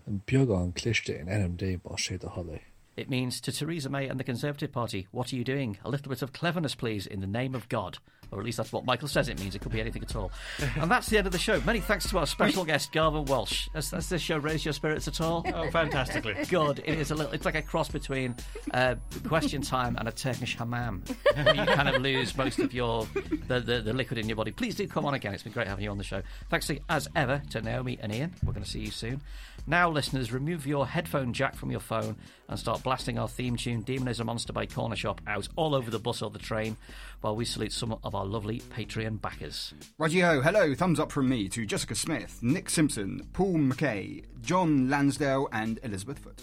an 0.06 0.72
cliste 0.72 1.10
in 1.10 1.26
NMD 1.26 1.80
má 1.82 1.96
sé 1.96 2.20
holla. 2.28 2.58
It 2.96 3.10
means 3.10 3.42
to 3.42 3.52
Theresa 3.52 3.90
May 3.90 4.08
and 4.08 4.18
the 4.18 4.24
Conservative 4.24 4.72
Party, 4.72 5.06
what 5.10 5.30
are 5.32 5.36
you 5.36 5.44
doing? 5.44 5.76
A 5.84 5.90
little 5.90 6.08
bit 6.08 6.22
of 6.22 6.32
cleverness, 6.32 6.74
please, 6.74 7.06
in 7.06 7.20
the 7.20 7.26
name 7.26 7.54
of 7.54 7.68
God. 7.68 7.98
Or 8.32 8.40
at 8.40 8.44
least 8.44 8.56
that's 8.56 8.72
what 8.72 8.84
Michael 8.84 9.06
says 9.06 9.28
it 9.28 9.38
means. 9.38 9.54
It 9.54 9.60
could 9.60 9.70
be 9.70 9.80
anything 9.80 10.02
at 10.02 10.16
all. 10.16 10.32
and 10.76 10.90
that's 10.90 11.08
the 11.08 11.18
end 11.18 11.26
of 11.26 11.32
the 11.32 11.38
show. 11.38 11.60
Many 11.60 11.80
thanks 11.80 12.08
to 12.10 12.18
our 12.18 12.26
special 12.26 12.64
guest, 12.64 12.90
Garvan 12.92 13.26
Walshe. 13.26 13.68
Has, 13.74 13.90
has 13.90 14.08
this 14.08 14.22
show 14.22 14.38
raised 14.38 14.64
your 14.64 14.72
spirits 14.72 15.06
at 15.06 15.20
all? 15.20 15.44
Oh, 15.54 15.70
fantastically! 15.70 16.34
Good. 16.48 16.80
it 16.84 16.98
is 16.98 17.10
a 17.10 17.14
little. 17.14 17.32
It's 17.32 17.44
like 17.44 17.54
a 17.54 17.62
cross 17.62 17.88
between 17.88 18.34
uh, 18.72 18.96
Question 19.28 19.62
Time 19.62 19.96
and 19.98 20.08
a 20.08 20.12
Turkish 20.12 20.56
hammam. 20.56 21.04
you 21.36 21.44
kind 21.44 21.88
of 21.88 22.02
lose 22.02 22.36
most 22.36 22.58
of 22.58 22.74
your 22.74 23.06
the, 23.46 23.60
the, 23.60 23.80
the 23.80 23.92
liquid 23.92 24.18
in 24.18 24.28
your 24.28 24.36
body. 24.36 24.50
Please 24.50 24.74
do 24.74 24.88
come 24.88 25.04
on 25.04 25.14
again. 25.14 25.32
It's 25.34 25.42
been 25.42 25.52
great 25.52 25.68
having 25.68 25.84
you 25.84 25.90
on 25.90 25.98
the 25.98 26.04
show. 26.04 26.22
Thanks 26.50 26.66
to, 26.66 26.80
as 26.88 27.08
ever 27.14 27.42
to 27.50 27.60
Naomi 27.60 27.98
and 28.00 28.12
Ian. 28.12 28.34
We're 28.44 28.52
going 28.52 28.64
to 28.64 28.70
see 28.70 28.80
you 28.80 28.90
soon. 28.90 29.20
Now, 29.68 29.90
listeners, 29.90 30.30
remove 30.30 30.64
your 30.64 30.86
headphone 30.86 31.32
jack 31.32 31.56
from 31.56 31.72
your 31.72 31.80
phone 31.80 32.16
and 32.48 32.56
start 32.56 32.84
blasting 32.84 33.18
our 33.18 33.26
theme 33.26 33.56
tune, 33.56 33.80
Demon 33.82 34.06
is 34.06 34.20
a 34.20 34.24
Monster 34.24 34.52
by 34.52 34.64
Corner 34.64 34.94
Shop, 34.94 35.20
out 35.26 35.48
all 35.56 35.74
over 35.74 35.90
the 35.90 35.98
bus 35.98 36.22
or 36.22 36.30
the 36.30 36.38
train 36.38 36.76
while 37.20 37.34
we 37.34 37.44
salute 37.44 37.72
some 37.72 37.98
of 38.04 38.14
our 38.14 38.24
lovely 38.24 38.60
Patreon 38.60 39.20
backers. 39.20 39.74
Righty-ho, 39.98 40.40
hello, 40.40 40.72
thumbs 40.76 41.00
up 41.00 41.10
from 41.10 41.28
me 41.28 41.48
to 41.48 41.66
Jessica 41.66 41.96
Smith, 41.96 42.38
Nick 42.42 42.70
Simpson, 42.70 43.28
Paul 43.32 43.54
McKay, 43.54 44.24
John 44.40 44.88
Lansdale, 44.88 45.48
and 45.50 45.80
Elizabeth 45.82 46.20
Foot. 46.20 46.40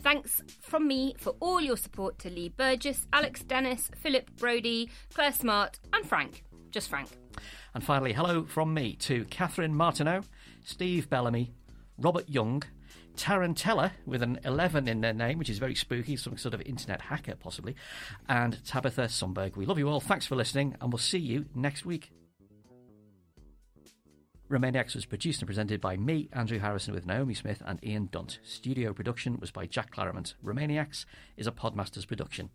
Thanks 0.00 0.40
from 0.60 0.86
me 0.86 1.16
for 1.18 1.34
all 1.40 1.60
your 1.60 1.76
support 1.76 2.20
to 2.20 2.30
Lee 2.30 2.50
Burgess, 2.50 3.08
Alex 3.12 3.42
Dennis, 3.42 3.90
Philip 3.96 4.30
Brody, 4.36 4.90
Claire 5.12 5.32
Smart, 5.32 5.80
and 5.92 6.06
Frank. 6.06 6.44
Just 6.70 6.88
Frank. 6.88 7.08
And 7.74 7.82
finally, 7.82 8.12
hello 8.12 8.44
from 8.44 8.72
me 8.72 8.94
to 9.00 9.24
Catherine 9.24 9.74
Martineau, 9.74 10.22
Steve 10.64 11.10
Bellamy, 11.10 11.52
Robert 11.98 12.28
Young, 12.28 12.62
Tarantella 13.16 13.92
with 14.06 14.22
an 14.22 14.40
11 14.44 14.88
in 14.88 15.00
their 15.00 15.12
name, 15.12 15.38
which 15.38 15.50
is 15.50 15.58
very 15.58 15.74
spooky, 15.74 16.16
some 16.16 16.36
sort 16.36 16.54
of 16.54 16.62
internet 16.62 17.02
hacker 17.02 17.36
possibly, 17.36 17.76
and 18.28 18.64
Tabitha 18.64 19.02
Sundberg. 19.02 19.56
We 19.56 19.66
love 19.66 19.78
you 19.78 19.88
all. 19.88 20.00
Thanks 20.00 20.26
for 20.26 20.34
listening, 20.34 20.76
and 20.80 20.92
we'll 20.92 20.98
see 20.98 21.18
you 21.18 21.46
next 21.54 21.86
week. 21.86 22.10
Remainiacs 24.50 24.94
was 24.94 25.06
produced 25.06 25.40
and 25.40 25.46
presented 25.46 25.80
by 25.80 25.96
me, 25.96 26.28
Andrew 26.32 26.58
Harrison, 26.58 26.94
with 26.94 27.06
Naomi 27.06 27.34
Smith 27.34 27.62
and 27.64 27.82
Ian 27.82 28.08
Dunt. 28.12 28.40
Studio 28.42 28.92
production 28.92 29.38
was 29.40 29.50
by 29.50 29.66
Jack 29.66 29.90
Claremont. 29.90 30.34
Remainiacs 30.44 31.06
is 31.36 31.46
a 31.46 31.52
Podmasters 31.52 32.06
production. 32.06 32.50